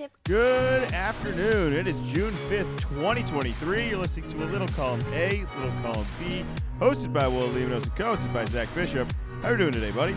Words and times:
tip. 0.00 0.12
Good 0.24 0.94
afternoon. 0.94 1.74
It 1.74 1.86
is 1.86 1.98
June 2.10 2.32
5th, 2.48 2.80
2023. 2.80 3.90
You're 3.90 3.98
listening 3.98 4.30
to 4.30 4.44
a 4.44 4.46
little 4.46 4.68
column 4.68 5.04
A, 5.12 5.44
little 5.58 5.82
column 5.82 6.06
B, 6.18 6.44
hosted 6.78 7.12
by 7.12 7.28
Will 7.28 7.48
Levinos 7.48 7.82
and 7.82 7.96
co-hosted 7.96 8.32
by 8.32 8.46
Zach 8.46 8.74
Bishop. 8.74 9.12
How 9.42 9.48
are 9.48 9.52
you 9.52 9.58
doing 9.58 9.72
today, 9.72 9.90
buddy? 9.90 10.14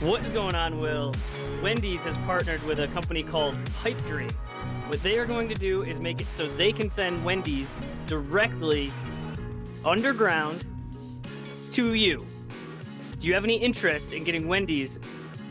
What 0.00 0.24
is 0.24 0.32
going 0.32 0.54
on, 0.54 0.80
Will? 0.80 1.12
Wendy's 1.62 2.02
has 2.04 2.16
partnered 2.18 2.62
with 2.62 2.80
a 2.80 2.88
company 2.88 3.22
called 3.22 3.56
Pipe 3.82 4.02
Dream. 4.06 4.30
What 4.86 5.02
they 5.02 5.18
are 5.18 5.26
going 5.26 5.50
to 5.50 5.54
do 5.54 5.82
is 5.82 6.00
make 6.00 6.22
it 6.22 6.26
so 6.26 6.48
they 6.56 6.72
can 6.72 6.88
send 6.88 7.22
Wendy's 7.22 7.78
directly 8.06 8.90
underground 9.84 10.64
to 11.72 11.92
you. 11.92 12.24
Do 13.18 13.26
you 13.26 13.34
have 13.34 13.44
any 13.44 13.56
interest 13.56 14.14
in 14.14 14.24
getting 14.24 14.48
Wendy's 14.48 14.98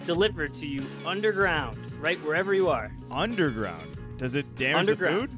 delivered 0.08 0.56
to 0.56 0.66
you 0.66 0.84
underground, 1.06 1.78
right 2.00 2.18
wherever 2.20 2.54
you 2.54 2.70
are? 2.70 2.92
Underground. 3.12 3.98
Does 4.18 4.36
it 4.36 4.56
damage 4.56 4.88
the 4.88 4.96
food? 4.96 5.30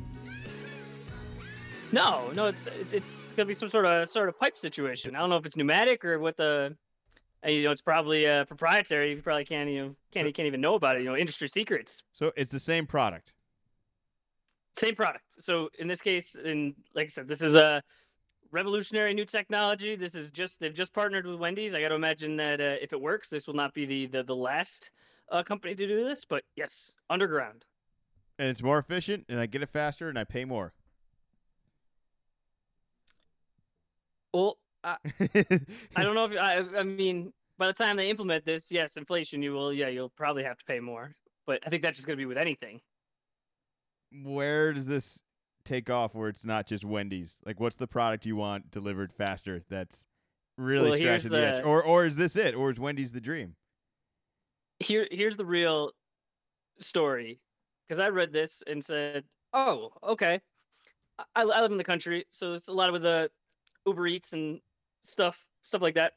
No, 1.91 2.29
no, 2.35 2.45
it's 2.45 2.67
it's, 2.67 2.93
it's 2.93 3.31
gonna 3.33 3.47
be 3.47 3.53
some 3.53 3.69
sort 3.69 3.85
of 3.85 4.07
sort 4.07 4.29
of 4.29 4.39
pipe 4.39 4.57
situation. 4.57 5.15
I 5.15 5.19
don't 5.19 5.29
know 5.29 5.37
if 5.37 5.45
it's 5.45 5.57
pneumatic 5.57 6.05
or 6.05 6.19
what 6.19 6.37
the. 6.37 6.75
You 7.47 7.63
know, 7.63 7.71
it's 7.71 7.81
probably 7.81 8.27
uh, 8.27 8.43
proprietary. 8.43 9.11
You 9.11 9.21
probably 9.21 9.45
can't 9.45 9.69
you 9.69 9.81
know 9.81 9.95
can't 10.11 10.27
you 10.27 10.33
can't 10.33 10.45
even 10.45 10.59
know 10.59 10.75
about 10.75 10.97
it. 10.97 11.03
You 11.03 11.09
know, 11.09 11.15
industry 11.15 11.47
secrets. 11.47 12.03
So 12.11 12.33
it's 12.35 12.51
the 12.51 12.59
same 12.59 12.85
product. 12.85 13.33
Same 14.73 14.93
product. 14.93 15.23
So 15.39 15.69
in 15.79 15.87
this 15.87 16.01
case, 16.01 16.35
and 16.35 16.75
like 16.93 17.05
I 17.05 17.07
said, 17.07 17.27
this 17.29 17.41
is 17.41 17.55
a 17.55 17.81
revolutionary 18.51 19.13
new 19.13 19.25
technology. 19.25 19.95
This 19.95 20.15
is 20.15 20.31
just 20.31 20.59
they've 20.59 20.73
just 20.73 20.93
partnered 20.93 21.25
with 21.25 21.39
Wendy's. 21.39 21.73
I 21.73 21.81
got 21.81 21.89
to 21.89 21.95
imagine 21.95 22.35
that 22.37 22.59
uh, 22.59 22.75
if 22.81 22.91
it 22.91 22.99
works, 22.99 23.29
this 23.29 23.47
will 23.47 23.55
not 23.55 23.73
be 23.73 23.85
the 23.85 24.05
the, 24.07 24.23
the 24.23 24.35
last 24.35 24.91
uh, 25.31 25.43
company 25.43 25.75
to 25.75 25.87
do 25.87 26.03
this. 26.05 26.25
But 26.25 26.43
yes, 26.55 26.95
underground. 27.09 27.65
And 28.37 28.49
it's 28.49 28.63
more 28.63 28.79
efficient, 28.79 29.25
and 29.27 29.39
I 29.39 29.45
get 29.45 29.61
it 29.61 29.69
faster, 29.69 30.07
and 30.09 30.17
I 30.17 30.23
pay 30.23 30.45
more. 30.45 30.73
Well, 34.33 34.57
I, 34.83 34.97
I 35.95 36.03
don't 36.03 36.15
know 36.15 36.25
if 36.25 36.31
I. 36.31 36.63
I 36.77 36.83
mean, 36.83 37.33
by 37.57 37.67
the 37.67 37.73
time 37.73 37.97
they 37.97 38.09
implement 38.09 38.45
this, 38.45 38.71
yes, 38.71 38.97
inflation. 38.97 39.41
You 39.41 39.53
will. 39.53 39.73
Yeah, 39.73 39.89
you'll 39.89 40.09
probably 40.09 40.43
have 40.43 40.57
to 40.57 40.65
pay 40.65 40.79
more. 40.79 41.15
But 41.45 41.61
I 41.65 41.69
think 41.69 41.83
that's 41.83 41.97
just 41.97 42.07
going 42.07 42.17
to 42.17 42.21
be 42.21 42.27
with 42.27 42.37
anything. 42.37 42.79
Where 44.23 44.71
does 44.73 44.87
this 44.87 45.21
take 45.65 45.89
off 45.89 46.15
where 46.15 46.29
it's 46.29 46.45
not 46.45 46.67
just 46.67 46.85
Wendy's? 46.85 47.41
Like, 47.45 47.59
what's 47.59 47.75
the 47.75 47.87
product 47.87 48.25
you 48.25 48.35
want 48.35 48.71
delivered 48.71 49.11
faster 49.11 49.63
that's 49.69 50.05
really 50.57 50.89
Well, 50.89 50.99
scratching 50.99 51.31
the, 51.31 51.45
edge? 51.57 51.63
Or, 51.63 51.83
or 51.83 52.05
is 52.05 52.17
this 52.17 52.35
it? 52.35 52.55
Or 52.55 52.69
is 52.69 52.79
Wendy's 52.79 53.11
the 53.11 53.21
dream? 53.21 53.55
Here, 54.79 55.07
here's 55.11 55.35
the 55.35 55.45
real 55.45 55.91
story. 56.79 57.41
Because 57.87 57.99
I 57.99 58.09
read 58.09 58.33
this 58.33 58.63
and 58.67 58.83
said, 58.83 59.25
"Oh, 59.53 59.91
okay." 60.03 60.41
I, 61.19 61.25
I 61.35 61.43
live 61.45 61.71
in 61.71 61.77
the 61.77 61.83
country, 61.83 62.25
so 62.29 62.53
it's 62.53 62.67
a 62.69 62.73
lot 62.73 62.93
of 62.93 63.01
the 63.01 63.31
Uber 63.87 64.07
Eats 64.07 64.33
and 64.33 64.61
stuff, 65.03 65.49
stuff 65.63 65.81
like 65.81 65.95
that. 65.95 66.13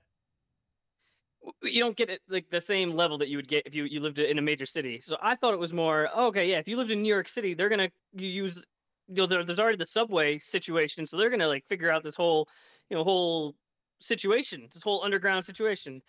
You 1.63 1.81
don't 1.81 1.97
get 1.97 2.09
it 2.09 2.21
like 2.29 2.51
the 2.51 2.61
same 2.61 2.93
level 2.93 3.19
that 3.19 3.29
you 3.29 3.37
would 3.37 3.49
get 3.49 3.67
if 3.67 3.75
you, 3.75 3.85
you 3.85 3.99
lived 4.01 4.19
in 4.21 4.39
a 4.39 4.43
major 4.43 4.67
city. 4.67 5.01
So 5.01 5.17
I 5.21 5.35
thought 5.35 5.55
it 5.55 5.59
was 5.61 5.73
more 5.73 6.09
oh, 6.15 6.29
okay. 6.29 6.49
Yeah, 6.49 6.59
if 6.59 6.69
you 6.69 6.77
lived 6.77 6.93
in 6.93 7.03
New 7.03 7.09
York 7.13 7.27
City, 7.29 7.55
they're 7.55 7.69
gonna 7.69 7.91
you 8.13 8.29
use 8.29 8.65
you 9.09 9.15
know 9.17 9.27
there, 9.27 9.45
there's 9.45 9.59
already 9.59 9.77
the 9.77 9.87
subway 9.87 10.39
situation, 10.39 11.05
so 11.07 11.17
they're 11.17 11.31
gonna 11.31 11.49
like 11.49 11.67
figure 11.67 11.91
out 11.91 12.05
this 12.05 12.15
whole 12.15 12.49
you 12.91 12.97
know 12.97 13.03
whole 13.03 13.57
situation, 14.01 14.69
this 14.73 14.83
whole 14.85 15.03
underground 15.03 15.45
situation. 15.45 16.01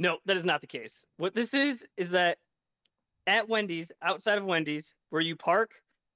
No, 0.00 0.16
that 0.24 0.38
is 0.38 0.46
not 0.46 0.62
the 0.62 0.66
case. 0.66 1.04
What 1.18 1.34
this 1.34 1.52
is 1.52 1.84
is 1.98 2.12
that 2.12 2.38
at 3.26 3.50
Wendy's, 3.50 3.92
outside 4.00 4.38
of 4.38 4.46
Wendy's, 4.46 4.94
where 5.10 5.20
you 5.20 5.36
park, 5.36 5.72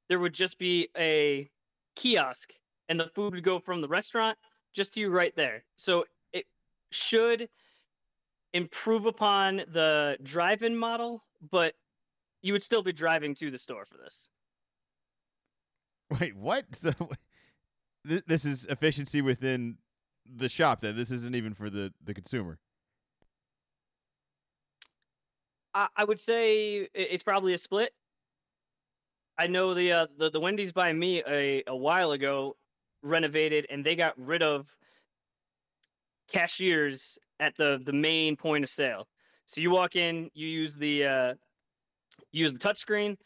there 0.09 0.19
would 0.19 0.33
just 0.33 0.59
be 0.59 0.89
a 0.97 1.51
kiosk 1.95 2.55
and 2.89 2.99
the 2.99 3.11
food 3.15 3.35
would 3.35 3.45
go 3.45 3.59
from 3.59 3.83
the 3.83 3.89
restaurant 3.89 4.39
just 4.73 4.95
to 4.95 5.01
you 5.01 5.11
right 5.11 5.37
there. 5.37 5.65
So 5.77 6.07
it 6.33 6.47
should 6.93 7.51
improve 8.55 9.05
upon 9.05 9.57
the 9.71 10.17
drive-in 10.23 10.75
model, 10.79 11.23
but 11.51 11.75
you 12.41 12.55
would 12.55 12.63
still 12.63 12.83
be 12.83 12.93
driving 12.93 13.35
to 13.35 13.51
the 13.51 13.59
store 13.59 13.85
for 13.85 13.99
this. 13.99 14.31
Wait, 16.19 16.35
what? 16.35 16.65
So 16.75 16.93
th- 18.09 18.25
this 18.27 18.47
is 18.47 18.65
efficiency 18.65 19.21
within 19.21 19.77
the 20.25 20.49
shop. 20.49 20.81
Then 20.81 20.97
this 20.97 21.13
isn't 21.13 21.35
even 21.35 21.53
for 21.53 21.69
the 21.69 21.93
the 22.03 22.15
consumer. 22.15 22.59
I, 25.75 25.89
I 25.97 26.05
would 26.05 26.21
say 26.21 26.89
it's 26.95 27.23
probably 27.23 27.55
a 27.55 27.59
split. 27.59 27.93
I 29.37 29.49
know 29.49 29.75
the 29.75 29.93
uh, 29.93 30.07
the 30.17 30.31
the 30.31 30.41
Wendy's 30.41 30.73
by 30.73 30.93
me 30.93 31.23
a 31.27 31.65
a 31.67 31.77
while 31.77 32.13
ago 32.13 32.57
renovated 33.03 33.67
and 33.69 33.85
they 33.85 33.97
got 33.97 34.15
rid 34.17 34.43
of 34.43 34.75
cashiers 36.29 37.19
at 37.41 37.57
the 37.57 37.81
the 37.85 37.93
main 37.93 38.37
point 38.37 38.65
of 38.65 38.71
sale. 38.71 39.09
So 39.47 39.61
you 39.61 39.71
walk 39.71 39.97
in, 39.97 40.31
you 40.35 40.49
use 40.49 40.77
the 40.77 41.05
uh, 41.05 41.35
use 42.33 42.53
the 42.53 42.59
touchscreen. 42.59 43.17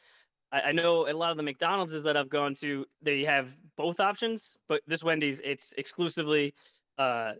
I, 0.50 0.60
I 0.62 0.72
know 0.72 1.08
a 1.08 1.12
lot 1.12 1.30
of 1.30 1.36
the 1.36 1.42
McDonald's 1.42 2.02
that 2.02 2.16
I've 2.16 2.30
gone 2.30 2.54
to, 2.56 2.86
they 3.02 3.24
have 3.24 3.54
both 3.76 4.00
options, 4.00 4.56
but 4.68 4.80
this 4.86 5.04
Wendy's 5.04 5.40
it's 5.44 5.74
exclusively 5.76 6.54
uh, 6.96 7.32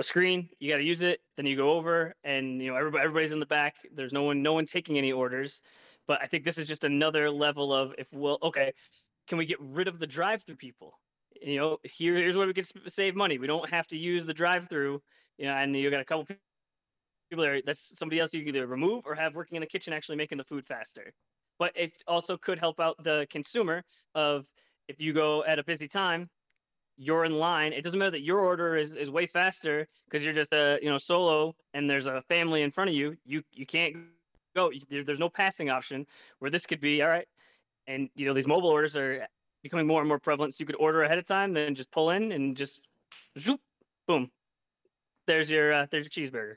a 0.00 0.02
screen. 0.02 0.48
You 0.58 0.70
got 0.70 0.78
to 0.78 0.82
use 0.82 1.02
it. 1.02 1.20
Then 1.36 1.46
you 1.46 1.56
go 1.56 1.70
over, 1.70 2.14
and 2.24 2.60
you 2.60 2.70
know 2.70 2.76
everybody, 2.76 3.04
everybody's 3.04 3.32
in 3.32 3.38
the 3.38 3.46
back. 3.46 3.76
There's 3.94 4.12
no 4.12 4.24
one, 4.24 4.42
no 4.42 4.54
one 4.54 4.66
taking 4.66 4.98
any 4.98 5.12
orders. 5.12 5.62
But 6.08 6.20
I 6.22 6.26
think 6.26 6.44
this 6.44 6.58
is 6.58 6.66
just 6.66 6.84
another 6.84 7.30
level 7.30 7.72
of 7.72 7.94
if 7.98 8.08
well, 8.12 8.38
okay, 8.42 8.72
can 9.28 9.38
we 9.38 9.46
get 9.46 9.60
rid 9.60 9.86
of 9.86 10.00
the 10.00 10.06
drive-through 10.06 10.56
people? 10.56 10.98
You 11.40 11.60
know, 11.60 11.78
here, 11.84 12.16
here's 12.16 12.36
where 12.36 12.46
we 12.46 12.54
can 12.54 12.64
save 12.88 13.14
money. 13.14 13.38
We 13.38 13.46
don't 13.46 13.68
have 13.70 13.86
to 13.88 13.96
use 13.96 14.24
the 14.24 14.34
drive-through. 14.34 15.00
You 15.38 15.46
know, 15.46 15.52
and 15.52 15.76
you 15.76 15.90
got 15.90 16.00
a 16.00 16.04
couple 16.04 16.24
people 16.24 17.44
there. 17.44 17.60
That's 17.62 17.96
somebody 17.96 18.20
else 18.20 18.34
you 18.34 18.44
can 18.44 18.56
either 18.56 18.66
remove 18.66 19.04
or 19.06 19.14
have 19.14 19.34
working 19.34 19.56
in 19.56 19.60
the 19.60 19.66
kitchen, 19.66 19.92
actually 19.92 20.16
making 20.16 20.38
the 20.38 20.44
food 20.44 20.66
faster. 20.66 21.12
But 21.58 21.72
it 21.76 21.92
also 22.06 22.36
could 22.36 22.58
help 22.58 22.80
out 22.80 22.96
the 23.04 23.26
consumer 23.30 23.84
of 24.14 24.46
if 24.88 24.98
you 24.98 25.12
go 25.12 25.44
at 25.44 25.58
a 25.58 25.64
busy 25.64 25.86
time, 25.86 26.30
you're 27.00 27.24
in 27.24 27.38
line. 27.38 27.72
It 27.72 27.82
doesn't 27.82 27.98
matter 27.98 28.10
that 28.10 28.20
your 28.22 28.40
order 28.40 28.76
is, 28.76 28.94
is 28.94 29.10
way 29.10 29.26
faster 29.26 29.88
because 30.04 30.22
you're 30.22 30.34
just 30.34 30.52
a 30.52 30.78
you 30.82 30.90
know 30.90 30.98
solo 30.98 31.56
and 31.72 31.88
there's 31.88 32.04
a 32.04 32.20
family 32.28 32.60
in 32.60 32.70
front 32.70 32.90
of 32.90 32.94
you. 32.94 33.16
You 33.24 33.42
you 33.52 33.64
can't 33.64 33.96
go. 34.54 34.70
There, 34.90 35.02
there's 35.02 35.18
no 35.18 35.30
passing 35.30 35.70
option. 35.70 36.06
Where 36.40 36.50
this 36.50 36.66
could 36.66 36.78
be 36.78 37.00
all 37.00 37.08
right, 37.08 37.26
and 37.86 38.10
you 38.14 38.26
know 38.26 38.34
these 38.34 38.46
mobile 38.46 38.68
orders 38.68 38.96
are 38.96 39.26
becoming 39.62 39.86
more 39.86 40.00
and 40.00 40.08
more 40.08 40.18
prevalent. 40.18 40.52
So 40.52 40.60
you 40.60 40.66
could 40.66 40.76
order 40.76 41.02
ahead 41.02 41.16
of 41.16 41.24
time, 41.24 41.54
then 41.54 41.74
just 41.74 41.90
pull 41.90 42.10
in 42.10 42.32
and 42.32 42.54
just 42.54 42.86
zoop, 43.38 43.60
boom. 44.06 44.30
There's 45.26 45.50
your 45.50 45.72
uh, 45.72 45.86
there's 45.90 46.04
your 46.14 46.26
cheeseburger. 46.26 46.56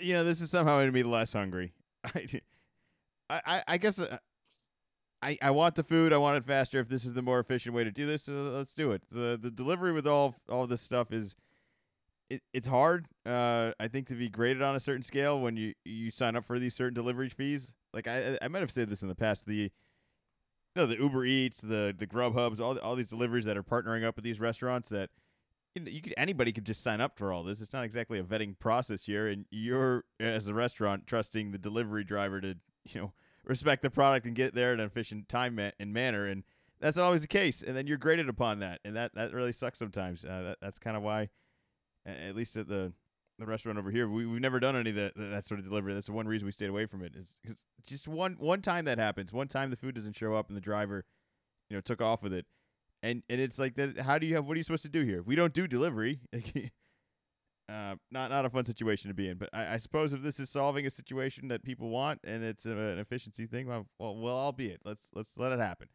You 0.00 0.14
know, 0.14 0.24
this 0.24 0.40
is 0.40 0.50
somehow 0.50 0.78
going 0.78 0.86
to 0.86 0.92
be 0.92 1.04
less 1.04 1.32
hungry. 1.32 1.72
I, 2.04 2.40
I, 3.30 3.62
I 3.68 3.78
guess 3.78 4.00
uh, 4.00 4.18
I, 5.22 5.38
I 5.40 5.50
want 5.52 5.76
the 5.76 5.84
food. 5.84 6.12
I 6.12 6.16
want 6.16 6.36
it 6.36 6.44
faster. 6.44 6.80
If 6.80 6.88
this 6.88 7.04
is 7.04 7.12
the 7.12 7.22
more 7.22 7.38
efficient 7.38 7.74
way 7.74 7.84
to 7.84 7.92
do 7.92 8.06
this, 8.06 8.28
uh, 8.28 8.32
let's 8.32 8.74
do 8.74 8.90
it. 8.90 9.02
the 9.10 9.38
The 9.40 9.50
delivery 9.50 9.92
with 9.92 10.06
all 10.06 10.34
all 10.48 10.66
this 10.66 10.80
stuff 10.80 11.12
is 11.12 11.36
it, 12.28 12.42
it's 12.52 12.66
hard. 12.66 13.06
Uh, 13.24 13.72
I 13.78 13.88
think 13.88 14.08
to 14.08 14.14
be 14.14 14.28
graded 14.28 14.62
on 14.62 14.74
a 14.74 14.80
certain 14.80 15.02
scale 15.02 15.40
when 15.40 15.56
you 15.56 15.74
you 15.84 16.10
sign 16.10 16.34
up 16.34 16.44
for 16.44 16.58
these 16.58 16.74
certain 16.74 16.94
delivery 16.94 17.28
fees. 17.28 17.74
Like 17.94 18.08
I 18.08 18.38
I 18.42 18.48
might 18.48 18.60
have 18.60 18.72
said 18.72 18.90
this 18.90 19.02
in 19.02 19.08
the 19.08 19.14
past. 19.14 19.46
The 19.46 19.70
no, 20.74 20.86
the 20.86 20.96
Uber 20.96 21.24
Eats, 21.24 21.60
the 21.60 21.94
the 21.96 22.06
Grubhubs, 22.06 22.58
all 22.58 22.76
all 22.78 22.96
these 22.96 23.10
deliveries 23.10 23.44
that 23.44 23.56
are 23.56 23.62
partnering 23.62 24.04
up 24.04 24.16
with 24.16 24.24
these 24.24 24.40
restaurants 24.40 24.88
that 24.88 25.10
you, 25.74 25.82
know, 25.82 25.90
you 25.90 26.02
could 26.02 26.14
anybody 26.16 26.52
could 26.52 26.66
just 26.66 26.82
sign 26.82 27.00
up 27.00 27.16
for 27.16 27.32
all 27.32 27.44
this. 27.44 27.60
It's 27.60 27.72
not 27.72 27.84
exactly 27.84 28.18
a 28.18 28.24
vetting 28.24 28.58
process 28.58 29.04
here, 29.04 29.28
and 29.28 29.44
you're 29.50 30.04
as 30.18 30.48
a 30.48 30.54
restaurant 30.54 31.06
trusting 31.06 31.52
the 31.52 31.58
delivery 31.58 32.02
driver 32.02 32.40
to 32.40 32.56
you 32.88 33.00
know 33.00 33.12
respect 33.44 33.82
the 33.82 33.90
product 33.90 34.26
and 34.26 34.34
get 34.34 34.54
there 34.54 34.72
in 34.72 34.80
an 34.80 34.86
efficient 34.86 35.28
time 35.28 35.56
ma- 35.56 35.70
and 35.78 35.92
manner, 35.92 36.26
and 36.26 36.44
that's 36.80 36.96
not 36.96 37.04
always 37.04 37.22
the 37.22 37.28
case. 37.28 37.62
And 37.62 37.76
then 37.76 37.86
you're 37.86 37.98
graded 37.98 38.28
upon 38.28 38.60
that, 38.60 38.80
and 38.84 38.96
that 38.96 39.14
that 39.14 39.32
really 39.32 39.52
sucks 39.52 39.78
sometimes. 39.78 40.24
Uh, 40.24 40.42
that, 40.42 40.58
that's 40.60 40.78
kind 40.78 40.96
of 40.96 41.02
why, 41.02 41.30
at 42.06 42.34
least 42.34 42.56
at 42.56 42.68
the 42.68 42.92
the 43.38 43.46
restaurant 43.46 43.78
over 43.78 43.90
here, 43.90 44.08
we, 44.08 44.26
we've 44.26 44.40
never 44.40 44.60
done 44.60 44.76
any 44.76 44.90
of 44.90 44.96
that 44.96 45.12
that 45.16 45.44
sort 45.44 45.60
of 45.60 45.66
delivery. 45.66 45.94
That's 45.94 46.06
the 46.06 46.12
one 46.12 46.26
reason 46.26 46.46
we 46.46 46.52
stayed 46.52 46.70
away 46.70 46.86
from 46.86 47.02
it. 47.02 47.14
Is 47.16 47.38
just 47.86 48.08
one 48.08 48.36
one 48.38 48.62
time 48.62 48.84
that 48.84 48.98
happens. 48.98 49.32
One 49.32 49.48
time 49.48 49.70
the 49.70 49.76
food 49.76 49.94
doesn't 49.94 50.16
show 50.16 50.34
up 50.34 50.48
and 50.48 50.56
the 50.56 50.60
driver, 50.60 51.04
you 51.68 51.76
know, 51.76 51.80
took 51.80 52.00
off 52.00 52.22
with 52.22 52.32
it, 52.32 52.46
and 53.02 53.22
and 53.28 53.40
it's 53.40 53.58
like 53.58 53.74
that. 53.76 54.00
How 54.00 54.18
do 54.18 54.26
you 54.26 54.34
have? 54.36 54.46
What 54.46 54.54
are 54.54 54.58
you 54.58 54.64
supposed 54.64 54.84
to 54.84 54.88
do 54.88 55.02
here? 55.02 55.22
We 55.22 55.34
don't 55.34 55.54
do 55.54 55.66
delivery. 55.66 56.20
uh, 57.68 57.94
not 58.10 58.30
not 58.30 58.44
a 58.44 58.50
fun 58.50 58.64
situation 58.64 59.08
to 59.08 59.14
be 59.14 59.28
in. 59.28 59.38
But 59.38 59.50
I, 59.52 59.74
I 59.74 59.76
suppose 59.78 60.12
if 60.12 60.22
this 60.22 60.38
is 60.40 60.50
solving 60.50 60.86
a 60.86 60.90
situation 60.90 61.48
that 61.48 61.62
people 61.62 61.88
want 61.90 62.20
and 62.24 62.42
it's 62.42 62.66
a, 62.66 62.70
an 62.70 62.98
efficiency 62.98 63.46
thing, 63.46 63.66
well, 63.66 63.86
well, 63.98 64.16
well, 64.16 64.38
I'll 64.38 64.52
be 64.52 64.66
it. 64.68 64.80
Let's 64.84 65.08
let's 65.14 65.34
let 65.36 65.52
it 65.52 65.58
happen. 65.60 65.88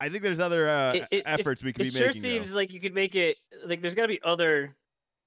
I 0.00 0.08
think 0.10 0.22
there's 0.22 0.40
other 0.40 0.68
uh, 0.68 0.92
It- 0.92 1.02
it- 1.02 1.08
it- 1.18 1.22
efforts 1.26 1.62
we 1.62 1.72
could 1.72 1.86
It 1.86 1.92
be 1.92 1.98
sure 1.98 2.08
making. 2.08 2.22
though. 2.22 2.28
seems 2.28 2.52
like 2.54 2.72
you 2.72 2.80
could 2.80 2.94
make 2.94 3.14
it 3.14 3.38
like 3.64 3.80
there's 3.82 3.94
got 3.94 4.02
to 4.02 4.08
be 4.08 4.20
other 4.22 4.74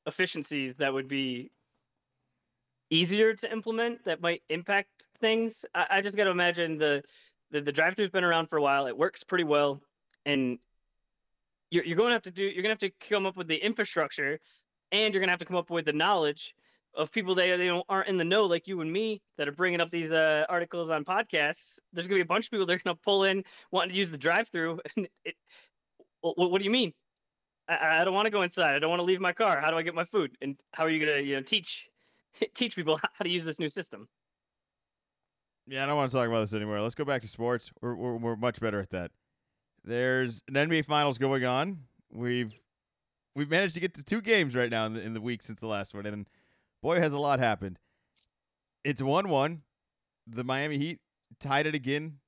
efficiencies 0.05 0.75
that 0.75 0.93
would 0.93 1.07
be 1.07 1.51
easier 2.89 3.33
to 3.35 3.51
implement 3.51 4.03
that 4.05 4.21
might 4.21 4.41
impact 4.49 5.07
things. 5.19 5.65
I, 5.75 5.87
I 5.91 6.01
just 6.01 6.17
got 6.17 6.25
to 6.25 6.31
imagine 6.31 6.77
the, 6.77 7.03
the 7.51 7.61
the 7.61 7.71
drive-through's 7.71 8.09
been 8.09 8.23
around 8.23 8.47
for 8.47 8.57
a 8.57 8.61
while. 8.61 8.87
It 8.87 8.97
works 8.97 9.23
pretty 9.23 9.43
well, 9.43 9.81
and 10.25 10.57
you're 11.71 11.83
you're 11.83 11.97
going 11.97 12.09
to 12.09 12.13
have 12.13 12.23
to 12.23 12.31
do 12.31 12.43
you're 12.43 12.63
going 12.63 12.75
to 12.75 12.85
have 12.85 12.91
to 12.91 13.07
come 13.09 13.25
up 13.25 13.37
with 13.37 13.47
the 13.47 13.57
infrastructure, 13.57 14.39
and 14.91 15.13
you're 15.13 15.23
to 15.23 15.29
have 15.29 15.39
to 15.39 15.45
come 15.45 15.57
up 15.57 15.69
with 15.69 15.85
the 15.85 15.93
knowledge 15.93 16.55
of 16.95 17.11
people 17.11 17.35
that 17.35 17.57
they 17.57 17.67
don't, 17.67 17.85
aren't 17.87 18.09
in 18.09 18.17
the 18.17 18.25
know 18.25 18.45
like 18.45 18.67
you 18.67 18.81
and 18.81 18.91
me 18.91 19.21
that 19.37 19.47
are 19.47 19.51
bringing 19.51 19.79
up 19.79 19.91
these 19.91 20.11
uh, 20.11 20.45
articles 20.49 20.89
on 20.89 21.05
podcasts. 21.05 21.79
There's 21.93 22.07
going 22.07 22.19
to 22.19 22.23
be 22.23 22.27
a 22.27 22.33
bunch 22.33 22.45
of 22.45 22.51
people 22.51 22.65
that 22.65 22.73
are 22.73 22.83
going 22.83 22.95
to 22.95 23.01
pull 23.01 23.23
in 23.23 23.43
wanting 23.71 23.91
to 23.91 23.95
use 23.95 24.11
the 24.11 24.17
drive-through. 24.17 24.79
And 24.97 25.07
it, 25.23 25.35
what, 26.21 26.51
what 26.51 26.57
do 26.57 26.65
you 26.65 26.71
mean? 26.71 26.93
I, 27.67 28.01
I 28.01 28.03
don't 28.03 28.13
want 28.13 28.25
to 28.25 28.31
go 28.31 28.41
inside. 28.41 28.75
I 28.75 28.79
don't 28.79 28.89
want 28.89 28.99
to 28.99 29.05
leave 29.05 29.21
my 29.21 29.31
car. 29.31 29.61
How 29.61 29.69
do 29.71 29.77
I 29.77 29.83
get 29.83 29.95
my 29.95 30.03
food? 30.03 30.35
And 30.41 30.57
how 30.73 30.85
are 30.85 30.89
you 30.89 31.05
going 31.05 31.19
to 31.19 31.23
you 31.23 31.35
know 31.35 31.41
teach 31.41 31.89
teach 32.53 32.75
people 32.75 32.97
how 33.13 33.23
to 33.23 33.29
use 33.29 33.45
this 33.45 33.59
new 33.59 33.69
system? 33.69 34.07
Yeah, 35.67 35.83
I 35.83 35.85
don't 35.85 35.95
want 35.95 36.09
to 36.09 36.17
talk 36.17 36.27
about 36.27 36.39
this 36.41 36.55
anymore. 36.55 36.81
Let's 36.81 36.95
go 36.95 37.05
back 37.05 37.21
to 37.21 37.27
sports. 37.27 37.71
We're, 37.79 37.93
we're, 37.93 38.15
we're 38.15 38.35
much 38.35 38.59
better 38.59 38.79
at 38.79 38.89
that. 38.89 39.11
There's 39.83 40.41
an 40.47 40.55
NBA 40.55 40.85
Finals 40.85 41.19
going 41.19 41.45
on. 41.45 41.77
We've 42.11 42.59
we've 43.35 43.49
managed 43.49 43.73
to 43.75 43.79
get 43.79 43.93
to 43.95 44.03
two 44.03 44.21
games 44.21 44.55
right 44.55 44.69
now 44.69 44.85
in 44.85 44.93
the, 44.93 45.01
in 45.01 45.13
the 45.13 45.21
week 45.21 45.43
since 45.43 45.59
the 45.59 45.67
last 45.67 45.93
one, 45.93 46.05
and 46.05 46.27
boy, 46.81 46.99
has 46.99 47.13
a 47.13 47.19
lot 47.19 47.39
happened. 47.39 47.79
It's 48.83 49.01
one-one. 49.01 49.63
The 50.27 50.43
Miami 50.43 50.77
Heat 50.77 50.99
tied 51.39 51.67
it 51.67 51.75
again, 51.75 52.19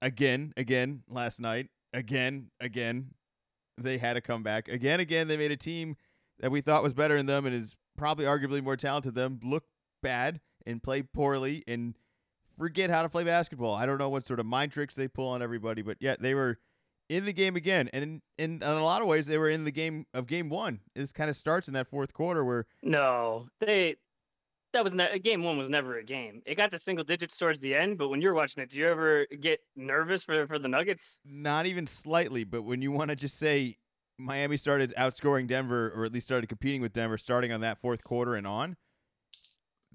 again, 0.00 0.52
again 0.56 1.02
last 1.08 1.40
night. 1.40 1.68
Again, 1.92 2.50
again. 2.60 3.10
They 3.78 3.98
had 3.98 4.16
a 4.16 4.20
comeback. 4.20 4.68
Again, 4.68 5.00
again. 5.00 5.28
They 5.28 5.36
made 5.36 5.52
a 5.52 5.56
team 5.56 5.96
that 6.40 6.50
we 6.50 6.60
thought 6.60 6.82
was 6.82 6.94
better 6.94 7.16
than 7.16 7.26
them 7.26 7.46
and 7.46 7.54
is 7.54 7.76
probably 7.96 8.24
arguably 8.24 8.62
more 8.62 8.76
talented 8.76 9.14
than 9.14 9.38
them 9.40 9.50
look 9.50 9.64
bad 10.02 10.40
and 10.66 10.82
play 10.82 11.02
poorly 11.02 11.62
and 11.66 11.94
forget 12.58 12.90
how 12.90 13.02
to 13.02 13.08
play 13.08 13.24
basketball. 13.24 13.74
I 13.74 13.86
don't 13.86 13.98
know 13.98 14.08
what 14.08 14.24
sort 14.24 14.40
of 14.40 14.46
mind 14.46 14.72
tricks 14.72 14.94
they 14.94 15.08
pull 15.08 15.28
on 15.28 15.42
everybody, 15.42 15.82
but 15.82 15.98
yet 16.00 16.20
they 16.20 16.34
were 16.34 16.58
in 17.12 17.24
the 17.26 17.32
game 17.32 17.56
again. 17.56 17.90
And 17.92 18.02
in, 18.02 18.22
in, 18.38 18.50
in 18.62 18.62
a 18.62 18.82
lot 18.84 19.02
of 19.02 19.08
ways, 19.08 19.26
they 19.26 19.36
were 19.38 19.50
in 19.50 19.64
the 19.64 19.70
game 19.70 20.06
of 20.14 20.26
game 20.26 20.48
one. 20.48 20.80
This 20.94 21.12
kind 21.12 21.28
of 21.28 21.36
starts 21.36 21.68
in 21.68 21.74
that 21.74 21.88
fourth 21.88 22.12
quarter 22.14 22.44
where 22.44 22.66
No, 22.82 23.48
they 23.60 23.96
that 24.72 24.82
was 24.82 24.94
ne- 24.94 25.18
game 25.18 25.42
one 25.42 25.58
was 25.58 25.68
never 25.68 25.98
a 25.98 26.04
game. 26.04 26.40
It 26.46 26.56
got 26.56 26.70
to 26.70 26.78
single 26.78 27.04
digits 27.04 27.36
towards 27.36 27.60
the 27.60 27.74
end, 27.74 27.98
but 27.98 28.08
when 28.08 28.22
you're 28.22 28.32
watching 28.32 28.62
it, 28.62 28.70
do 28.70 28.78
you 28.78 28.88
ever 28.88 29.26
get 29.40 29.60
nervous 29.76 30.22
for 30.24 30.46
for 30.46 30.58
the 30.58 30.68
Nuggets? 30.68 31.20
not 31.24 31.66
even 31.66 31.86
slightly, 31.86 32.44
but 32.44 32.62
when 32.62 32.80
you 32.80 32.90
want 32.90 33.10
to 33.10 33.16
just 33.16 33.36
say 33.38 33.76
Miami 34.18 34.56
started 34.56 34.94
outscoring 34.96 35.46
Denver 35.46 35.92
or 35.94 36.06
at 36.06 36.12
least 36.12 36.26
started 36.26 36.46
competing 36.48 36.80
with 36.80 36.94
Denver 36.94 37.18
starting 37.18 37.52
on 37.52 37.60
that 37.60 37.80
fourth 37.80 38.02
quarter 38.04 38.34
and 38.34 38.46
on, 38.46 38.76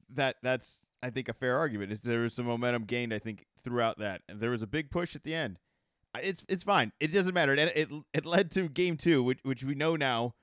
that 0.09 0.35
that's 0.43 0.83
I 1.01 1.09
think 1.09 1.29
a 1.29 1.33
fair 1.33 1.57
argument. 1.57 1.91
Is 1.91 2.01
there 2.03 2.21
was 2.21 2.35
some 2.35 2.45
momentum 2.45 2.83
gained 2.83 3.11
I 3.13 3.19
think 3.19 3.45
throughout 3.63 3.97
that, 3.97 4.21
and 4.29 4.39
there 4.39 4.51
was 4.51 4.61
a 4.61 4.67
big 4.67 4.91
push 4.91 5.15
at 5.15 5.23
the 5.23 5.33
end. 5.33 5.57
It's 6.23 6.43
it's 6.47 6.63
fine. 6.63 6.91
It 6.99 7.13
doesn't 7.13 7.33
matter. 7.33 7.53
It 7.53 7.71
it, 7.75 7.89
it 8.13 8.25
led 8.25 8.51
to 8.51 8.69
game 8.69 8.97
two, 8.97 9.23
which 9.23 9.39
which 9.43 9.63
we 9.63 9.75
know 9.75 9.95
now. 9.95 10.35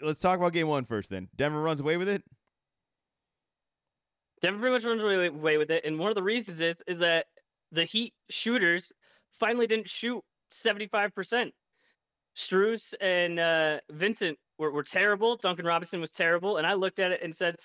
Let's 0.00 0.20
talk 0.20 0.38
about 0.38 0.52
game 0.52 0.68
one 0.68 0.84
first. 0.84 1.10
Then 1.10 1.28
Denver 1.34 1.60
runs 1.60 1.80
away 1.80 1.96
with 1.96 2.08
it. 2.08 2.22
Denver 4.40 4.58
pretty 4.58 4.74
much 4.74 4.84
runs 4.84 5.02
away, 5.02 5.26
away 5.26 5.56
with 5.56 5.70
it, 5.70 5.84
and 5.84 5.98
one 5.98 6.08
of 6.08 6.14
the 6.14 6.22
reasons 6.22 6.60
is 6.60 6.82
is 6.86 6.98
that 6.98 7.26
the 7.70 7.84
Heat 7.84 8.12
shooters 8.28 8.92
finally 9.30 9.66
didn't 9.66 9.88
shoot 9.88 10.22
seventy 10.50 10.86
five 10.86 11.14
percent. 11.14 11.54
Strus 12.36 12.94
and 13.00 13.38
uh, 13.38 13.80
Vincent 13.90 14.38
were, 14.58 14.72
were 14.72 14.82
terrible. 14.82 15.36
Duncan 15.36 15.66
Robinson 15.66 16.00
was 16.00 16.12
terrible, 16.12 16.56
and 16.56 16.66
I 16.66 16.74
looked 16.74 16.98
at 16.98 17.12
it 17.12 17.22
and 17.22 17.34
said, 17.34 17.56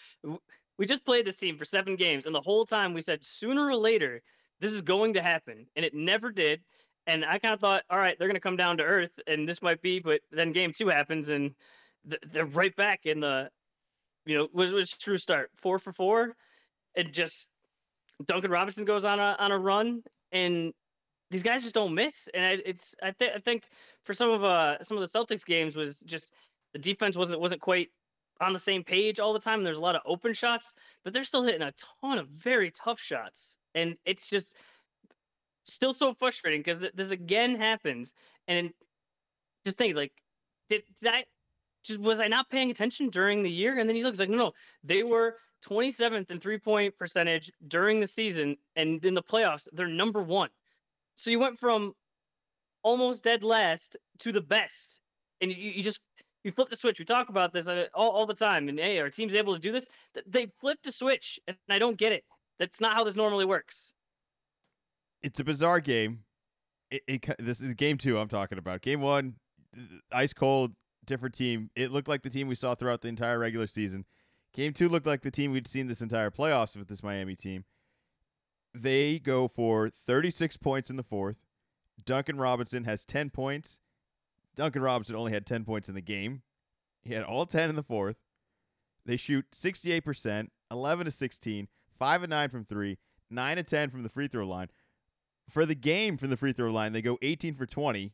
"We 0.77 0.85
just 0.85 1.05
played 1.05 1.25
this 1.25 1.37
team 1.37 1.57
for 1.57 1.65
seven 1.65 1.95
games, 1.95 2.25
and 2.25 2.35
the 2.35 2.41
whole 2.41 2.65
time 2.65 2.93
we 2.93 3.01
said 3.01 3.23
sooner 3.23 3.67
or 3.67 3.75
later 3.75 4.21
this 4.59 4.73
is 4.73 4.81
going 4.81 5.13
to 5.13 5.21
happen, 5.21 5.67
and 5.75 5.83
it 5.83 5.93
never 5.93 6.31
did." 6.31 6.61
And 7.07 7.25
I 7.25 7.39
kind 7.39 7.53
of 7.53 7.59
thought, 7.59 7.83
"All 7.89 7.97
right, 7.97 8.17
they're 8.19 8.27
going 8.27 8.35
to 8.35 8.41
come 8.41 8.57
down 8.57 8.77
to 8.77 8.83
earth, 8.83 9.19
and 9.27 9.47
this 9.47 9.61
might 9.61 9.81
be." 9.81 9.99
But 9.99 10.21
then 10.31 10.51
game 10.51 10.71
two 10.73 10.89
happens, 10.89 11.29
and 11.29 11.55
th- 12.07 12.21
they're 12.31 12.45
right 12.45 12.75
back 12.75 13.05
in 13.05 13.21
the, 13.21 13.49
you 14.25 14.37
know, 14.37 14.49
was 14.53 14.73
was 14.73 14.91
true 14.91 15.17
start 15.17 15.49
four 15.55 15.79
for 15.79 15.91
four, 15.93 16.35
and 16.95 17.11
just 17.13 17.49
Duncan 18.25 18.51
Robinson 18.51 18.85
goes 18.85 19.05
on 19.05 19.19
a 19.19 19.35
on 19.39 19.51
a 19.51 19.57
run, 19.57 20.03
and 20.31 20.73
these 21.31 21.43
guys 21.43 21.63
just 21.63 21.75
don't 21.75 21.93
miss. 21.95 22.29
And 22.33 22.45
I, 22.45 22.61
it's 22.65 22.95
I 23.01 23.11
think 23.11 23.31
I 23.35 23.39
think 23.39 23.69
for 24.03 24.13
some 24.13 24.29
of 24.29 24.43
uh 24.43 24.83
some 24.83 24.97
of 24.97 25.01
the 25.01 25.19
Celtics 25.19 25.45
games 25.45 25.75
was 25.75 25.99
just 25.99 26.33
the 26.73 26.79
defense 26.79 27.15
wasn't 27.15 27.39
wasn't 27.41 27.61
quite 27.61 27.89
on 28.39 28.53
the 28.53 28.59
same 28.59 28.83
page 28.83 29.19
all 29.19 29.33
the 29.33 29.39
time. 29.39 29.63
There's 29.63 29.77
a 29.77 29.81
lot 29.81 29.95
of 29.95 30.01
open 30.05 30.33
shots, 30.33 30.73
but 31.03 31.13
they're 31.13 31.23
still 31.23 31.43
hitting 31.43 31.61
a 31.61 31.73
ton 32.01 32.17
of 32.19 32.27
very 32.27 32.71
tough 32.71 32.99
shots, 32.99 33.57
and 33.75 33.95
it's 34.05 34.27
just 34.27 34.55
still 35.67 35.93
so 35.93 36.13
frustrating 36.13 36.61
because 36.61 36.85
this 36.93 37.11
again 37.11 37.55
happens. 37.55 38.13
And 38.47 38.71
just 39.65 39.77
think 39.77 39.95
like, 39.95 40.13
did, 40.69 40.83
did 40.99 41.13
I 41.13 41.25
just 41.83 41.99
was 41.99 42.19
I 42.19 42.27
not 42.27 42.49
paying 42.49 42.71
attention 42.71 43.09
during 43.09 43.43
the 43.43 43.51
year? 43.51 43.77
And 43.77 43.87
then 43.87 43.95
he 43.95 44.03
looks 44.03 44.19
like, 44.19 44.29
no, 44.29 44.37
no, 44.37 44.51
they 44.83 45.03
were 45.03 45.37
27th 45.65 46.31
in 46.31 46.39
three 46.39 46.59
point 46.59 46.97
percentage 46.97 47.51
during 47.67 47.99
the 47.99 48.07
season, 48.07 48.57
and 48.75 49.03
in 49.05 49.13
the 49.13 49.23
playoffs, 49.23 49.67
they're 49.73 49.87
number 49.87 50.21
one. 50.21 50.49
So 51.15 51.29
you 51.29 51.39
went 51.39 51.57
from 51.57 51.93
almost 52.83 53.23
dead 53.23 53.43
last 53.43 53.97
to 54.19 54.31
the 54.31 54.41
best, 54.41 54.99
and 55.41 55.51
you, 55.51 55.71
you 55.71 55.83
just 55.83 56.01
you 56.43 56.51
flip 56.51 56.69
the 56.69 56.75
switch. 56.75 56.99
We 56.99 57.05
talk 57.05 57.29
about 57.29 57.53
this 57.53 57.67
uh, 57.67 57.87
all, 57.93 58.11
all 58.11 58.25
the 58.25 58.33
time, 58.33 58.69
and 58.69 58.79
hey, 58.79 58.99
our 58.99 59.09
team's 59.09 59.35
able 59.35 59.53
to 59.53 59.59
do 59.59 59.71
this. 59.71 59.87
They 60.25 60.47
flipped 60.61 60.83
the 60.83 60.91
switch, 60.91 61.39
and 61.47 61.57
I 61.69 61.79
don't 61.79 61.97
get 61.97 62.11
it. 62.11 62.23
That's 62.59 62.79
not 62.79 62.95
how 62.95 63.03
this 63.03 63.15
normally 63.15 63.45
works. 63.45 63.93
It's 65.21 65.39
a 65.39 65.43
bizarre 65.43 65.79
game. 65.79 66.23
It, 66.89 67.03
it 67.07 67.25
this 67.39 67.61
is 67.61 67.73
game 67.73 67.97
two. 67.97 68.17
I'm 68.17 68.29
talking 68.29 68.57
about 68.57 68.81
game 68.81 69.01
one, 69.01 69.35
uh, 69.75 69.97
ice 70.11 70.33
cold, 70.33 70.73
different 71.05 71.35
team. 71.35 71.69
It 71.75 71.91
looked 71.91 72.07
like 72.07 72.21
the 72.21 72.29
team 72.29 72.47
we 72.47 72.55
saw 72.55 72.75
throughout 72.75 73.01
the 73.01 73.07
entire 73.07 73.39
regular 73.39 73.67
season. 73.67 74.05
Game 74.53 74.73
two 74.73 74.89
looked 74.89 75.05
like 75.05 75.21
the 75.21 75.31
team 75.31 75.51
we'd 75.51 75.67
seen 75.67 75.87
this 75.87 76.01
entire 76.01 76.31
playoffs 76.31 76.75
with 76.75 76.87
this 76.87 77.03
Miami 77.03 77.35
team. 77.35 77.65
They 78.73 79.19
go 79.19 79.47
for 79.47 79.89
36 79.89 80.57
points 80.57 80.89
in 80.89 80.97
the 80.97 81.03
fourth. 81.03 81.37
Duncan 82.03 82.37
Robinson 82.37 82.83
has 82.83 83.05
10 83.05 83.31
points. 83.31 83.79
Duncan 84.55 84.81
Robinson 84.81 85.15
only 85.15 85.31
had 85.31 85.45
10 85.45 85.63
points 85.65 85.89
in 85.89 85.95
the 85.95 86.01
game. 86.01 86.41
He 87.03 87.13
had 87.13 87.23
all 87.23 87.45
10 87.45 87.69
in 87.69 87.75
the 87.75 87.83
fourth. 87.83 88.17
They 89.05 89.17
shoot 89.17 89.45
68%, 89.51 90.49
11 90.69 91.05
to 91.05 91.11
16, 91.11 91.67
5 91.97 92.23
and 92.23 92.29
9 92.29 92.49
from 92.49 92.65
3, 92.65 92.97
9 93.29 93.57
to 93.57 93.63
10 93.63 93.89
from 93.89 94.03
the 94.03 94.09
free 94.09 94.27
throw 94.27 94.45
line. 94.45 94.67
For 95.49 95.65
the 95.65 95.75
game 95.75 96.17
from 96.17 96.29
the 96.29 96.37
free 96.37 96.53
throw 96.53 96.71
line, 96.71 96.93
they 96.93 97.01
go 97.01 97.17
18 97.21 97.55
for 97.55 97.65
20. 97.65 98.13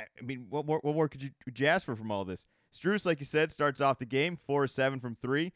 I 0.00 0.04
mean, 0.22 0.46
what 0.48 0.66
more, 0.66 0.78
what 0.82 0.94
more 0.94 1.08
could 1.08 1.22
you, 1.22 1.30
you 1.54 1.66
ask 1.66 1.84
for 1.84 1.94
from 1.94 2.10
all 2.10 2.24
this? 2.24 2.46
Strus, 2.74 3.04
like 3.04 3.20
you 3.20 3.26
said, 3.26 3.52
starts 3.52 3.80
off 3.80 3.98
the 3.98 4.06
game 4.06 4.38
4 4.46 4.62
or 4.62 4.66
7 4.66 4.98
from 5.00 5.16
3 5.20 5.52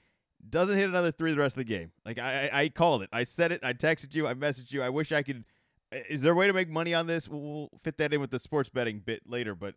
doesn't 0.49 0.77
hit 0.77 0.89
another 0.89 1.11
three 1.11 1.33
the 1.33 1.39
rest 1.39 1.57
of 1.57 1.59
the 1.59 1.65
game. 1.65 1.93
Like 2.05 2.19
I, 2.19 2.51
I, 2.53 2.69
called 2.69 3.03
it. 3.03 3.09
I 3.13 3.25
said 3.25 3.53
it. 3.53 3.65
I 3.65 3.73
texted 3.73 4.15
you. 4.15 4.27
I 4.27 4.35
messaged 4.35 4.73
you. 4.73 4.83
I 4.83 4.89
wish 4.89 5.13
I 5.13 5.23
could. 5.23 5.45
Is 6.09 6.23
there 6.23 6.33
a 6.33 6.37
way 6.37 6.47
to 6.47 6.53
make 6.53 6.69
money 6.69 6.95
on 6.95 7.07
this? 7.07 7.29
We'll, 7.29 7.41
we'll 7.41 7.71
fit 7.83 7.97
that 7.99 8.13
in 8.13 8.21
with 8.21 8.31
the 8.31 8.39
sports 8.39 8.69
betting 8.69 9.01
bit 9.01 9.23
later. 9.27 9.55
But 9.55 9.75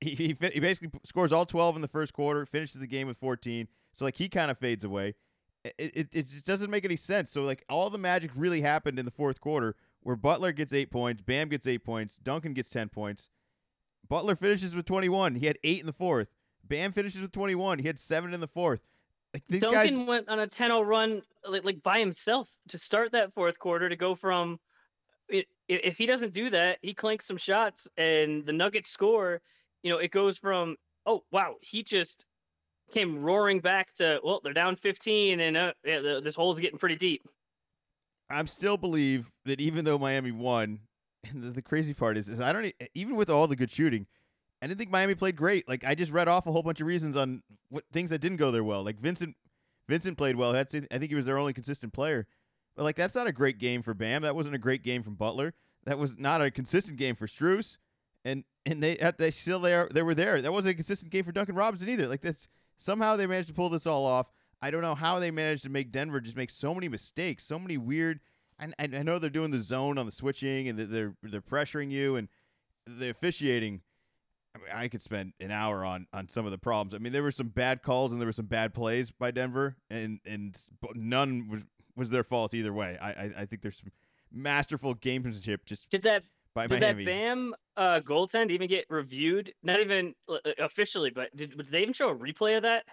he 0.00 0.14
he, 0.14 0.34
fin- 0.34 0.52
he 0.52 0.60
basically 0.60 0.90
scores 1.04 1.32
all 1.32 1.46
twelve 1.46 1.74
in 1.76 1.82
the 1.82 1.88
first 1.88 2.12
quarter, 2.12 2.46
finishes 2.46 2.80
the 2.80 2.86
game 2.86 3.06
with 3.06 3.18
fourteen. 3.18 3.68
So 3.92 4.04
like 4.04 4.16
he 4.16 4.28
kind 4.28 4.50
of 4.50 4.58
fades 4.58 4.84
away. 4.84 5.14
It, 5.64 5.74
it 5.78 6.08
it 6.12 6.26
just 6.28 6.44
doesn't 6.44 6.70
make 6.70 6.84
any 6.84 6.96
sense. 6.96 7.30
So 7.30 7.42
like 7.42 7.64
all 7.68 7.90
the 7.90 7.98
magic 7.98 8.30
really 8.36 8.60
happened 8.60 8.98
in 8.98 9.04
the 9.04 9.10
fourth 9.10 9.40
quarter, 9.40 9.74
where 10.06 10.14
Butler 10.14 10.52
gets 10.52 10.72
eight 10.72 10.92
points, 10.92 11.20
Bam 11.20 11.48
gets 11.48 11.66
eight 11.66 11.84
points, 11.84 12.14
Duncan 12.16 12.54
gets 12.54 12.70
ten 12.70 12.88
points. 12.88 13.28
Butler 14.08 14.36
finishes 14.36 14.72
with 14.72 14.86
twenty 14.86 15.08
one. 15.08 15.34
He 15.34 15.46
had 15.46 15.58
eight 15.64 15.80
in 15.80 15.86
the 15.86 15.92
fourth. 15.92 16.28
Bam 16.62 16.92
finishes 16.92 17.20
with 17.20 17.32
twenty 17.32 17.56
one. 17.56 17.80
He 17.80 17.88
had 17.88 17.98
seven 17.98 18.32
in 18.32 18.38
the 18.38 18.46
fourth. 18.46 18.82
Like 19.34 19.42
these 19.48 19.64
guys. 19.64 19.88
Duncan 19.88 20.06
went 20.06 20.28
on 20.28 20.38
a 20.38 20.46
10-0 20.46 20.86
run 20.86 21.22
like, 21.46 21.64
like 21.64 21.82
by 21.82 21.98
himself 21.98 22.48
to 22.68 22.78
start 22.78 23.10
that 23.12 23.32
fourth 23.32 23.58
quarter 23.58 23.88
to 23.88 23.96
go 23.96 24.14
from 24.14 24.60
if 25.68 25.98
he 25.98 26.06
doesn't 26.06 26.32
do 26.32 26.50
that, 26.50 26.78
he 26.82 26.94
clanks 26.94 27.26
some 27.26 27.36
shots 27.36 27.88
and 27.96 28.46
the 28.46 28.52
Nuggets 28.52 28.88
score, 28.88 29.42
you 29.82 29.90
know, 29.90 29.98
it 29.98 30.12
goes 30.12 30.38
from 30.38 30.76
oh 31.04 31.24
wow, 31.32 31.56
he 31.60 31.82
just 31.82 32.26
came 32.92 33.20
roaring 33.20 33.58
back 33.58 33.92
to 33.94 34.20
well, 34.22 34.40
they're 34.44 34.52
down 34.52 34.76
15 34.76 35.40
and 35.40 35.56
uh, 35.56 35.72
yeah, 35.84 35.98
the, 35.98 36.20
this 36.20 36.36
hole's 36.36 36.60
getting 36.60 36.78
pretty 36.78 36.94
deep. 36.94 37.22
I'm 38.28 38.46
still 38.46 38.76
believe 38.76 39.30
that 39.44 39.60
even 39.60 39.84
though 39.84 39.98
Miami 39.98 40.32
won, 40.32 40.80
and 41.24 41.42
the, 41.42 41.50
the 41.50 41.62
crazy 41.62 41.94
part 41.94 42.16
is, 42.16 42.28
is 42.28 42.40
I 42.40 42.52
don't 42.52 42.72
even 42.94 43.16
with 43.16 43.30
all 43.30 43.46
the 43.46 43.56
good 43.56 43.70
shooting, 43.70 44.06
I 44.62 44.66
didn't 44.66 44.78
think 44.78 44.90
Miami 44.90 45.14
played 45.14 45.36
great. 45.36 45.68
Like 45.68 45.84
I 45.84 45.94
just 45.94 46.12
read 46.12 46.28
off 46.28 46.46
a 46.46 46.52
whole 46.52 46.62
bunch 46.62 46.80
of 46.80 46.86
reasons 46.86 47.16
on 47.16 47.42
what 47.68 47.84
things 47.92 48.10
that 48.10 48.20
didn't 48.20 48.38
go 48.38 48.50
their 48.50 48.64
well. 48.64 48.84
Like 48.84 49.00
Vincent, 49.00 49.36
Vincent 49.88 50.16
played 50.16 50.36
well. 50.36 50.52
That's 50.52 50.74
I 50.74 50.80
think 50.80 51.08
he 51.08 51.14
was 51.14 51.26
their 51.26 51.38
only 51.38 51.52
consistent 51.52 51.92
player. 51.92 52.26
But 52.74 52.84
like 52.84 52.96
that's 52.96 53.14
not 53.14 53.26
a 53.26 53.32
great 53.32 53.58
game 53.58 53.82
for 53.82 53.94
Bam. 53.94 54.22
That 54.22 54.36
wasn't 54.36 54.54
a 54.54 54.58
great 54.58 54.82
game 54.82 55.02
from 55.02 55.14
Butler. 55.14 55.54
That 55.84 55.98
was 55.98 56.18
not 56.18 56.42
a 56.42 56.50
consistent 56.50 56.98
game 56.98 57.14
for 57.16 57.26
Strus. 57.26 57.76
And 58.24 58.44
and 58.64 58.82
they 58.82 58.96
they 59.18 59.30
still 59.30 59.60
there 59.60 59.88
they 59.92 60.02
were 60.02 60.14
there. 60.14 60.42
That 60.42 60.52
wasn't 60.52 60.72
a 60.72 60.76
consistent 60.76 61.12
game 61.12 61.24
for 61.24 61.32
Duncan 61.32 61.54
Robinson 61.54 61.88
either. 61.88 62.06
Like 62.06 62.22
that's 62.22 62.48
somehow 62.76 63.16
they 63.16 63.26
managed 63.26 63.48
to 63.48 63.54
pull 63.54 63.68
this 63.68 63.86
all 63.86 64.04
off. 64.04 64.26
I 64.62 64.70
don't 64.70 64.82
know 64.82 64.94
how 64.94 65.18
they 65.18 65.30
managed 65.30 65.62
to 65.64 65.68
make 65.68 65.92
Denver 65.92 66.20
just 66.20 66.36
make 66.36 66.50
so 66.50 66.74
many 66.74 66.88
mistakes, 66.88 67.44
so 67.44 67.58
many 67.58 67.76
weird. 67.76 68.20
And 68.58 68.74
I, 68.78 68.84
I 68.84 69.02
know 69.02 69.18
they're 69.18 69.30
doing 69.30 69.50
the 69.50 69.60
zone 69.60 69.98
on 69.98 70.06
the 70.06 70.12
switching 70.12 70.68
and 70.68 70.78
they're 70.78 71.14
they're 71.22 71.42
pressuring 71.42 71.90
you 71.90 72.16
and 72.16 72.28
the 72.86 73.10
officiating. 73.10 73.82
I 74.54 74.58
mean, 74.58 74.68
I 74.74 74.88
could 74.88 75.02
spend 75.02 75.34
an 75.40 75.50
hour 75.50 75.84
on 75.84 76.06
on 76.12 76.28
some 76.28 76.46
of 76.46 76.52
the 76.52 76.58
problems. 76.58 76.94
I 76.94 76.98
mean, 76.98 77.12
there 77.12 77.22
were 77.22 77.32
some 77.32 77.48
bad 77.48 77.82
calls 77.82 78.12
and 78.12 78.20
there 78.20 78.26
were 78.26 78.32
some 78.32 78.46
bad 78.46 78.72
plays 78.72 79.10
by 79.10 79.30
Denver, 79.30 79.76
and 79.90 80.20
and 80.24 80.56
none 80.94 81.48
was 81.50 81.62
was 81.94 82.10
their 82.10 82.24
fault 82.24 82.54
either 82.54 82.72
way. 82.72 82.96
I 83.00 83.10
I, 83.10 83.32
I 83.38 83.46
think 83.46 83.60
there's 83.60 83.76
some 83.76 83.92
masterful 84.32 84.94
gamesmanship 84.94 85.58
just 85.66 85.90
did 85.90 86.02
that 86.04 86.22
by 86.54 86.66
did 86.66 86.80
Miami. 86.80 87.04
that 87.04 87.10
Bam 87.10 87.54
uh, 87.76 88.00
goaltend 88.00 88.50
even 88.50 88.68
get 88.68 88.86
reviewed? 88.88 89.52
Not 89.62 89.80
even 89.80 90.14
uh, 90.28 90.38
officially, 90.58 91.10
but 91.10 91.34
did, 91.36 91.56
did 91.56 91.66
they 91.66 91.82
even 91.82 91.92
show 91.92 92.08
a 92.08 92.16
replay 92.16 92.56
of 92.56 92.62
that? 92.62 92.84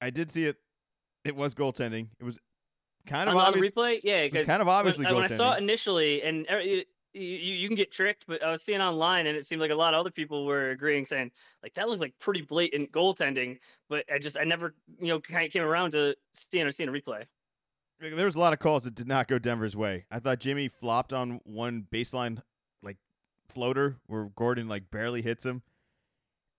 I 0.00 0.10
did 0.10 0.30
see 0.30 0.44
it. 0.44 0.56
It 1.26 1.36
was 1.36 1.54
goaltending. 1.54 2.08
It 2.20 2.24
was 2.24 2.38
kind 3.06 3.28
of 3.28 3.36
on, 3.36 3.52
the 3.52 3.58
replay. 3.58 4.00
Yeah, 4.02 4.18
it 4.18 4.24
was 4.24 4.32
because 4.32 4.46
kind 4.46 4.62
of 4.62 4.68
obviously 4.68 5.04
when, 5.06 5.16
when 5.16 5.24
I 5.24 5.28
saw 5.28 5.54
it 5.54 5.62
initially, 5.62 6.22
and 6.22 6.46
er, 6.50 6.60
you, 6.60 6.84
you 7.14 7.54
you 7.54 7.68
can 7.68 7.76
get 7.76 7.90
tricked, 7.90 8.26
but 8.26 8.42
I 8.42 8.50
was 8.50 8.62
seeing 8.62 8.80
online, 8.80 9.26
and 9.26 9.36
it 9.36 9.46
seemed 9.46 9.60
like 9.60 9.70
a 9.70 9.76
lot 9.76 9.94
of 9.94 10.00
other 10.00 10.10
people 10.10 10.46
were 10.46 10.70
agreeing, 10.70 11.04
saying 11.04 11.30
like 11.62 11.74
that 11.74 11.88
looked 11.88 12.00
like 12.00 12.14
pretty 12.20 12.42
blatant 12.42 12.92
goaltending. 12.92 13.58
But 13.88 14.04
I 14.12 14.18
just 14.18 14.36
I 14.38 14.44
never 14.44 14.74
you 15.00 15.08
know 15.08 15.20
kind 15.20 15.46
of 15.46 15.52
came 15.52 15.62
around 15.62 15.92
to 15.92 16.14
seeing 16.34 16.66
or 16.66 16.70
seeing 16.70 16.88
a 16.88 16.92
replay. 16.92 17.24
There 17.98 18.26
was 18.26 18.34
a 18.34 18.38
lot 18.40 18.52
of 18.52 18.58
calls 18.58 18.84
that 18.84 18.94
did 18.94 19.08
not 19.08 19.26
go 19.26 19.38
Denver's 19.38 19.74
way. 19.74 20.04
I 20.10 20.18
thought 20.18 20.38
Jimmy 20.38 20.68
flopped 20.68 21.14
on 21.14 21.40
one 21.44 21.86
baseline 21.90 22.42
like 22.82 22.98
floater 23.48 23.96
where 24.06 24.24
Gordon 24.36 24.68
like 24.68 24.90
barely 24.90 25.22
hits 25.22 25.44
him. 25.44 25.62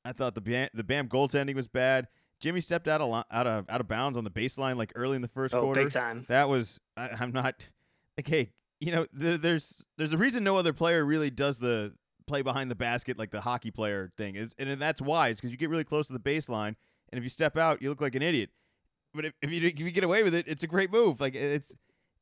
I 0.04 0.14
thought 0.14 0.36
the 0.36 0.42
Bam, 0.42 0.70
the 0.74 0.84
Bam 0.84 1.08
goaltending 1.10 1.56
was 1.56 1.68
bad. 1.68 2.08
Jimmy 2.40 2.62
stepped 2.62 2.88
out 2.88 3.02
of 3.02 3.10
li- 3.10 3.24
out 3.32 3.48
of 3.48 3.70
out 3.70 3.82
of 3.82 3.88
bounds 3.88 4.18
on 4.18 4.24
the 4.24 4.30
baseline 4.32 4.76
like 4.78 4.92
early 4.96 5.16
in 5.16 5.22
the 5.22 5.28
first 5.28 5.54
Oh, 5.54 5.62
quarter. 5.62 5.84
big 5.84 5.92
time. 5.92 6.26
That 6.30 6.50
was 6.50 6.80
I, 6.96 7.10
I'm 7.20 7.32
not 7.32 7.56
like 8.18 8.28
hey 8.28 8.52
you 8.80 8.92
know 8.92 9.08
there, 9.14 9.38
there's 9.38 9.84
there's 9.98 10.14
a 10.14 10.18
reason 10.18 10.44
no 10.44 10.58
other 10.58 10.74
player 10.74 11.04
really 11.06 11.30
does 11.30 11.58
the 11.58 11.94
play 12.28 12.42
behind 12.42 12.70
the 12.70 12.76
basket 12.76 13.18
like 13.18 13.32
the 13.32 13.42
hockey 13.42 13.72
player 13.72 14.12
thing 14.18 14.36
It's- 14.36 14.52
and 14.60 14.80
that's 14.82 15.02
wise 15.02 15.38
because 15.38 15.52
you 15.52 15.58
get 15.58 15.70
really 15.70 15.84
close 15.84 16.08
to 16.08 16.14
the 16.14 16.20
baseline 16.20 16.76
and 17.12 17.18
if 17.18 17.24
you 17.24 17.30
step 17.30 17.58
out 17.58 17.82
you 17.82 17.90
look 17.90 18.02
like 18.02 18.16
an 18.16 18.22
idiot. 18.22 18.50
But 19.14 19.26
if, 19.26 19.34
if 19.42 19.50
you 19.52 19.68
if 19.68 19.80
you 19.80 19.90
get 19.92 20.04
away 20.04 20.22
with 20.24 20.36
it, 20.36 20.48
it's 20.48 20.62
a 20.64 20.68
great 20.68 20.92
move. 20.92 21.20
Like 21.22 21.36
it's 21.36 21.74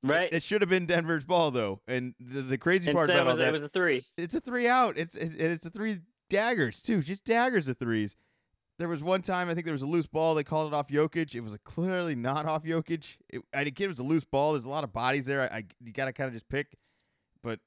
Right. 0.04 0.32
It 0.32 0.44
should 0.44 0.62
have 0.62 0.70
been 0.70 0.86
Denver's 0.86 1.24
ball 1.24 1.50
though, 1.50 1.82
and 1.88 2.14
the, 2.20 2.42
the 2.44 2.58
crazy 2.60 2.94
part 2.94 3.10
Instead, 3.10 3.18
it 3.18 3.22
about 3.22 3.28
all 3.28 3.32
was, 3.32 3.38
that, 3.40 3.48
it 3.48 3.52
was 3.54 3.64
a 3.64 3.70
three. 3.70 4.06
it's 4.18 4.36
a 4.36 4.40
three 4.40 4.68
out. 4.68 5.00
It's 5.00 5.16
it, 5.16 5.34
it's 5.42 5.66
a 5.66 5.72
three 5.72 5.98
daggers 6.30 6.84
too, 6.84 7.02
just 7.02 7.26
daggers 7.26 7.68
of 7.68 7.80
threes. 7.80 8.16
There 8.78 8.90
was 8.90 9.02
one 9.02 9.22
time 9.22 9.50
I 9.50 9.54
think 9.54 9.66
there 9.66 9.74
was 9.74 9.82
a 9.84 9.88
loose 9.88 10.06
ball. 10.08 10.36
They 10.36 10.44
called 10.44 10.74
it 10.74 10.76
off 10.76 10.90
Jokic. 10.90 11.34
It 11.34 11.40
was 11.42 11.58
clearly 11.64 12.14
not 12.16 12.46
off 12.46 12.64
Jokic. 12.64 13.16
It, 13.30 13.42
I 13.54 13.64
think 13.64 13.80
it 13.80 13.88
was 13.88 14.00
a 14.00 14.04
loose 14.04 14.26
ball. 14.26 14.54
There's 14.54 14.66
a 14.66 14.70
lot 14.70 14.84
of 14.84 14.92
bodies 14.92 15.26
there. 15.26 15.42
I, 15.42 15.58
I 15.58 15.64
you 15.84 15.94
gotta 15.94 16.12
kind 16.12 16.28
of 16.28 16.34
just 16.34 16.50
pick, 16.50 16.76
but 17.42 17.60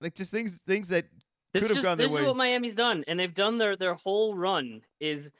like 0.00 0.14
just 0.14 0.30
things 0.30 0.58
things 0.66 0.88
that 0.88 1.06
This 1.52 1.66
could 1.66 1.76
have 1.76 1.84
gone 1.84 1.98
their 1.98 2.06
this 2.06 2.14
way. 2.16 2.22
is 2.22 2.26
what 2.28 2.36
Miami's 2.36 2.74
done, 2.74 3.04
and 3.08 3.18
they've 3.20 3.34
done 3.34 3.58
their 3.58 3.76
their 3.76 3.94
whole 3.94 4.34
run 4.34 4.82
is. 5.00 5.30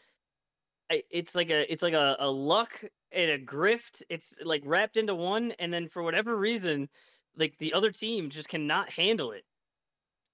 I- 0.90 1.04
It's 1.10 1.34
like 1.34 1.48
a 1.50 1.70
it's 1.72 1.82
like 1.82 1.94
a, 1.94 2.16
a 2.18 2.30
luck 2.30 2.84
and 3.12 3.30
a 3.30 3.38
grift. 3.38 4.02
It's 4.10 4.38
like 4.44 4.62
wrapped 4.66 4.96
into 4.98 5.14
one, 5.14 5.52
and 5.58 5.72
then 5.72 5.88
for 5.88 6.02
whatever 6.02 6.36
reason, 6.36 6.88
like 7.36 7.56
the 7.58 7.72
other 7.72 7.90
team 7.90 8.28
just 8.28 8.48
cannot 8.50 8.90
handle 8.90 9.32
it. 9.32 9.44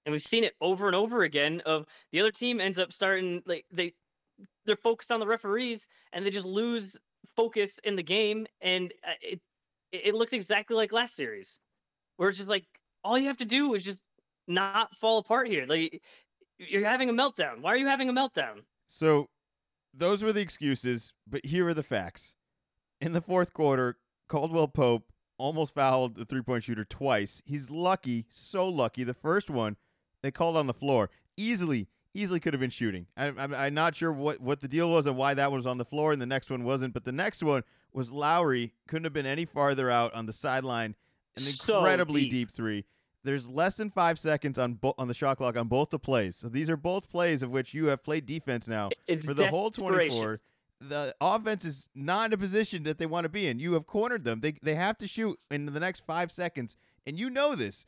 And 0.05 0.11
we've 0.11 0.21
seen 0.21 0.43
it 0.43 0.53
over 0.59 0.87
and 0.87 0.95
over 0.95 1.23
again. 1.23 1.61
Of 1.65 1.85
the 2.11 2.19
other 2.19 2.31
team 2.31 2.59
ends 2.59 2.77
up 2.77 2.91
starting 2.91 3.41
like 3.45 3.65
they 3.71 3.93
they're 4.65 4.75
focused 4.75 5.11
on 5.11 5.19
the 5.19 5.27
referees, 5.27 5.87
and 6.13 6.25
they 6.25 6.31
just 6.31 6.45
lose 6.45 6.97
focus 7.35 7.79
in 7.83 7.95
the 7.95 8.03
game, 8.03 8.47
and 8.61 8.93
uh, 9.03 9.13
it 9.21 9.41
it 9.91 10.15
looks 10.15 10.33
exactly 10.33 10.75
like 10.75 10.91
last 10.91 11.15
series, 11.15 11.59
where 12.17 12.29
it's 12.29 12.37
just 12.37 12.49
like 12.49 12.65
all 13.03 13.17
you 13.17 13.27
have 13.27 13.37
to 13.37 13.45
do 13.45 13.73
is 13.73 13.83
just 13.83 14.03
not 14.47 14.95
fall 14.95 15.17
apart 15.17 15.47
here. 15.47 15.65
Like 15.67 16.01
you're 16.57 16.85
having 16.85 17.09
a 17.09 17.13
meltdown. 17.13 17.61
Why 17.61 17.71
are 17.71 17.77
you 17.77 17.87
having 17.87 18.09
a 18.09 18.13
meltdown? 18.13 18.63
So 18.87 19.29
those 19.93 20.23
were 20.23 20.33
the 20.33 20.41
excuses, 20.41 21.13
but 21.27 21.45
here 21.45 21.67
are 21.67 21.73
the 21.73 21.83
facts. 21.83 22.33
In 23.01 23.13
the 23.13 23.21
fourth 23.21 23.53
quarter, 23.53 23.97
Caldwell 24.27 24.67
Pope 24.67 25.11
almost 25.37 25.73
fouled 25.73 26.15
the 26.15 26.25
three 26.25 26.41
point 26.41 26.63
shooter 26.63 26.85
twice. 26.85 27.41
He's 27.45 27.69
lucky, 27.69 28.25
so 28.29 28.67
lucky. 28.67 29.03
The 29.03 29.13
first 29.13 29.49
one 29.49 29.77
they 30.21 30.31
called 30.31 30.57
on 30.57 30.67
the 30.67 30.73
floor. 30.73 31.09
Easily, 31.37 31.87
easily 32.15 32.39
could 32.39 32.53
have 32.53 32.59
been 32.59 32.69
shooting. 32.69 33.05
I, 33.17 33.27
I'm, 33.27 33.53
I'm 33.53 33.73
not 33.73 33.95
sure 33.95 34.11
what, 34.11 34.39
what 34.39 34.61
the 34.61 34.67
deal 34.67 34.91
was 34.91 35.05
and 35.05 35.17
why 35.17 35.33
that 35.33 35.51
one 35.51 35.59
was 35.59 35.67
on 35.67 35.77
the 35.77 35.85
floor 35.85 36.13
and 36.13 36.21
the 36.21 36.25
next 36.25 36.49
one 36.49 36.63
wasn't, 36.63 36.93
but 36.93 37.03
the 37.03 37.11
next 37.11 37.43
one 37.43 37.63
was 37.93 38.11
Lowry. 38.11 38.73
Couldn't 38.87 39.03
have 39.03 39.13
been 39.13 39.25
any 39.25 39.45
farther 39.45 39.89
out 39.91 40.13
on 40.13 40.25
the 40.25 40.33
sideline. 40.33 40.95
An 41.35 41.43
So 41.43 41.77
incredibly 41.77 42.21
deep. 42.23 42.31
deep 42.31 42.51
three. 42.51 42.85
There's 43.23 43.49
less 43.49 43.77
than 43.77 43.89
five 43.89 44.19
seconds 44.19 44.57
on 44.59 44.75
bo- 44.75 44.93
on 44.97 45.07
the 45.07 45.13
shot 45.13 45.37
clock 45.37 45.57
on 45.57 45.67
both 45.67 45.89
the 45.89 45.99
plays. 45.99 46.35
So 46.35 46.47
these 46.47 46.69
are 46.69 46.77
both 46.77 47.09
plays 47.09 47.41
of 47.43 47.49
which 47.49 47.73
you 47.73 47.87
have 47.87 48.03
played 48.03 48.25
defense 48.25 48.67
now 48.67 48.89
It's 49.07 49.25
for 49.25 49.33
the 49.33 49.47
whole 49.49 49.71
24 49.71 50.41
the 50.81 51.15
offense 51.21 51.63
is 51.63 51.89
not 51.95 52.27
in 52.27 52.33
a 52.33 52.37
position 52.37 52.83
that 52.83 52.97
they 52.97 53.05
want 53.05 53.23
to 53.23 53.29
be 53.29 53.47
in 53.47 53.59
you 53.59 53.73
have 53.73 53.85
cornered 53.85 54.25
them 54.25 54.41
they, 54.41 54.51
they 54.61 54.75
have 54.75 54.97
to 54.97 55.07
shoot 55.07 55.39
in 55.49 55.65
the 55.67 55.79
next 55.79 56.01
five 56.05 56.29
seconds 56.31 56.75
and 57.07 57.17
you 57.17 57.29
know 57.29 57.55
this 57.55 57.85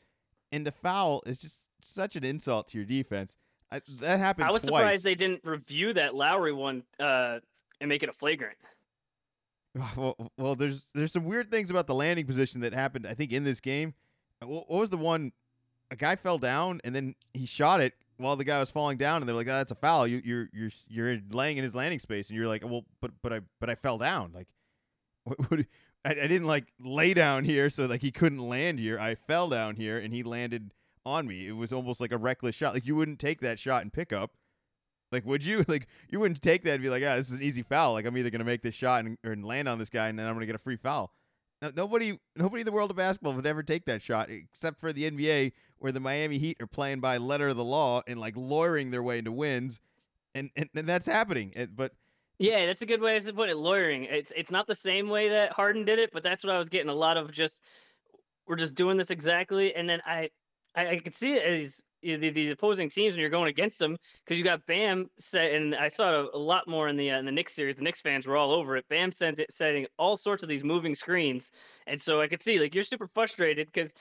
and 0.50 0.66
the 0.66 0.72
foul 0.72 1.22
is 1.26 1.36
just 1.36 1.64
such 1.82 2.16
an 2.16 2.24
insult 2.24 2.66
to 2.68 2.78
your 2.78 2.86
defense 2.86 3.36
I, 3.70 3.80
that 4.00 4.18
happened 4.18 4.48
I 4.48 4.50
was 4.50 4.62
twice. 4.62 4.80
surprised 4.80 5.04
they 5.04 5.14
didn't 5.14 5.42
review 5.44 5.92
that 5.94 6.14
Lowry 6.14 6.52
one 6.52 6.84
uh, 6.98 7.40
and 7.80 7.88
make 7.88 8.02
it 8.02 8.08
a 8.08 8.12
flagrant. 8.12 8.56
well, 9.96 10.16
well 10.36 10.54
there's 10.54 10.86
there's 10.94 11.12
some 11.12 11.24
weird 11.24 11.50
things 11.50 11.70
about 11.70 11.86
the 11.86 11.94
landing 11.94 12.26
position 12.26 12.62
that 12.62 12.72
happened 12.72 13.06
i 13.06 13.14
think 13.14 13.32
in 13.32 13.44
this 13.44 13.60
game. 13.60 13.94
Uh, 14.42 14.46
what, 14.46 14.70
what 14.70 14.80
was 14.80 14.90
the 14.90 14.96
one 14.96 15.32
a 15.90 15.96
guy 15.96 16.16
fell 16.16 16.38
down 16.38 16.80
and 16.84 16.94
then 16.94 17.14
he 17.32 17.46
shot 17.46 17.80
it 17.80 17.94
while 18.16 18.36
the 18.36 18.44
guy 18.44 18.58
was 18.58 18.70
falling 18.70 18.98
down 18.98 19.22
and 19.22 19.28
they're 19.28 19.36
like 19.36 19.48
oh, 19.48 19.52
that's 19.52 19.72
a 19.72 19.76
foul. 19.76 20.06
You, 20.06 20.20
you're 20.24 20.48
you're 20.52 20.70
you're 20.88 21.18
laying 21.30 21.56
in 21.56 21.64
his 21.64 21.74
landing 21.74 21.98
space. 21.98 22.28
And 22.28 22.36
you're 22.36 22.48
like 22.48 22.64
well 22.64 22.84
but 23.00 23.10
but 23.22 23.32
i 23.32 23.40
but 23.60 23.70
i 23.70 23.74
fell 23.74 23.98
down. 23.98 24.32
Like 24.34 24.48
what, 25.24 25.50
what, 25.50 25.60
I, 26.04 26.10
I 26.10 26.26
didn't 26.26 26.46
like 26.46 26.72
lay 26.80 27.12
down 27.14 27.44
here 27.44 27.70
so 27.70 27.86
like 27.86 28.02
he 28.02 28.10
couldn't 28.10 28.40
land 28.40 28.78
here. 28.78 28.98
I 28.98 29.14
fell 29.14 29.48
down 29.48 29.76
here 29.76 29.98
and 29.98 30.12
he 30.12 30.22
landed 30.22 30.72
on 31.04 31.26
me. 31.26 31.46
It 31.48 31.52
was 31.56 31.72
almost 31.72 32.00
like 32.00 32.12
a 32.12 32.18
reckless 32.18 32.54
shot. 32.54 32.74
Like 32.74 32.86
you 32.86 32.96
wouldn't 32.96 33.18
take 33.18 33.40
that 33.40 33.58
shot 33.58 33.82
and 33.82 33.92
pick 33.92 34.12
up 34.12 34.32
like 35.12 35.24
would 35.24 35.44
you? 35.44 35.64
Like 35.68 35.86
you 36.10 36.20
wouldn't 36.20 36.42
take 36.42 36.64
that 36.64 36.74
and 36.74 36.82
be 36.82 36.90
like 36.90 37.02
ah 37.04 37.16
this 37.16 37.28
is 37.28 37.34
an 37.36 37.42
easy 37.42 37.62
foul. 37.62 37.92
Like 37.94 38.06
i'm 38.06 38.16
either 38.16 38.30
gonna 38.30 38.44
make 38.44 38.62
this 38.62 38.74
shot 38.74 39.04
and, 39.04 39.18
or 39.24 39.36
land 39.36 39.68
on 39.68 39.78
this 39.78 39.90
guy 39.90 40.08
and 40.08 40.18
then 40.18 40.26
i'm 40.26 40.34
gonna 40.34 40.46
get 40.46 40.54
a 40.54 40.58
free 40.58 40.76
foul. 40.76 41.12
No, 41.62 41.72
nobody 41.74 42.18
nobody 42.36 42.60
in 42.60 42.66
the 42.66 42.72
world 42.72 42.90
of 42.90 42.96
basketball 42.96 43.32
would 43.34 43.46
ever 43.46 43.62
take 43.62 43.84
that 43.86 44.02
shot 44.02 44.30
except 44.30 44.78
for 44.80 44.92
the 44.92 45.10
nba 45.10 45.52
where 45.78 45.92
the 45.92 46.00
miami 46.00 46.38
heat 46.38 46.56
are 46.60 46.66
playing 46.66 47.00
by 47.00 47.16
letter 47.18 47.48
of 47.48 47.56
the 47.56 47.64
law 47.64 48.02
and 48.06 48.18
like 48.20 48.34
lawyering 48.36 48.90
their 48.90 49.02
way 49.02 49.18
into 49.18 49.32
wins. 49.32 49.80
And 50.34 50.50
and, 50.56 50.68
and 50.74 50.88
that's 50.88 51.06
happening. 51.06 51.52
It- 51.56 51.74
but 51.74 51.92
Yeah, 52.38 52.66
that's 52.66 52.82
a 52.82 52.86
good 52.86 53.00
way 53.00 53.18
to 53.18 53.32
put 53.32 53.48
it. 53.48 53.56
Lawyering. 53.56 54.04
It's 54.04 54.32
it's 54.36 54.50
not 54.50 54.66
the 54.66 54.74
same 54.74 55.08
way 55.08 55.30
that 55.30 55.52
Harden 55.52 55.84
did 55.84 55.98
it, 55.98 56.10
but 56.12 56.22
that's 56.22 56.44
what 56.44 56.54
I 56.54 56.58
was 56.58 56.68
getting. 56.68 56.90
A 56.90 56.94
lot 56.94 57.16
of 57.16 57.32
just 57.32 57.60
we're 58.46 58.56
just 58.56 58.76
doing 58.76 58.96
this 58.96 59.10
exactly, 59.10 59.74
and 59.74 59.88
then 59.88 60.00
I 60.06 60.30
I, 60.74 60.88
I 60.88 60.98
could 60.98 61.14
see 61.14 61.34
it 61.34 61.44
as 61.44 61.82
the- 62.02 62.16
these 62.30 62.52
opposing 62.52 62.88
teams 62.88 63.14
when 63.14 63.20
you're 63.20 63.30
going 63.30 63.48
against 63.48 63.78
them 63.78 63.96
because 64.24 64.38
you 64.38 64.44
got 64.44 64.64
Bam 64.66 65.10
set, 65.18 65.52
and 65.52 65.74
I 65.74 65.88
saw 65.88 66.10
it 66.10 66.14
a, 66.14 66.36
a 66.36 66.38
lot 66.38 66.68
more 66.68 66.88
in 66.88 66.96
the 66.96 67.10
uh, 67.10 67.18
in 67.18 67.24
the 67.24 67.32
Knicks 67.32 67.54
series. 67.54 67.76
The 67.76 67.82
Knicks 67.82 68.00
fans 68.00 68.26
were 68.26 68.36
all 68.36 68.52
over 68.52 68.76
it. 68.76 68.86
Bam 68.88 69.10
sent 69.10 69.40
it, 69.40 69.52
setting 69.52 69.86
all 69.98 70.16
sorts 70.16 70.42
of 70.42 70.48
these 70.48 70.62
moving 70.64 70.94
screens, 70.94 71.50
and 71.86 72.00
so 72.00 72.20
I 72.20 72.28
could 72.28 72.40
see 72.40 72.60
like 72.60 72.74
you're 72.74 72.84
super 72.84 73.08
frustrated 73.08 73.66
because 73.66 73.92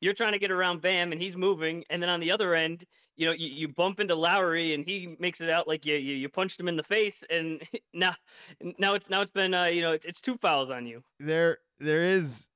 you're 0.00 0.14
trying 0.14 0.32
to 0.32 0.38
get 0.38 0.50
around 0.50 0.80
Bam 0.80 1.12
and 1.12 1.20
he's 1.20 1.36
moving, 1.36 1.84
and 1.90 2.02
then 2.02 2.08
on 2.08 2.20
the 2.20 2.30
other 2.30 2.54
end, 2.54 2.84
you 3.16 3.26
know, 3.26 3.32
you, 3.32 3.48
you 3.48 3.68
bump 3.68 4.00
into 4.00 4.14
Lowry 4.14 4.74
and 4.74 4.84
he 4.84 5.14
makes 5.20 5.40
it 5.40 5.50
out 5.50 5.68
like 5.68 5.84
you, 5.84 5.96
you 5.96 6.14
you 6.16 6.28
punched 6.28 6.58
him 6.58 6.68
in 6.68 6.76
the 6.76 6.82
face, 6.82 7.22
and 7.30 7.62
now 7.92 8.14
now 8.78 8.94
it's 8.94 9.10
now 9.10 9.20
it's 9.20 9.30
been 9.30 9.52
uh, 9.52 9.64
you 9.64 9.82
know 9.82 9.92
it's, 9.92 10.04
it's 10.06 10.20
two 10.20 10.36
fouls 10.36 10.70
on 10.70 10.86
you. 10.86 11.02
there 11.20 11.58
there 11.78 12.04
is 12.04 12.48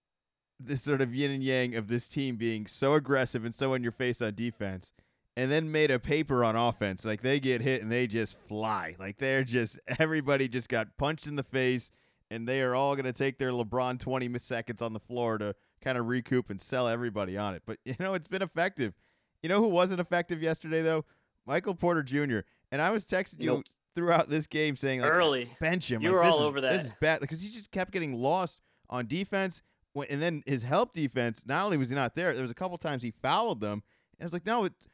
this 0.58 0.82
sort 0.82 1.00
of 1.00 1.14
yin 1.14 1.30
and 1.30 1.42
yang 1.42 1.74
of 1.74 1.88
this 1.88 2.08
team 2.08 2.36
being 2.36 2.66
so 2.66 2.94
aggressive 2.94 3.44
and 3.44 3.54
so 3.54 3.74
in 3.74 3.82
your 3.82 3.92
face 3.92 4.22
on 4.22 4.34
defense 4.34 4.92
and 5.36 5.50
then 5.50 5.70
made 5.70 5.90
a 5.90 5.98
paper 5.98 6.42
on 6.42 6.56
offense 6.56 7.04
like 7.04 7.20
they 7.22 7.38
get 7.38 7.60
hit 7.60 7.82
and 7.82 7.92
they 7.92 8.06
just 8.06 8.38
fly 8.48 8.94
like 8.98 9.18
they're 9.18 9.44
just 9.44 9.78
everybody 9.98 10.48
just 10.48 10.68
got 10.68 10.96
punched 10.96 11.26
in 11.26 11.36
the 11.36 11.42
face 11.42 11.90
and 12.30 12.48
they 12.48 12.62
are 12.62 12.74
all 12.74 12.94
going 12.96 13.04
to 13.04 13.12
take 13.12 13.38
their 13.38 13.50
lebron 13.50 13.98
20 14.00 14.38
seconds 14.38 14.80
on 14.80 14.92
the 14.94 15.00
floor 15.00 15.36
to 15.38 15.54
kind 15.82 15.98
of 15.98 16.06
recoup 16.08 16.48
and 16.48 16.60
sell 16.60 16.88
everybody 16.88 17.36
on 17.36 17.54
it 17.54 17.62
but 17.66 17.78
you 17.84 17.94
know 18.00 18.14
it's 18.14 18.28
been 18.28 18.42
effective 18.42 18.94
you 19.42 19.48
know 19.50 19.60
who 19.60 19.68
wasn't 19.68 20.00
effective 20.00 20.40
yesterday 20.42 20.80
though 20.80 21.04
michael 21.46 21.74
porter 21.74 22.02
jr 22.02 22.38
and 22.72 22.80
i 22.80 22.90
was 22.90 23.04
texting 23.04 23.40
you 23.42 23.46
Nope. 23.48 23.64
throughout 23.94 24.30
this 24.30 24.46
game 24.46 24.74
saying 24.74 25.02
like, 25.02 25.10
Early. 25.10 25.50
bench 25.60 25.92
him. 25.92 26.00
You 26.00 26.08
like, 26.08 26.16
were 26.16 26.24
this 26.24 26.32
all 26.32 26.38
is- 26.40 26.46
over 26.46 26.60
This 26.62 26.82
that. 26.82 26.86
is 26.86 26.94
bad 26.98 27.20
because 27.20 27.42
he 27.42 27.50
just 27.50 27.70
kept 27.70 27.92
getting 27.92 28.14
lost 28.14 28.58
on 28.88 29.06
defense. 29.06 29.60
When, 29.96 30.08
and 30.08 30.20
then 30.20 30.42
his 30.44 30.62
help 30.62 30.92
defense, 30.92 31.42
not 31.46 31.64
only 31.64 31.78
was 31.78 31.88
he 31.88 31.96
not 31.96 32.14
there, 32.14 32.34
there 32.34 32.42
was 32.42 32.50
a 32.50 32.54
couple 32.54 32.76
times 32.76 33.02
he 33.02 33.14
fouled 33.22 33.62
them. 33.62 33.82
And 34.18 34.20
I 34.20 34.24
was 34.24 34.34
like, 34.34 34.44
no, 34.44 34.64
it's 34.64 34.86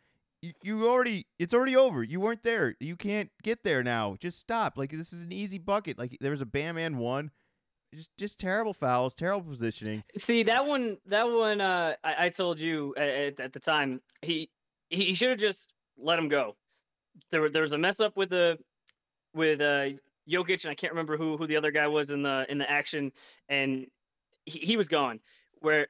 you, 0.42 0.52
you 0.62 0.88
already, 0.88 1.26
it's 1.40 1.52
already 1.52 1.74
over. 1.74 2.04
You 2.04 2.20
weren't 2.20 2.44
there. 2.44 2.76
You 2.78 2.94
can't 2.94 3.28
get 3.42 3.64
there 3.64 3.82
now. 3.82 4.16
Just 4.20 4.38
stop. 4.38 4.78
Like 4.78 4.92
this 4.92 5.12
is 5.12 5.22
an 5.24 5.32
easy 5.32 5.58
bucket. 5.58 5.98
Like 5.98 6.16
there 6.20 6.30
was 6.30 6.40
a 6.40 6.46
Bam 6.46 6.78
and 6.78 6.98
one. 6.98 7.32
just 7.92 8.10
just 8.16 8.38
terrible 8.38 8.72
fouls, 8.72 9.16
terrible 9.16 9.50
positioning. 9.50 10.04
See 10.16 10.44
that 10.44 10.66
one. 10.66 10.98
That 11.06 11.24
one. 11.24 11.60
Uh, 11.60 11.94
I, 12.04 12.26
I 12.26 12.28
told 12.28 12.60
you 12.60 12.94
at, 12.96 13.40
at 13.40 13.52
the 13.52 13.60
time. 13.60 14.02
He 14.20 14.50
he, 14.88 15.14
should 15.14 15.30
have 15.30 15.38
just 15.38 15.72
let 15.98 16.16
him 16.16 16.28
go. 16.28 16.54
There, 17.32 17.48
there 17.48 17.62
was 17.62 17.72
a 17.72 17.78
mess 17.78 17.98
up 17.98 18.16
with 18.16 18.30
the 18.30 18.56
with 19.34 19.60
uh 19.60 19.98
Jokic, 20.30 20.62
and 20.62 20.70
I 20.70 20.76
can't 20.76 20.92
remember 20.92 21.16
who 21.16 21.36
who 21.36 21.48
the 21.48 21.56
other 21.56 21.72
guy 21.72 21.88
was 21.88 22.10
in 22.10 22.22
the 22.22 22.46
in 22.48 22.58
the 22.58 22.70
action, 22.70 23.10
and 23.48 23.88
he, 24.46 24.58
he 24.60 24.76
was 24.76 24.88
gone. 24.88 25.20
Where 25.60 25.88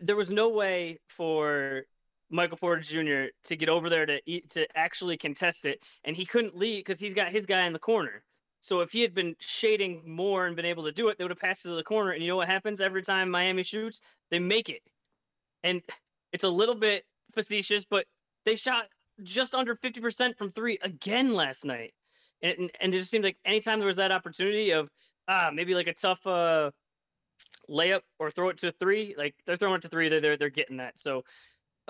there 0.00 0.16
was 0.16 0.30
no 0.30 0.48
way 0.48 0.98
for 1.08 1.82
Michael 2.30 2.56
Porter 2.56 2.82
Jr. 2.82 3.30
to 3.44 3.56
get 3.56 3.68
over 3.68 3.88
there 3.88 4.06
to 4.06 4.20
eat, 4.26 4.50
to 4.50 4.66
actually 4.76 5.16
contest 5.16 5.64
it, 5.64 5.80
and 6.04 6.16
he 6.16 6.24
couldn't 6.24 6.56
leave 6.56 6.80
because 6.80 6.98
he's 6.98 7.14
got 7.14 7.30
his 7.30 7.46
guy 7.46 7.66
in 7.66 7.72
the 7.72 7.78
corner. 7.78 8.24
So 8.60 8.80
if 8.80 8.92
he 8.92 9.00
had 9.00 9.12
been 9.12 9.34
shading 9.40 10.02
more 10.06 10.46
and 10.46 10.54
been 10.54 10.64
able 10.64 10.84
to 10.84 10.92
do 10.92 11.08
it, 11.08 11.18
they 11.18 11.24
would 11.24 11.32
have 11.32 11.40
passed 11.40 11.64
it 11.64 11.68
to 11.68 11.74
the 11.74 11.82
corner. 11.82 12.12
And 12.12 12.22
you 12.22 12.28
know 12.28 12.36
what 12.36 12.48
happens 12.48 12.80
every 12.80 13.02
time 13.02 13.28
Miami 13.28 13.64
shoots? 13.64 14.00
They 14.30 14.38
make 14.38 14.68
it. 14.68 14.82
And 15.64 15.82
it's 16.32 16.44
a 16.44 16.48
little 16.48 16.76
bit 16.76 17.04
facetious, 17.34 17.84
but 17.84 18.06
they 18.44 18.54
shot 18.54 18.86
just 19.22 19.54
under 19.54 19.74
50% 19.74 20.38
from 20.38 20.50
three 20.50 20.78
again 20.82 21.34
last 21.34 21.64
night. 21.64 21.92
And, 22.40 22.70
and 22.80 22.94
it 22.94 22.98
just 22.98 23.10
seemed 23.10 23.24
like 23.24 23.36
anytime 23.44 23.78
there 23.78 23.86
was 23.86 23.96
that 23.96 24.12
opportunity 24.12 24.70
of 24.72 24.88
ah 25.28 25.50
maybe 25.54 25.74
like 25.74 25.86
a 25.86 25.94
tough 25.94 26.26
uh 26.26 26.70
layup 27.68 28.02
or 28.18 28.30
throw 28.30 28.48
it 28.48 28.58
to 28.58 28.72
three, 28.72 29.14
like 29.16 29.34
they're 29.46 29.56
throwing 29.56 29.76
it 29.76 29.82
to 29.82 29.88
three, 29.88 30.08
they're 30.08 30.20
they're, 30.20 30.36
they're 30.36 30.50
getting 30.50 30.78
that. 30.78 30.98
So 30.98 31.24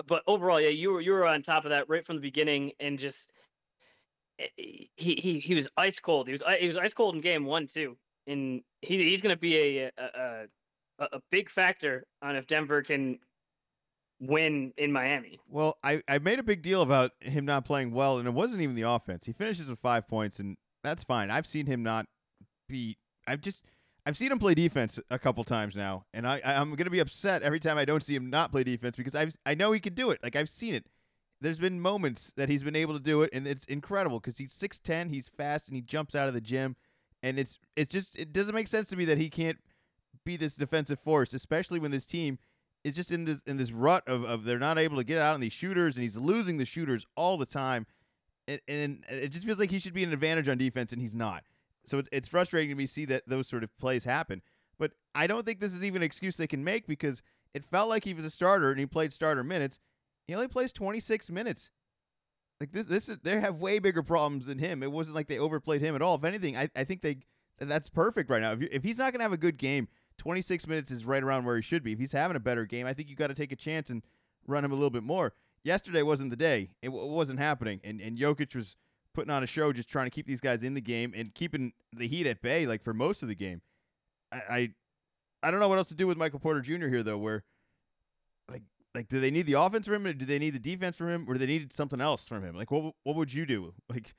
but 0.07 0.23
overall, 0.27 0.59
yeah, 0.59 0.69
you 0.69 0.91
were 0.91 1.01
you 1.01 1.11
were 1.11 1.27
on 1.27 1.41
top 1.41 1.65
of 1.65 1.69
that 1.71 1.87
right 1.87 2.05
from 2.05 2.15
the 2.15 2.21
beginning 2.21 2.71
and 2.79 2.97
just 2.97 3.31
Eh, 4.39 4.47
he 4.57 5.15
he 5.15 5.39
he 5.39 5.55
was 5.55 5.67
ice 5.77 5.99
cold. 5.99 6.27
He 6.27 6.31
was 6.31 6.43
he 6.59 6.67
was 6.67 6.77
ice 6.77 6.93
cold 6.93 7.15
in 7.15 7.21
game 7.21 7.45
one 7.45 7.67
too, 7.67 7.97
and 8.27 8.61
he 8.81 9.03
he's 9.09 9.21
going 9.21 9.35
to 9.35 9.39
be 9.39 9.79
a, 9.79 9.91
a 9.97 10.47
a 10.99 11.05
a 11.13 11.19
big 11.31 11.49
factor 11.49 12.05
on 12.21 12.35
if 12.35 12.47
Denver 12.47 12.81
can 12.81 13.19
win 14.19 14.73
in 14.77 14.91
Miami. 14.91 15.39
Well, 15.47 15.77
I 15.83 16.01
I 16.07 16.19
made 16.19 16.39
a 16.39 16.43
big 16.43 16.61
deal 16.61 16.81
about 16.81 17.11
him 17.19 17.45
not 17.45 17.65
playing 17.65 17.91
well, 17.91 18.17
and 18.17 18.27
it 18.27 18.33
wasn't 18.33 18.61
even 18.61 18.75
the 18.75 18.83
offense. 18.83 19.25
He 19.25 19.33
finishes 19.33 19.67
with 19.67 19.79
five 19.79 20.07
points, 20.07 20.39
and 20.39 20.57
that's 20.83 21.03
fine. 21.03 21.29
I've 21.29 21.47
seen 21.47 21.65
him 21.67 21.83
not 21.83 22.07
be. 22.67 22.97
I've 23.27 23.41
just 23.41 23.63
I've 24.05 24.17
seen 24.17 24.31
him 24.31 24.39
play 24.39 24.53
defense 24.53 24.99
a 25.09 25.17
couple 25.17 25.43
times 25.43 25.75
now, 25.75 26.05
and 26.13 26.27
I 26.27 26.41
I'm 26.43 26.75
gonna 26.75 26.89
be 26.89 26.99
upset 26.99 27.41
every 27.41 27.59
time 27.59 27.77
I 27.77 27.85
don't 27.85 28.03
see 28.03 28.15
him 28.15 28.29
not 28.29 28.51
play 28.51 28.63
defense 28.63 28.95
because 28.95 29.15
I 29.15 29.27
I 29.45 29.55
know 29.55 29.71
he 29.71 29.79
could 29.79 29.95
do 29.95 30.11
it. 30.11 30.19
Like 30.23 30.35
I've 30.35 30.49
seen 30.49 30.73
it 30.75 30.85
there's 31.43 31.59
been 31.59 31.79
moments 31.79 32.31
that 32.37 32.49
he's 32.49 32.63
been 32.63 32.75
able 32.75 32.93
to 32.93 33.03
do 33.03 33.21
it, 33.21 33.29
and 33.33 33.45
it's 33.45 33.65
incredible 33.65 34.19
because 34.19 34.37
he's 34.37 34.53
six 34.53 34.79
ten, 34.79 35.09
he's 35.09 35.27
fast, 35.27 35.67
and 35.67 35.75
he 35.75 35.81
jumps 35.81 36.15
out 36.15 36.27
of 36.27 36.33
the 36.33 36.41
gym, 36.41 36.75
and 37.21 37.37
it's 37.37 37.59
it's 37.75 37.91
just 37.91 38.17
it 38.17 38.31
doesn't 38.31 38.55
make 38.55 38.67
sense 38.67 38.89
to 38.89 38.95
me 38.95 39.05
that 39.05 39.17
he 39.17 39.29
can't 39.29 39.59
be 40.25 40.37
this 40.37 40.55
defensive 40.55 40.99
force, 40.99 41.33
especially 41.33 41.79
when 41.79 41.91
this 41.91 42.05
team 42.05 42.39
is 42.83 42.95
just 42.95 43.11
in 43.11 43.25
this 43.25 43.41
in 43.45 43.57
this 43.57 43.71
rut 43.71 44.07
of, 44.07 44.23
of 44.23 44.45
they're 44.45 44.57
not 44.57 44.79
able 44.79 44.95
to 44.97 45.03
get 45.03 45.21
out 45.21 45.33
on 45.33 45.41
these 45.41 45.53
shooters, 45.53 45.97
and 45.97 46.03
he's 46.03 46.17
losing 46.17 46.57
the 46.57 46.65
shooters 46.65 47.05
all 47.15 47.37
the 47.37 47.45
time, 47.45 47.85
and, 48.47 48.61
and 48.67 49.03
it 49.09 49.29
just 49.29 49.43
feels 49.43 49.59
like 49.59 49.69
he 49.69 49.79
should 49.79 49.93
be 49.93 50.03
an 50.03 50.13
advantage 50.13 50.47
on 50.47 50.57
defense, 50.57 50.93
and 50.93 51.01
he's 51.01 51.13
not. 51.13 51.43
So 51.85 51.99
it, 51.99 52.07
it's 52.11 52.27
frustrating 52.27 52.69
to 52.69 52.75
me 52.75 52.85
see 52.85 53.05
that 53.05 53.23
those 53.27 53.47
sort 53.47 53.63
of 53.63 53.77
plays 53.77 54.03
happen. 54.03 54.41
But 54.79 54.91
I 55.13 55.27
don't 55.27 55.45
think 55.45 55.59
this 55.59 55.73
is 55.73 55.83
even 55.83 56.01
an 56.01 56.05
excuse 56.05 56.37
they 56.37 56.47
can 56.47 56.63
make 56.63 56.87
because 56.87 57.21
it 57.53 57.65
felt 57.65 57.89
like 57.89 58.03
he 58.03 58.13
was 58.13 58.25
a 58.25 58.29
starter 58.29 58.71
and 58.71 58.79
he 58.79 58.85
played 58.85 59.13
starter 59.13 59.43
minutes 59.43 59.79
he 60.27 60.33
only 60.33 60.47
plays 60.47 60.71
26 60.71 61.29
minutes. 61.29 61.71
Like 62.59 62.71
this, 62.71 62.85
this 62.85 63.09
is 63.09 63.17
they 63.23 63.39
have 63.39 63.55
way 63.57 63.79
bigger 63.79 64.03
problems 64.03 64.45
than 64.45 64.57
him. 64.57 64.83
It 64.83 64.91
wasn't 64.91 65.15
like 65.15 65.27
they 65.27 65.39
overplayed 65.39 65.81
him 65.81 65.95
at 65.95 66.01
all. 66.01 66.15
If 66.15 66.23
anything, 66.23 66.55
I, 66.55 66.69
I 66.75 66.83
think 66.83 67.01
they 67.01 67.17
that's 67.59 67.89
perfect 67.89 68.29
right 68.29 68.41
now. 68.41 68.53
If, 68.53 68.61
if 68.61 68.83
he's 68.83 68.97
not 68.97 69.11
gonna 69.11 69.23
have 69.23 69.33
a 69.33 69.37
good 69.37 69.57
game, 69.57 69.89
26 70.19 70.67
minutes 70.67 70.91
is 70.91 71.05
right 71.05 71.23
around 71.23 71.45
where 71.45 71.55
he 71.57 71.61
should 71.61 71.83
be. 71.83 71.91
If 71.91 71.99
he's 71.99 72.13
having 72.13 72.37
a 72.37 72.41
better 72.41 72.65
game, 72.65 72.87
I 72.87 72.93
think 72.93 73.09
you 73.09 73.15
got 73.15 73.27
to 73.27 73.33
take 73.33 73.51
a 73.51 73.57
chance 73.57 73.89
and 73.89 74.03
run 74.47 74.63
him 74.63 74.71
a 74.71 74.75
little 74.75 74.89
bit 74.89 75.03
more. 75.03 75.33
Yesterday 75.63 76.03
wasn't 76.03 76.29
the 76.29 76.35
day. 76.35 76.71
It, 76.81 76.87
w- 76.87 77.11
wasn't 77.11 77.39
happening, 77.39 77.81
and 77.83 77.99
and 77.99 78.17
Jokic 78.17 78.55
was 78.55 78.77
putting 79.13 79.31
on 79.31 79.43
a 79.43 79.47
show, 79.47 79.71
just 79.73 79.89
trying 79.89 80.05
to 80.05 80.11
keep 80.11 80.27
these 80.27 80.41
guys 80.41 80.63
in 80.63 80.73
the 80.73 80.81
game 80.81 81.13
and 81.15 81.33
keeping 81.33 81.73
the 81.91 82.07
Heat 82.07 82.27
at 82.27 82.41
bay, 82.41 82.65
like 82.65 82.83
for 82.83 82.93
most 82.93 83.21
of 83.21 83.29
the 83.29 83.35
game. 83.35 83.61
I, 84.31 84.37
I, 84.37 84.69
I 85.43 85.51
don't 85.51 85.59
know 85.59 85.67
what 85.67 85.77
else 85.77 85.89
to 85.89 85.95
do 85.95 86.07
with 86.07 86.17
Michael 86.17 86.39
Porter 86.39 86.61
Jr. 86.61 86.87
here 86.87 87.03
though, 87.03 87.17
where 87.17 87.43
like 88.49 88.63
like, 88.95 89.07
do 89.07 89.19
they 89.19 89.31
need 89.31 89.47
the 89.47 89.53
offense 89.53 89.85
from 89.85 89.95
him, 89.95 90.07
or 90.07 90.13
do 90.13 90.25
they 90.25 90.39
need 90.39 90.51
the 90.51 90.59
defense 90.59 90.97
from 90.97 91.09
him, 91.09 91.25
or 91.27 91.33
do 91.33 91.39
they 91.39 91.47
need 91.47 91.73
something 91.73 91.99
else 91.99 92.27
from 92.27 92.43
him? 92.43 92.55
Like, 92.55 92.71
what 92.71 92.93
what 93.03 93.15
would 93.15 93.33
you 93.33 93.45
do? 93.45 93.73
Like, 93.89 94.15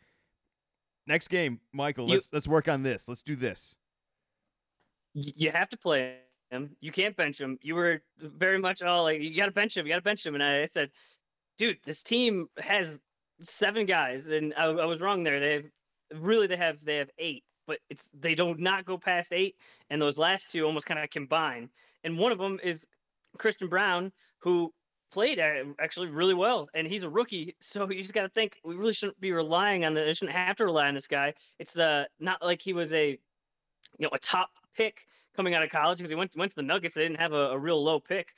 next 1.06 1.28
game, 1.28 1.60
Michael, 1.72 2.06
let's 2.06 2.28
let's 2.32 2.48
work 2.48 2.68
on 2.68 2.82
this. 2.82 3.08
Let's 3.08 3.22
do 3.22 3.36
this. 3.36 3.76
You 5.14 5.50
have 5.50 5.68
to 5.68 5.76
play 5.76 6.16
him. 6.50 6.76
You 6.80 6.92
can't 6.92 7.16
bench 7.16 7.40
him. 7.40 7.58
You 7.62 7.74
were 7.74 8.02
very 8.18 8.58
much 8.58 8.82
all 8.82 9.04
like, 9.04 9.20
you 9.20 9.36
got 9.36 9.46
to 9.46 9.52
bench 9.52 9.76
him. 9.76 9.86
You 9.86 9.92
got 9.92 9.98
to 9.98 10.02
bench 10.02 10.24
him. 10.24 10.34
And 10.34 10.42
I 10.42 10.64
said, 10.66 10.90
dude, 11.58 11.78
this 11.84 12.02
team 12.02 12.48
has 12.58 13.00
seven 13.40 13.86
guys, 13.86 14.28
and 14.28 14.54
I, 14.56 14.66
I 14.66 14.84
was 14.86 15.00
wrong 15.00 15.22
there. 15.22 15.40
They 15.40 15.52
have 15.52 15.64
really 16.14 16.46
they 16.46 16.56
have 16.56 16.84
they 16.84 16.96
have 16.96 17.10
eight, 17.18 17.44
but 17.66 17.78
it's 17.90 18.08
they 18.18 18.34
don't 18.34 18.60
not 18.60 18.84
go 18.84 18.98
past 18.98 19.32
eight, 19.32 19.56
and 19.90 20.00
those 20.00 20.18
last 20.18 20.50
two 20.50 20.64
almost 20.64 20.86
kind 20.86 21.00
of 21.00 21.10
combine. 21.10 21.70
And 22.04 22.18
one 22.18 22.32
of 22.32 22.38
them 22.38 22.60
is 22.62 22.86
Christian 23.38 23.68
Braun, 23.68 24.12
who 24.38 24.72
played 25.10 25.38
uh, 25.38 25.64
actually 25.78 26.08
really 26.08 26.34
well, 26.34 26.68
and 26.74 26.86
he's 26.86 27.04
a 27.04 27.10
rookie. 27.10 27.54
So 27.60 27.88
you 27.90 28.02
just 28.02 28.14
got 28.14 28.22
to 28.22 28.28
think 28.28 28.58
we 28.64 28.74
really 28.74 28.92
shouldn't 28.92 29.20
be 29.20 29.32
relying 29.32 29.84
on 29.84 29.94
the. 29.94 30.04
We 30.04 30.14
Shouldn't 30.14 30.36
have 30.36 30.56
to 30.56 30.64
rely 30.64 30.88
on 30.88 30.94
this 30.94 31.06
guy. 31.06 31.34
It's 31.58 31.78
uh 31.78 32.04
not 32.18 32.42
like 32.42 32.60
he 32.60 32.72
was 32.72 32.92
a, 32.92 33.10
you 33.10 33.18
know, 34.00 34.10
a 34.12 34.18
top 34.18 34.50
pick 34.76 35.06
coming 35.36 35.54
out 35.54 35.64
of 35.64 35.70
college 35.70 35.98
because 35.98 36.10
he 36.10 36.16
went 36.16 36.36
went 36.36 36.50
to 36.52 36.56
the 36.56 36.62
Nuggets. 36.62 36.94
They 36.94 37.02
didn't 37.02 37.20
have 37.20 37.32
a, 37.32 37.50
a, 37.50 37.58
real 37.58 37.82
low 37.82 38.00
pick, 38.00 38.34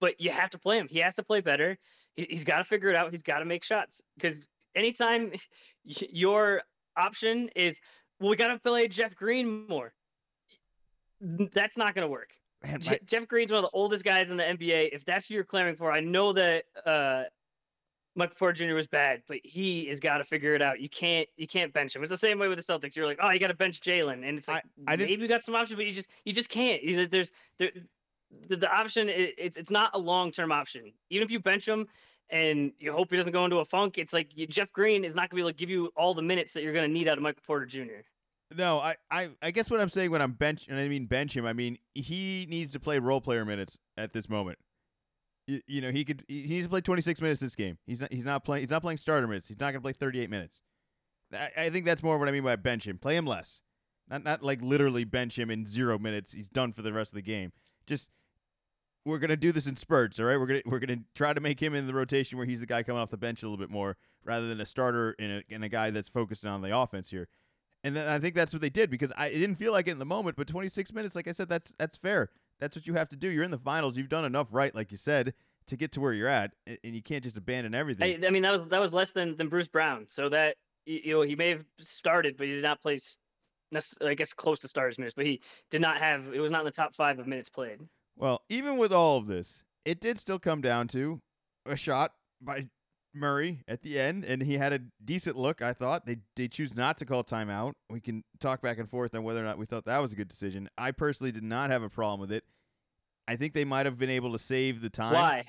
but 0.00 0.20
you 0.20 0.30
have 0.30 0.50
to 0.50 0.58
play 0.58 0.78
him. 0.78 0.88
He 0.88 0.98
has 1.00 1.14
to 1.16 1.22
play 1.22 1.40
better. 1.40 1.78
He, 2.16 2.26
he's 2.30 2.44
got 2.44 2.58
to 2.58 2.64
figure 2.64 2.88
it 2.88 2.96
out. 2.96 3.10
He's 3.10 3.22
got 3.22 3.40
to 3.40 3.44
make 3.44 3.64
shots 3.64 4.02
because 4.16 4.48
anytime 4.74 5.32
your 5.84 6.62
option 6.96 7.48
is, 7.56 7.80
well, 8.20 8.30
we 8.30 8.36
got 8.36 8.48
to 8.48 8.58
play 8.58 8.88
Jeff 8.88 9.14
Green 9.14 9.66
more. 9.68 9.92
That's 11.20 11.76
not 11.76 11.94
going 11.94 12.06
to 12.06 12.10
work. 12.10 12.30
Man, 12.62 12.80
my... 12.86 12.98
Jeff 13.04 13.28
Green's 13.28 13.50
one 13.50 13.64
of 13.64 13.70
the 13.70 13.76
oldest 13.76 14.04
guys 14.04 14.30
in 14.30 14.36
the 14.36 14.44
NBA. 14.44 14.90
If 14.92 15.04
that's 15.04 15.26
what 15.28 15.34
you're 15.34 15.44
clamoring 15.44 15.76
for, 15.76 15.92
I 15.92 16.00
know 16.00 16.32
that 16.32 16.64
uh, 16.86 17.24
Michael 18.14 18.36
Porter 18.38 18.66
Jr. 18.66 18.74
was 18.74 18.86
bad, 18.86 19.22
but 19.26 19.38
he 19.42 19.86
has 19.86 20.00
got 20.00 20.18
to 20.18 20.24
figure 20.24 20.54
it 20.54 20.62
out. 20.62 20.80
You 20.80 20.88
can't 20.88 21.28
you 21.36 21.46
can't 21.46 21.72
bench 21.72 21.94
him. 21.94 22.02
It's 22.02 22.10
the 22.10 22.18
same 22.18 22.38
way 22.38 22.48
with 22.48 22.64
the 22.64 22.72
Celtics. 22.72 22.94
You're 22.94 23.06
like, 23.06 23.18
oh, 23.20 23.30
you 23.30 23.40
got 23.40 23.48
to 23.48 23.54
bench 23.54 23.80
Jalen, 23.80 24.26
and 24.26 24.38
it's 24.38 24.48
like 24.48 24.62
I, 24.86 24.92
I 24.92 24.96
maybe 24.96 25.22
you 25.22 25.28
got 25.28 25.42
some 25.42 25.54
options, 25.54 25.76
but 25.76 25.86
you 25.86 25.92
just 25.92 26.08
you 26.24 26.32
just 26.32 26.48
can't. 26.48 26.80
There's 27.10 27.30
there, 27.58 27.70
the, 28.48 28.56
the 28.56 28.72
option 28.72 29.08
it's 29.08 29.56
it's 29.56 29.70
not 29.70 29.90
a 29.94 29.98
long 29.98 30.30
term 30.30 30.52
option. 30.52 30.92
Even 31.10 31.24
if 31.24 31.30
you 31.30 31.40
bench 31.40 31.66
him 31.66 31.86
and 32.30 32.72
you 32.78 32.92
hope 32.92 33.10
he 33.10 33.16
doesn't 33.16 33.32
go 33.32 33.44
into 33.44 33.58
a 33.58 33.64
funk, 33.64 33.98
it's 33.98 34.12
like 34.12 34.34
Jeff 34.48 34.72
Green 34.72 35.04
is 35.04 35.14
not 35.14 35.30
going 35.30 35.30
to 35.30 35.36
be 35.36 35.40
able 35.42 35.50
to 35.50 35.56
give 35.56 35.70
you 35.70 35.90
all 35.96 36.14
the 36.14 36.22
minutes 36.22 36.52
that 36.54 36.62
you're 36.62 36.72
going 36.72 36.88
to 36.88 36.92
need 36.92 37.08
out 37.08 37.16
of 37.16 37.22
Michael 37.22 37.42
Porter 37.46 37.66
Jr. 37.66 38.02
No, 38.56 38.78
I, 38.78 38.96
I, 39.10 39.30
I 39.42 39.50
guess 39.50 39.70
what 39.70 39.80
I'm 39.80 39.88
saying 39.88 40.10
when 40.10 40.22
I'm 40.22 40.32
bench 40.32 40.66
and 40.68 40.78
I 40.78 40.88
mean 40.88 41.06
bench 41.06 41.36
him, 41.36 41.46
I 41.46 41.52
mean 41.52 41.78
he 41.94 42.46
needs 42.48 42.72
to 42.72 42.80
play 42.80 42.98
role 42.98 43.20
player 43.20 43.44
minutes 43.44 43.78
at 43.96 44.12
this 44.12 44.28
moment. 44.28 44.58
You, 45.46 45.60
you 45.66 45.80
know, 45.80 45.90
he 45.90 46.04
could 46.04 46.24
he 46.28 46.46
needs 46.46 46.66
to 46.66 46.70
play 46.70 46.80
26 46.80 47.20
minutes 47.20 47.40
this 47.40 47.54
game. 47.54 47.78
He's 47.86 48.00
not 48.00 48.12
he's 48.12 48.24
not 48.24 48.44
playing 48.44 48.62
he's 48.62 48.70
not 48.70 48.82
playing 48.82 48.98
starter 48.98 49.26
minutes. 49.26 49.48
He's 49.48 49.60
not 49.60 49.72
going 49.72 49.74
to 49.74 49.80
play 49.80 49.92
38 49.92 50.30
minutes. 50.30 50.62
I, 51.32 51.50
I 51.56 51.70
think 51.70 51.84
that's 51.84 52.02
more 52.02 52.18
what 52.18 52.28
I 52.28 52.32
mean 52.32 52.44
by 52.44 52.56
bench 52.56 52.86
him. 52.86 52.98
Play 52.98 53.16
him 53.16 53.26
less. 53.26 53.60
Not 54.08 54.24
not 54.24 54.42
like 54.42 54.62
literally 54.62 55.04
bench 55.04 55.38
him 55.38 55.50
in 55.50 55.66
0 55.66 55.98
minutes. 55.98 56.32
He's 56.32 56.48
done 56.48 56.72
for 56.72 56.82
the 56.82 56.92
rest 56.92 57.12
of 57.12 57.16
the 57.16 57.22
game. 57.22 57.52
Just 57.86 58.08
we're 59.04 59.18
gonna 59.18 59.36
do 59.36 59.52
this 59.52 59.66
in 59.66 59.76
spurts, 59.76 60.18
all 60.18 60.26
right? 60.26 60.38
We're 60.38 60.46
gonna 60.46 60.62
we're 60.66 60.78
gonna 60.78 61.00
try 61.14 61.32
to 61.32 61.40
make 61.40 61.60
him 61.60 61.74
in 61.74 61.86
the 61.86 61.94
rotation 61.94 62.38
where 62.38 62.46
he's 62.46 62.60
the 62.60 62.66
guy 62.66 62.82
coming 62.82 63.00
off 63.00 63.10
the 63.10 63.16
bench 63.16 63.42
a 63.42 63.46
little 63.46 63.58
bit 63.58 63.70
more, 63.70 63.96
rather 64.24 64.48
than 64.48 64.60
a 64.60 64.66
starter 64.66 65.14
and 65.18 65.32
a, 65.32 65.54
and 65.54 65.64
a 65.64 65.68
guy 65.68 65.90
that's 65.90 66.08
focused 66.08 66.44
on 66.44 66.62
the 66.62 66.76
offense 66.76 67.10
here. 67.10 67.28
And 67.82 67.94
then 67.94 68.08
I 68.08 68.18
think 68.18 68.34
that's 68.34 68.52
what 68.52 68.62
they 68.62 68.70
did 68.70 68.90
because 68.90 69.12
I 69.16 69.26
it 69.26 69.38
didn't 69.38 69.56
feel 69.56 69.72
like 69.72 69.88
it 69.88 69.92
in 69.92 69.98
the 69.98 70.06
moment, 70.06 70.36
but 70.36 70.46
26 70.46 70.92
minutes, 70.94 71.14
like 71.14 71.28
I 71.28 71.32
said, 71.32 71.48
that's 71.48 71.72
that's 71.78 71.98
fair. 71.98 72.30
That's 72.60 72.76
what 72.76 72.86
you 72.86 72.94
have 72.94 73.08
to 73.10 73.16
do. 73.16 73.28
You're 73.28 73.44
in 73.44 73.50
the 73.50 73.58
finals. 73.58 73.96
You've 73.96 74.08
done 74.08 74.24
enough 74.24 74.48
right, 74.50 74.74
like 74.74 74.90
you 74.90 74.96
said, 74.96 75.34
to 75.66 75.76
get 75.76 75.92
to 75.92 76.00
where 76.00 76.12
you're 76.12 76.28
at, 76.28 76.52
and 76.66 76.94
you 76.94 77.02
can't 77.02 77.22
just 77.22 77.36
abandon 77.36 77.74
everything. 77.74 78.24
I, 78.24 78.26
I 78.26 78.30
mean, 78.30 78.42
that 78.42 78.52
was 78.52 78.68
that 78.68 78.80
was 78.80 78.94
less 78.94 79.12
than 79.12 79.36
than 79.36 79.48
Bruce 79.48 79.68
Brown. 79.68 80.06
So 80.08 80.30
that 80.30 80.56
you 80.86 81.12
know 81.12 81.20
he 81.20 81.36
may 81.36 81.50
have 81.50 81.64
started, 81.80 82.38
but 82.38 82.46
he 82.46 82.54
did 82.54 82.62
not 82.62 82.80
play. 82.80 82.98
I 84.06 84.14
guess 84.14 84.32
close 84.32 84.60
to 84.60 84.68
starters 84.68 84.98
minutes, 84.98 85.14
but 85.14 85.26
he 85.26 85.42
did 85.70 85.80
not 85.80 85.98
have. 85.98 86.32
It 86.32 86.40
was 86.40 86.50
not 86.50 86.60
in 86.60 86.66
the 86.66 86.70
top 86.70 86.94
five 86.94 87.18
of 87.18 87.26
minutes 87.26 87.50
played. 87.50 87.80
Well, 88.16 88.42
even 88.48 88.76
with 88.76 88.92
all 88.92 89.18
of 89.18 89.26
this, 89.26 89.62
it 89.84 90.00
did 90.00 90.18
still 90.18 90.38
come 90.38 90.60
down 90.60 90.88
to 90.88 91.20
a 91.66 91.76
shot 91.76 92.12
by 92.40 92.68
Murray 93.14 93.62
at 93.68 93.82
the 93.82 93.98
end, 93.98 94.24
and 94.24 94.42
he 94.42 94.54
had 94.54 94.72
a 94.72 94.80
decent 95.04 95.36
look. 95.36 95.62
I 95.62 95.72
thought 95.72 96.06
they 96.06 96.18
they 96.36 96.48
choose 96.48 96.74
not 96.74 96.98
to 96.98 97.04
call 97.04 97.24
timeout. 97.24 97.74
We 97.88 98.00
can 98.00 98.24
talk 98.40 98.60
back 98.60 98.78
and 98.78 98.88
forth 98.88 99.14
on 99.14 99.22
whether 99.22 99.40
or 99.40 99.44
not 99.44 99.58
we 99.58 99.66
thought 99.66 99.84
that 99.86 99.98
was 99.98 100.12
a 100.12 100.16
good 100.16 100.28
decision. 100.28 100.68
I 100.76 100.90
personally 100.90 101.32
did 101.32 101.44
not 101.44 101.70
have 101.70 101.82
a 101.82 101.88
problem 101.88 102.20
with 102.20 102.32
it. 102.32 102.44
I 103.26 103.36
think 103.36 103.54
they 103.54 103.64
might 103.64 103.86
have 103.86 103.98
been 103.98 104.10
able 104.10 104.32
to 104.32 104.38
save 104.38 104.80
the 104.80 104.90
time. 104.90 105.14
Why? 105.14 105.44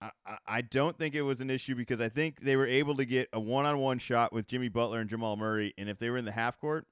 I, 0.00 0.36
I 0.46 0.60
don't 0.62 0.98
think 0.98 1.14
it 1.14 1.22
was 1.22 1.40
an 1.40 1.48
issue 1.48 1.76
because 1.76 2.00
I 2.00 2.08
think 2.08 2.40
they 2.40 2.56
were 2.56 2.66
able 2.66 2.96
to 2.96 3.04
get 3.04 3.28
a 3.32 3.38
one-on-one 3.38 3.98
shot 3.98 4.32
with 4.32 4.48
Jimmy 4.48 4.68
Butler 4.68 5.00
and 5.00 5.08
Jamal 5.08 5.36
Murray, 5.36 5.74
and 5.78 5.88
if 5.88 5.98
they 5.98 6.10
were 6.10 6.18
in 6.18 6.24
the 6.24 6.32
half 6.32 6.58
court, 6.58 6.86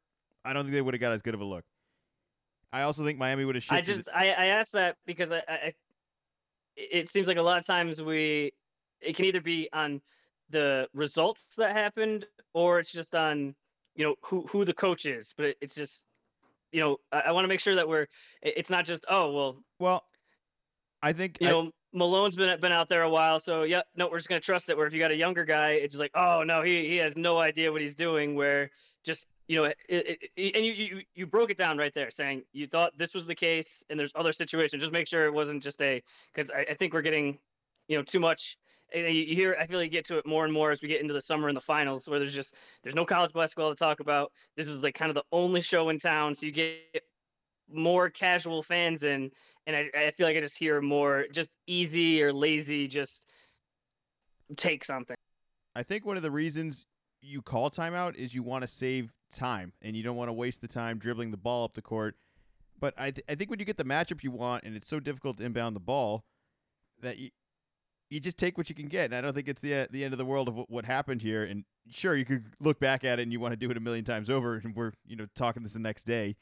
I 0.45 0.53
don't 0.53 0.62
think 0.62 0.75
they 0.75 0.81
would 0.81 0.95
have 0.95 1.01
got 1.01 1.12
as 1.12 1.23
good 1.23 1.35
of 1.35 1.40
a 1.40 1.45
look. 1.45 1.64
I 2.73 2.83
also 2.83 3.05
think 3.05 3.19
Miami 3.19 3.45
would 3.45 3.57
have. 3.57 3.65
I 3.71 3.81
just 3.81 4.09
I, 4.15 4.31
I 4.31 4.47
asked 4.47 4.73
that 4.73 4.97
because 5.07 5.33
I, 5.33 5.43
I, 5.49 5.75
it 6.77 7.09
seems 7.09 7.29
like 7.29 7.37
a 7.37 7.43
lot 7.43 7.59
of 7.59 7.67
times 7.67 8.01
we 8.01 8.53
it 9.01 9.17
can 9.17 9.25
either 9.25 9.41
be 9.41 9.69
on 9.73 10.01
the 10.51 10.89
results 10.95 11.55
that 11.57 11.73
happened 11.73 12.27
or 12.55 12.79
it's 12.79 12.93
just 12.93 13.15
on 13.15 13.55
you 13.95 14.05
know 14.05 14.15
who 14.23 14.47
who 14.47 14.65
the 14.65 14.73
coach 14.73 15.07
is 15.07 15.33
but 15.37 15.47
it, 15.47 15.57
it's 15.61 15.75
just 15.75 16.07
you 16.73 16.81
know 16.81 16.97
i, 17.13 17.21
I 17.21 17.33
want 17.33 17.45
to 17.45 17.49
make 17.49 17.61
sure 17.61 17.75
that 17.77 17.89
we're 17.89 18.07
it's 18.43 18.71
not 18.71 18.85
just 18.85 19.05
oh 19.09 19.33
well 19.33 19.63
well 19.79 20.05
i 21.03 21.13
think 21.13 21.39
you 21.41 21.49
I, 21.49 21.51
know 21.51 21.71
malone's 21.93 22.37
been 22.37 22.61
been 22.61 22.73
out 22.73 22.89
there 22.89 23.03
a 23.03 23.11
while 23.11 23.41
so 23.41 23.63
yeah 23.63 23.83
no 23.97 24.09
we're 24.09 24.19
just 24.19 24.29
gonna 24.29 24.41
trust 24.41 24.71
it 24.71 24.77
where 24.77 24.87
if 24.87 24.93
you 24.93 25.01
got 25.01 25.11
a 25.11 25.17
younger 25.17 25.45
guy 25.45 25.73
it's 25.73 25.93
just 25.93 26.01
like 26.01 26.13
oh 26.15 26.43
no 26.45 26.63
he 26.63 26.89
he 26.89 26.97
has 26.97 27.17
no 27.17 27.39
idea 27.39 27.71
what 27.71 27.81
he's 27.81 27.95
doing 27.95 28.35
where 28.35 28.71
just 29.05 29.29
you 29.51 29.57
know, 29.57 29.65
it, 29.65 29.77
it, 29.89 30.19
it, 30.37 30.55
and 30.55 30.65
you, 30.65 30.73
you 30.73 31.03
you 31.17 31.27
broke 31.27 31.51
it 31.51 31.59
down 31.59 31.77
right 31.77 31.93
there, 31.93 32.13
saying 32.13 32.45
you 32.53 32.69
thought 32.69 32.97
this 32.97 33.15
was 33.15 33.27
the 33.27 33.35
case, 33.35 33.83
and 33.91 33.99
there's 33.99 34.13
other 34.15 34.31
situations. 34.31 34.81
Just 34.81 34.93
make 34.93 35.09
sure 35.09 35.27
it 35.27 35.35
wasn't 35.35 35.61
just 35.61 35.83
a 35.83 36.01
because 36.33 36.53
I, 36.53 36.67
I, 36.71 36.75
think 36.75 36.95
we're 36.95 37.03
getting, 37.03 37.37
you 37.89 37.97
know, 37.97 38.05
too 38.05 38.21
much. 38.21 38.59
And 38.95 39.13
you, 39.13 39.35
hear, 39.35 39.57
I 39.59 39.67
feel 39.67 39.81
like 39.81 39.87
you 39.87 39.91
get 39.91 40.05
to 40.05 40.19
it 40.19 40.27
more 40.27 40.45
and 40.45 40.55
more 40.55 40.71
as 40.71 40.83
we 40.83 40.87
get 40.89 41.01
into 41.01 41.15
the 41.15 41.21
summer 41.21 41.49
and 41.49 41.57
the 41.57 41.61
finals, 41.61 42.09
where 42.09 42.21
there's 42.21 42.33
just 42.33 42.55
there's 42.85 42.95
no 42.95 43.05
college 43.05 43.33
basketball 43.33 43.71
to 43.71 43.77
talk 43.77 43.99
about. 43.99 44.31
This 44.57 44.69
is 44.69 44.85
like 44.85 44.95
kind 44.95 45.09
of 45.09 45.17
the 45.17 45.25
only 45.33 45.63
show 45.63 45.89
in 45.89 45.99
town, 45.99 46.37
so 46.37 46.47
you 46.47 46.53
get 46.53 47.03
more 47.69 48.09
casual 48.09 48.63
fans 48.63 49.03
in, 49.03 49.33
and 49.67 49.75
I, 49.75 49.91
I 49.97 50.11
feel 50.13 50.29
like 50.29 50.37
I 50.37 50.41
just 50.41 50.59
hear 50.59 50.81
more 50.81 51.27
just 51.33 51.51
easy 51.67 52.23
or 52.23 52.33
lazy, 52.33 52.87
just 52.87 53.25
take 54.57 54.85
something. 54.85 55.17
I 55.75 55.83
think 55.83 56.07
one 56.07 56.17
of 56.17 56.23
the 56.23 56.31
reasons 56.31 56.87
you 57.21 57.43
call 57.43 57.69
timeout 57.69 58.15
is 58.15 58.33
you 58.33 58.45
want 58.45 58.63
to 58.63 58.69
save 58.69 59.13
time 59.31 59.73
and 59.83 59.97
you 59.97 60.03
don't 60.03 60.16
want 60.16 60.29
to 60.29 60.33
waste 60.33 60.61
the 60.61 60.69
time 60.69 60.99
dribbling 60.99 61.31
the 61.31 61.37
ball 61.37 61.64
up 61.64 61.75
the 61.75 61.83
court. 61.83 62.16
But 62.79 62.95
I, 62.97 63.11
th- 63.11 63.25
I 63.29 63.35
think 63.35 63.51
when 63.51 63.59
you 63.59 63.66
get 63.66 63.77
the 63.77 63.85
matchup 63.85 64.23
you 64.23 64.31
want 64.31 64.64
and 64.64 64.75
it's 64.75 64.88
so 64.88 65.01
difficult 65.01 65.38
to 65.38 65.45
inbound 65.45 65.77
the 65.77 65.81
ball 65.81 66.25
that 67.03 67.19
you 67.19 67.31
you 68.11 68.19
just 68.19 68.37
take 68.37 68.59
what 68.59 68.69
you 68.69 68.75
can 68.75 68.88
get. 68.88 69.07
And 69.07 69.14
I 69.14 69.21
don't 69.21 69.33
think 69.33 69.49
it's 69.49 69.61
the 69.61 69.75
uh, 69.75 69.87
the 69.90 70.05
end 70.05 70.12
of 70.12 70.19
the 70.19 70.25
world 70.25 70.49
of 70.49 70.55
w- 70.55 70.66
what 70.69 70.85
happened 70.85 71.23
here. 71.23 71.45
And 71.45 71.64
sure, 71.88 72.16
you 72.16 72.25
could 72.25 72.45
look 72.59 72.81
back 72.81 73.05
at 73.05 73.19
it 73.19 73.23
and 73.23 73.33
you 73.33 73.40
want 73.40 73.53
to 73.53 73.57
do 73.57 73.71
it 73.71 73.77
a 73.77 73.81
million 73.81 74.05
times 74.05 74.29
over. 74.29 74.57
And 74.57 74.75
we're 74.75 74.93
you 75.07 75.16
know 75.16 75.27
talking 75.35 75.62
this 75.62 75.73
the 75.73 75.79
next 75.79 76.05
day. 76.05 76.37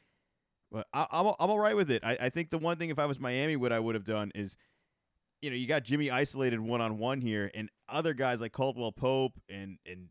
But 0.73 0.87
I, 0.93 1.03
am 1.03 1.27
I'm, 1.29 1.35
I'm 1.39 1.51
all 1.51 1.59
right 1.59 1.77
with 1.77 1.91
it. 1.91 2.03
I, 2.05 2.17
I 2.23 2.29
think 2.31 2.51
the 2.51 2.59
one 2.59 2.77
thing 2.79 2.91
if 2.91 2.99
I 2.99 3.07
was 3.07 3.21
Miami, 3.21 3.57
what 3.57 3.73
I 3.73 3.81
would 3.81 3.95
have 3.95 4.05
done 4.05 4.33
is, 4.35 4.57
you 5.41 5.51
know, 5.51 5.57
you 5.57 5.67
got 5.67 5.85
Jimmy 5.85 6.11
isolated 6.11 6.61
one 6.61 6.81
on 6.81 6.99
one 6.99 7.21
here, 7.21 7.51
and 7.55 7.71
other 7.89 8.15
guys 8.15 8.41
like 8.41 8.53
Caldwell 8.53 8.93
Pope 8.93 9.33
and 9.49 9.79
and 9.87 10.09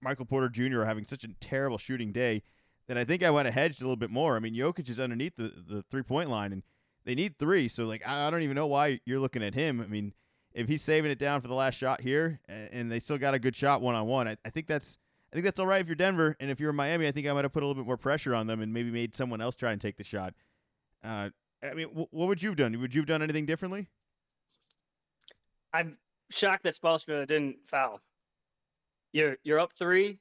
Michael 0.00 0.24
Porter 0.24 0.48
Jr. 0.48 0.80
are 0.80 0.84
having 0.86 1.06
such 1.06 1.24
a 1.24 1.28
terrible 1.40 1.78
shooting 1.78 2.12
day 2.12 2.42
that 2.86 2.96
I 2.96 3.04
think 3.04 3.22
I 3.22 3.30
would 3.30 3.46
have 3.46 3.54
hedged 3.54 3.80
a 3.80 3.84
little 3.84 3.96
bit 3.96 4.10
more. 4.10 4.36
I 4.36 4.38
mean, 4.38 4.54
Jokic 4.54 4.88
is 4.88 4.98
underneath 4.98 5.36
the, 5.36 5.52
the 5.68 5.84
three 5.90 6.02
point 6.02 6.30
line, 6.30 6.52
and 6.52 6.62
they 7.04 7.14
need 7.14 7.38
three. 7.38 7.68
So, 7.68 7.84
like, 7.84 8.02
I, 8.06 8.26
I 8.26 8.30
don't 8.30 8.42
even 8.42 8.56
know 8.56 8.66
why 8.66 9.00
you're 9.04 9.20
looking 9.20 9.42
at 9.42 9.54
him. 9.54 9.80
I 9.80 9.86
mean, 9.86 10.14
if 10.52 10.68
he's 10.68 10.82
saving 10.82 11.10
it 11.10 11.18
down 11.18 11.40
for 11.40 11.48
the 11.48 11.54
last 11.54 11.74
shot 11.74 12.00
here, 12.00 12.40
and 12.48 12.90
they 12.90 12.98
still 12.98 13.18
got 13.18 13.34
a 13.34 13.38
good 13.38 13.54
shot 13.54 13.82
one 13.82 13.94
on 13.94 14.06
one, 14.06 14.28
I 14.28 14.50
think 14.50 14.66
that's 14.66 14.96
I 15.32 15.36
think 15.36 15.44
that's 15.44 15.60
all 15.60 15.66
right 15.66 15.80
if 15.80 15.86
you're 15.86 15.94
Denver, 15.94 16.36
and 16.40 16.50
if 16.50 16.58
you're 16.58 16.72
Miami, 16.72 17.06
I 17.06 17.12
think 17.12 17.26
I 17.26 17.32
might 17.34 17.44
have 17.44 17.52
put 17.52 17.62
a 17.62 17.66
little 17.66 17.82
bit 17.82 17.86
more 17.86 17.98
pressure 17.98 18.34
on 18.34 18.46
them 18.46 18.62
and 18.62 18.72
maybe 18.72 18.90
made 18.90 19.14
someone 19.14 19.42
else 19.42 19.56
try 19.56 19.72
and 19.72 19.80
take 19.80 19.98
the 19.98 20.04
shot. 20.04 20.32
Uh, 21.04 21.28
I 21.62 21.74
mean, 21.74 21.88
what 21.88 22.08
would 22.28 22.42
you 22.42 22.48
have 22.48 22.56
done? 22.56 22.80
Would 22.80 22.94
you 22.94 23.02
have 23.02 23.08
done 23.08 23.22
anything 23.22 23.44
differently? 23.44 23.88
I'm 25.74 25.98
shocked 26.30 26.64
that 26.64 26.74
Spoelstra 26.74 27.26
didn't 27.26 27.56
foul 27.66 28.00
you're 29.12 29.36
you're 29.42 29.60
up 29.60 29.72
three. 29.72 30.20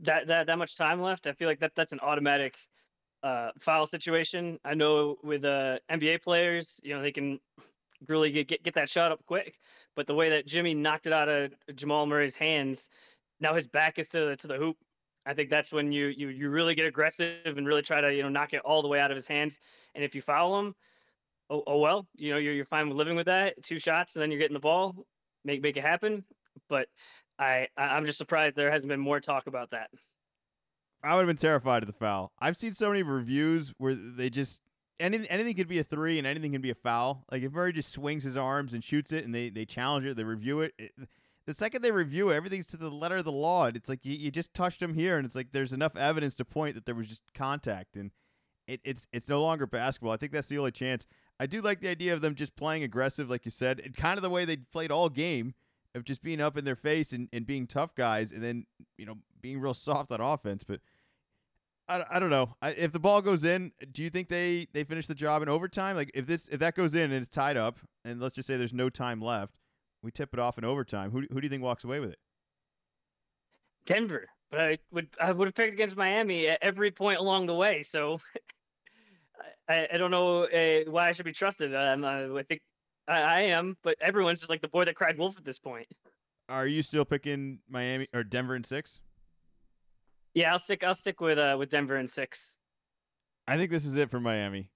That 0.00 0.28
that 0.28 0.46
that 0.46 0.58
much 0.58 0.76
time 0.76 1.00
left. 1.00 1.26
I 1.26 1.32
feel 1.32 1.48
like 1.48 1.60
that 1.60 1.72
that's 1.74 1.92
an 1.92 2.00
automatic 2.00 2.56
uh, 3.22 3.50
foul 3.58 3.86
situation. 3.86 4.58
I 4.64 4.74
know 4.74 5.16
with 5.22 5.44
uh, 5.44 5.78
NBA 5.90 6.22
players, 6.22 6.80
you 6.82 6.94
know, 6.94 7.02
they 7.02 7.12
can 7.12 7.40
really 8.06 8.30
get, 8.30 8.48
get 8.48 8.62
get 8.62 8.74
that 8.74 8.90
shot 8.90 9.12
up 9.12 9.24
quick. 9.26 9.58
But 9.96 10.06
the 10.06 10.14
way 10.14 10.30
that 10.30 10.46
Jimmy 10.46 10.74
knocked 10.74 11.06
it 11.06 11.12
out 11.12 11.28
of 11.28 11.52
Jamal 11.74 12.06
Murray's 12.06 12.36
hands, 12.36 12.88
now 13.40 13.54
his 13.54 13.66
back 13.66 13.98
is 13.98 14.08
to 14.10 14.36
to 14.36 14.46
the 14.46 14.56
hoop. 14.56 14.76
I 15.26 15.34
think 15.34 15.50
that's 15.50 15.72
when 15.72 15.92
you 15.92 16.06
you 16.06 16.28
you 16.28 16.48
really 16.50 16.74
get 16.74 16.86
aggressive 16.86 17.38
and 17.44 17.66
really 17.66 17.82
try 17.82 18.00
to 18.00 18.14
you 18.14 18.22
know 18.22 18.28
knock 18.28 18.52
it 18.54 18.62
all 18.64 18.82
the 18.82 18.88
way 18.88 19.00
out 19.00 19.10
of 19.10 19.16
his 19.16 19.28
hands. 19.28 19.58
And 19.94 20.04
if 20.04 20.14
you 20.14 20.22
foul 20.22 20.58
him, 20.60 20.74
oh, 21.50 21.62
oh 21.66 21.78
well, 21.78 22.06
you 22.14 22.30
know 22.30 22.38
you're 22.38 22.54
you're 22.54 22.64
fine 22.64 22.88
with 22.88 22.96
living 22.96 23.16
with 23.16 23.26
that. 23.26 23.62
Two 23.62 23.78
shots 23.78 24.14
and 24.14 24.22
then 24.22 24.30
you're 24.30 24.40
getting 24.40 24.54
the 24.54 24.60
ball, 24.60 25.06
make 25.44 25.62
make 25.62 25.76
it 25.76 25.82
happen. 25.82 26.24
But 26.68 26.88
I 27.38 27.68
I'm 27.76 28.04
just 28.04 28.18
surprised 28.18 28.56
there 28.56 28.70
hasn't 28.70 28.88
been 28.88 29.00
more 29.00 29.20
talk 29.20 29.46
about 29.46 29.70
that. 29.70 29.90
I 31.02 31.14
would 31.14 31.20
have 31.20 31.28
been 31.28 31.36
terrified 31.36 31.82
of 31.82 31.86
the 31.86 31.92
foul. 31.92 32.32
I've 32.40 32.56
seen 32.56 32.74
so 32.74 32.88
many 32.88 33.02
reviews 33.02 33.72
where 33.78 33.94
they 33.94 34.30
just 34.30 34.60
anything 34.98 35.28
anything 35.28 35.54
could 35.54 35.68
be 35.68 35.78
a 35.78 35.84
three 35.84 36.18
and 36.18 36.26
anything 36.26 36.52
can 36.52 36.60
be 36.60 36.70
a 36.70 36.74
foul. 36.74 37.24
Like 37.30 37.42
if 37.42 37.52
Murray 37.52 37.72
just 37.72 37.92
swings 37.92 38.24
his 38.24 38.36
arms 38.36 38.74
and 38.74 38.82
shoots 38.82 39.12
it 39.12 39.24
and 39.24 39.34
they 39.34 39.50
they 39.50 39.64
challenge 39.64 40.06
it, 40.06 40.16
they 40.16 40.24
review 40.24 40.60
it, 40.62 40.74
it 40.78 40.92
the 41.46 41.54
second 41.54 41.80
they 41.80 41.92
review 41.92 42.28
it, 42.28 42.36
everything's 42.36 42.66
to 42.66 42.76
the 42.76 42.90
letter 42.90 43.16
of 43.16 43.24
the 43.24 43.32
law. 43.32 43.66
It's 43.66 43.88
like 43.88 44.04
you, 44.04 44.14
you 44.14 44.30
just 44.30 44.52
touched 44.52 44.82
him 44.82 44.92
here, 44.92 45.16
and 45.16 45.24
it's 45.24 45.34
like 45.34 45.52
there's 45.52 45.72
enough 45.72 45.96
evidence 45.96 46.34
to 46.34 46.44
point 46.44 46.74
that 46.74 46.84
there 46.84 46.94
was 46.94 47.08
just 47.08 47.22
contact, 47.32 47.96
and 47.96 48.10
it, 48.66 48.80
it's 48.84 49.06
it's 49.12 49.28
no 49.28 49.40
longer 49.40 49.66
basketball. 49.66 50.12
I 50.12 50.18
think 50.18 50.32
that's 50.32 50.48
the 50.48 50.58
only 50.58 50.72
chance. 50.72 51.06
I 51.40 51.46
do 51.46 51.62
like 51.62 51.80
the 51.80 51.88
idea 51.88 52.12
of 52.12 52.20
them 52.20 52.34
just 52.34 52.54
playing 52.54 52.82
aggressive, 52.82 53.30
like 53.30 53.46
you 53.46 53.50
said, 53.50 53.80
and 53.80 53.96
kind 53.96 54.18
of 54.18 54.22
the 54.22 54.28
way 54.28 54.44
they 54.44 54.56
played 54.56 54.90
all 54.90 55.08
game 55.08 55.54
of 55.94 56.04
just 56.04 56.22
being 56.22 56.40
up 56.40 56.56
in 56.56 56.64
their 56.64 56.76
face 56.76 57.12
and, 57.12 57.28
and 57.32 57.46
being 57.46 57.66
tough 57.66 57.94
guys 57.94 58.32
and 58.32 58.42
then, 58.42 58.66
you 58.96 59.06
know, 59.06 59.16
being 59.40 59.60
real 59.60 59.74
soft 59.74 60.12
on 60.12 60.20
offense. 60.20 60.64
But 60.64 60.80
I, 61.88 62.04
I 62.10 62.18
don't 62.18 62.30
know. 62.30 62.54
I, 62.60 62.70
if 62.70 62.92
the 62.92 62.98
ball 62.98 63.22
goes 63.22 63.44
in, 63.44 63.72
do 63.92 64.02
you 64.02 64.10
think 64.10 64.28
they, 64.28 64.68
they 64.72 64.84
finish 64.84 65.06
the 65.06 65.14
job 65.14 65.42
in 65.42 65.48
overtime? 65.48 65.96
Like 65.96 66.10
if 66.14 66.26
this 66.26 66.48
if 66.48 66.60
that 66.60 66.74
goes 66.74 66.94
in 66.94 67.04
and 67.04 67.14
it's 67.14 67.28
tied 67.28 67.56
up 67.56 67.78
and 68.04 68.20
let's 68.20 68.34
just 68.34 68.46
say 68.46 68.56
there's 68.56 68.74
no 68.74 68.90
time 68.90 69.20
left, 69.20 69.54
we 70.02 70.10
tip 70.10 70.32
it 70.32 70.38
off 70.38 70.58
in 70.58 70.64
overtime. 70.64 71.10
Who 71.10 71.24
who 71.30 71.40
do 71.40 71.44
you 71.44 71.50
think 71.50 71.62
walks 71.62 71.84
away 71.84 72.00
with 72.00 72.10
it? 72.10 72.18
Denver, 73.86 74.26
but 74.50 74.60
I 74.60 74.78
would 74.92 75.08
I 75.20 75.32
would 75.32 75.48
have 75.48 75.54
picked 75.54 75.72
against 75.72 75.96
Miami 75.96 76.48
at 76.48 76.58
every 76.62 76.90
point 76.90 77.18
along 77.18 77.46
the 77.46 77.54
way. 77.54 77.82
So 77.82 78.20
I, 79.68 79.88
I 79.92 79.96
don't 79.96 80.10
know 80.10 80.44
uh, 80.44 80.90
why 80.90 81.08
I 81.08 81.12
should 81.12 81.24
be 81.24 81.32
trusted. 81.32 81.74
Um, 81.74 82.04
I 82.04 82.42
think 82.42 82.60
I, 83.08 83.20
I 83.20 83.40
am, 83.40 83.76
but 83.82 83.96
everyone's 84.00 84.40
just 84.40 84.50
like 84.50 84.60
the 84.60 84.68
boy 84.68 84.84
that 84.84 84.94
cried 84.94 85.18
wolf 85.18 85.36
at 85.38 85.44
this 85.44 85.58
point. 85.58 85.86
Are 86.48 86.66
you 86.66 86.82
still 86.82 87.04
picking 87.04 87.58
Miami 87.68 88.08
or 88.14 88.22
Denver 88.22 88.54
in 88.54 88.64
six? 88.64 89.00
Yeah, 90.34 90.52
I'll 90.52 90.58
stick. 90.58 90.84
I'll 90.84 90.94
stick 90.94 91.20
with 91.20 91.38
uh 91.38 91.56
with 91.58 91.70
Denver 91.70 91.96
in 91.96 92.08
six. 92.08 92.58
I 93.46 93.56
think 93.56 93.70
this 93.70 93.84
is 93.84 93.96
it 93.96 94.10
for 94.10 94.20
Miami. 94.20 94.70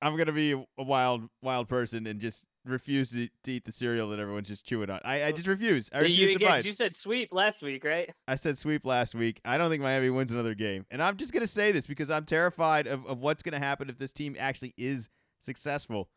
I'm 0.00 0.16
gonna 0.16 0.32
be 0.32 0.52
a 0.52 0.82
wild, 0.82 1.28
wild 1.42 1.68
person 1.68 2.06
and 2.06 2.20
just 2.20 2.44
refuse 2.64 3.10
to, 3.10 3.28
to 3.44 3.52
eat 3.52 3.64
the 3.64 3.72
cereal 3.72 4.10
that 4.10 4.18
everyone's 4.18 4.48
just 4.48 4.64
chewing 4.64 4.90
on. 4.90 5.00
I, 5.04 5.24
I 5.24 5.32
just 5.32 5.46
refuse. 5.46 5.88
I 5.92 6.00
refuse 6.00 6.32
you, 6.32 6.38
to 6.38 6.44
buy. 6.44 6.58
You 6.58 6.72
said 6.72 6.94
sweep 6.94 7.32
last 7.32 7.62
week, 7.62 7.84
right? 7.84 8.12
I 8.26 8.34
said 8.34 8.58
sweep 8.58 8.84
last 8.84 9.14
week. 9.14 9.40
I 9.44 9.58
don't 9.58 9.70
think 9.70 9.82
Miami 9.82 10.10
wins 10.10 10.30
another 10.30 10.54
game, 10.54 10.86
and 10.90 11.02
I'm 11.02 11.16
just 11.16 11.32
gonna 11.32 11.46
say 11.46 11.72
this 11.72 11.86
because 11.86 12.10
I'm 12.10 12.24
terrified 12.24 12.86
of, 12.86 13.06
of 13.06 13.18
what's 13.20 13.42
gonna 13.42 13.58
happen 13.58 13.88
if 13.88 13.98
this 13.98 14.12
team 14.12 14.36
actually 14.38 14.74
is 14.76 15.08
successful. 15.40 16.08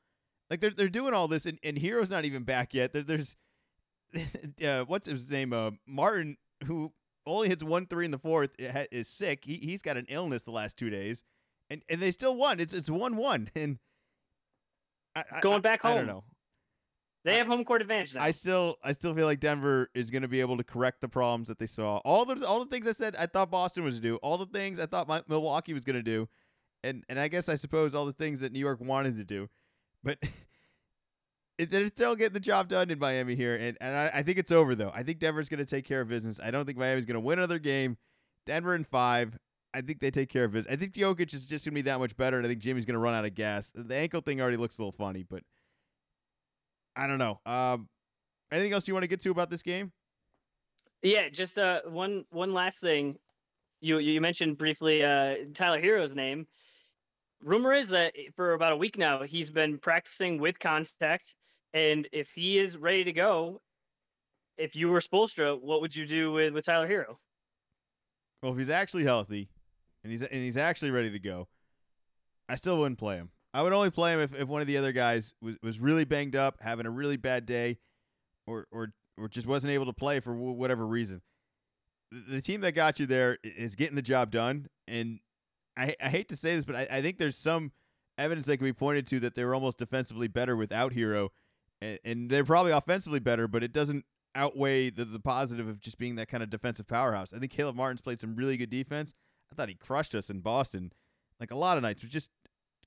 Like 0.52 0.60
they're 0.60 0.72
they're 0.72 0.90
doing 0.90 1.14
all 1.14 1.30
this, 1.30 1.46
and, 1.46 1.58
and 1.64 1.78
Herro's 1.78 2.12
not 2.12 2.26
even 2.26 2.44
back 2.44 2.74
yet. 2.74 2.92
There, 2.92 3.04
there's 3.04 3.38
uh, 4.66 4.84
what's 4.84 5.08
his 5.08 5.32
name? 5.32 5.54
Uh, 5.54 5.72
Martin, 5.88 6.36
who 6.66 6.92
only 7.26 7.48
hits 7.48 7.64
one 7.64 7.88
three 7.88 8.04
in 8.04 8.12
the 8.12 8.20
fourth, 8.20 8.52
is 8.60 9.08
sick. 9.08 9.46
He 9.46 9.56
he's 9.56 9.82
got 9.82 9.96
an 9.96 10.06
illness 10.10 10.44
the 10.44 10.52
last 10.52 10.76
two 10.76 10.90
days, 10.90 11.24
and 11.70 11.82
and 11.90 12.02
they 12.02 12.12
still 12.12 12.36
won. 12.36 12.60
It's 12.60 12.74
it's 12.74 12.90
one 12.90 13.16
one, 13.16 13.50
and 13.56 13.80
I, 15.16 15.24
going 15.40 15.62
back 15.62 15.84
home. 15.84 15.94
I 15.94 15.96
don't 15.96 16.08
know. 16.08 16.26
They 17.24 17.38
have 17.38 17.48
home 17.48 17.64
court 17.64 17.82
advantage 17.82 18.16
now. 18.16 18.22
I 18.22 18.32
still 18.32 18.76
I 18.84 18.92
still 18.92 19.16
feel 19.16 19.28
like 19.28 19.40
Denver 19.40 19.90
is 19.94 20.10
going 20.10 20.24
to 20.24 20.28
be 20.28 20.42
able 20.42 20.58
to 20.58 20.66
correct 20.66 21.00
the 21.00 21.08
problems 21.08 21.48
that 21.48 21.60
they 21.60 21.68
saw. 21.68 22.00
All 22.00 22.26
the 22.26 22.46
all 22.46 22.60
the 22.60 22.66
things 22.66 22.86
I 22.88 22.92
said 22.92 23.16
I 23.16 23.28
thought 23.28 23.52
Boston 23.52 23.86
was 23.86 23.96
to 23.96 24.02
do. 24.02 24.18
All 24.18 24.38
the 24.38 24.48
things 24.48 24.82
I 24.82 24.86
thought 24.86 25.08
my, 25.08 25.24
Milwaukee 25.30 25.74
was 25.74 25.86
going 25.86 25.96
to 25.96 26.04
do. 26.04 26.28
And 26.84 27.06
and 27.08 27.18
I 27.20 27.30
guess 27.30 27.48
I 27.48 27.56
suppose 27.56 27.96
all 27.96 28.06
the 28.06 28.12
things 28.12 28.42
that 28.42 28.52
New 28.52 28.60
York 28.60 28.82
wanted 28.82 29.16
to 29.16 29.24
do. 29.24 29.48
But 30.04 30.18
they're 31.70 31.88
still 31.88 32.16
getting 32.16 32.34
the 32.34 32.40
job 32.40 32.68
done 32.68 32.90
in 32.90 33.00
Miami 33.00 33.36
here, 33.36 33.56
and, 33.56 33.78
and 33.82 33.96
I, 33.96 34.12
I 34.16 34.24
think 34.24 34.38
it's 34.38 34.52
over 34.52 34.76
though. 34.76 34.92
I 34.94 35.04
think 35.04 35.20
Denver's 35.20 35.50
going 35.50 35.60
to 35.60 35.66
take 35.66 35.86
care 35.86 36.02
of 36.02 36.08
business. 36.08 36.40
I 36.42 36.52
don't 36.52 36.66
think 36.66 36.78
Miami's 36.78 37.06
going 37.06 37.16
to 37.16 37.20
win 37.20 37.40
another 37.40 37.60
game. 37.60 37.98
Denver 38.46 38.76
in 38.76 38.84
five. 38.84 39.38
I 39.74 39.82
think 39.82 40.00
they 40.00 40.12
take 40.12 40.30
care 40.30 40.46
of 40.46 40.52
business. 40.52 40.74
I 40.74 40.76
think 40.76 40.94
Jokic 40.94 41.34
is 41.34 41.48
just 41.48 41.64
going 41.66 41.74
to 41.74 41.76
be 41.76 41.82
that 41.84 42.00
much 42.00 42.18
better, 42.18 42.38
and 42.38 42.46
I 42.46 42.50
think 42.50 42.62
Jimmy's 42.62 42.86
going 42.86 42.96
to 42.96 43.00
run 43.00 43.14
out 43.14 43.26
of 43.26 43.36
gas. 43.36 43.72
The 43.74 43.96
ankle 43.96 44.22
thing 44.22 44.42
already 44.42 44.58
looks 44.58 44.78
a 44.78 44.82
little 44.82 44.92
funny, 44.92 45.24
but 45.24 45.44
I 46.96 47.08
don't 47.08 47.20
know. 47.20 47.40
Um, 47.46 47.88
anything 48.52 48.74
else 48.74 48.88
you 48.88 48.94
want 48.94 49.04
to 49.04 49.08
get 49.08 49.22
to 49.22 49.32
about 49.32 49.50
this 49.50 49.62
game? 49.62 49.92
Yeah, 51.02 51.30
just 51.30 51.58
uh, 51.58 51.82
one 51.86 52.26
one 52.32 52.54
last 52.54 52.80
thing. 52.80 53.18
You 53.80 54.00
you 54.00 54.20
mentioned 54.22 54.58
briefly 54.58 55.04
uh, 55.04 55.36
Tyler 55.54 55.80
Herro's 55.80 56.16
name 56.16 56.48
rumor 57.44 57.74
is 57.74 57.90
that 57.90 58.14
for 58.36 58.54
about 58.54 58.74
a 58.74 58.78
week 58.78 58.98
now 58.98 59.24
he's 59.24 59.50
been 59.50 59.78
practicing 59.78 60.40
with 60.40 60.60
contact, 60.60 61.36
and 61.74 62.08
if 62.12 62.32
he 62.32 62.60
is 62.60 62.78
ready 62.78 63.04
to 63.04 63.14
go, 63.14 63.62
if 64.58 64.76
you 64.76 64.90
were 64.90 65.00
Spoelstra, 65.00 65.60
what 65.60 65.82
would 65.82 65.96
you 65.96 66.06
do 66.06 66.32
with 66.32 66.54
with 66.54 66.66
Tyler 66.66 66.88
Herro? 66.88 67.18
Well, 68.42 68.54
if 68.54 68.58
he's 68.58 68.70
actually 68.70 69.04
healthy, 69.04 69.50
and 70.04 70.12
he's 70.12 70.22
and 70.22 70.44
he's 70.44 70.58
actually 70.58 70.92
ready 70.92 71.12
to 71.12 71.20
go, 71.20 71.48
I 72.50 72.56
still 72.56 72.78
wouldn't 72.78 73.00
play 73.00 73.16
him. 73.16 73.30
I 73.54 73.62
would 73.62 73.74
only 73.74 73.90
play 73.90 74.14
him 74.14 74.22
if, 74.22 74.34
if 74.34 74.48
one 74.48 74.62
of 74.62 74.68
the 74.68 74.78
other 74.78 74.92
guys 74.94 75.34
was, 75.42 75.56
was 75.62 75.80
really 75.80 76.06
banged 76.06 76.36
up, 76.36 76.58
having 76.62 76.86
a 76.86 76.92
really 76.92 77.18
bad 77.18 77.46
day, 77.46 77.80
or 78.48 78.66
or 78.72 78.94
or 79.18 79.28
just 79.28 79.48
wasn't 79.48 79.74
able 79.74 79.86
to 79.86 79.94
play 79.94 80.20
for 80.20 80.34
whatever 80.34 80.86
reason. 80.86 81.22
The 82.12 82.42
team 82.42 82.62
that 82.62 82.74
got 82.74 83.00
you 83.00 83.06
there 83.06 83.38
is 83.44 83.76
getting 83.76 83.96
the 83.96 84.02
job 84.02 84.32
done, 84.32 84.68
and 84.88 85.20
I 85.78 85.96
I 86.02 86.10
hate 86.10 86.30
to 86.30 86.36
say 86.36 86.56
this, 86.56 86.66
but 86.66 86.76
I, 86.76 86.88
I 86.92 87.02
think 87.02 87.18
there's 87.18 87.38
some 87.38 87.72
evidence 88.18 88.46
that 88.48 88.58
can 88.58 88.66
be 88.66 88.74
pointed 88.74 89.08
to 89.08 89.20
that 89.22 89.36
they 89.36 89.44
were 89.44 89.56
almost 89.56 89.78
defensively 89.78 90.28
better 90.28 90.56
without 90.56 90.94
Herro, 90.94 91.30
and, 91.82 92.00
and 92.04 92.30
they're 92.30 92.44
probably 92.44 92.72
offensively 92.72 93.20
better, 93.20 93.48
but 93.48 93.64
it 93.64 93.74
doesn't 93.74 94.06
outweigh 94.36 94.90
the, 94.90 95.04
the 95.06 95.20
positive 95.20 95.68
of 95.68 95.80
just 95.80 95.98
being 95.98 96.16
that 96.16 96.30
kind 96.30 96.44
of 96.44 96.50
defensive 96.50 96.88
powerhouse. 96.88 97.34
I 97.34 97.40
think 97.40 97.52
Caleb 97.52 97.76
Martin's 97.76 98.02
played 98.02 98.20
some 98.20 98.36
really 98.36 98.58
good 98.58 98.70
defense. 98.70 99.14
I 99.52 99.56
thought 99.56 99.70
he 99.70 99.76
crushed 99.76 100.16
us 100.16 100.30
in 100.30 100.40
Boston, 100.40 100.94
like 101.40 101.52
a 101.52 101.58
lot 101.58 101.78
of 101.78 101.84
nights. 101.84 102.02
Was 102.02 102.12
just 102.12 102.32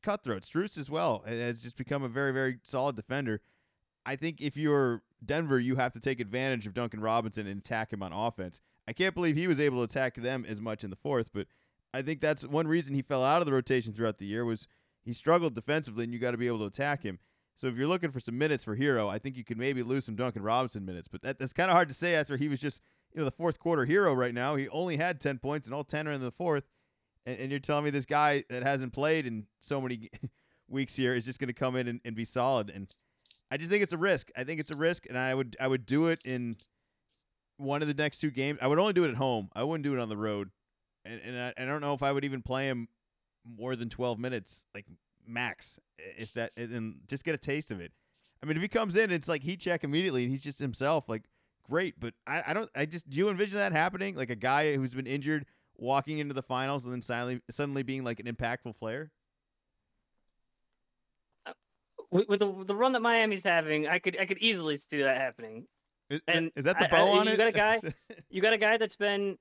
cutthroat. 0.03 0.43
Strus 0.43 0.79
as 0.79 0.91
well 0.91 1.25
has 1.27 1.63
just 1.63 1.77
become 1.77 2.03
a 2.03 2.09
very 2.09 2.33
very 2.33 2.59
solid 2.63 2.97
defender. 2.97 3.41
I 4.07 4.17
think 4.17 4.41
if 4.41 4.57
you're 4.57 5.03
Denver, 5.25 5.59
you 5.59 5.77
have 5.77 5.93
to 5.93 6.01
take 6.01 6.21
advantage 6.21 6.67
of 6.67 6.75
Duncan 6.75 7.01
Robinson 7.01 7.47
and 7.47 7.61
attack 7.61 7.93
him 7.93 8.03
on 8.03 8.13
offense. 8.13 8.61
I 8.87 8.93
can't 8.93 9.15
believe 9.15 9.37
he 9.37 9.49
was 9.49 9.61
able 9.61 9.79
to 9.79 9.85
attack 9.85 10.17
them 10.17 10.45
as 10.47 10.61
much 10.61 10.85
in 10.85 10.91
the 10.91 10.97
fourth, 10.97 11.31
but 11.33 11.47
I 11.95 12.03
think 12.03 12.21
that's 12.21 12.45
one 12.45 12.67
reason 12.67 12.95
he 12.95 13.03
fell 13.03 13.23
out 13.23 13.41
of 13.41 13.47
the 13.47 13.53
rotation 13.53 13.93
throughout 13.93 14.19
the 14.19 14.27
year 14.27 14.45
was 14.45 14.67
he 15.05 15.13
struggled 15.13 15.55
defensively, 15.55 16.03
and 16.05 16.13
you 16.13 16.19
got 16.19 16.33
to 16.33 16.37
be 16.37 16.49
able 16.49 16.59
to 16.59 16.65
attack 16.65 17.05
him. 17.05 17.21
So 17.57 17.69
if 17.69 17.77
you're 17.77 17.87
looking 17.87 18.11
for 18.11 18.19
some 18.19 18.37
minutes 18.37 18.65
for 18.65 18.77
Herro, 18.77 19.09
I 19.09 19.19
think 19.19 19.37
you 19.37 19.45
could 19.45 19.59
maybe 19.59 19.85
lose 19.85 20.05
some 20.05 20.17
Duncan 20.17 20.43
Robinson 20.43 20.85
minutes. 20.85 21.07
But 21.07 21.23
that, 21.23 21.39
that's 21.39 21.53
kind 21.53 21.71
of 21.71 21.77
hard 21.77 21.87
to 21.89 21.95
say 21.95 22.17
after 22.17 22.37
he 22.37 22.49
was 22.49 22.59
just 22.59 22.83
you 23.13 23.21
know 23.21 23.25
the 23.25 23.31
fourth 23.31 23.61
quarter 23.61 23.85
hero 23.85 24.13
right 24.13 24.35
now. 24.35 24.57
He 24.57 24.69
only 24.71 24.97
had 24.97 25.21
ten 25.21 25.39
points, 25.39 25.69
and 25.69 25.75
all 25.75 25.85
ten 25.85 26.09
are 26.09 26.13
in 26.13 26.21
the 26.21 26.33
fourth. 26.33 26.65
And, 27.27 27.39
and 27.39 27.51
you're 27.51 27.61
telling 27.61 27.85
me 27.85 27.91
this 27.91 28.07
guy 28.07 28.45
that 28.51 28.65
hasn't 28.65 28.93
played 28.93 29.25
in 29.25 29.47
so 29.61 29.81
many 29.81 30.11
weeks 30.69 30.97
here 30.97 31.15
is 31.15 31.25
just 31.25 31.39
going 31.39 31.49
to 31.49 31.55
come 31.55 31.77
in 31.77 31.87
and, 31.87 32.01
and 32.05 32.17
be 32.17 32.25
solid. 32.25 32.71
And 32.71 32.89
I 33.53 33.57
just 33.57 33.71
think 33.71 33.85
it's 33.85 33.93
a 33.93 33.99
risk. 33.99 34.31
I 34.37 34.43
think 34.43 34.59
it's 34.59 34.73
a 34.73 34.77
risk, 34.77 35.07
and 35.09 35.17
I 35.17 35.33
would 35.33 35.57
I 35.61 35.69
would 35.69 35.87
do 35.87 36.09
it 36.09 36.23
in 36.25 36.57
one 37.57 37.83
of 37.83 37.89
the 37.89 37.95
next 37.95 38.19
two 38.19 38.33
games. 38.33 38.59
I 38.61 38.67
would 38.67 38.81
only 38.81 38.95
do 38.95 39.05
it 39.05 39.11
at 39.11 39.17
home. 39.17 39.49
I 39.55 39.63
wouldn't 39.63 39.85
do 39.85 39.95
it 39.95 40.01
on 40.01 40.09
the 40.09 40.17
road. 40.17 40.51
And 41.05 41.21
and 41.25 41.39
I, 41.39 41.63
I 41.63 41.65
don't 41.65 41.81
know 41.81 41.95
if 41.95 42.03
I 42.03 42.13
would 42.13 42.25
even 42.25 42.43
play 42.43 42.67
him 42.67 42.89
more 43.45 43.77
than 43.77 43.89
12 43.89 44.19
minutes, 44.19 44.65
like 44.75 44.87
max, 45.27 45.79
if 45.99 46.33
that, 46.35 46.53
and 46.57 46.97
just 47.07 47.25
get 47.25 47.35
a 47.35 47.39
taste 47.39 47.71
of 47.71 47.81
it. 47.81 47.93
I 48.43 48.47
mean, 48.47 48.57
if 48.57 48.63
he 48.63 48.69
comes 48.69 48.97
in, 48.97 49.11
it's 49.11 49.29
like 49.29 49.43
heat 49.43 49.61
check 49.61 49.85
immediately, 49.85 50.25
and 50.25 50.33
he's 50.33 50.43
just 50.43 50.59
himself. 50.59 51.09
Like, 51.09 51.23
great, 51.69 51.99
but 51.99 52.15
I, 52.27 52.43
I 52.49 52.53
don't. 52.55 52.71
I 52.75 52.87
just 52.87 53.09
do 53.09 53.17
you 53.17 53.31
envision 53.31 53.59
that 53.59 53.73
happening? 53.73 54.17
Like 54.17 54.31
a 54.31 54.37
guy 54.37 54.77
who's 54.77 54.95
been 54.95 55.07
injured 55.07 55.47
walking 55.77 56.19
into 56.19 56.35
the 56.35 56.43
finals 56.43 56.85
and 56.85 56.93
then 56.93 57.03
suddenly 57.03 57.41
suddenly 57.51 57.83
being 57.83 58.05
like 58.05 58.21
an 58.21 58.27
impactful 58.27 58.77
player? 58.79 59.11
Uh, 61.47 61.53
with, 62.11 62.29
with, 62.29 62.41
the 62.41 62.65
the 62.65 62.75
run 62.75 62.93
that 62.93 63.03
Miami's 63.03 63.45
having, 63.45 63.89
I 63.89 63.99
could 63.99 64.19
I 64.21 64.27
could 64.27 64.39
easily 64.39 64.77
see 64.77 65.03
that 65.03 65.17
happening. 65.17 65.67
Is, 66.11 66.21
and 66.29 66.51
is 66.55 66.65
that 66.65 66.79
the 66.79 66.89
bow 66.89 67.09
I, 67.09 67.19
on 67.19 67.27
you 67.27 67.33
it? 67.33 67.33
You 67.33 67.39
got 67.39 67.49
a 67.49 67.53
guy. 67.53 67.81
you 68.31 68.43
got 68.43 68.53
a 68.53 68.59
guy 68.59 68.77
that's 68.77 68.97
been 68.97 69.39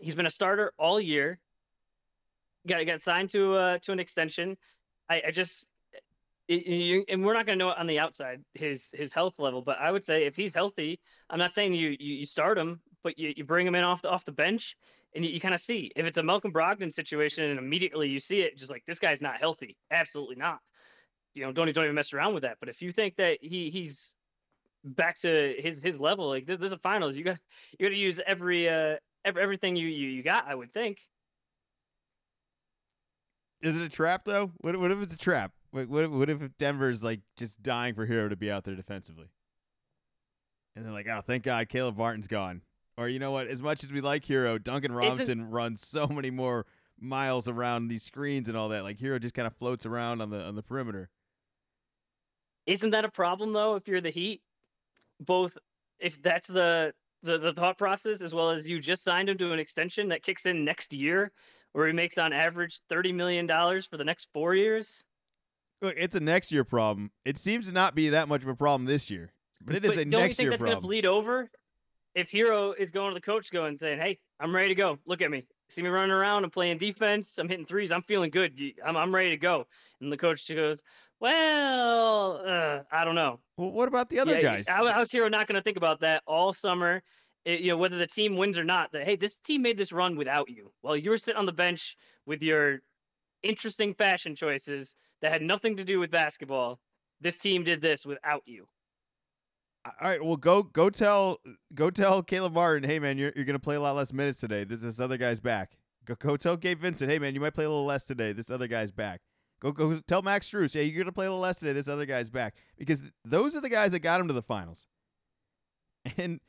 he's 0.00 0.14
been 0.14 0.26
a 0.26 0.30
starter 0.30 0.72
all 0.78 1.00
year. 1.00 1.38
Got 2.66 2.86
got 2.86 3.00
signed 3.00 3.30
to 3.30 3.54
uh 3.54 3.78
to 3.78 3.92
an 3.92 4.00
extension. 4.00 4.56
I, 5.08 5.22
I 5.28 5.30
just 5.30 5.66
it, 6.48 6.66
you, 6.66 7.04
and 7.08 7.24
we're 7.24 7.32
not 7.32 7.46
going 7.46 7.58
to 7.58 7.64
know 7.64 7.70
it 7.70 7.78
on 7.78 7.86
the 7.86 7.98
outside 7.98 8.42
his 8.54 8.90
his 8.92 9.12
health 9.12 9.38
level, 9.38 9.62
but 9.62 9.78
I 9.78 9.90
would 9.90 10.04
say 10.04 10.24
if 10.24 10.36
he's 10.36 10.54
healthy, 10.54 11.00
I'm 11.30 11.38
not 11.38 11.52
saying 11.52 11.74
you 11.74 11.96
you, 11.98 12.14
you 12.16 12.26
start 12.26 12.58
him, 12.58 12.80
but 13.02 13.18
you, 13.18 13.32
you 13.36 13.44
bring 13.44 13.66
him 13.66 13.74
in 13.74 13.84
off 13.84 14.02
the 14.02 14.10
off 14.10 14.24
the 14.24 14.32
bench 14.32 14.76
and 15.14 15.24
you, 15.24 15.30
you 15.30 15.40
kind 15.40 15.54
of 15.54 15.60
see 15.60 15.90
if 15.96 16.06
it's 16.06 16.18
a 16.18 16.22
Malcolm 16.22 16.52
Brogdon 16.52 16.92
situation, 16.92 17.44
and 17.50 17.58
immediately 17.58 18.08
you 18.08 18.18
see 18.18 18.40
it, 18.40 18.56
just 18.56 18.70
like 18.70 18.84
this 18.86 18.98
guy's 18.98 19.22
not 19.22 19.38
healthy, 19.38 19.76
absolutely 19.90 20.36
not. 20.36 20.58
You 21.34 21.44
know, 21.44 21.52
don't 21.52 21.72
don't 21.72 21.84
even 21.84 21.94
mess 21.94 22.12
around 22.12 22.34
with 22.34 22.42
that. 22.42 22.58
But 22.60 22.68
if 22.68 22.82
you 22.82 22.92
think 22.92 23.16
that 23.16 23.38
he 23.40 23.70
he's 23.70 24.14
back 24.84 25.18
to 25.20 25.54
his 25.58 25.82
his 25.82 26.00
level, 26.00 26.28
like 26.28 26.46
this, 26.46 26.58
this 26.58 26.66
is 26.66 26.72
a 26.72 26.78
finals, 26.78 27.16
you 27.16 27.24
got 27.24 27.38
you 27.78 27.86
got 27.86 27.90
to 27.90 27.96
use 27.96 28.20
every 28.26 28.68
uh 28.68 28.96
everything 29.24 29.76
you, 29.76 29.88
you 29.88 30.08
you 30.08 30.22
got. 30.22 30.46
I 30.46 30.54
would 30.54 30.72
think. 30.72 31.00
Is 33.62 33.76
it 33.76 33.82
a 33.82 33.88
trap 33.88 34.24
though? 34.24 34.52
What 34.60 34.78
what 34.78 34.90
if 34.90 35.02
it's 35.02 35.14
a 35.14 35.18
trap? 35.18 35.52
What 35.70 35.88
what, 35.88 36.10
what 36.10 36.30
if 36.30 36.38
Denver's 36.58 37.02
like 37.02 37.20
just 37.36 37.62
dying 37.62 37.94
for 37.94 38.06
Herro 38.06 38.28
to 38.28 38.36
be 38.36 38.50
out 38.50 38.64
there 38.64 38.74
defensively? 38.74 39.28
And 40.76 40.84
they're 40.84 40.92
like, 40.92 41.06
oh, 41.08 41.20
thank 41.26 41.44
God 41.44 41.68
Caleb 41.68 41.96
Martin's 41.96 42.26
gone. 42.26 42.62
Or 42.96 43.08
you 43.08 43.18
know 43.18 43.30
what? 43.30 43.46
As 43.48 43.62
much 43.62 43.84
as 43.84 43.92
we 43.92 44.00
like 44.00 44.24
Herro, 44.24 44.62
Duncan 44.62 44.92
Robinson 44.92 45.40
Isn't... 45.40 45.50
runs 45.50 45.86
so 45.86 46.06
many 46.06 46.30
more 46.30 46.66
miles 47.00 47.48
around 47.48 47.88
these 47.88 48.02
screens 48.02 48.48
and 48.48 48.56
all 48.56 48.68
that. 48.68 48.82
Like 48.82 48.98
Herro 48.98 49.20
just 49.20 49.34
kind 49.34 49.46
of 49.46 49.56
floats 49.56 49.86
around 49.86 50.20
on 50.20 50.30
the 50.30 50.40
on 50.40 50.56
the 50.56 50.62
perimeter. 50.62 51.10
Isn't 52.66 52.90
that 52.90 53.04
a 53.04 53.10
problem 53.10 53.52
though? 53.52 53.76
If 53.76 53.88
you're 53.88 54.00
the 54.00 54.10
Heat, 54.10 54.42
both 55.20 55.58
if 55.98 56.22
that's 56.22 56.46
the 56.46 56.94
the, 57.24 57.38
the 57.38 57.52
thought 57.52 57.78
process 57.78 58.20
as 58.20 58.34
well 58.34 58.50
as 58.50 58.68
you 58.68 58.80
just 58.80 59.02
signed 59.02 59.28
him 59.28 59.38
to 59.38 59.52
an 59.52 59.58
extension 59.58 60.08
that 60.10 60.22
kicks 60.22 60.46
in 60.46 60.64
next 60.64 60.92
year, 60.92 61.32
where 61.72 61.86
he 61.86 61.92
makes 61.92 62.18
on 62.18 62.32
average 62.32 62.80
thirty 62.88 63.12
million 63.12 63.46
dollars 63.46 63.86
for 63.86 63.96
the 63.96 64.04
next 64.04 64.28
four 64.32 64.54
years. 64.54 65.02
Look, 65.82 65.94
it's 65.96 66.14
a 66.14 66.20
next 66.20 66.52
year 66.52 66.64
problem. 66.64 67.10
It 67.24 67.38
seems 67.38 67.66
to 67.66 67.72
not 67.72 67.94
be 67.94 68.10
that 68.10 68.28
much 68.28 68.42
of 68.42 68.48
a 68.48 68.54
problem 68.54 68.86
this 68.86 69.10
year, 69.10 69.32
but 69.60 69.74
it 69.74 69.84
is 69.84 69.92
but 69.92 69.98
a 69.98 70.04
don't 70.04 70.20
next 70.20 70.28
you 70.30 70.34
think 70.34 70.44
year 70.44 70.50
that's 70.50 70.60
problem. 70.60 70.80
gonna 70.80 70.86
bleed 70.86 71.06
over 71.06 71.50
if 72.14 72.30
Herro 72.30 72.74
is 72.78 72.90
going 72.90 73.10
to 73.10 73.14
the 73.14 73.20
coach 73.20 73.50
going 73.50 73.76
saying, 73.76 73.98
"Hey, 73.98 74.18
I'm 74.38 74.54
ready 74.54 74.68
to 74.68 74.74
go. 74.74 74.98
Look 75.06 75.22
at 75.22 75.30
me. 75.30 75.46
See 75.70 75.82
me 75.82 75.88
running 75.88 76.12
around. 76.12 76.44
I'm 76.44 76.50
playing 76.50 76.78
defense. 76.78 77.38
I'm 77.38 77.48
hitting 77.48 77.66
threes. 77.66 77.90
I'm 77.90 78.02
feeling 78.02 78.30
good. 78.30 78.60
I'm 78.84 78.96
I'm 78.96 79.14
ready 79.14 79.30
to 79.30 79.36
go." 79.36 79.66
And 80.00 80.12
the 80.12 80.16
coach 80.16 80.46
goes, 80.54 80.82
"Well, 81.24 82.42
uh, 82.46 82.82
I 82.92 83.04
don't 83.04 83.14
know." 83.14 83.40
Well, 83.56 83.70
what 83.70 83.88
about 83.88 84.10
the 84.10 84.20
other 84.20 84.36
yeah, 84.36 84.42
guys? 84.42 84.68
I, 84.68 84.80
I 84.82 85.00
was 85.00 85.10
Herro 85.10 85.30
not 85.30 85.46
going 85.46 85.56
to 85.56 85.62
think 85.62 85.76
about 85.76 86.00
that 86.00 86.22
all 86.26 86.52
summer. 86.52 87.02
It, 87.44 87.60
you 87.60 87.68
know, 87.68 87.78
whether 87.78 87.98
the 87.98 88.06
team 88.06 88.36
wins 88.36 88.58
or 88.58 88.64
not. 88.64 88.92
That 88.92 89.04
hey, 89.04 89.16
this 89.16 89.36
team 89.36 89.62
made 89.62 89.76
this 89.76 89.92
run 89.92 90.16
without 90.16 90.50
you. 90.50 90.72
While 90.82 90.96
you 90.96 91.10
were 91.10 91.18
sitting 91.18 91.38
on 91.38 91.46
the 91.46 91.52
bench 91.52 91.96
with 92.26 92.42
your 92.42 92.80
interesting 93.42 93.94
fashion 93.94 94.34
choices 94.34 94.94
that 95.22 95.32
had 95.32 95.42
nothing 95.42 95.76
to 95.76 95.84
do 95.84 95.98
with 95.98 96.10
basketball, 96.10 96.78
this 97.20 97.38
team 97.38 97.64
did 97.64 97.80
this 97.80 98.04
without 98.04 98.42
you 98.46 98.66
all 99.84 100.08
right, 100.08 100.24
well 100.24 100.36
go 100.36 100.62
go 100.62 100.88
tell 100.88 101.40
go 101.74 101.90
tell 101.90 102.22
Caleb 102.22 102.54
Martin, 102.54 102.88
hey 102.88 102.98
man, 102.98 103.18
you're 103.18 103.32
you're 103.36 103.44
gonna 103.44 103.58
play 103.58 103.76
a 103.76 103.80
lot 103.80 103.94
less 103.96 104.12
minutes 104.12 104.40
today. 104.40 104.64
This 104.64 104.80
this 104.80 104.98
other 105.00 105.18
guy's 105.18 105.40
back. 105.40 105.76
Go 106.06 106.14
go 106.14 106.36
tell 106.36 106.56
Gabe 106.56 106.80
Vincent, 106.80 107.10
hey 107.10 107.18
man, 107.18 107.34
you 107.34 107.40
might 107.40 107.54
play 107.54 107.64
a 107.64 107.68
little 107.68 107.84
less 107.84 108.04
today. 108.04 108.32
This 108.32 108.50
other 108.50 108.66
guy's 108.66 108.90
back. 108.90 109.20
Go 109.60 109.72
go 109.72 110.00
tell 110.06 110.22
Max 110.22 110.50
Strus, 110.50 110.74
yeah, 110.74 110.82
you're 110.82 111.02
gonna 111.02 111.12
play 111.12 111.26
a 111.26 111.30
little 111.30 111.40
less 111.40 111.58
today. 111.58 111.72
This 111.72 111.88
other 111.88 112.06
guy's 112.06 112.30
back 112.30 112.54
because 112.76 113.02
those 113.24 113.56
are 113.56 113.60
the 113.60 113.70
guys 113.70 113.92
that 113.92 114.00
got 114.00 114.20
him 114.20 114.28
to 114.28 114.34
the 114.34 114.42
finals, 114.42 114.86
and 116.16 116.40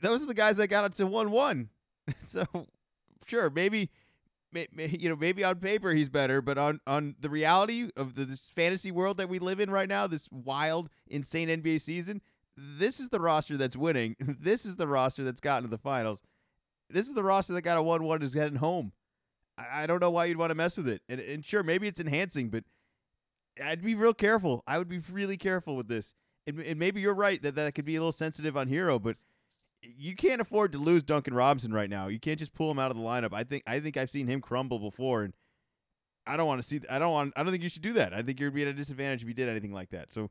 those 0.00 0.22
are 0.22 0.26
the 0.26 0.34
guys 0.34 0.56
that 0.56 0.68
got 0.68 0.84
it 0.84 0.94
to 0.96 1.06
one 1.06 1.30
one. 1.30 1.70
so 2.28 2.46
sure, 3.26 3.50
maybe. 3.50 3.90
You 4.54 5.08
know, 5.08 5.16
maybe 5.16 5.42
on 5.44 5.60
paper 5.60 5.94
he's 5.94 6.10
better, 6.10 6.42
but 6.42 6.58
on, 6.58 6.78
on 6.86 7.14
the 7.18 7.30
reality 7.30 7.88
of 7.96 8.16
the, 8.16 8.26
this 8.26 8.50
fantasy 8.54 8.90
world 8.90 9.16
that 9.16 9.30
we 9.30 9.38
live 9.38 9.60
in 9.60 9.70
right 9.70 9.88
now, 9.88 10.06
this 10.06 10.28
wild, 10.30 10.90
insane 11.06 11.48
NBA 11.48 11.80
season, 11.80 12.20
this 12.56 13.00
is 13.00 13.08
the 13.08 13.20
roster 13.20 13.56
that's 13.56 13.76
winning. 13.76 14.16
This 14.40 14.66
is 14.66 14.76
the 14.76 14.86
roster 14.86 15.24
that's 15.24 15.40
gotten 15.40 15.64
to 15.64 15.70
the 15.70 15.78
finals. 15.78 16.20
This 16.90 17.06
is 17.06 17.14
the 17.14 17.22
roster 17.22 17.52
that 17.54 17.62
got 17.62 17.78
a 17.78 17.82
one-one 17.82 18.22
is 18.22 18.34
getting 18.34 18.56
home. 18.56 18.92
I, 19.58 19.82
I 19.82 19.86
don't 19.86 20.00
know 20.00 20.10
why 20.10 20.26
you'd 20.26 20.38
want 20.38 20.50
to 20.50 20.54
mess 20.54 20.76
with 20.76 20.88
it. 20.88 21.02
And, 21.08 21.20
and 21.20 21.44
sure, 21.44 21.62
maybe 21.62 21.88
it's 21.88 22.00
enhancing, 22.00 22.48
but 22.48 22.64
I'd 23.62 23.82
be 23.82 23.94
real 23.94 24.14
careful. 24.14 24.62
I 24.66 24.78
would 24.78 24.88
be 24.88 24.98
really 24.98 25.36
careful 25.36 25.76
with 25.76 25.88
this. 25.88 26.14
And, 26.46 26.58
and 26.60 26.78
maybe 26.78 27.00
you're 27.00 27.14
right 27.14 27.40
that 27.42 27.54
that 27.54 27.74
could 27.74 27.84
be 27.84 27.96
a 27.96 28.00
little 28.00 28.12
sensitive 28.12 28.56
on 28.56 28.68
Herro, 28.68 29.00
but 29.00 29.16
you 29.82 30.14
can't 30.14 30.40
afford 30.40 30.72
to 30.72 30.78
lose 30.78 31.02
Duncan 31.02 31.34
Robinson 31.34 31.72
right 31.72 31.90
now. 31.90 32.08
You 32.08 32.20
can't 32.20 32.38
just 32.38 32.54
pull 32.54 32.70
him 32.70 32.78
out 32.78 32.90
of 32.90 32.96
the 32.96 33.02
lineup. 33.02 33.32
I 33.32 33.44
think 33.44 33.64
I 33.66 33.80
think 33.80 33.96
I've 33.96 34.10
seen 34.10 34.26
him 34.26 34.40
crumble 34.40 34.78
before, 34.78 35.22
and 35.22 35.34
I 36.26 36.36
don't 36.36 36.46
want 36.46 36.62
to 36.62 36.66
see. 36.66 36.80
I 36.88 36.98
don't 36.98 37.12
want. 37.12 37.32
I 37.36 37.42
don't 37.42 37.50
think 37.50 37.62
you 37.62 37.68
should 37.68 37.82
do 37.82 37.92
that. 37.94 38.12
I 38.12 38.22
think 38.22 38.40
you'd 38.40 38.54
be 38.54 38.62
at 38.62 38.68
a 38.68 38.72
disadvantage 38.72 39.22
if 39.22 39.28
you 39.28 39.34
did 39.34 39.48
anything 39.48 39.72
like 39.72 39.90
that. 39.90 40.12
So 40.12 40.30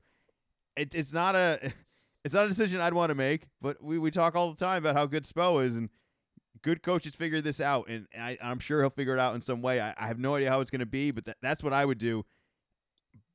it, 0.76 0.94
it's 0.96 1.14
not 1.14 1.36
a. 1.36 1.72
It's 2.24 2.36
not 2.36 2.46
a 2.46 2.50
decision 2.50 2.80
I'd 2.82 2.94
want 2.94 3.10
to 3.10 3.16
make, 3.16 3.48
but 3.64 3.84
we, 3.84 3.98
we 3.98 4.12
talk 4.12 4.36
all 4.36 4.52
the 4.52 4.64
time 4.64 4.84
about 4.84 4.96
how 4.96 5.08
good 5.08 5.24
Spo 5.24 5.66
is, 5.66 5.76
and 5.76 5.90
good 6.64 6.82
coaches 6.84 7.16
figure 7.16 7.42
this 7.42 7.60
out, 7.60 7.88
and 7.90 8.08
I, 8.18 8.38
am 8.42 8.60
sure 8.60 8.82
he'll 8.82 8.90
figure 8.90 9.14
it 9.14 9.20
out 9.20 9.36
in 9.36 9.42
some 9.42 9.62
way. 9.62 9.80
I, 9.80 9.94
I 9.98 10.08
have 10.08 10.20
no 10.20 10.36
idea 10.36 10.50
how 10.50 10.62
it's 10.62 10.70
going 10.70 10.80
to 10.80 10.86
be, 10.86 11.12
but 11.12 11.26
that's 11.42 11.64
what 11.64 11.74
I 11.74 11.86
would 11.86 11.98
do. 11.98 12.26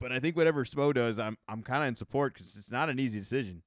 But 0.01 0.12
I 0.12 0.21
think 0.21 0.37
whatever 0.37 0.65
Spo 0.65 0.93
does, 0.93 1.19
I'm 1.19 1.39
I'm 1.49 1.62
kind 1.62 1.83
of 1.83 1.89
in 1.89 1.95
support 1.95 2.35
because 2.35 2.57
it's 2.57 2.71
not 2.71 2.91
an 2.91 3.01
easy 3.01 3.19
decision. 3.19 3.62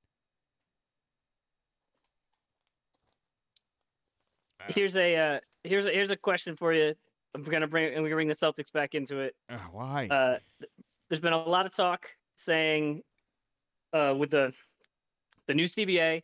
Here's 4.67 4.95
a 4.95 5.15
uh, 5.15 5.39
here's 5.63 5.88
a 5.88 5.91
here's 5.91 6.12
a 6.12 6.15
question 6.15 6.56
for 6.56 6.74
you. 6.74 6.93
I'm 7.34 7.43
gonna 7.43 7.67
bring 7.67 7.93
and 7.93 8.04
we 8.04 8.12
bring 8.12 8.28
the 8.28 8.36
Celtics 8.36 8.72
back 8.72 8.93
into 8.93 9.19
it. 9.19 9.36
Uh, 9.50 9.58
why? 9.72 10.08
Uh, 10.08 10.38
there's 11.10 11.19
been 11.19 11.34
a 11.34 11.38
lot 11.38 11.65
of 11.65 11.76
talk 11.76 12.08
saying 12.36 13.02
uh, 13.93 14.13
with 14.15 14.30
the 14.30 14.54
the 15.48 15.56
new 15.56 15.65
CBA, 15.65 16.22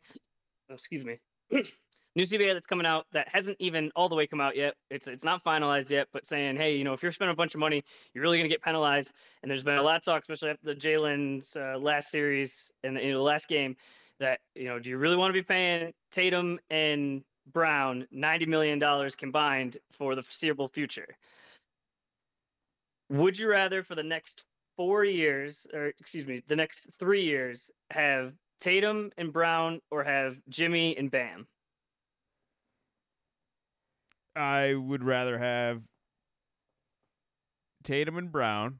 excuse 0.69 1.03
me, 1.03 1.17
new 2.15 2.23
CBA 2.23 2.53
that's 2.53 2.65
coming 2.65 2.85
out 2.85 3.05
that 3.11 3.27
hasn't 3.29 3.57
even 3.59 3.91
all 3.95 4.09
the 4.09 4.15
way 4.15 4.25
come 4.25 4.41
out 4.41 4.55
yet. 4.55 4.75
It's 4.89 5.07
it's 5.07 5.23
not 5.23 5.43
finalized 5.43 5.89
yet, 5.89 6.07
but 6.13 6.25
saying, 6.25 6.55
hey, 6.55 6.75
you 6.75 6.83
know, 6.83 6.93
if 6.93 7.03
you're 7.03 7.11
spending 7.11 7.33
a 7.33 7.35
bunch 7.35 7.53
of 7.53 7.59
money, 7.59 7.83
you're 8.13 8.21
really 8.21 8.37
going 8.37 8.49
to 8.49 8.53
get 8.53 8.63
penalized. 8.63 9.13
And 9.41 9.49
there's 9.51 9.63
been 9.63 9.77
a 9.77 9.83
lot 9.83 9.97
of 9.97 10.03
talk, 10.03 10.21
especially 10.21 10.51
after 10.51 10.65
the 10.65 10.75
Jaylen's 10.75 11.55
uh, 11.55 11.77
last 11.77 12.09
series 12.09 12.71
and 12.83 12.97
you 12.97 13.11
know, 13.11 13.17
the 13.17 13.23
last 13.23 13.47
game, 13.47 13.75
that 14.19 14.39
you 14.55 14.65
know, 14.65 14.79
do 14.79 14.89
you 14.89 14.97
really 14.97 15.17
want 15.17 15.29
to 15.29 15.33
be 15.33 15.43
paying 15.43 15.93
Tatum 16.11 16.59
and 16.69 17.23
Brown 17.51 18.07
ninety 18.11 18.45
million 18.45 18.79
dollars 18.79 19.15
combined 19.15 19.77
for 19.91 20.15
the 20.15 20.23
foreseeable 20.23 20.67
future? 20.67 21.17
Would 23.09 23.37
you 23.37 23.49
rather 23.49 23.83
for 23.83 23.93
the 23.93 24.03
next 24.03 24.45
four 24.77 25.05
years, 25.05 25.67
or 25.73 25.87
excuse 25.99 26.25
me, 26.25 26.41
the 26.47 26.55
next 26.55 26.87
three 26.97 27.23
years, 27.23 27.69
have 27.91 28.33
Tatum 28.59 29.11
and 29.17 29.31
Brown 29.31 29.79
or 29.91 30.03
have 30.03 30.37
Jimmy 30.49 30.97
and 30.97 31.11
Bam? 31.11 31.45
I 34.35 34.73
would 34.73 35.03
rather 35.03 35.37
have 35.37 35.83
Tatum 37.83 38.17
and 38.17 38.31
Brown, 38.31 38.79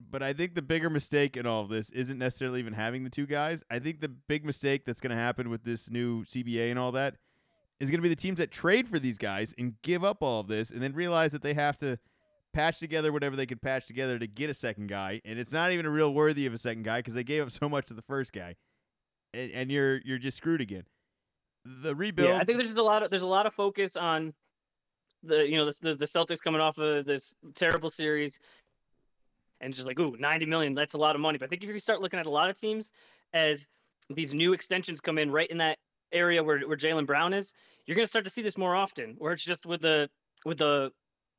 but 0.00 0.22
I 0.22 0.32
think 0.32 0.54
the 0.54 0.62
bigger 0.62 0.90
mistake 0.90 1.36
in 1.36 1.46
all 1.46 1.62
of 1.62 1.68
this 1.68 1.90
isn't 1.90 2.18
necessarily 2.18 2.60
even 2.60 2.74
having 2.74 3.04
the 3.04 3.10
two 3.10 3.26
guys. 3.26 3.64
I 3.70 3.78
think 3.78 4.00
the 4.00 4.08
big 4.08 4.44
mistake 4.44 4.84
that's 4.84 5.00
going 5.00 5.10
to 5.10 5.16
happen 5.16 5.50
with 5.50 5.64
this 5.64 5.90
new 5.90 6.24
CBA 6.24 6.70
and 6.70 6.78
all 6.78 6.92
that 6.92 7.16
is 7.80 7.90
going 7.90 7.98
to 7.98 8.02
be 8.02 8.08
the 8.08 8.16
teams 8.16 8.38
that 8.38 8.50
trade 8.50 8.88
for 8.88 8.98
these 8.98 9.18
guys 9.18 9.54
and 9.58 9.74
give 9.82 10.04
up 10.04 10.22
all 10.22 10.40
of 10.40 10.48
this 10.48 10.70
and 10.70 10.82
then 10.82 10.92
realize 10.92 11.32
that 11.32 11.42
they 11.42 11.54
have 11.54 11.76
to 11.78 11.98
patch 12.52 12.78
together 12.78 13.12
whatever 13.12 13.36
they 13.36 13.46
could 13.46 13.62
patch 13.62 13.86
together 13.86 14.18
to 14.18 14.26
get 14.26 14.50
a 14.50 14.54
second 14.54 14.88
guy, 14.88 15.20
and 15.24 15.38
it's 15.38 15.52
not 15.52 15.72
even 15.72 15.86
a 15.86 15.90
real 15.90 16.12
worthy 16.12 16.46
of 16.46 16.54
a 16.54 16.58
second 16.58 16.82
guy 16.82 16.98
because 16.98 17.14
they 17.14 17.24
gave 17.24 17.42
up 17.42 17.50
so 17.52 17.68
much 17.68 17.86
to 17.86 17.94
the 17.94 18.02
first 18.02 18.32
guy, 18.32 18.56
and, 19.34 19.50
and 19.52 19.70
you're 19.70 20.00
you're 20.04 20.18
just 20.18 20.36
screwed 20.36 20.60
again. 20.60 20.84
The 21.64 21.94
rebuild. 21.94 22.30
Yeah, 22.30 22.36
I 22.36 22.44
think 22.44 22.58
there's 22.58 22.70
just 22.70 22.78
a 22.78 22.82
lot 22.82 23.02
of 23.02 23.10
there's 23.10 23.22
a 23.22 23.26
lot 23.26 23.46
of 23.46 23.54
focus 23.54 23.96
on 23.96 24.32
the 25.22 25.48
you 25.48 25.56
know 25.56 25.64
the 25.66 25.94
the 25.94 26.04
Celtics 26.04 26.40
coming 26.40 26.60
off 26.60 26.78
of 26.78 27.04
this 27.04 27.34
terrible 27.54 27.90
series, 27.90 28.38
and 29.60 29.74
just 29.74 29.86
like 29.86 29.98
ooh 29.98 30.16
90 30.18 30.46
million 30.46 30.74
that's 30.74 30.94
a 30.94 30.98
lot 30.98 31.14
of 31.14 31.20
money. 31.20 31.38
But 31.38 31.46
I 31.46 31.48
think 31.48 31.62
if 31.62 31.70
you 31.70 31.78
start 31.78 32.00
looking 32.00 32.18
at 32.18 32.26
a 32.26 32.30
lot 32.30 32.50
of 32.50 32.58
teams 32.58 32.92
as 33.32 33.68
these 34.10 34.32
new 34.32 34.52
extensions 34.52 35.00
come 35.00 35.18
in 35.18 35.30
right 35.30 35.50
in 35.50 35.58
that 35.58 35.78
area 36.12 36.42
where 36.42 36.60
where 36.60 36.76
Jaylen 36.76 37.06
Brown 37.06 37.32
is, 37.32 37.52
you're 37.86 37.94
gonna 37.94 38.06
start 38.06 38.24
to 38.24 38.30
see 38.30 38.42
this 38.42 38.56
more 38.56 38.74
often, 38.74 39.14
where 39.18 39.32
it's 39.32 39.44
just 39.44 39.66
with 39.66 39.82
the 39.82 40.08
with 40.44 40.58
the 40.58 40.92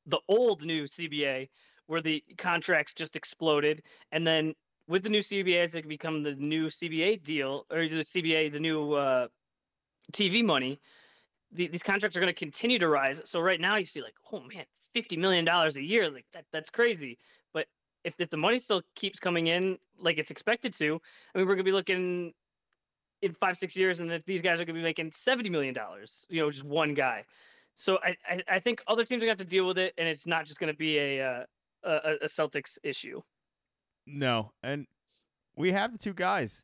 the 0.06 0.20
old 0.28 0.66
new 0.66 0.84
CBA 0.84 1.50
where 1.88 2.02
the 2.02 2.24
contracts 2.38 2.94
just 2.94 3.16
exploded, 3.16 3.82
and 4.12 4.26
then 4.26 4.54
with 4.88 5.04
the 5.04 5.10
new 5.10 5.22
CBA 5.22 5.62
as 5.62 5.76
it 5.76 5.88
become 5.88 6.24
the 6.24 6.36
new 6.36 6.68
CBA 6.68 7.24
deal 7.24 7.66
or 7.72 7.88
the 7.88 8.04
CBA 8.04 8.52
the 8.52 8.60
new 8.60 8.94
uh, 8.94 9.28
TV 10.12 10.44
money, 10.44 10.80
the, 11.52 11.68
these 11.68 11.84
contracts 11.84 12.16
are 12.16 12.20
going 12.20 12.34
to 12.34 12.38
continue 12.38 12.80
to 12.80 12.90
rise. 12.90 13.22
So 13.26 13.40
right 13.40 13.60
now 13.60 13.76
you 13.76 13.86
see 13.86 14.02
like, 14.02 14.16
oh 14.32 14.42
man, 14.42 14.66
fifty 14.94 15.18
million 15.18 15.46
dollars 15.46 15.78
a 15.78 15.84
year, 15.84 16.10
like 16.10 16.26
that 16.34 16.46
that's 16.52 16.70
crazy. 16.70 17.18
But 17.54 17.68
if 18.04 18.16
if 18.20 18.30
the 18.30 18.38
money 18.38 18.60
still 18.60 18.82
keeps 18.96 19.20
coming 19.20 19.48
in 19.48 19.78
like 20.00 20.18
it's 20.18 20.32
expected 20.32 20.74
to, 20.76 21.02
I 21.34 21.38
mean, 21.38 21.48
we're 21.48 21.56
going 21.56 21.58
to 21.58 21.64
be 21.64 21.72
looking 21.72 22.34
in 23.22 23.32
five 23.34 23.58
six 23.58 23.76
years, 23.76 24.00
and 24.00 24.10
that 24.12 24.26
these 24.26 24.42
guys 24.42 24.56
are 24.56 24.66
going 24.66 24.76
to 24.76 24.82
be 24.82 24.84
making 24.84 25.12
seventy 25.12 25.50
million 25.50 25.74
dollars. 25.74 26.26
You 26.30 26.42
know, 26.42 26.50
just 26.50 26.66
one 26.66 26.94
guy. 26.94 27.26
So 27.76 27.98
I, 28.04 28.16
I, 28.30 28.44
I 28.50 28.60
think 28.60 28.84
other 28.88 29.06
teams 29.06 29.24
are 29.24 29.26
going 29.26 29.38
to 29.38 29.42
have 29.42 29.48
to 29.48 29.56
deal 29.56 29.66
with 29.66 29.78
it, 29.78 29.94
and 29.98 30.08
it's 30.08 30.28
not 30.28 30.46
just 30.46 30.60
going 30.60 30.72
to 30.72 30.78
be 30.78 30.98
a, 30.98 31.26
uh, 31.26 31.44
a 31.84 32.14
a 32.24 32.28
Celtics 32.28 32.78
issue. 32.84 33.22
No, 34.06 34.52
and 34.64 34.86
we 35.56 35.72
have 35.72 35.92
the 35.92 35.98
two 35.98 36.14
guys. 36.14 36.62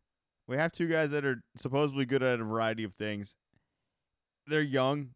We 0.47 0.57
have 0.57 0.71
two 0.71 0.87
guys 0.87 1.11
that 1.11 1.25
are 1.25 1.41
supposedly 1.55 2.05
good 2.05 2.21
at 2.21 2.39
a 2.39 2.43
variety 2.43 2.83
of 2.83 2.93
things. 2.95 3.35
They're 4.47 4.61
young. 4.61 5.09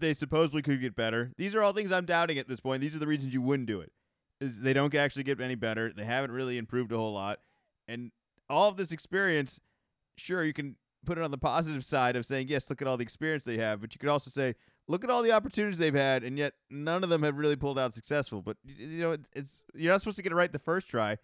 They 0.00 0.12
supposedly 0.12 0.62
could 0.62 0.80
get 0.80 0.94
better. 0.94 1.32
These 1.36 1.54
are 1.54 1.62
all 1.62 1.72
things 1.72 1.92
I'm 1.92 2.04
doubting 2.04 2.38
at 2.38 2.48
this 2.48 2.60
point. 2.60 2.80
These 2.80 2.94
are 2.94 2.98
the 2.98 3.06
reasons 3.06 3.32
you 3.32 3.42
wouldn't 3.42 3.68
do 3.68 3.80
it. 3.80 3.92
Is 4.40 4.60
they 4.60 4.72
don't 4.72 4.94
actually 4.94 5.24
get 5.24 5.40
any 5.40 5.54
better. 5.54 5.92
They 5.92 6.04
haven't 6.04 6.30
really 6.30 6.58
improved 6.58 6.92
a 6.92 6.96
whole 6.96 7.14
lot. 7.14 7.40
And 7.88 8.12
all 8.48 8.68
of 8.68 8.76
this 8.76 8.92
experience, 8.92 9.58
sure, 10.16 10.44
you 10.44 10.52
can 10.52 10.76
put 11.04 11.18
it 11.18 11.24
on 11.24 11.30
the 11.30 11.38
positive 11.38 11.84
side 11.84 12.16
of 12.16 12.26
saying, 12.26 12.48
yes, 12.48 12.68
look 12.68 12.82
at 12.82 12.88
all 12.88 12.96
the 12.96 13.02
experience 13.02 13.44
they 13.44 13.56
have, 13.56 13.80
but 13.80 13.94
you 13.94 13.98
could 13.98 14.10
also 14.10 14.30
say, 14.30 14.54
look 14.88 15.04
at 15.04 15.10
all 15.10 15.22
the 15.22 15.32
opportunities 15.32 15.78
they've 15.78 15.94
had, 15.94 16.22
and 16.22 16.38
yet 16.38 16.54
none 16.70 17.02
of 17.02 17.10
them 17.10 17.22
have 17.22 17.36
really 17.36 17.56
pulled 17.56 17.78
out 17.78 17.94
successful. 17.94 18.42
But 18.42 18.56
you 18.64 19.00
know, 19.00 19.16
it's 19.34 19.62
you're 19.74 19.92
not 19.92 20.00
supposed 20.00 20.16
to 20.16 20.22
get 20.22 20.32
it 20.32 20.36
right 20.36 20.52
the 20.52 20.58
first 20.58 20.88
try, 20.88 21.18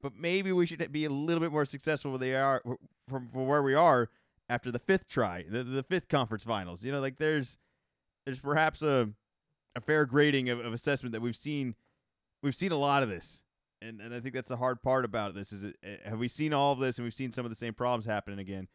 but 0.00 0.14
maybe 0.14 0.52
we 0.52 0.66
should 0.66 0.92
be 0.92 1.04
a 1.04 1.10
little 1.10 1.40
bit 1.40 1.52
more 1.52 1.64
successful 1.64 2.12
where 2.12 2.18
they 2.18 2.34
are 2.34 2.62
from, 3.08 3.28
from 3.28 3.46
where 3.46 3.62
we 3.62 3.74
are 3.74 4.08
after 4.48 4.70
the 4.70 4.78
fifth 4.78 5.08
try, 5.08 5.44
the, 5.48 5.62
the 5.62 5.82
fifth 5.82 6.08
conference 6.08 6.44
finals. 6.44 6.84
You 6.84 6.92
know, 6.92 7.00
like 7.00 7.18
there's 7.18 7.58
there's 8.24 8.40
perhaps 8.40 8.82
a 8.82 9.10
a 9.76 9.80
fair 9.80 10.06
grading 10.06 10.48
of, 10.48 10.60
of 10.60 10.72
assessment 10.72 11.12
that 11.12 11.20
we've 11.20 11.36
seen. 11.36 11.74
We've 12.42 12.54
seen 12.54 12.72
a 12.72 12.76
lot 12.76 13.02
of 13.02 13.08
this, 13.08 13.42
and 13.82 14.00
and 14.00 14.14
I 14.14 14.20
think 14.20 14.34
that's 14.34 14.48
the 14.48 14.56
hard 14.56 14.82
part 14.82 15.04
about 15.04 15.34
this. 15.34 15.52
Is 15.52 15.64
it, 15.64 15.76
eh, 15.82 15.96
have 16.04 16.18
we 16.18 16.28
seen 16.28 16.52
all 16.52 16.72
of 16.72 16.78
this, 16.78 16.98
and 16.98 17.04
we've 17.04 17.14
seen 17.14 17.32
some 17.32 17.44
of 17.44 17.50
the 17.50 17.56
same 17.56 17.74
problems 17.74 18.06
happening 18.06 18.38
again? 18.38 18.68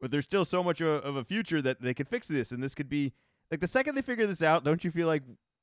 But 0.00 0.10
there's 0.10 0.24
still 0.24 0.44
so 0.44 0.62
much 0.62 0.80
of 0.80 0.88
a, 0.88 1.06
of 1.06 1.16
a 1.16 1.24
future 1.24 1.60
that 1.62 1.80
they 1.80 1.94
could 1.94 2.08
fix 2.08 2.28
this, 2.28 2.52
and 2.52 2.62
this 2.62 2.74
could 2.74 2.88
be 2.88 3.12
like 3.50 3.60
the 3.60 3.68
second 3.68 3.94
they 3.94 4.02
figure 4.02 4.26
this 4.26 4.42
out, 4.42 4.64
don't 4.64 4.84
you 4.84 4.90
feel 4.90 5.06
like 5.06 5.22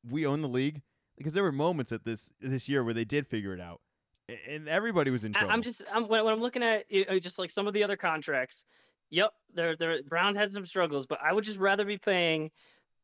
we 0.10 0.26
own 0.26 0.42
the 0.42 0.48
league? 0.48 0.82
Because 1.18 1.34
there 1.34 1.44
were 1.44 1.52
moments 1.52 1.92
at 1.92 2.04
this 2.04 2.30
this 2.42 2.68
year 2.68 2.84
where 2.84 2.94
they 2.94 3.06
did 3.06 3.28
figure 3.28 3.54
it 3.54 3.62
out, 3.62 3.80
and 4.48 4.68
everybody 4.68 5.12
was 5.12 5.24
in 5.24 5.34
trouble. 5.34 5.54
I'm 5.54 5.62
just 5.62 5.84
I'm, 5.94 6.08
when, 6.08 6.26
I'm 6.26 6.42
looking 6.42 6.64
at 6.64 6.90
just 7.22 7.40
like 7.40 7.52
some 7.52 7.68
of 7.68 7.74
the 7.74 7.84
other 7.84 7.96
contracts. 7.96 8.66
Yep, 9.16 9.32
there 9.54 9.78
there 9.78 10.04
Brown 10.04 10.36
had 10.36 10.52
some 10.52 10.66
struggles, 10.66 11.06
but 11.06 11.20
I 11.24 11.32
would 11.32 11.46
just 11.46 11.58
rather 11.58 11.86
be 11.86 11.98
paying 11.98 12.52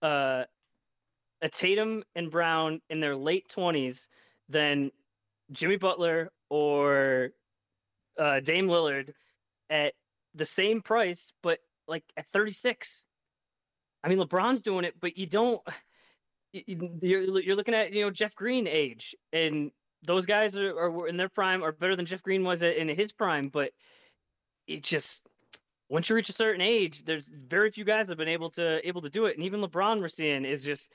uh, 0.01 0.43
a 1.41 1.47
Tatum 1.49 2.03
and 2.15 2.29
Brown 2.29 2.81
in 2.89 2.99
their 2.99 3.15
late 3.15 3.47
twenties 3.47 4.09
than 4.49 4.91
Jimmy 5.53 5.77
Butler 5.77 6.29
or 6.49 7.29
uh, 8.19 8.41
Dame 8.41 8.67
Lillard 8.67 9.13
at 9.69 9.93
the 10.35 10.43
same 10.43 10.81
price, 10.81 11.31
but 11.41 11.59
like 11.87 12.03
at 12.17 12.27
36. 12.27 13.05
I 14.03 14.09
mean, 14.09 14.17
LeBron's 14.17 14.63
doing 14.63 14.83
it, 14.83 14.95
but 14.99 15.17
you 15.17 15.27
don't. 15.27 15.61
You're 16.53 17.39
you're 17.39 17.55
looking 17.55 17.73
at 17.73 17.93
you 17.93 18.01
know 18.01 18.11
Jeff 18.11 18.35
Green 18.35 18.67
age, 18.67 19.15
and 19.31 19.71
those 20.03 20.25
guys 20.25 20.57
are, 20.57 20.77
are 20.77 21.07
in 21.07 21.15
their 21.15 21.29
prime 21.29 21.63
are 21.63 21.71
better 21.71 21.95
than 21.95 22.05
Jeff 22.05 22.21
Green 22.21 22.43
was 22.43 22.61
in 22.61 22.89
his 22.89 23.13
prime. 23.13 23.47
But 23.47 23.71
it 24.67 24.83
just 24.83 25.29
once 25.91 26.07
you 26.07 26.15
reach 26.15 26.29
a 26.29 26.33
certain 26.33 26.61
age, 26.61 27.03
there's 27.03 27.27
very 27.27 27.69
few 27.69 27.83
guys 27.83 28.07
that 28.07 28.13
have 28.13 28.17
been 28.17 28.29
able 28.29 28.49
to 28.51 28.87
able 28.87 29.01
to 29.01 29.09
do 29.09 29.25
it, 29.25 29.35
and 29.35 29.45
even 29.45 29.59
LeBron 29.59 29.99
we're 29.99 30.07
seeing 30.07 30.45
is 30.45 30.63
just 30.63 30.89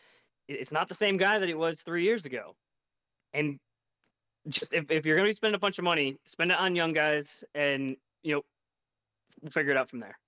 it's 0.48 0.72
not 0.72 0.88
the 0.88 0.94
same 0.94 1.18
guy 1.18 1.38
that 1.38 1.46
he 1.46 1.54
was 1.54 1.82
three 1.82 2.02
years 2.02 2.24
ago. 2.24 2.56
And 3.35 3.59
just 4.48 4.72
if, 4.72 4.90
if 4.90 5.04
you're 5.04 5.14
gonna 5.14 5.28
be 5.28 5.35
spending 5.35 5.54
a 5.54 5.59
bunch 5.59 5.78
of 5.78 5.85
money, 5.85 6.16
spend 6.24 6.50
it 6.50 6.56
on 6.59 6.74
young 6.74 6.94
guys, 6.94 7.44
and 7.54 7.94
you 8.22 8.37
know, 8.37 8.42
we'll 9.42 9.50
figure 9.50 9.72
it 9.72 9.76
out 9.76 9.90
from 9.90 10.00
there. 10.00 10.18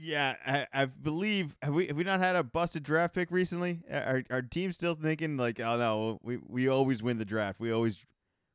Yeah, 0.00 0.36
I, 0.46 0.66
I 0.72 0.86
believe 0.86 1.54
have 1.60 1.74
we 1.74 1.88
have 1.88 1.96
we 1.96 2.04
not 2.04 2.20
had 2.20 2.34
a 2.34 2.42
busted 2.42 2.82
draft 2.82 3.14
pick 3.14 3.30
recently? 3.30 3.82
Are 3.90 4.24
our 4.30 4.40
team 4.40 4.72
still 4.72 4.94
thinking 4.94 5.36
like, 5.36 5.60
oh 5.60 5.76
no, 5.76 6.18
we 6.22 6.38
we 6.48 6.66
always 6.66 7.02
win 7.02 7.18
the 7.18 7.26
draft. 7.26 7.60
We 7.60 7.72
always 7.72 7.98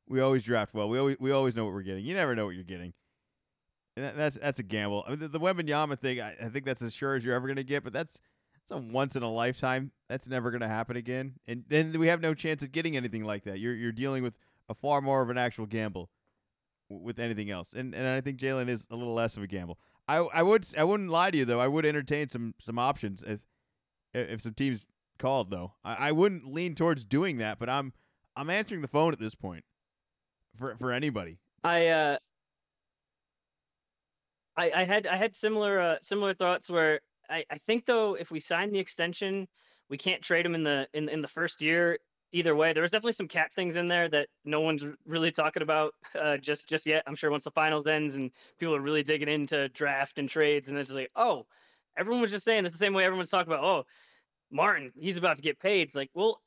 we 0.08 0.20
always 0.20 0.42
draft 0.42 0.74
well. 0.74 0.90
We 0.90 0.98
always 0.98 1.18
we 1.20 1.30
always 1.30 1.56
know 1.56 1.64
what 1.64 1.76
we're 1.76 1.84
getting. 1.84 2.04
You 2.04 2.16
never 2.16 2.34
know 2.34 2.48
what 2.48 2.56
you're 2.56 2.64
getting. 2.64 2.94
That's 3.98 4.38
that's 4.38 4.60
a 4.60 4.64
gamble. 4.64 5.04
I 5.08 5.12
mean, 5.12 5.20
the, 5.20 5.28
the 5.28 5.40
Wembanyama 5.40 6.00
thing, 6.00 6.22
I, 6.22 6.36
I 6.42 6.50
think 6.50 6.66
that's 6.66 6.82
as 6.82 6.94
sure 6.94 7.16
as 7.16 7.24
you're 7.24 7.34
ever 7.34 7.48
gonna 7.48 7.64
get. 7.64 7.84
But 7.84 7.94
that's 7.94 8.20
that's 8.54 8.72
a 8.72 8.78
once 8.78 9.16
in 9.16 9.24
a 9.24 9.32
lifetime. 9.32 9.92
That's 10.08 10.28
never 10.28 10.52
gonna 10.52 10.68
happen 10.68 10.96
again. 10.96 11.34
And 11.48 11.64
then 11.68 11.98
we 12.00 12.08
have 12.08 12.22
no 12.22 12.34
chance 12.34 12.62
of 12.64 12.72
getting 12.72 12.96
anything 12.96 13.24
like 13.24 13.44
that. 13.46 13.60
You're 13.60 13.76
you're 13.76 13.92
dealing 13.92 14.24
with 14.24 14.38
a 14.70 14.76
far 14.76 15.02
more 15.02 15.22
of 15.22 15.30
an 15.30 15.38
actual 15.38 15.66
gamble 15.66 16.10
with 16.90 17.20
anything 17.20 17.50
else. 17.50 17.74
And 17.74 17.96
and 17.96 18.08
I 18.08 18.22
think 18.22 18.40
Jaylen 18.40 18.70
is 18.70 18.86
a 18.92 18.96
little 18.96 19.14
less 19.14 19.36
of 19.36 19.44
a 19.44 19.48
gamble. 19.48 19.80
I 20.08 20.18
I 20.18 20.42
would 20.44 20.68
I 20.78 20.84
wouldn't 20.84 21.10
lie 21.10 21.32
to 21.32 21.38
you 21.38 21.46
though. 21.46 21.60
I 21.60 21.68
would 21.68 21.86
entertain 21.86 22.30
some 22.30 22.54
some 22.60 22.78
options 22.78 23.24
if 23.24 23.42
if 24.14 24.42
some 24.42 24.54
teams 24.54 24.86
called 25.18 25.50
though. 25.50 25.74
I, 25.84 26.10
I 26.10 26.12
wouldn't 26.12 26.46
lean 26.46 26.76
towards 26.76 27.04
doing 27.04 27.38
that, 27.38 27.60
but 27.60 27.70
I'm 27.70 27.94
I'm 28.36 28.50
answering 28.50 28.82
the 28.82 28.88
phone 28.88 29.14
at 29.14 29.20
this 29.20 29.36
point 29.36 29.66
for 30.56 30.76
for 30.78 30.92
anybody. 30.92 31.40
I 31.64 31.88
uh 31.88 32.18
I 34.58 34.72
I 34.76 34.84
had 34.84 35.08
I 35.08 35.16
had 35.16 35.36
similar 35.36 35.80
uh, 35.80 35.96
similar 36.02 36.34
thoughts 36.34 36.70
where 36.70 37.02
I 37.30 37.46
I 37.50 37.58
think 37.58 37.86
though 37.86 38.16
if 38.16 38.32
we 38.32 38.40
sign 38.40 38.72
the 38.72 38.80
extension, 38.80 39.48
we 39.90 39.98
can't 39.98 40.22
trade 40.22 40.46
him 40.46 40.56
in 40.56 40.64
the 40.64 40.88
in 40.94 41.10
in 41.10 41.22
the 41.22 41.28
first 41.28 41.62
year 41.62 42.00
either 42.34 42.56
way. 42.56 42.74
There 42.74 42.82
was 42.82 42.92
definitely 42.92 43.14
some 43.14 43.28
cat 43.28 43.54
things 43.54 43.76
in 43.76 43.88
there 43.88 44.10
that 44.10 44.28
no 44.44 44.62
one's 44.62 44.84
really 45.06 45.32
talking 45.32 45.64
about 45.64 45.94
uh, 46.20 46.38
just 46.38 46.68
just 46.68 46.86
yet. 46.86 47.04
I'm 47.08 47.16
sure 47.16 47.32
once 47.32 47.44
the 47.44 47.52
finals 47.52 47.88
ends 47.88 48.16
and 48.16 48.32
people 48.60 48.76
are 48.76 48.82
really 48.82 49.04
digging 49.04 49.30
into 49.30 49.70
draft 49.70 50.20
and 50.20 50.28
trades, 50.28 50.70
and 50.70 50.78
it's 50.78 50.90
just 50.90 50.98
like, 50.98 51.12
oh, 51.16 51.46
everyone 51.98 52.22
was 52.22 52.32
just 52.32 52.46
saying 52.46 52.64
this 52.64 52.74
the 52.74 52.80
same 52.80 52.94
way 52.94 53.06
everyone's 53.06 53.30
talking 53.30 53.52
about. 53.52 53.64
Oh, 53.64 53.86
Martin, 54.52 54.92
he's 54.96 55.18
about 55.18 55.36
to 55.38 55.42
get 55.42 55.60
paid. 55.60 55.82
It's 55.84 55.96
like, 55.96 56.10
well, 56.14 56.42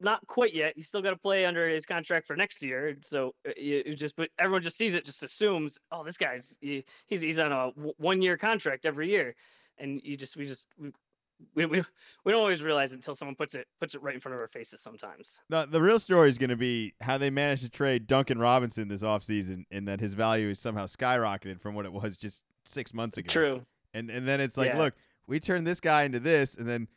not 0.00 0.26
quite 0.26 0.54
yet. 0.54 0.72
He's 0.76 0.86
still 0.86 1.02
got 1.02 1.10
to 1.10 1.16
play 1.16 1.44
under 1.44 1.68
his 1.68 1.84
contract 1.86 2.26
for 2.26 2.36
next 2.36 2.62
year. 2.62 2.96
So 3.02 3.34
uh, 3.46 3.52
just, 3.94 4.16
but 4.16 4.30
everyone 4.38 4.62
just 4.62 4.76
sees 4.76 4.94
it, 4.94 5.04
just 5.04 5.22
assumes, 5.22 5.78
oh, 5.92 6.04
this 6.04 6.16
guy's 6.16 6.56
he, 6.60 6.84
he's 7.06 7.20
he's 7.20 7.38
on 7.38 7.52
a 7.52 7.68
one 7.98 8.22
year 8.22 8.36
contract 8.36 8.86
every 8.86 9.10
year, 9.10 9.34
and 9.78 10.00
you 10.02 10.16
just 10.16 10.36
we 10.36 10.46
just 10.46 10.68
we 10.78 10.90
we, 11.54 11.66
we, 11.66 11.82
we 12.24 12.32
don't 12.32 12.40
always 12.40 12.62
realize 12.62 12.92
it 12.92 12.96
until 12.96 13.14
someone 13.14 13.34
puts 13.34 13.54
it 13.54 13.66
puts 13.78 13.94
it 13.94 14.02
right 14.02 14.14
in 14.14 14.20
front 14.20 14.34
of 14.34 14.40
our 14.40 14.48
faces 14.48 14.80
sometimes. 14.80 15.40
The, 15.48 15.66
the 15.66 15.80
real 15.80 15.98
story 15.98 16.28
is 16.28 16.38
going 16.38 16.50
to 16.50 16.56
be 16.56 16.94
how 17.00 17.18
they 17.18 17.30
managed 17.30 17.62
to 17.62 17.70
trade 17.70 18.06
Duncan 18.06 18.38
Robinson 18.38 18.88
this 18.88 19.02
offseason 19.02 19.64
and 19.70 19.88
that 19.88 20.00
his 20.00 20.14
value 20.14 20.50
is 20.50 20.60
somehow 20.60 20.86
skyrocketed 20.86 21.60
from 21.60 21.74
what 21.74 21.86
it 21.86 21.92
was 21.92 22.16
just 22.16 22.42
six 22.66 22.92
months 22.92 23.18
ago. 23.18 23.28
True. 23.28 23.66
And 23.94 24.10
and 24.10 24.26
then 24.28 24.40
it's 24.40 24.56
like, 24.56 24.72
Yeah. 24.72 24.78
look, 24.78 24.94
we 25.26 25.40
turned 25.40 25.66
this 25.66 25.80
guy 25.80 26.02
into 26.04 26.20
this, 26.20 26.56
and 26.56 26.68
then 26.68 26.88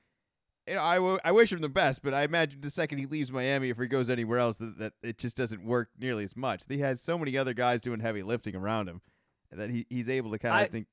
you 0.68 0.76
know, 0.76 0.82
I, 0.82 0.96
w- 0.96 1.20
I 1.24 1.32
wish 1.32 1.52
him 1.52 1.62
the 1.62 1.70
best, 1.70 2.02
but 2.04 2.14
I 2.14 2.24
imagine 2.24 2.62
the 2.62 2.70
second 2.70 3.00
he 3.00 3.06
leaves 3.06 3.32
Miami, 3.32 3.70
if 3.70 3.78
he 3.78 3.88
goes 3.88 4.10
anywhere 4.10 4.40
else, 4.40 4.58
that, 4.58 4.78
that 4.80 4.94
it 5.04 5.18
just 5.18 5.36
doesn't 5.36 5.66
work 5.66 5.90
nearly 6.00 6.24
as 6.24 6.36
much. 6.36 6.64
He 6.70 6.80
has 6.80 7.02
so 7.02 7.18
many 7.18 7.38
other 7.38 7.54
guys 7.54 7.82
doing 7.82 8.00
heavy 8.00 8.24
lifting 8.24 8.56
around 8.56 8.88
him 8.88 9.02
that 9.52 9.70
he, 9.70 9.86
he's 9.90 10.10
able 10.10 10.32
to 10.32 10.40
kind 10.40 10.54
I- 10.56 10.62
of 10.64 10.72
think. 10.72 10.88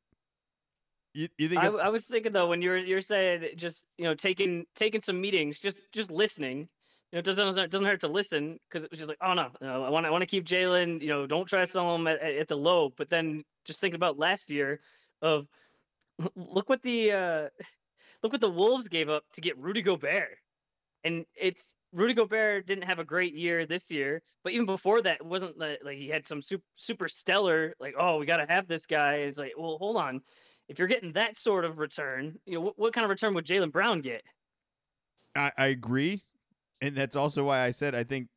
You, 1.13 1.27
you 1.39 1.49
think 1.49 1.61
I, 1.63 1.67
it- 1.67 1.75
I 1.81 1.91
was 1.91 2.07
thinking 2.07 2.33
though 2.33 2.47
when 2.47 2.63
you're 2.63 2.79
you're 2.79 3.01
saying 3.01 3.45
just 3.57 3.85
you 3.99 4.05
know 4.05 4.15
taking 4.15 4.67
taking 4.77 5.01
some 5.01 5.21
meetings, 5.21 5.59
just 5.59 5.81
just 5.93 6.09
listening. 6.11 6.69
You 7.11 7.17
know, 7.17 7.19
it 7.19 7.25
doesn't 7.25 7.59
it 7.59 7.71
doesn't 7.71 7.87
hurt 7.89 8.01
to 8.03 8.09
listen 8.09 8.61
because 8.69 8.85
it 8.85 8.91
was 8.93 9.01
just 9.01 9.09
like, 9.09 9.19
oh 9.21 9.33
no, 9.35 9.49
no 9.61 9.83
I 9.83 9.91
want 9.91 10.07
I 10.07 10.11
want 10.11 10.23
to 10.23 10.27
keep 10.27 10.45
Jaylen. 10.47 11.01
You 11.03 11.09
know, 11.09 11.27
don't 11.27 11.47
try 11.47 11.61
to 11.61 11.67
sell 11.67 11.97
him 11.97 12.07
at, 12.07 12.21
at 12.21 12.35
at 12.35 12.49
the 12.49 12.57
low. 12.57 12.91
But 12.97 13.11
then 13.11 13.43
just 13.65 13.81
thinking 13.81 13.97
about 13.97 14.21
last 14.21 14.51
year, 14.53 14.79
of 15.21 15.49
look 16.37 16.69
what 16.69 16.83
the 16.83 17.11
uh, 17.11 17.49
look 18.23 18.33
what 18.33 18.41
the 18.41 18.51
Wolves 18.51 18.89
gave 18.89 19.09
up 19.09 19.25
to 19.35 19.41
get 19.41 19.59
Rudy 19.59 19.83
Gobert, 19.83 20.39
and 21.05 21.25
it's 21.35 21.75
Rudy 21.93 22.15
Gobert 22.15 22.67
didn't 22.67 22.85
have 22.85 22.99
a 22.99 23.05
great 23.05 23.35
year 23.35 23.67
this 23.67 23.91
year, 23.91 24.23
but 24.45 24.53
even 24.53 24.67
before 24.67 25.03
that, 25.03 25.21
it 25.21 25.27
wasn't 25.27 25.59
like, 25.59 25.81
like 25.85 25.99
he 25.99 26.09
had 26.09 26.27
some 26.27 26.41
super, 26.41 26.65
super 26.77 27.09
stellar 27.09 27.75
like, 27.81 27.95
oh, 27.99 28.19
we 28.19 28.27
got 28.27 28.37
to 28.37 28.53
have 28.53 28.69
this 28.69 28.87
guy. 28.87 29.15
It's 29.17 29.39
like, 29.39 29.53
well, 29.57 29.77
hold 29.79 29.97
on, 29.97 30.21
if 30.69 30.79
you're 30.79 30.89
getting 30.89 31.13
that 31.13 31.37
sort 31.37 31.65
of 31.65 31.79
return, 31.79 32.39
you 32.47 32.55
know, 32.55 32.61
what, 32.61 32.79
what 32.79 32.93
kind 32.93 33.05
of 33.05 33.11
return 33.11 33.35
would 33.35 33.47
Jaylen 33.47 33.73
Brown 33.73 34.01
get? 34.01 34.23
I, 35.35 35.53
I 35.57 35.67
agree, 35.67 36.23
and 36.81 36.97
that's 36.97 37.17
also 37.17 37.45
why 37.45 37.61
I 37.61 37.71
said 37.71 37.95
I 37.95 38.05
think 38.05 38.29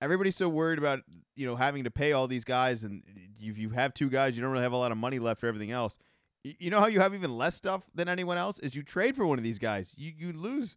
everybody's 0.00 0.36
so 0.36 0.48
worried 0.48 0.78
about 0.78 1.00
you 1.34 1.46
know 1.46 1.56
having 1.56 1.84
to 1.84 1.90
pay 1.90 2.12
all 2.12 2.26
these 2.26 2.44
guys, 2.44 2.84
and 2.84 3.02
if 3.38 3.58
you 3.58 3.70
have 3.70 3.94
two 3.94 4.08
guys, 4.08 4.36
you 4.36 4.42
don't 4.42 4.52
really 4.52 4.62
have 4.62 4.72
a 4.72 4.76
lot 4.76 4.92
of 4.92 4.98
money 4.98 5.18
left 5.18 5.40
for 5.40 5.46
everything 5.46 5.70
else. 5.70 5.98
You 6.44 6.70
know 6.70 6.80
how 6.80 6.86
you 6.86 7.00
have 7.00 7.14
even 7.14 7.36
less 7.36 7.54
stuff 7.54 7.82
than 7.94 8.08
anyone 8.08 8.38
else 8.38 8.58
is 8.58 8.74
you 8.74 8.82
trade 8.82 9.16
for 9.16 9.26
one 9.26 9.38
of 9.38 9.44
these 9.44 9.58
guys, 9.58 9.94
you 9.96 10.12
you 10.16 10.32
lose, 10.32 10.76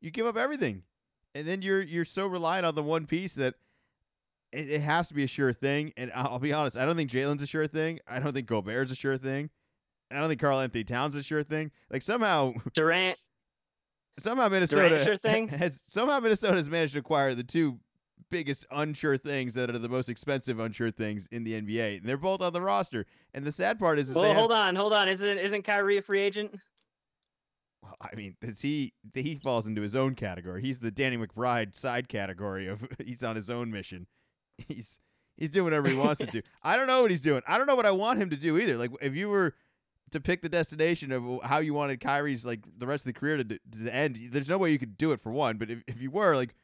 you 0.00 0.10
give 0.10 0.26
up 0.26 0.36
everything, 0.36 0.82
and 1.34 1.46
then 1.46 1.62
you're 1.62 1.82
you're 1.82 2.04
so 2.04 2.26
reliant 2.26 2.66
on 2.66 2.74
the 2.74 2.82
one 2.82 3.06
piece 3.06 3.34
that. 3.34 3.54
It, 4.52 4.70
it 4.70 4.80
has 4.82 5.08
to 5.08 5.14
be 5.14 5.24
a 5.24 5.26
sure 5.26 5.52
thing, 5.52 5.92
and 5.96 6.12
I'll 6.14 6.38
be 6.38 6.52
honest. 6.52 6.76
I 6.76 6.84
don't 6.84 6.94
think 6.94 7.10
Jaylen's 7.10 7.42
a 7.42 7.46
sure 7.46 7.66
thing. 7.66 7.98
I 8.06 8.20
don't 8.20 8.32
think 8.32 8.46
Gobert's 8.46 8.92
a 8.92 8.94
sure 8.94 9.16
thing. 9.16 9.50
I 10.12 10.20
don't 10.20 10.28
think 10.28 10.40
Karl-Anthony 10.40 10.84
Towns 10.84 11.16
is 11.16 11.22
a 11.22 11.24
sure 11.24 11.42
thing. 11.42 11.72
Like 11.90 12.02
somehow 12.02 12.52
Durant, 12.72 13.18
somehow 14.18 14.48
Minnesota 14.48 15.02
sure 15.02 15.16
thing? 15.16 15.48
has 15.48 15.82
somehow 15.86 16.20
Minnesota 16.20 16.54
has 16.54 16.68
managed 16.68 16.92
to 16.92 17.00
acquire 17.00 17.34
the 17.34 17.42
two 17.42 17.78
biggest 18.30 18.66
unsure 18.70 19.16
things 19.16 19.54
that 19.54 19.70
are 19.70 19.78
the 19.78 19.88
most 19.88 20.08
expensive 20.08 20.58
unsure 20.58 20.90
things 20.90 21.28
in 21.30 21.44
the 21.44 21.60
NBA. 21.60 21.98
And 21.98 22.08
they're 22.08 22.16
both 22.16 22.40
on 22.40 22.52
the 22.52 22.60
roster. 22.60 23.06
And 23.32 23.44
the 23.44 23.52
sad 23.52 23.78
part 23.78 23.98
is, 23.98 24.10
is 24.10 24.14
well, 24.14 24.24
have- 24.24 24.36
hold 24.36 24.52
on, 24.52 24.76
hold 24.76 24.92
on, 24.92 25.08
isn't 25.08 25.38
isn't 25.38 25.62
Kyrie 25.62 25.98
a 25.98 26.02
free 26.02 26.20
agent? 26.20 26.56
Well, 27.82 27.96
I 28.00 28.14
mean, 28.14 28.36
does 28.40 28.60
he 28.60 28.94
he 29.14 29.36
falls 29.36 29.66
into 29.66 29.82
his 29.82 29.94
own 29.94 30.14
category. 30.14 30.62
He's 30.62 30.80
the 30.80 30.90
Danny 30.90 31.16
McBride 31.16 31.74
side 31.74 32.08
category 32.08 32.66
of 32.66 32.86
he's 33.04 33.22
on 33.22 33.36
his 33.36 33.50
own 33.50 33.70
mission. 33.70 34.06
He's 34.56 34.98
he's 35.36 35.50
doing 35.50 35.64
whatever 35.64 35.88
he 35.88 35.96
wants 35.96 36.20
to 36.20 36.26
do. 36.26 36.42
I 36.62 36.76
don't 36.76 36.86
know 36.86 37.02
what 37.02 37.10
he's 37.10 37.22
doing. 37.22 37.42
I 37.46 37.58
don't 37.58 37.66
know 37.66 37.76
what 37.76 37.86
I 37.86 37.90
want 37.90 38.20
him 38.20 38.30
to 38.30 38.36
do 38.36 38.58
either. 38.58 38.76
Like 38.76 38.90
if 39.02 39.14
you 39.14 39.28
were 39.28 39.54
to 40.10 40.20
pick 40.20 40.42
the 40.42 40.48
destination 40.48 41.12
of 41.12 41.42
how 41.42 41.58
you 41.58 41.74
wanted 41.74 42.00
Kyrie's 42.00 42.46
like 42.46 42.60
the 42.78 42.86
rest 42.86 43.02
of 43.02 43.12
the 43.12 43.18
career 43.18 43.38
to, 43.38 43.44
to 43.44 43.94
end, 43.94 44.18
there's 44.30 44.48
no 44.48 44.58
way 44.58 44.70
you 44.70 44.78
could 44.78 44.96
do 44.96 45.12
it 45.12 45.20
for 45.20 45.32
one. 45.32 45.56
But 45.58 45.70
if, 45.70 45.82
if 45.88 46.00
you 46.00 46.10
were 46.10 46.36
like, 46.36 46.54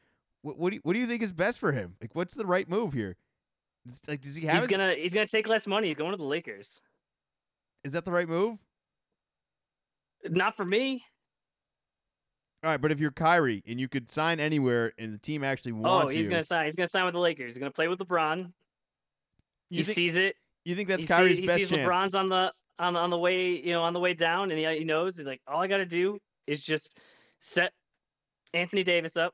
what 0.41 0.57
what 0.57 0.69
do 0.69 0.75
you, 0.75 0.81
what 0.83 0.93
do 0.93 0.99
you 0.99 1.07
think 1.07 1.21
is 1.21 1.31
best 1.31 1.59
for 1.59 1.71
him? 1.71 1.95
Like 2.01 2.11
what's 2.13 2.35
the 2.35 2.45
right 2.45 2.69
move 2.69 2.93
here? 2.93 3.15
It's 3.87 4.01
like 4.07 4.21
does 4.21 4.35
he 4.35 4.45
have? 4.45 4.59
He's 4.59 4.67
gonna 4.67 4.93
he's 4.93 5.13
gonna 5.13 5.27
take 5.27 5.47
less 5.47 5.67
money. 5.67 5.87
He's 5.87 5.95
going 5.95 6.11
to 6.11 6.17
the 6.17 6.23
Lakers. 6.23 6.81
Is 7.83 7.93
that 7.93 8.05
the 8.05 8.11
right 8.11 8.27
move? 8.27 8.59
Not 10.29 10.55
for 10.55 10.65
me. 10.65 11.03
All 12.63 12.69
right, 12.69 12.79
but 12.79 12.91
if 12.91 12.99
you're 12.99 13.11
Kyrie 13.11 13.63
and 13.65 13.79
you 13.79 13.87
could 13.87 14.09
sign 14.09 14.39
anywhere 14.39 14.93
and 14.99 15.11
the 15.11 15.17
team 15.17 15.43
actually 15.43 15.71
oh, 15.71 15.77
wants 15.77 16.13
you. 16.13 16.17
Oh, 16.17 16.17
he's 16.17 16.25
you, 16.25 16.31
gonna 16.31 16.43
sign. 16.43 16.65
He's 16.65 16.75
gonna 16.75 16.87
sign 16.87 17.05
with 17.05 17.15
the 17.15 17.19
Lakers. 17.19 17.53
He's 17.53 17.57
gonna 17.57 17.71
play 17.71 17.87
with 17.87 17.99
LeBron. 17.99 18.37
you 18.37 19.77
he 19.77 19.83
think, 19.83 19.95
sees 19.95 20.15
it. 20.15 20.35
you 20.63 20.75
think 20.75 20.87
that's 20.87 21.01
he, 21.01 21.07
Kyrie's 21.07 21.37
see, 21.37 21.41
he 21.41 21.47
sees 21.47 21.69
chance? 21.69 21.89
LeBron's 21.89 22.13
on 22.13 22.27
the 22.27 22.53
on 22.77 22.93
the, 22.93 22.99
on 22.99 23.09
the 23.09 23.17
way, 23.17 23.49
you 23.49 23.71
know, 23.71 23.83
on 23.83 23.93
the 23.93 23.99
way 23.99 24.13
down, 24.13 24.51
and 24.51 24.59
he, 24.59 24.79
he 24.79 24.83
knows 24.83 25.17
he's 25.17 25.27
like, 25.27 25.41
all 25.47 25.61
I 25.61 25.67
got 25.67 25.77
to 25.77 25.85
do 25.85 26.17
is 26.47 26.63
just 26.63 26.97
set 27.39 27.73
Anthony 28.53 28.83
Davis 28.83 29.17
up, 29.17 29.33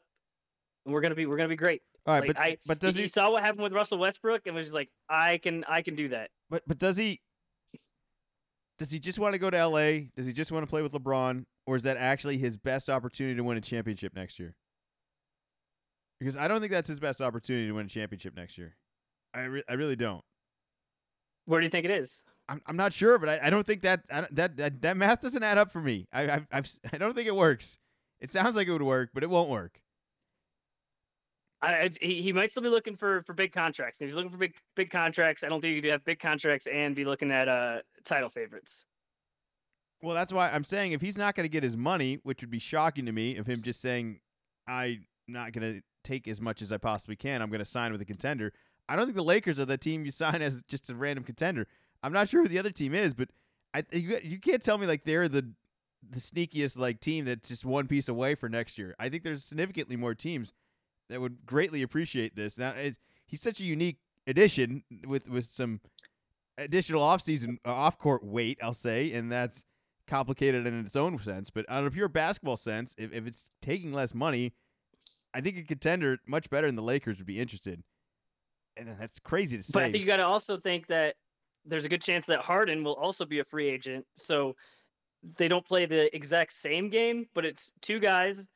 and 0.88 0.94
we're 0.94 1.02
gonna 1.02 1.14
be 1.16 1.26
we're 1.28 1.38
gonna 1.38 1.50
be 1.50 1.56
great. 1.58 1.82
All 2.06 2.14
right, 2.14 2.22
like, 2.22 2.28
but 2.36 2.42
I- 2.42 2.58
but 2.66 2.80
does 2.80 2.96
he, 2.96 3.04
he? 3.04 3.08
saw 3.10 3.30
what 3.30 3.44
happened 3.44 3.64
with 3.64 3.74
Russell 3.74 3.98
Westbrook, 4.00 4.48
and 4.48 4.56
was 4.56 4.66
just 4.66 4.74
like, 4.76 4.90
I 5.10 5.38
can 5.38 5.64
I 5.68 5.82
can 5.84 5.94
do 5.96 6.08
that. 6.10 6.30
But 6.50 6.64
but 6.66 6.80
does 6.80 6.98
he? 6.98 7.20
Does 8.80 8.90
he 8.92 9.00
just 9.00 9.20
want 9.20 9.34
to 9.34 9.40
go 9.40 9.50
to 9.50 9.58
L.A.? 9.58 10.12
Does 10.16 10.26
he 10.28 10.34
just 10.34 10.52
want 10.52 10.64
to 10.64 10.70
play 10.70 10.82
with 10.84 10.92
LeBron, 10.94 11.44
or 11.66 11.76
is 11.76 11.84
that 11.84 11.98
actually 11.98 12.38
his 12.38 12.58
best 12.58 12.90
opportunity 12.90 13.36
to 13.36 13.44
win 13.44 13.58
a 13.58 13.62
championship 13.62 14.16
next 14.16 14.38
year? 14.40 14.56
Because 16.20 16.38
I 16.38 16.48
don't 16.48 16.60
think 16.60 16.72
that's 16.72 16.88
his 16.88 17.00
best 17.00 17.20
opportunity 17.20 17.68
to 17.68 17.74
win 17.74 17.88
a 17.88 17.90
championship 17.90 18.36
next 18.36 18.58
year. 18.58 18.76
I 19.34 19.42
re- 19.44 19.64
I 19.68 19.74
really 19.74 19.96
don't. 19.96 20.22
Where 21.46 21.60
do 21.60 21.66
you 21.66 21.70
think 21.72 21.86
it 21.86 21.92
is? 21.92 22.22
I'm 22.48 22.62
I'm 22.68 22.78
not 22.78 22.94
sure, 22.94 23.18
but 23.20 23.30
I, 23.30 23.48
I 23.48 23.50
don't 23.50 23.66
think 23.68 23.82
that 23.82 24.02
I 24.12 24.22
don't- 24.22 24.36
that, 24.36 24.58
that 24.58 24.82
that 24.82 24.96
math 24.98 25.22
doesn't 25.22 25.44
add 25.44 25.58
up 25.58 25.72
for 25.72 25.82
me. 25.82 26.08
I 26.14 26.30
I've, 26.30 26.48
I've 26.52 26.66
s- 26.66 26.80
I 26.94 26.98
don't 26.98 27.14
think 27.16 27.28
it 27.28 27.36
works. 27.36 27.78
It 28.22 28.30
sounds 28.30 28.56
like 28.56 28.68
it 28.68 28.72
would 28.72 28.82
work, 28.84 29.10
but 29.14 29.24
it 29.24 29.30
won't 29.30 29.50
work. 29.50 29.80
I, 31.62 31.90
he, 32.00 32.22
he 32.22 32.34
might 32.34 32.52
still 32.52 32.64
be 32.64 32.70
looking 32.70 32.96
for 32.96 33.24
for 33.24 33.34
big 33.34 33.52
contracts. 33.52 34.00
If 34.00 34.08
he's 34.08 34.16
looking 34.16 34.32
for 34.32 34.38
big 34.38 34.56
big 34.76 34.92
contracts, 34.92 35.44
I 35.44 35.50
don't 35.50 35.62
think 35.62 35.76
you 35.76 35.82
could 35.82 35.92
have 35.92 36.06
big 36.06 36.20
contracts 36.20 36.68
and 36.68 36.96
be 36.96 37.06
looking 37.06 37.32
at 37.32 37.48
uh 37.48 37.80
title 38.04 38.30
favorites. 38.30 38.86
Well, 40.02 40.14
that's 40.14 40.32
why 40.32 40.52
I'm 40.52 40.64
saying 40.64 40.92
if 40.92 41.02
he's 41.02 41.18
not 41.18 41.36
going 41.36 41.46
to 41.46 41.52
get 41.52 41.64
his 41.64 41.76
money, 41.76 42.20
which 42.22 42.42
would 42.42 42.52
be 42.52 42.60
shocking 42.60 43.08
to 43.08 43.12
me, 43.12 43.38
of 43.38 43.48
him 43.48 43.64
just 43.64 43.82
saying 43.82 44.20
I'm 44.68 45.08
not 45.28 45.54
going 45.54 45.76
to 45.76 45.82
take 46.04 46.28
as 46.28 46.40
much 46.40 46.62
as 46.62 46.72
I 46.72 46.78
possibly 46.78 47.16
can, 47.16 47.42
I'm 47.42 47.50
going 47.50 47.60
to 47.60 47.66
sign 47.66 47.92
with 47.92 48.02
a 48.02 48.06
contender. 48.06 48.54
I 48.88 48.96
don't 48.96 49.06
think 49.06 49.16
the 49.16 49.24
Lakers 49.24 49.58
are 49.58 49.66
the 49.66 49.78
team 49.78 50.06
you 50.06 50.12
sign 50.12 50.42
as 50.44 50.62
just 50.68 50.90
a 50.90 50.96
random 50.96 51.24
contender. 51.24 51.68
I'm 52.04 52.14
not 52.14 52.30
sure 52.30 52.44
who 52.44 52.48
the 52.48 52.60
other 52.60 52.72
team 52.72 52.94
is, 52.94 53.16
but 53.16 53.30
I 53.74 53.84
you, 53.92 54.20
you 54.24 54.40
can't 54.40 54.62
tell 54.62 54.78
me 54.78 54.86
like 54.86 55.04
they're 55.06 55.28
the 55.28 55.50
the 56.08 56.20
sneakiest 56.20 56.78
like 56.78 57.00
team 57.00 57.26
that's 57.26 57.50
just 57.50 57.66
one 57.66 57.88
piece 57.88 58.08
away 58.08 58.36
for 58.36 58.48
next 58.48 58.78
year. 58.78 58.96
I 59.00 59.10
think 59.10 59.24
there's 59.24 59.44
significantly 59.44 59.96
more 59.96 60.14
teams 60.14 60.54
that 61.10 61.22
would 61.22 61.46
greatly 61.46 61.82
appreciate 61.82 62.36
this. 62.36 62.58
Now 62.58 62.72
it, 62.72 62.98
he's 63.26 63.42
such 63.42 63.60
a 63.60 63.64
unique 63.64 63.98
addition 64.26 64.84
with 65.06 65.30
with 65.30 65.50
some 65.50 65.82
additional 66.58 67.02
offseason 67.02 67.58
uh, 67.66 67.74
off 67.74 67.98
court 67.98 68.24
weight, 68.24 68.58
I'll 68.62 68.74
say, 68.74 69.12
and 69.14 69.32
that's 69.32 69.64
complicated 70.08 70.66
in 70.66 70.80
its 70.80 70.96
own 70.96 71.22
sense. 71.22 71.50
But 71.50 71.70
on 71.70 71.86
a 71.86 71.92
pure 71.92 72.08
basketball 72.08 72.58
sense, 72.58 72.96
if, 72.98 73.14
if 73.14 73.28
it's 73.28 73.50
taking 73.62 73.94
less 73.94 74.14
money, 74.14 74.54
I 75.34 75.42
think 75.42 75.58
a 75.58 75.64
contender 75.64 76.18
much 76.26 76.50
better 76.50 76.68
than 76.68 76.76
the 76.76 76.82
Lakers 76.82 77.18
would 77.18 77.28
be 77.28 77.40
interested. 77.40 77.84
And 78.76 78.96
that's 79.00 79.20
crazy 79.20 79.58
to 79.58 79.64
say. 79.64 79.72
But 79.74 79.84
I 79.84 79.92
think 79.92 80.02
you 80.02 80.08
got 80.08 80.18
to 80.18 80.26
also 80.26 80.58
think 80.58 80.88
that 80.88 81.16
there's 81.66 81.86
a 81.86 81.90
good 81.90 82.02
chance 82.02 82.26
that 82.28 82.40
Harden 82.40 82.84
will 82.84 82.94
also 82.94 83.26
be 83.26 83.40
a 83.40 83.44
free 83.44 83.68
agent. 83.68 84.06
So 84.16 84.56
they 85.38 85.48
don't 85.48 85.66
play 85.66 85.86
the 85.86 86.16
exact 86.16 86.54
same 86.54 86.90
game, 86.90 87.26
but 87.34 87.46
it's 87.46 87.72
two 87.82 88.00
guys 88.00 88.48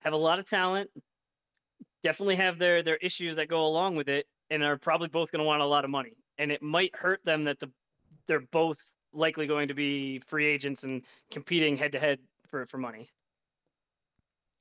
have 0.00 0.12
a 0.12 0.16
lot 0.16 0.38
of 0.38 0.48
talent, 0.48 0.90
definitely 2.02 2.36
have 2.36 2.58
their 2.58 2.82
their 2.82 2.96
issues 2.96 3.36
that 3.36 3.48
go 3.48 3.64
along 3.64 3.96
with 3.96 4.08
it, 4.08 4.26
and 4.50 4.62
are 4.62 4.76
probably 4.76 5.08
both 5.08 5.30
going 5.30 5.40
to 5.40 5.46
want 5.46 5.62
a 5.62 5.66
lot 5.66 5.84
of 5.84 5.90
money. 5.90 6.16
And 6.38 6.52
it 6.52 6.62
might 6.62 6.94
hurt 6.94 7.24
them 7.24 7.44
that 7.44 7.60
the 7.60 7.70
they're 8.26 8.40
both 8.40 8.82
likely 9.12 9.46
going 9.46 9.68
to 9.68 9.74
be 9.74 10.20
free 10.20 10.46
agents 10.46 10.84
and 10.84 11.02
competing 11.30 11.76
head 11.76 11.92
to 11.92 11.98
head 11.98 12.18
for 12.46 12.66
for 12.66 12.78
money. 12.78 13.08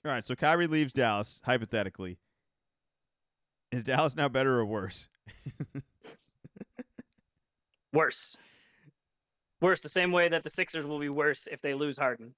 All 0.06 0.12
right, 0.12 0.24
so 0.24 0.36
Kyrie 0.36 0.68
leaves 0.68 0.94
Dallas, 0.94 1.42
hypothetically. 1.44 2.18
Is 3.72 3.84
Dallas 3.84 4.16
now 4.16 4.30
better 4.30 4.58
or 4.58 4.66
worse? 4.66 5.10
Worse. 7.94 8.38
Worse, 9.60 9.82
the 9.82 9.90
same 9.90 10.12
way 10.12 10.28
that 10.30 10.44
the 10.44 10.50
Sixers 10.50 10.86
will 10.86 11.00
be 11.00 11.10
worse 11.10 11.48
if 11.52 11.62
they 11.62 11.74
lose 11.74 11.98
Harden. 11.98 12.36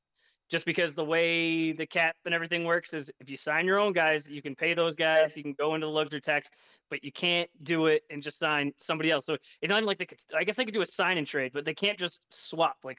Just 0.50 0.66
because 0.66 0.96
the 0.96 1.06
way 1.06 1.72
the 1.74 1.86
cap 1.86 2.16
and 2.26 2.34
everything 2.34 2.64
works 2.64 2.94
is 2.94 3.12
if 3.20 3.30
you 3.30 3.38
sign 3.38 3.66
your 3.66 3.80
own 3.80 3.94
guys, 3.94 4.28
you 4.28 4.42
can 4.42 4.56
pay 4.56 4.74
those 4.74 4.96
guys, 4.96 5.38
you 5.38 5.44
can 5.44 5.54
go 5.54 5.76
into 5.76 5.86
the 5.86 5.92
luxury 5.92 6.22
tax, 6.22 6.50
but 6.90 7.04
you 7.04 7.12
can't 7.12 7.50
do 7.62 7.86
it 7.86 8.02
and 8.10 8.24
just 8.24 8.40
sign 8.40 8.72
somebody 8.78 9.12
else. 9.12 9.26
So 9.26 9.38
it's 9.62 9.70
not 9.70 9.78
even 9.78 9.86
like 9.86 10.00
they 10.00 10.08
could, 10.08 10.20
I 10.36 10.44
guess 10.44 10.56
they 10.56 10.66
could 10.66 10.74
do 10.74 10.82
a 10.82 10.88
sign 10.88 11.20
and 11.20 11.28
trade, 11.28 11.52
but 11.54 11.66
they 11.66 11.76
can't 11.76 12.00
just 12.00 12.22
swap. 12.32 12.78
Like, 12.84 12.98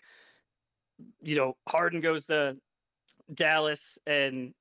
you 1.22 1.34
know, 1.34 1.56
Harden 1.68 2.00
goes 2.00 2.26
to 2.26 2.56
Dallas 3.34 3.98
and 4.06 4.54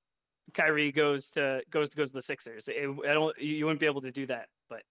Kyrie 0.55 0.91
goes 0.91 1.29
to 1.31 1.61
goes 1.69 1.89
to 1.89 1.97
goes 1.97 2.09
to 2.09 2.15
the 2.15 2.21
Sixers. 2.21 2.67
It, 2.67 2.89
I 3.07 3.13
don't, 3.13 3.37
you 3.39 3.65
wouldn't 3.65 3.79
be 3.79 3.85
able 3.85 4.01
to 4.01 4.11
do 4.11 4.25
that. 4.27 4.47
But 4.67 4.81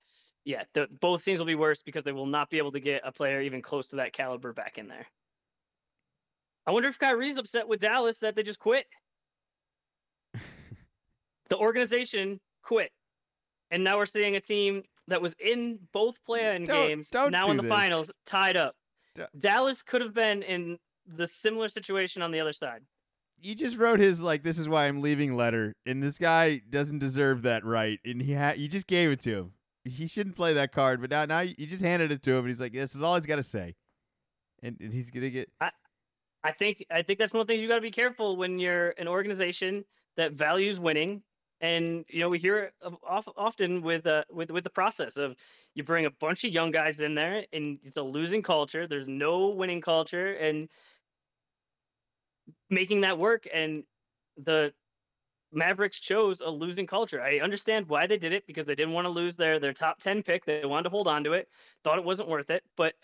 yeah, 0.45 0.63
the, 0.73 0.87
both 1.01 1.25
teams 1.25 1.41
will 1.41 1.47
be 1.47 1.57
worse 1.57 1.83
because 1.83 2.05
they 2.05 2.13
will 2.13 2.27
not 2.27 2.49
be 2.49 2.59
able 2.59 2.73
to 2.73 2.81
get 2.81 3.03
a 3.05 3.11
player 3.11 3.41
even 3.41 3.61
close 3.61 3.89
to 3.89 3.97
that 3.97 4.13
caliber 4.13 4.53
back 4.53 4.79
in 4.79 4.87
there. 4.87 5.07
I 6.69 6.71
wonder 6.71 6.91
if 6.91 6.99
Kyrie's 6.99 7.39
upset 7.39 7.67
with 7.67 7.81
Dallas 7.81 8.19
that 8.19 8.37
they 8.37 8.43
just 8.43 8.59
quit. 8.59 8.85
the 11.49 11.57
organization 11.57 12.41
quit, 12.63 12.91
and 13.71 13.83
now 13.83 13.97
we're 13.97 14.05
seeing 14.05 14.37
a 14.37 14.41
team 14.41 14.83
that 15.07 15.23
was 15.23 15.35
in 15.43 15.79
both 15.95 16.23
play-in 16.27 16.65
Don't- 16.65 16.89
games 16.89 17.09
don't 17.09 17.33
now 17.33 17.51
in 17.51 17.57
the 17.57 17.63
this. 17.63 17.73
finals 17.73 18.13
tied 18.27 18.59
up. 18.59 18.75
Dallas 19.39 19.83
could 19.83 20.03
have 20.03 20.13
been 20.13 20.43
in 20.43 20.79
the 21.07 21.27
similar 21.27 21.69
situation 21.69 22.21
on 22.21 22.31
the 22.33 22.39
other 22.39 22.53
side. 22.53 22.83
you 23.41 23.55
just 23.55 23.79
wrote 23.79 23.99
his 23.99 24.21
like 24.21 24.43
this 24.43 24.59
is 24.59 24.69
why 24.69 24.87
I'm 24.87 25.01
leaving 25.01 25.35
letter, 25.35 25.75
and 25.87 26.03
this 26.03 26.19
guy 26.19 26.61
doesn't 26.69 26.99
deserve 26.99 27.41
that 27.43 27.65
right, 27.65 27.99
and 28.05 28.21
he 28.21 28.35
ha- 28.35 28.53
you 28.57 28.69
just 28.69 28.87
gave 28.87 29.11
it 29.11 29.21
to 29.21 29.31
him. 29.31 29.53
He 29.85 30.07
shouldn't 30.07 30.37
play 30.37 30.53
that 30.53 30.71
card, 30.71 31.01
but 31.01 31.09
now 31.09 31.25
now 31.25 31.41
you 31.41 31.67
just 31.67 31.83
handed 31.83 32.13
it 32.13 32.23
to 32.25 32.33
him, 32.33 32.41
and 32.41 32.49
he's 32.49 32.61
like, 32.61 32.75
this 32.75 32.95
is 32.95 33.01
all 33.03 33.15
he's 33.17 33.25
got 33.25 33.37
to 33.37 33.43
say, 33.43 33.75
and, 34.63 34.77
and 34.81 34.93
he's 34.93 35.11
gonna 35.11 35.31
get 35.31 35.51
I 35.63 35.71
think 36.53 36.85
I 36.91 37.03
think 37.03 37.19
that's 37.19 37.33
one 37.33 37.41
of 37.41 37.47
the 37.47 37.53
things 37.53 37.63
you 37.63 37.69
got 37.69 37.77
to 37.77 37.81
be 37.81 37.91
careful 37.91 38.37
when 38.37 38.59
you're 38.59 38.91
an 38.91 39.09
organization 39.09 39.85
that 40.17 40.33
values 40.33 40.81
winning. 40.81 41.23
And 41.61 42.05
you 42.09 42.21
know 42.21 42.29
we 42.29 42.39
hear 42.39 42.59
it 42.59 42.75
of- 42.81 42.99
of, 43.07 43.29
often 43.37 43.83
with 43.83 44.07
uh, 44.07 44.25
with 44.31 44.51
with 44.51 44.63
the 44.65 44.71
process 44.71 45.17
of 45.17 45.35
you 45.75 45.83
bring 45.83 46.07
a 46.07 46.11
bunch 46.11 46.45
of 46.45 46.53
young 46.53 46.71
guys 46.71 47.01
in 47.01 47.15
there 47.15 47.45
and 47.53 47.79
it's 47.83 47.97
a 47.97 48.03
losing 48.03 48.43
culture. 48.43 48.87
There's 48.87 49.09
no 49.09 49.49
winning 49.49 49.81
culture 49.81 50.35
and 50.35 50.69
making 52.71 53.01
that 53.03 53.19
work. 53.19 53.47
And 53.53 53.85
the 54.37 54.73
Mavericks 55.53 55.99
chose 55.99 56.41
a 56.41 56.51
losing 56.51 56.87
culture. 56.87 57.23
I 57.23 57.39
understand 57.39 57.89
why 57.89 58.07
they 58.07 58.19
did 58.19 58.33
it 58.33 58.47
because 58.47 58.67
they 58.67 58.75
didn't 58.75 58.93
want 58.93 59.07
to 59.07 59.11
lose 59.11 59.37
their 59.37 59.59
their 59.59 59.73
top 59.73 59.99
ten 59.99 60.23
pick. 60.23 60.45
They 60.45 60.65
wanted 60.65 60.85
to 60.85 60.91
hold 60.91 61.09
on 61.09 61.25
to 61.25 61.33
it. 61.33 61.49
Thought 61.85 61.99
it 61.99 62.05
wasn't 62.05 62.29
worth 62.29 62.51
it, 62.51 62.63
but 62.77 62.95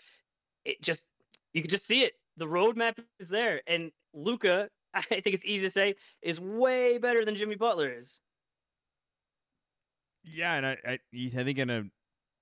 it 0.63 0.81
just 0.81 1.07
you 1.53 1.61
could 1.61 1.71
just 1.71 1.87
see 1.87 2.03
it. 2.03 2.13
The 2.37 2.45
roadmap 2.45 2.97
is 3.19 3.29
there, 3.29 3.61
and 3.67 3.91
Luka, 4.13 4.69
I 4.93 5.01
think 5.01 5.27
it's 5.27 5.45
easy 5.45 5.65
to 5.65 5.69
say, 5.71 5.95
is 6.21 6.39
way 6.39 6.97
better 6.97 7.23
than 7.25 7.35
Jimmy 7.35 7.55
Butler 7.55 7.91
is. 7.93 8.21
yeah, 10.23 10.55
and 10.55 10.65
I 10.65 10.77
I, 10.85 10.99
I 11.13 11.43
think 11.43 11.59
in 11.59 11.69
a 11.69 11.83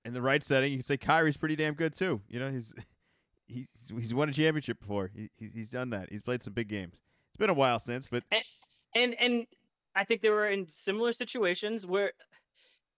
in 0.04 0.12
the 0.14 0.22
right 0.22 0.42
setting, 0.42 0.72
you 0.72 0.78
can 0.78 0.84
say 0.84 0.96
Kyrie's 0.96 1.36
pretty 1.36 1.56
damn 1.56 1.74
good 1.74 1.94
too. 1.94 2.20
You 2.28 2.40
know, 2.40 2.50
he's 2.50 2.74
he's 3.46 3.68
he's 3.88 4.14
won 4.14 4.28
a 4.28 4.32
championship 4.32 4.80
before. 4.80 5.10
He, 5.14 5.30
he 5.36 5.50
he's 5.54 5.70
done 5.70 5.90
that. 5.90 6.10
He's 6.10 6.22
played 6.22 6.42
some 6.42 6.54
big 6.54 6.68
games. 6.68 6.94
It's 7.30 7.38
been 7.38 7.50
a 7.50 7.54
while 7.54 7.78
since, 7.78 8.06
but 8.06 8.22
And 8.94 9.14
and 9.20 9.46
I 9.94 10.04
think 10.04 10.22
they 10.22 10.30
were 10.30 10.48
in 10.48 10.68
similar 10.68 11.12
situations 11.12 11.86
where 11.86 12.12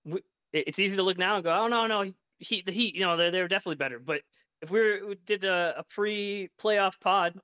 w- 0.05 0.23
it- 0.53 0.65
it's 0.69 0.79
easy 0.79 0.97
to 0.97 1.03
look 1.03 1.19
now 1.19 1.37
and 1.37 1.45
go, 1.45 1.55
oh 1.59 1.67
no 1.69 1.87
no, 1.87 2.13
Heat 2.39 2.67
the 2.67 2.73
Heat, 2.73 2.95
you 2.95 3.01
know 3.01 3.17
they're 3.17 3.31
they're 3.31 3.49
definitely 3.49 3.77
better. 3.77 3.99
But 3.99 4.23
if 4.67 4.71
we, 4.73 4.81
were, 4.81 5.09
we 5.09 5.15
did 5.27 5.45
a, 5.45 5.75
a 5.79 5.85
pre-playoff 5.85 7.01
pod, 7.01 7.39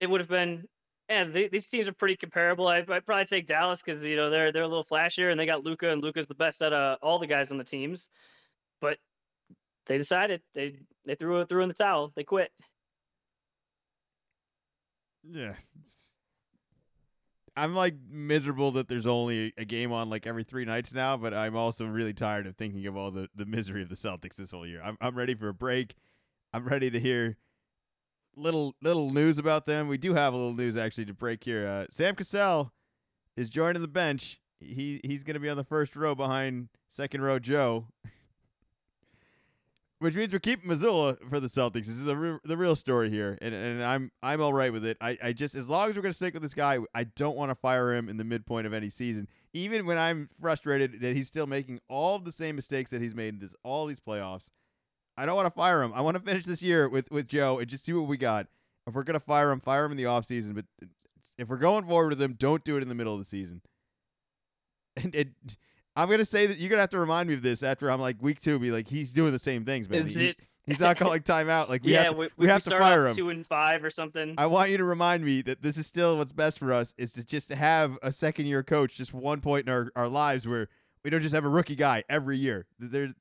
it 0.00 0.08
would 0.08 0.20
have 0.20 0.28
been. 0.28 0.64
They, 1.08 1.48
these 1.48 1.68
teams 1.68 1.86
are 1.86 1.92
pretty 1.92 2.16
comparable. 2.16 2.66
I, 2.66 2.78
I'd 2.78 3.04
probably 3.04 3.26
take 3.26 3.46
Dallas 3.46 3.82
because 3.82 4.06
you 4.06 4.16
know 4.16 4.30
they're 4.30 4.50
they're 4.52 4.62
a 4.62 4.68
little 4.68 4.84
flashier 4.84 5.30
and 5.30 5.38
they 5.38 5.44
got 5.44 5.62
Luka 5.62 5.90
and 5.90 6.02
Luka's 6.02 6.26
the 6.26 6.34
best 6.34 6.62
out 6.62 6.72
of 6.72 6.98
all 7.02 7.18
the 7.18 7.26
guys 7.26 7.52
on 7.52 7.58
the 7.58 7.64
teams. 7.64 8.08
But 8.80 8.96
they 9.84 9.98
decided 9.98 10.40
they 10.54 10.78
they 11.04 11.14
threw 11.14 11.44
threw 11.44 11.60
in 11.60 11.68
the 11.68 11.74
towel. 11.74 12.10
They 12.16 12.24
quit. 12.24 12.50
Yeah. 15.22 15.52
I'm 17.56 17.74
like 17.74 17.94
miserable 18.10 18.72
that 18.72 18.88
there's 18.88 19.06
only 19.06 19.52
a 19.58 19.64
game 19.64 19.92
on 19.92 20.08
like 20.10 20.26
every 20.26 20.42
three 20.42 20.64
nights 20.64 20.92
now, 20.92 21.18
but 21.18 21.34
I'm 21.34 21.54
also 21.54 21.84
really 21.86 22.14
tired 22.14 22.46
of 22.46 22.56
thinking 22.56 22.86
of 22.86 22.96
all 22.96 23.10
the, 23.10 23.28
the 23.36 23.46
misery 23.46 23.82
of 23.82 23.90
the 23.90 23.94
Celtics 23.94 24.36
this 24.36 24.50
whole 24.50 24.66
year. 24.66 24.82
I'm 24.82 24.96
I'm 25.02 25.14
ready 25.14 25.34
for 25.34 25.48
a 25.48 25.54
break. 25.54 25.94
I'm 26.54 26.64
ready 26.66 26.88
to 26.88 27.00
hear 27.00 27.36
little 28.36 28.76
little 28.80 29.10
news 29.10 29.38
about 29.38 29.66
them. 29.66 29.88
We 29.88 29.98
do 29.98 30.14
have 30.14 30.32
a 30.32 30.36
little 30.36 30.54
news 30.54 30.76
actually 30.76 31.06
to 31.06 31.12
break 31.12 31.42
here. 31.42 31.66
Uh, 31.66 31.86
Sam 31.90 32.14
Cassell 32.14 32.72
is 33.36 33.50
joining 33.50 33.82
the 33.82 33.88
bench. 33.88 34.40
He 34.60 35.00
he's 35.02 35.24
gonna 35.24 35.40
be 35.40 35.48
on 35.48 35.56
the 35.56 35.64
first 35.64 35.96
row 35.96 36.14
behind 36.14 36.68
second 36.86 37.22
row 37.22 37.40
Joe. 37.40 37.88
Which 39.98 40.14
means 40.14 40.32
we're 40.32 40.38
keeping 40.38 40.70
Mazzulla 40.70 41.18
for 41.28 41.40
the 41.40 41.48
Celtics. 41.48 41.86
This 41.86 41.96
is 41.96 42.04
the 42.04 42.16
re- 42.16 42.38
the 42.44 42.56
real 42.56 42.76
story 42.76 43.10
here, 43.10 43.36
and 43.42 43.52
and 43.52 43.82
I'm 43.82 44.12
I'm 44.22 44.40
all 44.40 44.52
right 44.52 44.72
with 44.72 44.84
it. 44.84 44.96
I, 45.00 45.18
I 45.20 45.32
just 45.32 45.56
as 45.56 45.68
long 45.68 45.90
as 45.90 45.96
we're 45.96 46.02
gonna 46.02 46.12
stick 46.14 46.34
with 46.34 46.42
this 46.44 46.54
guy, 46.54 46.78
I 46.94 47.02
don't 47.02 47.36
want 47.36 47.50
to 47.50 47.56
fire 47.56 47.92
him 47.92 48.08
in 48.08 48.16
the 48.16 48.24
midpoint 48.24 48.68
of 48.68 48.72
any 48.72 48.90
season, 48.90 49.26
even 49.54 49.86
when 49.86 49.98
I'm 49.98 50.30
frustrated 50.40 51.00
that 51.00 51.16
he's 51.16 51.26
still 51.26 51.48
making 51.48 51.80
all 51.88 52.20
the 52.20 52.30
same 52.30 52.54
mistakes 52.54 52.92
that 52.92 53.02
he's 53.02 53.14
made 53.14 53.34
in 53.34 53.40
this 53.40 53.56
all 53.64 53.86
these 53.86 53.98
playoffs. 53.98 54.50
I 55.16 55.26
don't 55.26 55.36
want 55.36 55.46
to 55.46 55.54
fire 55.54 55.82
him. 55.82 55.92
I 55.94 56.00
want 56.00 56.16
to 56.16 56.22
finish 56.22 56.44
this 56.44 56.62
year 56.62 56.88
with 56.88 57.10
with 57.10 57.28
Joe 57.28 57.58
and 57.58 57.68
just 57.68 57.84
see 57.84 57.92
what 57.92 58.08
we 58.08 58.16
got. 58.16 58.46
If 58.86 58.94
we're 58.94 59.04
gonna 59.04 59.20
fire 59.20 59.50
him, 59.50 59.60
fire 59.60 59.84
him 59.84 59.92
in 59.92 59.96
the 59.96 60.04
offseason. 60.04 60.54
But 60.54 60.66
if 61.38 61.48
we're 61.48 61.56
going 61.56 61.86
forward 61.86 62.10
with 62.10 62.22
him, 62.22 62.34
don't 62.38 62.64
do 62.64 62.76
it 62.76 62.82
in 62.82 62.88
the 62.88 62.94
middle 62.94 63.14
of 63.14 63.18
the 63.18 63.24
season. 63.24 63.60
And 64.96 65.12
it, 65.12 65.28
I'm 65.96 66.08
gonna 66.08 66.24
say 66.24 66.46
that 66.46 66.58
you're 66.58 66.70
gonna 66.70 66.82
have 66.82 66.90
to 66.90 67.00
remind 67.00 67.28
me 67.28 67.34
of 67.34 67.42
this 67.42 67.64
after 67.64 67.90
I'm 67.90 68.00
like 68.00 68.22
week 68.22 68.40
two. 68.40 68.60
Be 68.60 68.70
like 68.70 68.86
he's 68.86 69.10
doing 69.10 69.32
the 69.32 69.40
same 69.40 69.64
things, 69.64 69.88
man. 69.88 70.02
Is 70.02 70.14
He's, 70.14 70.30
it? 70.30 70.36
he's 70.66 70.78
not 70.78 70.96
calling 70.96 71.22
timeout. 71.22 71.68
Like 71.68 71.82
we 71.82 71.92
yeah, 71.92 72.04
have 72.04 72.12
to, 72.12 72.18
we, 72.18 72.28
we 72.36 72.46
have 72.46 72.62
to 72.64 72.70
fire 72.70 73.08
him. 73.08 73.16
two 73.16 73.28
and 73.30 73.44
five 73.44 73.82
or 73.82 73.90
something. 73.90 74.34
I 74.38 74.46
want 74.46 74.70
you 74.70 74.76
to 74.76 74.84
remind 74.84 75.24
me 75.24 75.42
that 75.42 75.62
this 75.62 75.76
is 75.76 75.86
still 75.86 76.18
what's 76.18 76.30
best 76.30 76.60
for 76.60 76.72
us 76.72 76.94
is 76.96 77.12
to 77.14 77.24
just 77.24 77.48
have 77.48 77.98
a 78.02 78.12
second 78.12 78.46
year 78.46 78.62
coach 78.62 78.96
just 78.96 79.12
one 79.12 79.40
point 79.40 79.66
in 79.66 79.72
our, 79.72 79.90
our 79.96 80.08
lives 80.08 80.46
where 80.46 80.68
we 81.02 81.10
don't 81.10 81.20
just 81.22 81.34
have 81.34 81.44
a 81.44 81.48
rookie 81.48 81.76
guy 81.76 82.04
every 82.08 82.38
year. 82.38 82.66
There 82.78 83.12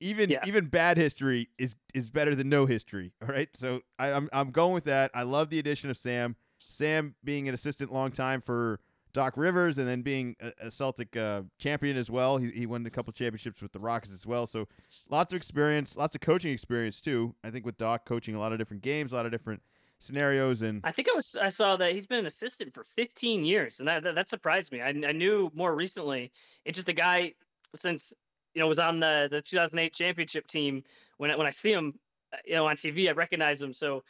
even 0.00 0.30
Yeah. 0.30 0.44
even 0.46 0.66
bad 0.66 0.96
history 0.96 1.48
is 1.58 1.76
is 1.94 2.10
better 2.10 2.34
than 2.34 2.48
no 2.48 2.66
history. 2.66 3.12
All 3.22 3.28
right. 3.28 3.48
So 3.54 3.80
I, 3.98 4.12
I'm 4.12 4.28
I'm 4.32 4.50
going 4.50 4.74
with 4.74 4.84
that. 4.84 5.10
I 5.14 5.22
love 5.22 5.50
the 5.50 5.58
addition 5.58 5.90
of 5.90 5.96
Sam. 5.96 6.36
Sam 6.58 7.14
being 7.24 7.48
an 7.48 7.54
assistant 7.54 7.92
long 7.92 8.10
time 8.10 8.40
for 8.40 8.80
Doc 9.12 9.34
Rivers 9.36 9.78
and 9.78 9.88
then 9.88 10.02
being 10.02 10.36
a, 10.40 10.66
a 10.66 10.70
Celtic 10.70 11.16
uh, 11.16 11.42
champion 11.58 11.96
as 11.96 12.10
well. 12.10 12.36
He, 12.36 12.50
he 12.50 12.66
won 12.66 12.84
a 12.84 12.90
couple 12.90 13.12
championships 13.12 13.62
with 13.62 13.72
the 13.72 13.78
Rockets 13.80 14.12
as 14.14 14.26
well. 14.26 14.46
So 14.46 14.68
lots 15.08 15.32
of 15.32 15.36
experience, 15.38 15.96
lots 15.96 16.14
of 16.14 16.20
coaching 16.20 16.52
experience 16.52 17.00
too. 17.00 17.34
I 17.42 17.50
think 17.50 17.64
with 17.64 17.78
Doc 17.78 18.04
coaching 18.04 18.34
a 18.34 18.38
lot 18.38 18.52
of 18.52 18.58
different 18.58 18.82
games, 18.82 19.12
a 19.12 19.16
lot 19.16 19.24
of 19.26 19.32
different 19.32 19.62
scenarios, 19.98 20.62
and 20.62 20.80
I 20.84 20.92
think 20.92 21.08
I 21.08 21.14
was 21.14 21.34
I 21.36 21.48
saw 21.48 21.76
that 21.76 21.92
he's 21.92 22.06
been 22.06 22.20
an 22.20 22.26
assistant 22.26 22.72
for 22.74 22.84
15 22.84 23.44
years, 23.44 23.78
and 23.80 23.88
that 23.88 24.02
that, 24.04 24.14
that 24.14 24.28
surprised 24.28 24.70
me. 24.70 24.80
I, 24.80 24.88
I 24.88 25.12
knew 25.12 25.50
more 25.54 25.74
recently. 25.74 26.30
It's 26.64 26.76
just 26.76 26.88
a 26.88 26.92
guy 26.92 27.32
since 27.74 28.12
you 28.58 28.64
know 28.64 28.68
was 28.68 28.80
on 28.80 28.98
the 28.98 29.28
the 29.30 29.40
2008 29.40 29.94
championship 29.94 30.48
team. 30.48 30.82
When 31.18 31.30
I, 31.30 31.36
when 31.36 31.46
I 31.46 31.50
see 31.50 31.72
him, 31.72 31.94
uh, 32.32 32.38
you 32.44 32.54
know, 32.54 32.66
on 32.66 32.74
TV, 32.74 33.08
I 33.08 33.12
recognize 33.12 33.62
him. 33.62 33.72
So 33.72 34.02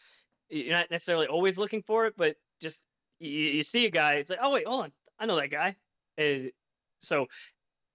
you're 0.48 0.74
not 0.74 0.90
necessarily 0.90 1.26
always 1.26 1.58
looking 1.58 1.82
for 1.82 2.06
it, 2.06 2.14
but 2.16 2.36
just 2.62 2.86
you, 3.20 3.28
you 3.28 3.62
see 3.62 3.84
a 3.84 3.90
guy, 3.90 4.14
it's 4.14 4.30
like, 4.30 4.38
oh 4.42 4.50
wait, 4.50 4.66
hold 4.66 4.84
on, 4.84 4.92
I 5.18 5.26
know 5.26 5.36
that 5.36 5.50
guy. 5.50 5.76
And 6.16 6.50
so 6.98 7.26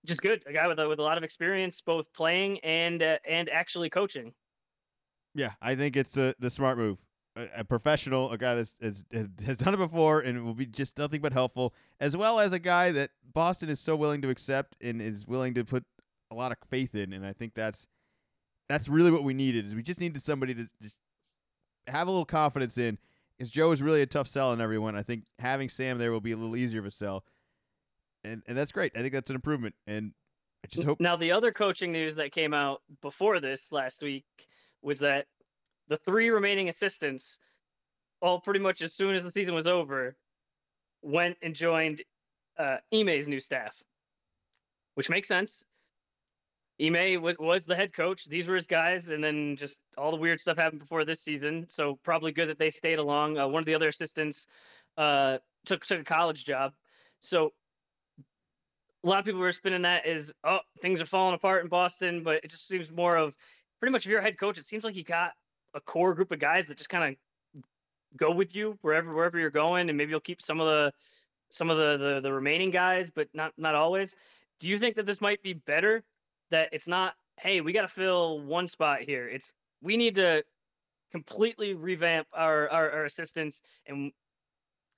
just 0.06 0.22
good, 0.22 0.44
a 0.46 0.54
guy 0.54 0.68
with 0.68 0.80
a, 0.80 0.88
with 0.88 1.00
a 1.00 1.02
lot 1.02 1.18
of 1.18 1.24
experience, 1.24 1.82
both 1.82 2.14
playing 2.14 2.60
and 2.60 3.02
uh, 3.02 3.18
and 3.28 3.50
actually 3.50 3.90
coaching. 3.90 4.32
yeah, 5.34 5.54
I 5.60 5.74
think 5.74 5.98
it's 5.98 6.18
a, 6.18 6.36
the 6.38 6.52
smart 6.52 6.78
move. 6.78 7.00
A, 7.36 7.64
professional, 7.64 8.32
a 8.32 8.38
guy 8.38 8.54
that's 8.54 8.76
has, 8.80 9.06
has 9.44 9.58
done 9.58 9.74
it 9.74 9.78
before 9.78 10.20
and 10.20 10.46
will 10.46 10.54
be 10.54 10.68
just 10.68 11.00
nothing 11.00 11.20
but 11.20 11.34
helpful, 11.34 11.74
as 12.00 12.16
well 12.16 12.40
as 12.40 12.54
a 12.54 12.60
guy 12.60 12.92
that 12.92 13.10
Boston 13.34 13.70
is 13.70 13.80
so 13.80 13.96
willing 13.96 14.22
to 14.22 14.30
accept 14.30 14.76
and 14.80 15.02
is 15.02 15.26
willing 15.26 15.56
to 15.56 15.66
put 15.66 15.84
a 16.34 16.38
lot 16.38 16.52
of 16.52 16.58
faith 16.70 16.96
in. 16.96 17.14
And 17.14 17.26
I 17.26 17.34
think 17.34 17.54
that's 17.54 17.88
that's 18.70 18.88
really 18.88 19.12
what 19.12 19.24
we 19.24 19.34
needed. 19.34 19.66
Is 19.66 19.76
we 19.76 19.84
just 19.84 20.00
needed 20.00 20.22
somebody 20.22 20.54
to 20.56 20.68
just 20.82 20.98
have 21.88 22.08
a 22.08 22.12
little 22.12 22.26
confidence 22.26 22.78
in. 22.78 22.98
Because 23.38 23.50
Joe 23.50 23.72
is 23.72 23.82
really 23.82 24.02
a 24.02 24.06
tough 24.06 24.28
sell 24.28 24.50
on 24.52 24.62
everyone. 24.62 24.96
I 24.96 25.02
think 25.02 25.24
having 25.40 25.68
Sam 25.68 25.98
there 25.98 26.12
will 26.12 26.22
be 26.22 26.34
a 26.34 26.38
little 26.38 26.56
easier 26.56 26.80
of 26.80 26.86
a 26.86 26.92
sell, 26.92 27.24
and 28.24 28.44
and 28.48 28.56
that's 28.56 28.72
great. 28.72 28.92
I 28.96 29.02
think 29.02 29.12
that's 29.12 29.32
an 29.32 29.36
improvement. 29.36 29.76
And 29.88 30.14
I 30.64 30.68
just 30.68 30.86
hope 30.86 31.00
Now, 31.02 31.16
the 31.16 31.32
other 31.32 31.52
coaching 31.52 31.92
news 31.92 32.16
that 32.16 32.32
came 32.32 32.54
out 32.54 32.82
before 33.02 33.40
this 33.40 33.72
last 33.72 34.04
week 34.04 34.26
was 34.84 35.00
that 35.00 35.26
the 35.88 35.98
three 35.98 36.30
remaining 36.30 36.70
assistants, 36.70 37.40
all 38.22 38.40
pretty 38.40 38.60
much 38.60 38.82
as 38.82 38.94
soon 38.94 39.16
as 39.16 39.24
the 39.24 39.32
season 39.32 39.56
was 39.56 39.68
over, 39.68 40.16
went 41.02 41.38
and 41.42 41.56
joined 41.56 42.04
uh, 42.58 42.78
Ime's 42.94 43.28
new 43.28 43.40
staff, 43.40 43.84
which 44.94 45.10
makes 45.10 45.28
sense. 45.28 45.66
Ime 46.82 47.22
was, 47.22 47.38
was 47.40 47.66
the 47.66 47.76
head 47.76 47.94
coach. 47.94 48.26
These 48.26 48.48
were 48.48 48.56
his 48.56 48.68
guys, 48.68 49.10
and 49.10 49.24
then 49.24 49.56
just 49.56 49.82
all 49.98 50.12
the 50.12 50.18
weird 50.18 50.40
stuff 50.40 50.58
happened 50.58 50.80
before 50.80 51.06
this 51.06 51.22
season. 51.22 51.68
So 51.70 52.00
probably 52.04 52.32
good 52.32 52.50
that 52.50 52.58
they 52.58 52.70
stayed 52.70 53.00
along. 53.00 53.38
Uh, 53.38 53.48
one 53.48 53.62
of 53.62 53.66
the 53.66 53.76
other 53.76 53.90
assistants 53.90 54.48
uh, 54.98 55.38
took 55.66 55.86
took 55.86 56.02
a 56.02 56.04
college 56.04 56.46
job. 56.46 56.74
So 57.20 57.52
a 59.04 59.08
lot 59.08 59.20
of 59.20 59.26
people 59.26 59.42
were 59.42 59.52
spinning 59.52 59.84
that 59.84 60.06
as 60.06 60.34
oh 60.44 60.60
things 60.82 61.02
are 61.02 61.06
falling 61.06 61.36
apart 61.36 61.64
in 61.64 61.70
Boston, 61.70 62.24
but 62.24 62.44
it 62.44 62.50
just 62.50 62.68
seems 62.68 62.92
more 62.92 63.18
of 63.18 63.36
pretty 63.80 63.92
much 63.92 64.06
if 64.06 64.12
you're 64.12 64.20
a 64.20 64.24
head 64.24 64.40
coach, 64.40 64.58
it 64.58 64.66
seems 64.66 64.84
like 64.84 64.96
you 64.96 65.04
got 65.04 65.32
a 65.74 65.82
core 65.82 66.14
group 66.14 66.32
of 66.32 66.40
guys 66.40 66.68
that 66.68 66.78
just 66.78 66.90
kind 66.90 67.04
of 67.04 67.64
go 68.18 68.32
with 68.32 68.56
you 68.56 68.78
wherever 68.82 69.14
wherever 69.14 69.38
you're 69.38 69.50
going, 69.50 69.90
and 69.90 69.98
maybe 69.98 70.10
you'll 70.10 70.20
keep 70.20 70.42
some 70.42 70.60
of 70.60 70.66
the 70.66 70.92
some 71.52 71.70
of 71.70 71.78
the, 71.78 71.98
the 71.98 72.22
the 72.22 72.34
remaining 72.34 72.72
guys, 72.72 73.12
but 73.12 73.28
not 73.34 73.54
not 73.58 73.76
always. 73.76 74.16
Do 74.60 74.68
you 74.68 74.80
think 74.80 74.96
that 74.96 75.06
this 75.06 75.22
might 75.22 75.44
be 75.44 75.54
better? 75.54 76.04
That 76.54 76.70
it's 76.72 76.88
not 76.88 77.16
hey 77.40 77.62
we 77.62 77.74
got 77.74 77.82
to 77.82 77.88
fill 77.88 78.40
one 78.40 78.68
spot 78.68 79.02
here. 79.02 79.28
It's 79.28 79.54
we 79.82 79.98
need 79.98 80.14
to 80.16 80.44
completely 81.12 81.74
revamp 81.74 82.28
our, 82.32 82.70
our 82.70 82.92
our 82.92 83.06
assistants, 83.06 83.64
and 83.88 84.12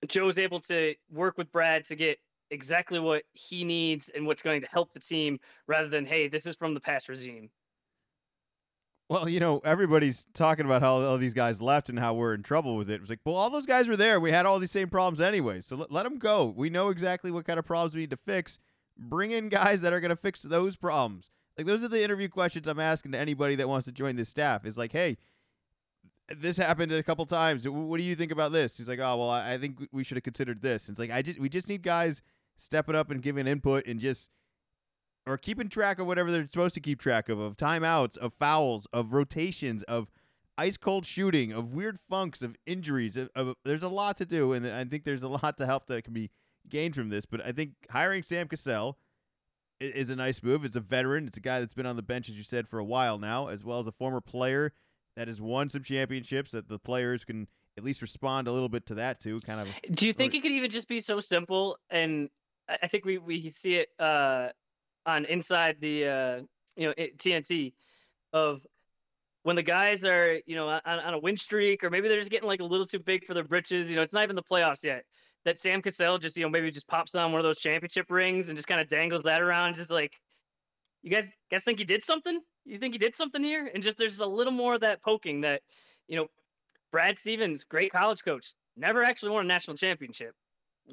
Joe's 0.06 0.38
able 0.38 0.60
to 0.62 0.95
work 1.10 1.38
with 1.38 1.49
Brad 1.53 1.86
to 1.86 1.95
get 1.95 2.18
exactly 2.51 2.99
what 2.99 3.24
he 3.32 3.64
needs 3.64 4.10
and 4.10 4.28
what's 4.28 4.43
going 4.43 4.60
to 4.62 4.68
help 4.68 4.91
the 4.91 4.99
team, 4.99 5.39
rather 5.66 5.88
than 5.88 6.06
hey, 6.06 6.28
this 6.28 6.45
is 6.45 6.58
from 6.58 6.74
the 6.74 6.82
past 6.82 7.08
regime. 7.08 7.49
Well, 9.08 9.30
you 9.30 9.39
know, 9.39 9.62
everybody's 9.64 10.28
talking 10.34 10.66
about 10.66 10.82
how 10.82 10.95
all 10.95 11.18
these 11.18 11.34
guys 11.34 11.62
left 11.62 11.88
and 11.88 11.97
how 11.97 12.16
we're 12.16 12.34
in 12.34 12.43
trouble 12.43 12.76
with 12.76 12.89
it. 12.89 12.99
It's 12.99 13.10
like, 13.10 13.20
well, 13.24 13.36
all 13.36 13.49
those 13.49 13.66
guys 13.66 13.88
were 13.88 13.95
there. 13.95 14.20
We 14.20 14.32
had 14.32 14.45
all 14.45 14.60
these 14.60 14.72
same 14.72 14.89
problems 14.89 15.22
anyway. 15.22 15.62
So 15.62 15.78
let, 15.78 15.91
let 15.91 16.03
them 16.03 16.18
go. 16.18 16.53
We 16.53 16.70
know 16.70 16.89
exactly 16.89 17.32
what 17.32 17.45
kind 17.45 17.60
of 17.60 17.66
problems 17.66 17.95
we 17.95 18.01
need 18.01 18.10
to 18.10 18.18
fix. 18.18 18.60
Bring 18.97 19.32
in 19.32 19.47
guys 19.49 19.82
that 19.84 19.93
are 19.93 20.01
going 20.01 20.10
to 20.10 20.16
fix 20.16 20.41
those 20.41 20.76
problems. 20.76 21.32
Like, 21.58 21.68
those 21.68 21.84
are 21.84 21.88
the 21.88 22.03
interview 22.03 22.28
questions 22.28 22.68
I'm 22.68 22.80
asking 22.80 23.14
to 23.14 23.18
anybody 23.18 23.56
that 23.56 23.70
wants 23.70 23.86
to 23.86 23.91
join 23.91 24.16
this 24.16 24.30
staff. 24.30 24.66
Is 24.66 24.78
like, 24.78 24.91
hey, 24.91 25.18
this 26.30 26.58
happened 26.58 26.91
a 26.91 27.03
couple 27.03 27.26
times. 27.26 27.68
What 27.68 27.97
do 27.97 28.03
you 28.03 28.16
think 28.16 28.32
about 28.32 28.51
this? 28.51 28.78
He's 28.78 28.88
like, 28.88 28.99
oh, 28.99 29.18
well, 29.18 29.30
I 29.30 29.58
think 29.58 29.88
we 29.91 30.03
should 30.03 30.18
have 30.18 30.24
considered 30.24 30.62
this. 30.62 30.88
And 30.88 30.93
it's 30.93 30.99
like, 30.99 31.12
I 31.12 31.22
just, 31.22 31.39
we 31.39 31.49
just 31.49 31.70
need 31.70 31.84
guys 31.84 32.22
stepping 32.58 32.95
up 32.95 33.12
and 33.12 33.22
giving 33.22 33.47
input 33.47 33.86
and 33.88 33.99
just– 33.99 34.30
or 35.28 35.39
keeping 35.39 35.70
track 35.70 35.97
of 35.97 36.06
whatever 36.06 36.32
they're 36.32 36.43
supposed 36.43 36.76
to 36.76 36.80
keep 36.80 36.99
track 36.99 37.30
of 37.30 37.39
of 37.39 37.56
timeouts, 37.58 38.16
of 38.18 38.32
fouls, 38.39 38.86
of 38.93 39.12
rotations, 39.12 39.82
of 39.84 40.08
ice 40.56 40.78
cold 40.78 41.03
shooting, 41.03 41.51
of 41.51 41.74
weird 41.74 41.97
funks, 42.08 42.43
of 42.43 42.56
injuries. 42.68 43.18
Of, 43.18 43.30
of, 43.36 43.56
there's 43.66 43.82
a 43.82 43.89
lot 43.89 44.18
to 44.18 44.26
do, 44.26 44.53
and 44.53 44.68
I 44.68 44.86
think 44.86 45.03
there's 45.03 45.24
a 45.24 45.28
lot 45.28 45.58
to 45.58 45.66
help 45.66 45.88
that 45.88 46.03
can 46.03 46.14
be 46.14 46.30
gained 46.70 46.93
from 46.93 47.10
this. 47.10 47.26
But 47.26 47.43
I 47.43 47.53
think 47.53 47.72
hiring 47.89 48.22
Sam 48.22 48.47
Cassell 48.47 48.99
is 49.80 50.09
a 50.09 50.15
nice 50.15 50.41
move. 50.41 50.65
It's 50.65 50.76
a 50.76 50.82
veteran. 50.82 51.28
It's 51.28 51.38
a 51.38 51.41
guy 51.41 51.59
that's 51.59 51.73
been 51.73 51.86
on 51.86 51.95
the 51.95 52.01
bench, 52.01 52.30
as 52.30 52.36
you 52.36 52.43
said, 52.43 52.67
for 52.67 52.80
a 52.80 52.84
while 52.84 53.17
now, 53.17 53.47
as 53.47 53.63
well 53.63 53.80
as 53.80 53.88
a 53.88 53.91
former 53.91 54.21
player 54.21 54.73
that 55.15 55.28
has 55.28 55.41
won 55.41 55.69
some 55.69 55.84
championships 55.84 56.51
that 56.51 56.67
the 56.67 56.80
players 56.80 57.23
can 57.23 57.47
at 57.78 57.84
least 57.84 58.01
respond 58.01 58.47
a 58.47 58.51
little 58.51 58.69
bit 58.69 58.86
to 58.88 58.95
that 58.95 59.19
too. 59.19 59.39
Kind 59.39 59.61
of. 59.61 59.67
Do 59.95 60.07
you 60.07 60.13
think 60.13 60.34
it 60.34 60.41
could 60.41 60.51
even 60.51 60.71
just 60.71 60.88
be 60.88 61.01
so 61.01 61.19
simple? 61.19 61.78
And 61.89 62.30
I 62.69 62.88
think 62.88 63.05
we 63.05 63.17
we 63.17 63.49
see 63.49 63.76
it 63.76 63.89
uh, 63.99 64.49
on 65.05 65.26
inside 65.26 65.78
the 65.80 66.07
uh, 66.07 66.41
you 66.76 66.88
know 66.88 66.93
TNT 66.93 67.73
of 68.34 68.65
when 69.43 69.55
the 69.55 69.63
guys 69.63 70.05
are 70.05 70.39
you 70.45 70.55
know 70.55 70.69
on, 70.69 70.82
on, 70.86 71.13
a 71.13 71.19
win 71.19 71.38
streak 71.38 71.84
or 71.84 71.89
maybe 71.89 72.07
they're 72.07 72.19
just 72.19 72.32
getting 72.32 72.47
like 72.47 72.61
a 72.61 72.65
little 72.65 72.86
too 72.86 72.99
big 72.99 73.26
for 73.26 73.34
their 73.34 73.43
britches. 73.43 73.89
You 73.89 73.95
know, 73.95 74.01
it's 74.01 74.13
not 74.13 74.23
even 74.23 74.36
the 74.36 74.43
playoffs 74.43 74.84
yet. 74.84 75.03
That 75.45 75.57
Sam 75.57 75.81
Cassell 75.81 76.17
just 76.17 76.35
you 76.37 76.43
know 76.43 76.49
maybe 76.49 76.71
just 76.71 76.87
pops 76.87 77.15
on 77.15 77.31
one 77.31 77.39
of 77.39 77.45
those 77.45 77.59
championship 77.59 78.09
rings 78.09 78.49
and 78.49 78.57
just 78.57 78.67
kind 78.67 78.81
of 78.81 78.87
dangles 78.87 79.23
that 79.23 79.41
around, 79.41 79.75
just 79.75 79.91
like 79.91 80.19
you 81.01 81.11
guys 81.11 81.33
guys 81.51 81.63
think 81.63 81.79
he 81.79 81.85
did 81.85 82.03
something? 82.03 82.39
You 82.65 82.77
think 82.79 82.93
he 82.93 82.97
did 82.97 83.15
something 83.15 83.43
here? 83.43 83.69
And 83.73 83.83
just 83.83 83.97
there's 83.97 84.19
a 84.19 84.25
little 84.25 84.53
more 84.53 84.75
of 84.75 84.81
that 84.81 85.01
poking 85.01 85.41
that 85.41 85.61
you 86.07 86.17
know 86.17 86.27
Brad 86.91 87.17
Stevens, 87.17 87.63
great 87.63 87.91
college 87.91 88.23
coach, 88.23 88.53
never 88.75 89.03
actually 89.03 89.31
won 89.31 89.45
a 89.45 89.47
national 89.47 89.77
championship. 89.77 90.33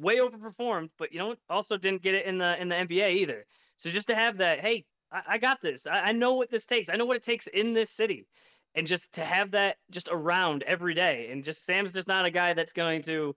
Way 0.00 0.18
overperformed, 0.18 0.90
but 0.98 1.12
you 1.12 1.18
know 1.18 1.34
also 1.50 1.76
didn't 1.76 2.02
get 2.02 2.14
it 2.14 2.26
in 2.26 2.38
the 2.38 2.60
in 2.60 2.68
the 2.68 2.76
NBA 2.76 3.12
either. 3.16 3.46
So 3.76 3.90
just 3.90 4.08
to 4.08 4.14
have 4.14 4.38
that, 4.38 4.60
hey, 4.60 4.84
I, 5.10 5.22
I 5.30 5.38
got 5.38 5.60
this. 5.60 5.86
I, 5.86 6.00
I 6.06 6.12
know 6.12 6.34
what 6.34 6.50
this 6.50 6.66
takes. 6.66 6.88
I 6.88 6.96
know 6.96 7.04
what 7.04 7.16
it 7.16 7.22
takes 7.22 7.46
in 7.48 7.74
this 7.74 7.90
city. 7.90 8.26
And 8.74 8.86
just 8.86 9.12
to 9.14 9.24
have 9.24 9.50
that 9.50 9.76
just 9.90 10.08
around 10.10 10.62
every 10.62 10.94
day. 10.94 11.28
And 11.30 11.44
just 11.44 11.64
Sam's 11.64 11.92
just 11.92 12.08
not 12.08 12.24
a 12.24 12.30
guy 12.30 12.54
that's 12.54 12.72
going 12.72 13.02
to, 13.02 13.34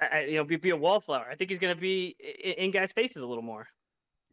uh, 0.00 0.18
you 0.18 0.36
know, 0.36 0.44
be, 0.44 0.56
be 0.56 0.70
a 0.70 0.76
wallflower. 0.76 1.26
I 1.30 1.34
think 1.34 1.50
he's 1.50 1.58
going 1.58 1.74
to 1.74 1.80
be 1.80 2.16
in, 2.42 2.52
in 2.54 2.70
guys' 2.70 2.92
faces 2.92 3.22
a 3.22 3.26
little 3.26 3.42
more. 3.42 3.68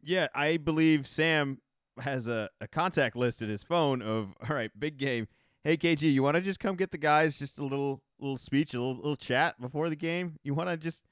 Yeah, 0.04 0.28
I 0.34 0.58
believe 0.58 1.08
Sam 1.08 1.60
has 2.00 2.28
a, 2.28 2.50
a 2.60 2.68
contact 2.68 3.16
list 3.16 3.42
in 3.42 3.50
his 3.50 3.64
phone 3.64 4.02
of 4.02 4.34
all 4.50 4.56
right, 4.56 4.72
big 4.78 4.98
game. 4.98 5.28
Hey 5.64 5.78
KG, 5.78 6.12
you 6.12 6.24
want 6.24 6.36
to 6.36 6.42
just 6.42 6.60
come 6.60 6.76
get 6.76 6.90
the 6.90 6.98
guys 6.98 7.38
just 7.38 7.60
a 7.60 7.64
little 7.64 8.02
little 8.20 8.38
speech, 8.38 8.74
a 8.74 8.80
little 8.80 8.96
little 8.96 9.16
chat 9.16 9.62
before 9.62 9.90
the 9.90 9.96
game? 9.96 10.38
You 10.44 10.56
want 10.56 10.70
to 10.70 10.78
just 10.78 11.04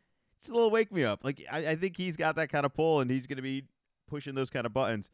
just 0.41 0.49
a 0.49 0.55
little 0.55 0.71
wake 0.71 0.91
me 0.91 1.03
up? 1.03 1.23
Like 1.23 1.45
I, 1.51 1.67
I 1.67 1.75
think 1.75 1.97
he's 1.97 2.17
got 2.17 2.35
that 2.37 2.49
kind 2.49 2.65
of 2.65 2.73
pull, 2.73 2.99
and 2.99 3.11
he's 3.11 3.27
going 3.27 3.37
to 3.37 3.43
be 3.43 3.65
pushing 4.07 4.33
those 4.33 4.49
kind 4.49 4.65
of 4.65 4.73
buttons. 4.73 5.09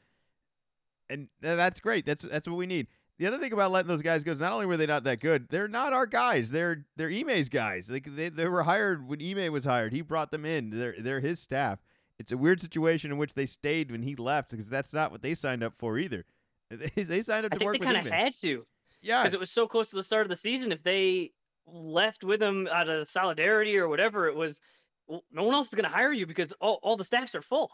And 1.09 1.27
that's 1.41 1.81
great. 1.81 2.05
That's 2.05 2.21
that's 2.21 2.47
what 2.47 2.55
we 2.55 2.65
need. 2.65 2.87
The 3.17 3.27
other 3.27 3.37
thing 3.37 3.53
about 3.53 3.71
letting 3.71 3.87
those 3.87 4.01
guys 4.01 4.23
go 4.23 4.33
is 4.33 4.41
not 4.41 4.51
only 4.51 4.65
were 4.65 4.75
they 4.75 4.85
not 4.85 5.05
that 5.05 5.21
good, 5.21 5.47
they're 5.49 5.69
not 5.69 5.93
our 5.93 6.05
guys. 6.05 6.51
They're 6.51 6.85
they're 6.97 7.09
Ime's 7.09 7.47
guys. 7.47 7.89
Like 7.89 8.13
they, 8.13 8.29
they 8.29 8.47
were 8.47 8.63
hired 8.63 9.07
when 9.07 9.21
Ime 9.21 9.53
was 9.53 9.63
hired. 9.63 9.93
He 9.93 10.01
brought 10.01 10.31
them 10.31 10.45
in. 10.45 10.69
They're 10.69 10.95
they're 10.97 11.21
his 11.21 11.39
staff. 11.39 11.79
It's 12.19 12.31
a 12.31 12.37
weird 12.37 12.61
situation 12.61 13.11
in 13.11 13.17
which 13.17 13.33
they 13.33 13.45
stayed 13.45 13.91
when 13.91 14.03
he 14.03 14.15
left 14.15 14.51
because 14.51 14.69
that's 14.69 14.93
not 14.93 15.11
what 15.11 15.21
they 15.21 15.33
signed 15.33 15.63
up 15.63 15.73
for 15.77 15.97
either. 15.97 16.25
They, 16.71 17.03
they 17.03 17.21
signed 17.21 17.45
up 17.45 17.51
to 17.51 17.57
I 17.57 17.59
think 17.59 17.67
work 17.69 17.79
they 17.79 17.85
kind 17.85 18.07
of 18.07 18.11
had 18.11 18.33
to. 18.41 18.65
Yeah, 18.99 19.21
because 19.21 19.35
it 19.35 19.39
was 19.39 19.51
so 19.51 19.67
close 19.67 19.91
to 19.91 19.95
the 19.95 20.03
start 20.03 20.23
of 20.23 20.29
the 20.29 20.35
season. 20.35 20.71
If 20.71 20.81
they 20.81 21.31
left 21.67 22.23
with 22.23 22.41
him 22.41 22.67
out 22.71 22.89
of 22.89 23.07
solidarity 23.07 23.77
or 23.77 23.87
whatever, 23.87 24.27
it 24.27 24.35
was 24.35 24.59
well, 25.07 25.23
no 25.31 25.43
one 25.43 25.53
else 25.53 25.67
is 25.67 25.75
going 25.75 25.89
to 25.89 25.95
hire 25.95 26.11
you 26.11 26.25
because 26.25 26.51
all, 26.53 26.79
all 26.81 26.97
the 26.97 27.03
staffs 27.03 27.35
are 27.35 27.41
full 27.41 27.71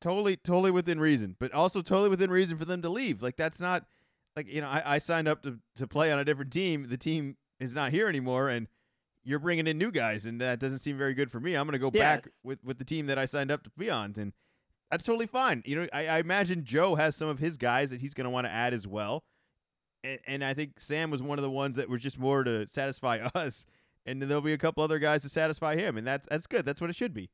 totally 0.00 0.36
totally 0.36 0.70
within 0.70 1.00
reason 1.00 1.34
but 1.38 1.52
also 1.54 1.80
totally 1.80 2.10
within 2.10 2.30
reason 2.30 2.58
for 2.58 2.66
them 2.66 2.82
to 2.82 2.88
leave 2.88 3.22
like 3.22 3.36
that's 3.36 3.60
not 3.60 3.86
like 4.36 4.52
you 4.52 4.60
know 4.60 4.68
i, 4.68 4.82
I 4.94 4.98
signed 4.98 5.26
up 5.26 5.42
to, 5.42 5.58
to 5.76 5.86
play 5.86 6.12
on 6.12 6.18
a 6.18 6.24
different 6.24 6.52
team. 6.52 6.86
The 6.88 6.96
team 6.96 7.36
is 7.58 7.74
not 7.74 7.90
here 7.90 8.08
anymore 8.08 8.48
and 8.48 8.68
you're 9.24 9.38
bringing 9.38 9.66
in 9.66 9.78
new 9.78 9.90
guys 9.90 10.26
and 10.26 10.40
that 10.40 10.60
doesn't 10.60 10.78
seem 10.78 10.96
very 10.96 11.14
good 11.14 11.30
for 11.30 11.40
me. 11.40 11.54
I'm 11.54 11.66
going 11.66 11.72
to 11.72 11.78
go 11.78 11.90
yeah. 11.92 12.16
back 12.16 12.28
with, 12.44 12.62
with 12.62 12.78
the 12.78 12.84
team 12.84 13.06
that 13.06 13.18
i 13.18 13.24
signed 13.26 13.50
up 13.50 13.64
to 13.64 13.70
be 13.76 13.90
on 13.90 14.14
and 14.18 14.32
that's 14.90 15.04
totally 15.04 15.26
fine. 15.26 15.62
You 15.66 15.76
know 15.76 15.88
i, 15.92 16.06
I 16.06 16.18
imagine 16.18 16.64
joe 16.64 16.94
has 16.94 17.16
some 17.16 17.28
of 17.28 17.38
his 17.38 17.56
guys 17.56 17.90
that 17.90 18.00
he's 18.00 18.14
going 18.14 18.26
to 18.26 18.30
want 18.30 18.46
to 18.46 18.52
add 18.52 18.74
as 18.74 18.86
well. 18.86 19.24
And, 20.04 20.20
and 20.26 20.44
i 20.44 20.54
think 20.54 20.80
sam 20.80 21.10
was 21.10 21.22
one 21.22 21.38
of 21.38 21.42
the 21.42 21.50
ones 21.50 21.76
that 21.76 21.88
was 21.88 22.02
just 22.02 22.18
more 22.18 22.44
to 22.44 22.66
satisfy 22.66 23.26
us 23.34 23.66
and 24.06 24.22
then 24.22 24.28
there'll 24.28 24.42
be 24.42 24.52
a 24.52 24.58
couple 24.58 24.82
other 24.82 24.98
guys 24.98 25.22
to 25.22 25.28
satisfy 25.28 25.76
him 25.76 25.96
and 25.96 26.06
that's 26.06 26.26
that's 26.28 26.46
good. 26.46 26.64
That's 26.64 26.80
what 26.80 26.90
it 26.90 26.96
should 26.96 27.12
be. 27.12 27.30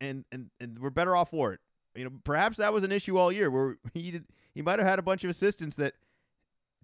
And 0.00 0.24
and, 0.32 0.50
and 0.60 0.78
we're 0.78 0.90
better 0.90 1.16
off 1.16 1.30
for 1.30 1.52
it. 1.52 1.60
You 1.94 2.04
know, 2.04 2.10
perhaps 2.24 2.56
that 2.56 2.72
was 2.72 2.82
an 2.82 2.90
issue 2.90 3.16
all 3.16 3.30
year 3.30 3.50
where 3.50 3.78
he 3.94 4.10
did, 4.10 4.24
he 4.54 4.62
might 4.62 4.78
have 4.78 4.88
had 4.88 4.98
a 4.98 5.02
bunch 5.02 5.24
of 5.24 5.30
assistants 5.30 5.76
that 5.76 5.94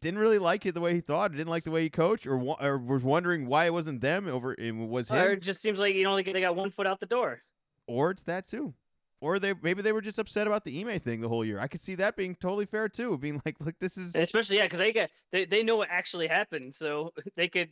didn't 0.01 0.19
really 0.19 0.39
like 0.39 0.65
it 0.67 0.73
the 0.73 0.81
way 0.81 0.95
he 0.95 1.01
thought, 1.01 1.33
didn't 1.33 1.49
like 1.49 1.65
the 1.65 1.71
way 1.71 1.83
he 1.83 1.91
coached, 1.91 2.27
or 2.27 2.41
or 2.61 2.79
was 2.79 3.03
wondering 3.03 3.47
why 3.47 3.67
it 3.67 3.73
wasn't 3.73 4.01
them 4.01 4.27
over 4.27 4.55
it 4.55 4.73
was 4.73 5.09
him. 5.09 5.19
Or 5.19 5.33
it 5.33 5.43
just 5.43 5.61
seems 5.61 5.79
like 5.79 5.95
you 5.95 6.05
know 6.05 6.17
they 6.21 6.41
got 6.41 6.57
one 6.57 6.71
foot 6.71 6.87
out 6.87 7.01
the 7.01 7.07
door. 7.07 7.43
Or 7.87 8.11
it's 8.11 8.23
that 8.25 8.47
too. 8.47 8.75
Or 9.21 9.39
they 9.39 9.53
maybe 9.61 9.83
they 9.83 9.93
were 9.93 10.01
just 10.01 10.19
upset 10.19 10.47
about 10.47 10.65
the 10.65 10.81
Ime 10.81 10.99
thing 11.01 11.21
the 11.21 11.29
whole 11.29 11.45
year. 11.45 11.59
I 11.59 11.67
could 11.67 11.81
see 11.81 11.95
that 11.97 12.17
being 12.17 12.35
totally 12.35 12.65
fair 12.65 12.89
too, 12.89 13.19
being 13.19 13.43
like, 13.45 13.57
look, 13.61 13.79
this 13.79 13.99
is 13.99 14.15
especially 14.15 14.57
yeah, 14.57 14.65
because 14.65 14.79
they 14.79 14.93
get 14.93 15.11
they 15.31 15.45
they 15.45 15.63
know 15.63 15.77
what 15.77 15.89
actually 15.91 16.27
happened, 16.27 16.75
so 16.75 17.13
they 17.37 17.49
could 17.49 17.69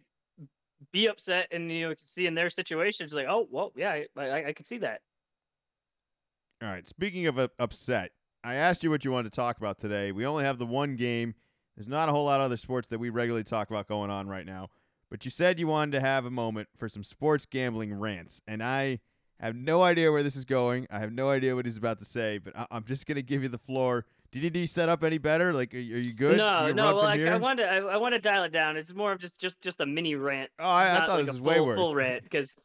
be 0.92 1.06
upset 1.08 1.48
and 1.50 1.72
you 1.72 1.88
know 1.88 1.94
see 1.96 2.26
in 2.26 2.34
their 2.34 2.50
situations 2.50 3.14
like, 3.14 3.26
oh 3.28 3.48
well, 3.50 3.72
yeah, 3.76 3.90
I 3.90 4.06
I, 4.16 4.46
I 4.48 4.52
could 4.52 4.66
see 4.66 4.78
that. 4.78 5.00
All 6.62 6.68
right. 6.68 6.86
Speaking 6.86 7.26
of 7.26 7.38
uh, 7.38 7.48
upset, 7.58 8.10
I 8.42 8.54
asked 8.54 8.82
you 8.82 8.90
what 8.90 9.04
you 9.04 9.12
wanted 9.12 9.32
to 9.32 9.36
talk 9.36 9.58
about 9.58 9.78
today. 9.78 10.10
We 10.12 10.26
only 10.26 10.44
have 10.44 10.58
the 10.58 10.66
one 10.66 10.96
game. 10.96 11.34
There's 11.78 11.86
not 11.86 12.08
a 12.08 12.12
whole 12.12 12.24
lot 12.24 12.40
of 12.40 12.46
other 12.46 12.56
sports 12.56 12.88
that 12.88 12.98
we 12.98 13.08
regularly 13.08 13.44
talk 13.44 13.70
about 13.70 13.86
going 13.86 14.10
on 14.10 14.26
right 14.26 14.44
now. 14.44 14.68
But 15.10 15.24
you 15.24 15.30
said 15.30 15.60
you 15.60 15.68
wanted 15.68 15.92
to 15.92 16.00
have 16.00 16.24
a 16.24 16.30
moment 16.30 16.68
for 16.76 16.88
some 16.88 17.04
sports 17.04 17.46
gambling 17.48 17.94
rants, 17.94 18.42
and 18.48 18.64
I 18.64 18.98
have 19.38 19.54
no 19.54 19.82
idea 19.82 20.10
where 20.10 20.24
this 20.24 20.34
is 20.34 20.44
going. 20.44 20.88
I 20.90 20.98
have 20.98 21.12
no 21.12 21.30
idea 21.30 21.54
what 21.54 21.66
he's 21.66 21.76
about 21.76 22.00
to 22.00 22.04
say, 22.04 22.38
but 22.38 22.52
I- 22.56 22.66
am 22.72 22.82
just 22.84 23.06
gonna 23.06 23.22
give 23.22 23.44
you 23.44 23.48
the 23.48 23.58
floor. 23.58 24.06
Did 24.32 24.42
you 24.42 24.50
need 24.50 24.66
to 24.66 24.66
set 24.66 24.88
up 24.88 25.04
any 25.04 25.18
better? 25.18 25.52
Like, 25.52 25.72
are, 25.72 25.78
you 25.78 26.12
good? 26.12 26.36
No, 26.36 26.66
you 26.66 26.74
no. 26.74 26.96
Well, 26.96 27.06
I, 27.06 27.16
I 27.16 27.36
want 27.36 27.60
to. 27.60 27.64
I, 27.64 27.76
I 27.76 27.96
want 27.96 28.14
to 28.14 28.20
dial 28.20 28.42
it 28.42 28.52
down. 28.52 28.76
It's 28.76 28.92
more 28.92 29.12
of 29.12 29.20
just 29.20 29.40
just 29.40 29.60
just 29.60 29.80
a 29.80 29.86
mini 29.86 30.16
rant. 30.16 30.50
Oh, 30.58 30.64
I, 30.64 30.96
I 30.96 31.06
thought 31.06 31.10
like 31.10 31.26
this 31.26 31.34
was 31.34 31.40
way 31.40 31.54
full, 31.54 31.66
worse. 31.66 31.76
Full 31.76 31.94
rant 31.94 32.24
because 32.24 32.56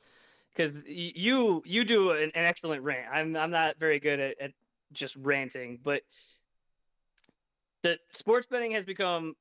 because 0.55 0.83
you 0.87 1.61
you 1.65 1.85
do 1.85 2.11
an, 2.13 2.31
an, 2.33 2.45
excellent 2.45 2.81
rant. 2.81 3.05
I'm 3.13 3.35
I'm 3.35 3.51
not 3.51 3.77
very 3.77 3.99
good 3.99 4.19
at, 4.19 4.41
at 4.41 4.51
just 4.91 5.15
ranting, 5.17 5.77
but 5.83 6.01
the 7.83 7.99
sports 8.13 8.47
betting 8.47 8.71
has 8.71 8.85
become 8.85 9.35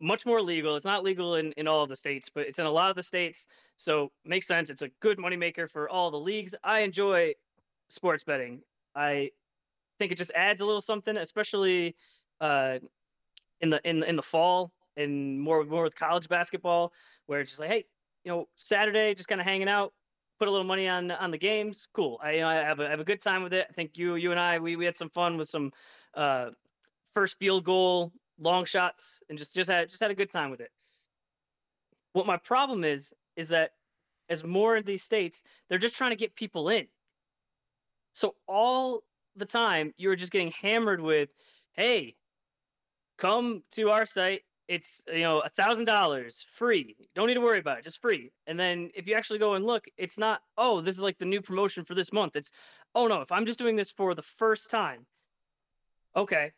much 0.00 0.26
more 0.26 0.42
legal. 0.42 0.76
It's 0.76 0.84
not 0.84 1.04
legal 1.04 1.36
in, 1.36 1.52
in 1.52 1.68
all 1.68 1.82
of 1.82 1.88
the 1.88 1.96
states, 1.96 2.30
but 2.34 2.46
it's 2.46 2.58
in 2.58 2.66
a 2.66 2.70
lot 2.70 2.90
of 2.90 2.96
the 2.96 3.02
states. 3.02 3.46
So 3.76 4.10
makes 4.24 4.46
sense. 4.46 4.70
It's 4.70 4.82
a 4.82 4.90
good 5.00 5.18
moneymaker 5.18 5.70
for 5.70 5.88
all 5.88 6.10
the 6.10 6.18
leagues. 6.18 6.54
I 6.64 6.80
enjoy 6.80 7.34
sports 7.88 8.24
betting. 8.24 8.62
I 8.94 9.30
think 9.98 10.12
it 10.12 10.18
just 10.18 10.32
adds 10.34 10.60
a 10.60 10.66
little 10.66 10.80
something, 10.80 11.16
especially 11.16 11.96
uh, 12.40 12.78
in 13.60 13.70
the 13.70 13.80
in 13.88 14.02
in 14.04 14.16
the 14.16 14.22
fall 14.22 14.72
and 14.96 15.40
more 15.40 15.64
more 15.64 15.82
with 15.82 15.94
college 15.94 16.28
basketball, 16.28 16.92
where 17.26 17.40
it's 17.40 17.50
just 17.50 17.60
like, 17.60 17.70
hey, 17.70 17.84
you 18.24 18.32
know, 18.32 18.48
Saturday, 18.56 19.14
just 19.14 19.28
kind 19.28 19.40
of 19.40 19.46
hanging 19.46 19.68
out, 19.68 19.92
put 20.38 20.48
a 20.48 20.50
little 20.50 20.66
money 20.66 20.88
on 20.88 21.10
on 21.10 21.30
the 21.30 21.38
games. 21.38 21.88
Cool. 21.92 22.18
I, 22.22 22.36
know 22.36 22.48
I 22.48 22.54
have 22.54 22.80
a 22.80 22.86
I 22.86 22.90
have 22.90 23.00
a 23.00 23.04
good 23.04 23.22
time 23.22 23.42
with 23.42 23.52
it. 23.54 23.66
I 23.68 23.72
think 23.72 23.96
you 23.96 24.16
you 24.16 24.30
and 24.30 24.40
I 24.40 24.58
we 24.58 24.76
we 24.76 24.84
had 24.84 24.96
some 24.96 25.10
fun 25.10 25.36
with 25.36 25.48
some 25.48 25.72
uh 26.14 26.50
first 27.16 27.38
field 27.38 27.64
goal 27.64 28.12
long 28.38 28.66
shots 28.66 29.22
and 29.30 29.38
just 29.38 29.54
just 29.54 29.70
had 29.70 29.88
just 29.88 30.02
had 30.02 30.10
a 30.10 30.14
good 30.14 30.30
time 30.30 30.50
with 30.50 30.60
it. 30.60 30.70
What 32.12 32.26
my 32.26 32.36
problem 32.36 32.84
is 32.84 33.14
is 33.36 33.48
that 33.48 33.70
as 34.28 34.44
more 34.44 34.76
of 34.76 34.84
these 34.84 35.02
states, 35.02 35.42
they're 35.68 35.78
just 35.78 35.96
trying 35.96 36.10
to 36.10 36.16
get 36.16 36.36
people 36.36 36.68
in. 36.68 36.86
So 38.12 38.34
all 38.46 39.02
the 39.34 39.46
time 39.46 39.94
you're 39.96 40.16
just 40.16 40.30
getting 40.30 40.52
hammered 40.60 41.00
with, 41.00 41.30
hey, 41.72 42.16
come 43.16 43.62
to 43.72 43.88
our 43.88 44.04
site 44.04 44.42
it's 44.68 45.04
you 45.06 45.20
know 45.20 45.40
a 45.40 45.48
thousand 45.48 45.84
dollars 45.84 46.44
free. 46.52 46.96
Don't 47.14 47.28
need 47.28 47.34
to 47.34 47.40
worry 47.40 47.60
about 47.60 47.78
it, 47.78 47.84
just 47.84 48.02
free. 48.02 48.32
And 48.46 48.58
then 48.58 48.90
if 48.94 49.06
you 49.06 49.14
actually 49.14 49.38
go 49.38 49.54
and 49.54 49.64
look, 49.64 49.86
it's 49.96 50.18
not. 50.18 50.40
Oh, 50.58 50.80
this 50.80 50.96
is 50.96 51.02
like 51.02 51.18
the 51.18 51.24
new 51.24 51.40
promotion 51.40 51.84
for 51.84 51.94
this 51.94 52.12
month. 52.12 52.36
It's 52.36 52.50
oh 52.94 53.06
no, 53.06 53.20
if 53.20 53.32
I'm 53.32 53.46
just 53.46 53.58
doing 53.58 53.76
this 53.76 53.90
for 53.90 54.14
the 54.14 54.22
first 54.22 54.70
time, 54.70 55.06
okay. 56.14 56.52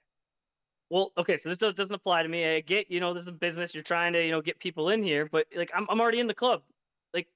Well, 0.90 1.12
okay, 1.18 1.36
so 1.36 1.50
this 1.50 1.58
doesn't 1.58 1.94
apply 1.94 2.22
to 2.22 2.28
me. 2.28 2.46
I 2.46 2.60
get, 2.60 2.90
you 2.90 2.98
know, 3.00 3.12
this 3.12 3.24
is 3.24 3.28
a 3.28 3.32
business. 3.32 3.74
You're 3.74 3.82
trying 3.82 4.14
to, 4.14 4.24
you 4.24 4.30
know, 4.30 4.40
get 4.40 4.58
people 4.58 4.88
in 4.88 5.02
here, 5.02 5.28
but 5.30 5.46
like 5.54 5.70
I'm, 5.74 5.86
I'm 5.90 6.00
already 6.00 6.20
in 6.20 6.26
the 6.26 6.34
club. 6.34 6.62
Like, 7.12 7.28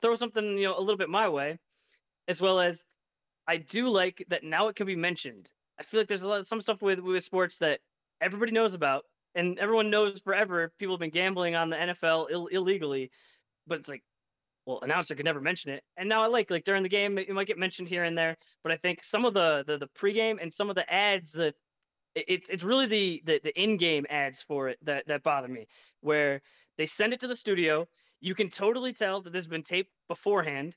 throw 0.00 0.14
something, 0.14 0.56
you 0.56 0.64
know, 0.64 0.78
a 0.78 0.80
little 0.80 0.96
bit 0.96 1.10
my 1.10 1.28
way, 1.28 1.58
as 2.28 2.40
well 2.40 2.58
as 2.58 2.84
I 3.46 3.58
do 3.58 3.88
like 3.90 4.24
that 4.28 4.44
now 4.44 4.68
it 4.68 4.76
can 4.76 4.86
be 4.86 4.96
mentioned. 4.96 5.50
I 5.78 5.82
feel 5.82 6.00
like 6.00 6.08
there's 6.08 6.22
a 6.22 6.28
lot 6.28 6.38
of 6.38 6.46
some 6.46 6.60
stuff 6.60 6.82
with 6.82 7.00
with 7.00 7.22
sports 7.22 7.58
that 7.58 7.80
everybody 8.20 8.52
knows 8.52 8.74
about, 8.74 9.04
and 9.34 9.58
everyone 9.58 9.90
knows 9.90 10.20
forever. 10.20 10.72
People 10.78 10.94
have 10.94 11.00
been 11.00 11.10
gambling 11.10 11.54
on 11.54 11.70
the 11.70 11.76
NFL 11.76 12.28
Ill- 12.30 12.46
illegally, 12.46 13.10
but 13.66 13.78
it's 13.78 13.88
like, 13.88 14.02
well, 14.64 14.80
announcer 14.82 15.14
could 15.14 15.26
never 15.26 15.40
mention 15.40 15.70
it. 15.70 15.84
And 15.96 16.08
now 16.08 16.22
I 16.22 16.28
like 16.28 16.50
like 16.50 16.64
during 16.64 16.82
the 16.82 16.88
game, 16.88 17.18
it 17.18 17.30
might 17.30 17.46
get 17.46 17.58
mentioned 17.58 17.88
here 17.88 18.04
and 18.04 18.16
there. 18.16 18.36
But 18.62 18.72
I 18.72 18.76
think 18.76 19.04
some 19.04 19.24
of 19.26 19.34
the 19.34 19.64
the, 19.66 19.78
the 19.78 19.88
pregame 19.88 20.38
and 20.40 20.52
some 20.52 20.70
of 20.70 20.76
the 20.76 20.90
ads 20.92 21.32
that 21.32 21.54
it's 22.16 22.48
it's 22.48 22.62
really 22.62 22.86
the, 22.86 23.22
the 23.24 23.40
the 23.44 23.62
in-game 23.62 24.06
ads 24.08 24.42
for 24.42 24.68
it 24.68 24.78
that 24.82 25.06
that 25.08 25.22
bother 25.22 25.48
me, 25.48 25.66
where 26.00 26.42
they 26.78 26.86
send 26.86 27.12
it 27.12 27.20
to 27.20 27.26
the 27.26 27.36
studio. 27.36 27.86
You 28.20 28.34
can 28.34 28.48
totally 28.48 28.92
tell 28.92 29.20
that 29.20 29.32
this 29.32 29.40
has 29.40 29.46
been 29.46 29.62
taped 29.62 29.92
beforehand, 30.08 30.74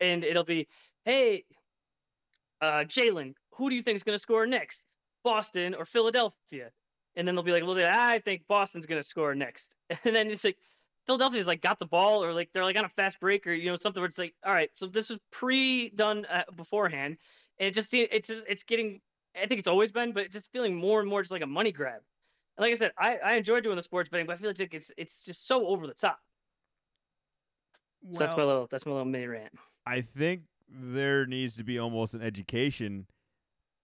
and 0.00 0.24
it'll 0.24 0.44
be, 0.44 0.68
hey, 1.04 1.44
uh, 2.62 2.84
Jalen, 2.84 3.34
who 3.56 3.68
do 3.68 3.76
you 3.76 3.82
think 3.82 3.96
is 3.96 4.02
going 4.02 4.16
to 4.16 4.22
score 4.22 4.46
next? 4.46 4.84
Boston 5.22 5.74
or 5.74 5.84
Philadelphia? 5.84 6.70
And 7.14 7.28
then 7.28 7.34
they'll 7.34 7.44
be 7.44 7.52
like, 7.52 7.64
well, 7.64 7.76
I 7.78 8.20
think 8.20 8.46
Boston's 8.48 8.86
going 8.86 9.00
to 9.00 9.06
score 9.06 9.34
next. 9.34 9.76
And 10.04 10.14
then 10.14 10.30
it's 10.30 10.44
like, 10.44 10.56
Philadelphia's 11.06 11.48
like 11.48 11.60
got 11.60 11.78
the 11.78 11.86
ball 11.86 12.22
or 12.24 12.32
like 12.32 12.50
they're 12.54 12.62
like 12.62 12.78
on 12.78 12.84
a 12.84 12.88
fast 12.88 13.18
break 13.20 13.46
or, 13.46 13.52
you 13.52 13.66
know, 13.66 13.76
something 13.76 14.00
where 14.00 14.08
it's 14.08 14.18
like, 14.18 14.34
all 14.46 14.52
right, 14.52 14.70
so 14.72 14.86
this 14.86 15.10
was 15.10 15.18
pre 15.30 15.90
done 15.90 16.24
uh, 16.26 16.44
beforehand. 16.56 17.16
And 17.58 17.68
it 17.68 17.74
just, 17.74 17.92
it's 17.92 18.28
just, 18.28 18.46
it's 18.48 18.62
getting, 18.62 19.00
I 19.34 19.46
think 19.46 19.58
it's 19.58 19.68
always 19.68 19.92
been, 19.92 20.12
but 20.12 20.30
just 20.30 20.52
feeling 20.52 20.74
more 20.74 21.00
and 21.00 21.08
more 21.08 21.22
just 21.22 21.32
like 21.32 21.42
a 21.42 21.46
money 21.46 21.72
grab. 21.72 22.02
And 22.56 22.62
like 22.64 22.72
I 22.72 22.74
said, 22.74 22.92
I, 22.98 23.16
I 23.16 23.34
enjoy 23.34 23.60
doing 23.60 23.76
the 23.76 23.82
sports 23.82 24.08
betting, 24.08 24.26
but 24.26 24.34
I 24.34 24.36
feel 24.36 24.50
like 24.50 24.74
it's, 24.74 24.92
it's 24.96 25.24
just 25.24 25.46
so 25.46 25.66
over 25.66 25.86
the 25.86 25.94
top. 25.94 26.18
Well, 28.02 28.14
So 28.14 28.24
that's 28.24 28.36
my 28.36 28.44
little, 28.44 28.68
that's 28.70 28.84
my 28.84 28.92
little 28.92 29.06
mini 29.06 29.26
rant. 29.26 29.52
I 29.86 30.00
think 30.02 30.42
there 30.68 31.26
needs 31.26 31.56
to 31.56 31.64
be 31.64 31.78
almost 31.78 32.14
an 32.14 32.22
education 32.22 33.06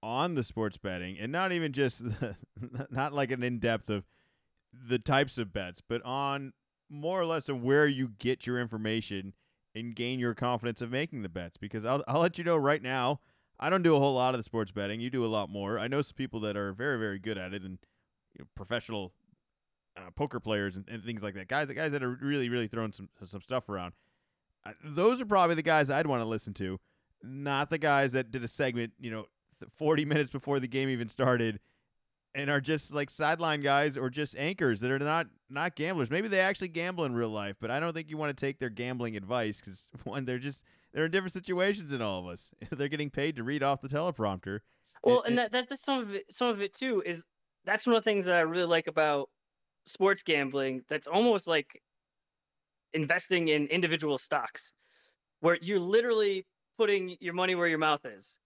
on 0.02 0.34
the 0.34 0.44
sports 0.44 0.76
betting 0.76 1.18
and 1.18 1.32
not 1.32 1.52
even 1.52 1.72
just 1.72 2.04
the, 2.04 2.36
not 2.90 3.12
like 3.12 3.30
an 3.30 3.42
in-depth 3.42 3.90
of 3.90 4.04
the 4.72 4.98
types 4.98 5.38
of 5.38 5.52
bets 5.52 5.82
but 5.86 6.00
on 6.02 6.52
more 6.88 7.20
or 7.20 7.26
less 7.26 7.48
of 7.48 7.62
where 7.62 7.86
you 7.86 8.08
get 8.18 8.46
your 8.46 8.60
information 8.60 9.32
and 9.74 9.96
gain 9.96 10.18
your 10.18 10.34
confidence 10.34 10.80
of 10.80 10.90
making 10.90 11.22
the 11.22 11.28
bets 11.28 11.56
because 11.56 11.84
I'll, 11.84 12.04
I'll 12.06 12.20
let 12.20 12.38
you 12.38 12.44
know 12.44 12.56
right 12.56 12.82
now 12.82 13.20
i 13.60 13.70
don't 13.70 13.82
do 13.82 13.96
a 13.96 13.98
whole 13.98 14.14
lot 14.14 14.34
of 14.34 14.38
the 14.38 14.44
sports 14.44 14.70
betting. 14.72 15.00
You 15.00 15.10
do 15.10 15.24
a 15.24 15.26
lot 15.26 15.50
more. 15.50 15.78
I 15.78 15.88
know 15.88 16.02
some 16.02 16.14
people 16.16 16.40
that 16.40 16.56
are 16.56 16.72
very 16.72 16.98
very 16.98 17.18
good 17.18 17.38
at 17.38 17.52
it 17.54 17.62
and 17.62 17.78
you 18.34 18.40
know, 18.40 18.46
professional 18.54 19.12
uh, 19.96 20.10
poker 20.14 20.40
players 20.40 20.76
and, 20.76 20.88
and 20.88 21.02
things 21.04 21.22
like 21.22 21.34
that. 21.34 21.48
Guys 21.48 21.68
guys 21.72 21.92
that 21.92 22.02
are 22.02 22.18
really 22.22 22.48
really 22.48 22.68
throwing 22.68 22.92
some 22.92 23.08
some 23.24 23.40
stuff 23.40 23.68
around. 23.68 23.92
Uh, 24.66 24.72
those 24.84 25.20
are 25.20 25.26
probably 25.26 25.54
the 25.54 25.62
guys 25.62 25.90
I'd 25.90 26.06
want 26.06 26.20
to 26.22 26.26
listen 26.28 26.54
to, 26.54 26.78
not 27.22 27.70
the 27.70 27.78
guys 27.78 28.12
that 28.12 28.30
did 28.30 28.44
a 28.44 28.48
segment, 28.48 28.92
you 28.98 29.10
know, 29.10 29.26
th- 29.60 29.70
40 29.76 30.04
minutes 30.12 30.30
before 30.30 30.60
the 30.60 30.68
game 30.68 30.88
even 30.88 31.08
started 31.08 31.60
and 32.34 32.50
are 32.50 32.60
just 32.60 32.92
like 32.92 33.10
sideline 33.10 33.60
guys 33.60 33.96
or 33.96 34.10
just 34.10 34.36
anchors 34.36 34.80
that 34.80 34.90
are 34.90 34.98
not 34.98 35.26
not 35.50 35.74
gamblers. 35.76 36.10
Maybe 36.10 36.28
they 36.28 36.40
actually 36.40 36.68
gamble 36.68 37.04
in 37.04 37.14
real 37.14 37.30
life, 37.30 37.56
but 37.60 37.70
I 37.70 37.80
don't 37.80 37.92
think 37.94 38.10
you 38.10 38.16
want 38.16 38.36
to 38.36 38.40
take 38.46 38.58
their 38.58 38.70
gambling 38.70 39.16
advice 39.16 39.60
cuz 39.60 39.88
one 40.04 40.24
they're 40.24 40.38
just 40.38 40.62
they're 40.92 41.04
in 41.06 41.10
different 41.10 41.32
situations 41.32 41.90
than 41.90 42.00
all 42.02 42.20
of 42.20 42.26
us. 42.26 42.50
they're 42.70 42.88
getting 42.88 43.10
paid 43.10 43.36
to 43.36 43.42
read 43.44 43.62
off 43.62 43.80
the 43.80 43.88
teleprompter. 43.88 44.60
Well, 45.02 45.22
and 45.22 45.34
it- 45.34 45.36
that, 45.36 45.52
that's, 45.52 45.66
that's 45.68 45.82
some 45.84 46.00
of 46.00 46.14
it. 46.14 46.24
Some 46.32 46.48
of 46.48 46.60
it 46.60 46.74
too 46.74 47.02
is 47.04 47.24
that's 47.64 47.86
one 47.86 47.96
of 47.96 48.02
the 48.04 48.10
things 48.10 48.24
that 48.26 48.34
I 48.36 48.40
really 48.40 48.66
like 48.66 48.86
about 48.86 49.28
sports 49.86 50.22
gambling. 50.22 50.82
That's 50.88 51.06
almost 51.06 51.46
like 51.46 51.80
investing 52.94 53.48
in 53.48 53.66
individual 53.66 54.18
stocks, 54.18 54.72
where 55.40 55.58
you're 55.60 55.78
literally 55.80 56.46
putting 56.78 57.16
your 57.20 57.34
money 57.34 57.54
where 57.54 57.68
your 57.68 57.78
mouth 57.78 58.04
is. 58.04 58.38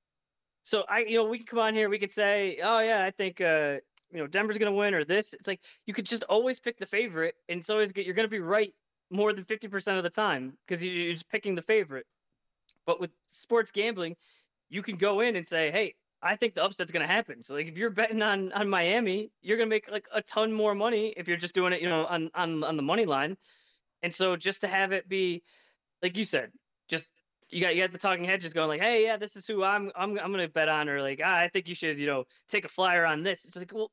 So 0.64 0.84
I, 0.88 1.00
you 1.00 1.16
know, 1.16 1.24
we 1.24 1.38
can 1.38 1.46
come 1.46 1.58
on 1.58 1.74
here. 1.74 1.88
We 1.88 1.98
could 1.98 2.12
say, 2.12 2.58
oh 2.62 2.80
yeah, 2.80 3.04
I 3.04 3.10
think 3.10 3.40
uh, 3.40 3.78
you 4.12 4.18
know 4.18 4.26
Denver's 4.26 4.58
gonna 4.58 4.72
win 4.72 4.94
or 4.94 5.04
this. 5.04 5.34
It's 5.34 5.46
like 5.48 5.60
you 5.86 5.94
could 5.94 6.06
just 6.06 6.22
always 6.24 6.60
pick 6.60 6.78
the 6.78 6.86
favorite, 6.86 7.34
and 7.48 7.60
it's 7.60 7.70
always 7.70 7.92
get 7.92 8.06
you're 8.06 8.14
gonna 8.14 8.28
be 8.28 8.40
right 8.40 8.72
more 9.10 9.32
than 9.32 9.44
fifty 9.44 9.68
percent 9.68 9.98
of 9.98 10.04
the 10.04 10.10
time 10.10 10.56
because 10.66 10.82
you're 10.84 11.12
just 11.12 11.28
picking 11.28 11.54
the 11.54 11.62
favorite. 11.62 12.06
But 12.86 13.00
with 13.00 13.10
sports 13.26 13.70
gambling, 13.70 14.16
you 14.68 14.82
can 14.82 14.96
go 14.96 15.20
in 15.20 15.36
and 15.36 15.46
say, 15.46 15.70
hey, 15.70 15.94
I 16.22 16.36
think 16.36 16.54
the 16.54 16.64
upset's 16.64 16.92
gonna 16.92 17.06
happen. 17.06 17.42
So 17.42 17.54
like 17.54 17.66
if 17.66 17.76
you're 17.76 17.90
betting 17.90 18.22
on 18.22 18.52
on 18.52 18.68
Miami, 18.68 19.32
you're 19.40 19.58
gonna 19.58 19.70
make 19.70 19.90
like 19.90 20.06
a 20.14 20.22
ton 20.22 20.52
more 20.52 20.74
money 20.74 21.14
if 21.16 21.26
you're 21.26 21.36
just 21.36 21.54
doing 21.54 21.72
it, 21.72 21.82
you 21.82 21.88
know, 21.88 22.06
on 22.06 22.30
on 22.34 22.62
on 22.62 22.76
the 22.76 22.82
money 22.82 23.04
line. 23.06 23.36
And 24.02 24.14
so 24.14 24.36
just 24.36 24.60
to 24.62 24.68
have 24.68 24.92
it 24.92 25.08
be, 25.08 25.42
like 26.02 26.16
you 26.16 26.24
said, 26.24 26.50
just 26.88 27.12
you 27.52 27.60
got 27.60 27.76
you 27.76 27.82
got 27.82 27.92
the 27.92 27.98
talking 27.98 28.24
head 28.24 28.40
just 28.40 28.54
going 28.54 28.68
like, 28.68 28.80
hey, 28.80 29.04
yeah, 29.04 29.16
this 29.16 29.36
is 29.36 29.46
who 29.46 29.62
I'm 29.62 29.92
I'm 29.94 30.18
I'm 30.18 30.32
gonna 30.32 30.48
bet 30.48 30.68
on, 30.68 30.88
or 30.88 31.02
like, 31.02 31.20
ah, 31.22 31.38
I 31.38 31.48
think 31.48 31.68
you 31.68 31.74
should, 31.74 31.98
you 31.98 32.06
know, 32.06 32.24
take 32.48 32.64
a 32.64 32.68
flyer 32.68 33.04
on 33.04 33.22
this. 33.22 33.44
It's 33.44 33.56
like, 33.56 33.72
well, 33.72 33.90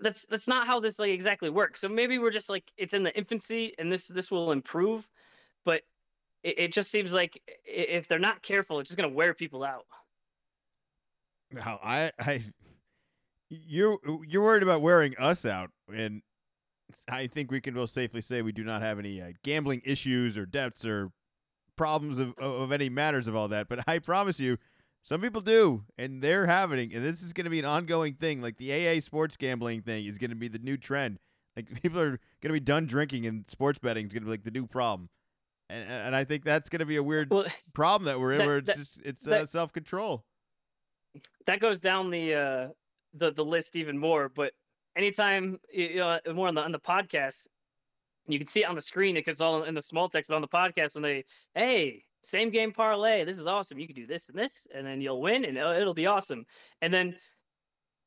that's 0.00 0.24
that's 0.26 0.46
not 0.46 0.66
how 0.66 0.78
this 0.78 0.98
like 0.98 1.10
exactly 1.10 1.50
works. 1.50 1.80
So 1.80 1.88
maybe 1.88 2.18
we're 2.18 2.30
just 2.30 2.48
like 2.48 2.70
it's 2.76 2.94
in 2.94 3.02
the 3.02 3.16
infancy, 3.16 3.74
and 3.78 3.90
this 3.90 4.06
this 4.06 4.30
will 4.30 4.52
improve, 4.52 5.08
but 5.64 5.82
it, 6.44 6.58
it 6.58 6.72
just 6.72 6.90
seems 6.90 7.12
like 7.12 7.42
if 7.64 8.06
they're 8.06 8.18
not 8.20 8.42
careful, 8.42 8.78
it's 8.78 8.88
just 8.88 8.96
gonna 8.96 9.12
wear 9.12 9.34
people 9.34 9.64
out. 9.64 9.84
Now, 11.50 11.80
I, 11.82 12.12
I, 12.18 12.42
you're 13.50 13.98
you're 14.26 14.42
worried 14.42 14.62
about 14.62 14.80
wearing 14.80 15.16
us 15.18 15.44
out, 15.44 15.70
and 15.92 16.22
I 17.08 17.26
think 17.26 17.50
we 17.50 17.60
can 17.60 17.74
most 17.74 17.94
safely 17.94 18.20
say 18.20 18.42
we 18.42 18.52
do 18.52 18.64
not 18.64 18.80
have 18.80 18.98
any 18.98 19.20
uh, 19.20 19.32
gambling 19.42 19.82
issues 19.84 20.36
or 20.36 20.46
debts 20.46 20.84
or 20.84 21.10
problems 21.76 22.18
of, 22.18 22.34
of 22.38 22.52
of 22.62 22.72
any 22.72 22.88
matters 22.88 23.26
of 23.28 23.36
all 23.36 23.48
that. 23.48 23.68
But 23.68 23.80
I 23.86 23.98
promise 23.98 24.38
you, 24.40 24.58
some 25.02 25.20
people 25.20 25.40
do, 25.40 25.84
and 25.98 26.22
they're 26.22 26.46
having, 26.46 26.92
and 26.94 27.04
this 27.04 27.22
is 27.22 27.32
going 27.32 27.44
to 27.44 27.50
be 27.50 27.58
an 27.58 27.64
ongoing 27.64 28.14
thing. 28.14 28.40
Like 28.42 28.56
the 28.56 28.72
AA 28.72 29.00
sports 29.00 29.36
gambling 29.36 29.82
thing 29.82 30.06
is 30.06 30.18
going 30.18 30.30
to 30.30 30.36
be 30.36 30.48
the 30.48 30.58
new 30.58 30.76
trend. 30.76 31.18
Like 31.56 31.72
people 31.82 32.00
are 32.00 32.10
going 32.10 32.18
to 32.48 32.52
be 32.52 32.60
done 32.60 32.86
drinking, 32.86 33.26
and 33.26 33.44
sports 33.48 33.78
betting 33.78 34.06
is 34.06 34.12
going 34.12 34.22
to 34.22 34.26
be 34.26 34.30
like 34.30 34.44
the 34.44 34.50
new 34.50 34.66
problem. 34.66 35.08
And, 35.70 35.88
and 35.90 36.14
I 36.16 36.24
think 36.24 36.44
that's 36.44 36.68
going 36.68 36.80
to 36.80 36.86
be 36.86 36.96
a 36.96 37.02
weird 37.02 37.30
Well, 37.30 37.46
problem 37.72 38.06
that 38.06 38.20
we're 38.20 38.32
in, 38.32 38.38
that- 38.38 38.46
where 38.46 38.56
it's 38.58 38.66
that- 38.66 38.76
just 38.76 39.00
it's 39.04 39.20
that- 39.24 39.42
uh, 39.42 39.46
self 39.46 39.72
control. 39.72 40.24
that 41.46 41.60
goes 41.60 41.78
down 41.80 42.10
the 42.10 42.34
uh 42.34 42.68
the 43.14 43.30
the 43.32 43.44
list 43.44 43.76
even 43.76 43.98
more 43.98 44.30
but 44.30 44.52
anytime 44.96 45.58
you 45.70 45.96
know 45.96 46.18
more 46.34 46.48
on 46.48 46.54
the 46.54 46.62
on 46.62 46.72
the 46.72 46.78
podcast 46.80 47.46
you 48.26 48.38
can 48.38 48.46
see 48.46 48.60
it 48.60 48.68
on 48.68 48.74
the 48.74 48.82
screen 48.82 49.14
because 49.14 49.40
all 49.40 49.64
in 49.64 49.74
the 49.74 49.82
small 49.82 50.08
text 50.08 50.28
but 50.28 50.36
on 50.36 50.42
the 50.42 50.48
podcast 50.48 50.94
when 50.94 51.02
they 51.02 51.24
hey 51.54 52.04
same 52.22 52.50
game 52.50 52.72
parlay 52.72 53.24
this 53.24 53.38
is 53.38 53.46
awesome 53.46 53.78
you 53.78 53.86
can 53.86 53.96
do 53.96 54.06
this 54.06 54.28
and 54.28 54.38
this 54.38 54.66
and 54.74 54.86
then 54.86 55.00
you'll 55.00 55.20
win 55.20 55.44
and 55.44 55.56
it'll, 55.56 55.72
it'll 55.72 55.94
be 55.94 56.06
awesome 56.06 56.44
and 56.80 56.92
then 56.92 57.16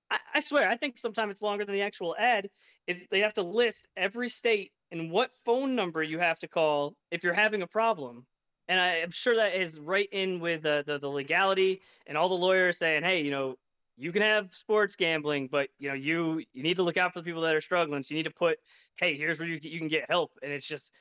I, 0.10 0.20
I 0.36 0.40
swear 0.40 0.70
i 0.70 0.76
think 0.76 0.98
sometimes 0.98 1.32
it's 1.32 1.42
longer 1.42 1.66
than 1.66 1.76
the 1.76 1.82
actual 1.82 2.16
ad 2.18 2.50
is 2.88 3.08
they 3.12 3.20
have 3.20 3.34
to 3.34 3.44
list 3.44 3.88
every 3.98 4.30
state 4.30 4.72
and 4.92 5.12
what 5.12 5.32
phone 5.44 5.76
number 5.76 6.02
you 6.02 6.20
have 6.20 6.40
to 6.40 6.48
call 6.48 6.96
if 7.12 7.24
you're 7.24 7.34
having 7.34 7.62
a 7.62 7.68
problem 7.68 8.26
and 8.68 8.80
I 8.80 8.96
am 8.98 9.12
sure 9.12 9.36
that 9.36 9.54
is 9.54 9.80
right 9.80 10.10
in 10.12 10.40
with 10.40 10.66
uh, 10.66 10.84
the 10.84 10.98
the 11.00 11.08
legality 11.10 11.82
and 12.08 12.18
all 12.18 12.30
the 12.30 12.36
lawyers 12.36 12.78
saying, 12.78 13.04
hey, 13.04 13.22
you 13.22 13.32
know, 13.32 13.56
you 13.98 14.12
can 14.12 14.22
have 14.22 14.54
sports 14.54 14.96
gambling, 14.96 15.48
but 15.52 15.70
you 15.78 15.90
know, 15.90 15.96
you 15.96 16.44
you 16.54 16.64
need 16.64 16.78
to 16.78 16.84
look 16.84 16.98
out 16.98 17.14
for 17.14 17.20
the 17.20 17.24
people 17.24 17.42
that 17.42 17.56
are 17.56 17.62
struggling. 17.62 18.04
So 18.04 18.14
you 18.14 18.18
need 18.18 18.30
to 18.30 18.34
put, 18.34 18.58
hey, 18.98 19.16
here's 19.18 19.40
where 19.40 19.48
you 19.48 19.60
you 19.62 19.80
can 19.80 19.88
get 19.88 20.06
help. 20.10 20.32
And 20.42 20.52
it's 20.52 20.68
just, 20.68 20.92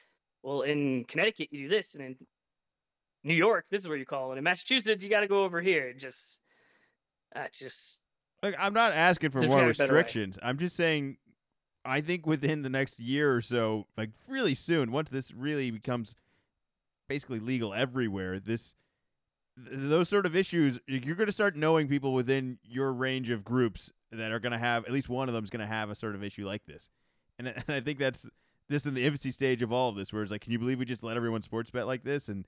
well, 0.42 0.62
in 0.62 1.04
Connecticut 1.04 1.48
you 1.50 1.64
do 1.64 1.68
this, 1.68 1.94
and 1.94 2.04
in 2.04 2.16
New 3.22 3.34
York 3.34 3.66
this 3.70 3.82
is 3.82 3.88
where 3.88 3.96
you 3.96 4.06
call 4.06 4.32
it. 4.32 4.38
In 4.38 4.44
Massachusetts 4.44 5.02
you 5.02 5.08
got 5.10 5.20
to 5.20 5.28
go 5.28 5.44
over 5.44 5.60
here. 5.60 5.88
It 5.88 5.98
just, 5.98 6.40
uh, 7.34 7.46
just 7.52 8.00
Look, 8.42 8.54
I'm 8.58 8.74
not 8.74 8.92
asking 8.92 9.30
for 9.30 9.40
more 9.42 9.56
gotta 9.56 9.66
be 9.66 9.70
a 9.70 9.74
better 9.74 9.94
way. 9.94 9.98
restrictions. 10.00 10.38
I'm 10.42 10.58
just 10.58 10.76
saying, 10.76 11.16
I 11.84 12.02
think 12.02 12.26
within 12.26 12.60
the 12.62 12.68
next 12.68 13.00
year 13.00 13.34
or 13.34 13.40
so, 13.40 13.86
like 13.96 14.10
really 14.28 14.54
soon, 14.54 14.92
once 14.92 15.08
this 15.08 15.32
really 15.32 15.70
becomes 15.70 16.14
basically 17.08 17.38
legal 17.38 17.72
everywhere, 17.72 18.38
this 18.38 18.74
th- 19.56 19.70
those 19.72 20.10
sort 20.10 20.26
of 20.26 20.36
issues, 20.36 20.78
you're 20.86 21.14
going 21.14 21.26
to 21.26 21.32
start 21.32 21.56
knowing 21.56 21.88
people 21.88 22.12
within 22.12 22.58
your 22.62 22.92
range 22.92 23.30
of 23.30 23.44
groups 23.44 23.90
that 24.12 24.30
are 24.30 24.40
going 24.40 24.52
to 24.52 24.58
have 24.58 24.84
at 24.84 24.92
least 24.92 25.08
one 25.08 25.28
of 25.28 25.34
them 25.34 25.44
is 25.44 25.50
going 25.50 25.66
to 25.66 25.72
have 25.72 25.88
a 25.88 25.94
sort 25.94 26.14
of 26.14 26.22
issue 26.22 26.46
like 26.46 26.66
this, 26.66 26.90
and, 27.38 27.48
and 27.56 27.64
I 27.68 27.80
think 27.80 27.98
that's 27.98 28.26
this 28.68 28.86
in 28.86 28.94
the 28.94 29.04
infancy 29.04 29.30
stage 29.30 29.62
of 29.62 29.72
all 29.72 29.88
of 29.88 29.96
this, 29.96 30.12
where 30.12 30.22
it's 30.22 30.32
like, 30.32 30.40
can 30.40 30.52
you 30.52 30.58
believe 30.58 30.78
we 30.78 30.84
just 30.84 31.02
let 31.02 31.16
everyone 31.16 31.42
sports 31.42 31.70
bet 31.70 31.86
like 31.86 32.04
this? 32.04 32.28
And 32.28 32.46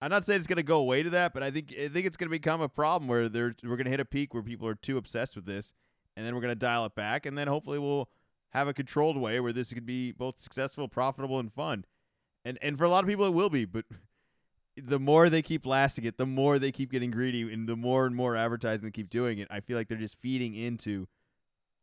I'm 0.00 0.10
not 0.10 0.24
saying 0.24 0.38
it's 0.38 0.46
going 0.46 0.56
to 0.56 0.62
go 0.62 0.78
away 0.78 1.02
to 1.02 1.10
that, 1.10 1.34
but 1.34 1.42
I 1.42 1.50
think 1.50 1.74
I 1.78 1.88
think 1.88 2.06
it's 2.06 2.16
going 2.16 2.28
to 2.28 2.34
become 2.34 2.60
a 2.60 2.68
problem 2.68 3.08
where 3.08 3.28
there 3.28 3.54
we're 3.62 3.76
going 3.76 3.84
to 3.84 3.90
hit 3.90 4.00
a 4.00 4.04
peak 4.04 4.32
where 4.32 4.42
people 4.42 4.68
are 4.68 4.74
too 4.74 4.96
obsessed 4.96 5.34
with 5.34 5.46
this, 5.46 5.72
and 6.16 6.24
then 6.24 6.34
we're 6.34 6.40
going 6.40 6.52
to 6.52 6.58
dial 6.58 6.84
it 6.84 6.94
back, 6.94 7.26
and 7.26 7.36
then 7.36 7.48
hopefully 7.48 7.78
we'll 7.78 8.08
have 8.50 8.68
a 8.68 8.74
controlled 8.74 9.16
way 9.16 9.40
where 9.40 9.52
this 9.52 9.72
could 9.72 9.86
be 9.86 10.12
both 10.12 10.40
successful, 10.40 10.88
profitable, 10.88 11.38
and 11.38 11.52
fun. 11.52 11.84
And 12.44 12.58
and 12.62 12.78
for 12.78 12.84
a 12.84 12.88
lot 12.88 13.04
of 13.04 13.08
people, 13.08 13.26
it 13.26 13.34
will 13.34 13.50
be. 13.50 13.64
But 13.64 13.86
the 14.76 15.00
more 15.00 15.28
they 15.28 15.42
keep 15.42 15.66
lasting 15.66 16.04
it, 16.04 16.16
the 16.16 16.26
more 16.26 16.58
they 16.58 16.70
keep 16.70 16.92
getting 16.92 17.10
greedy, 17.10 17.52
and 17.52 17.68
the 17.68 17.76
more 17.76 18.06
and 18.06 18.14
more 18.14 18.36
advertising 18.36 18.84
they 18.84 18.92
keep 18.92 19.10
doing 19.10 19.38
it. 19.38 19.48
I 19.50 19.60
feel 19.60 19.76
like 19.76 19.88
they're 19.88 19.98
just 19.98 20.20
feeding 20.20 20.54
into 20.54 21.08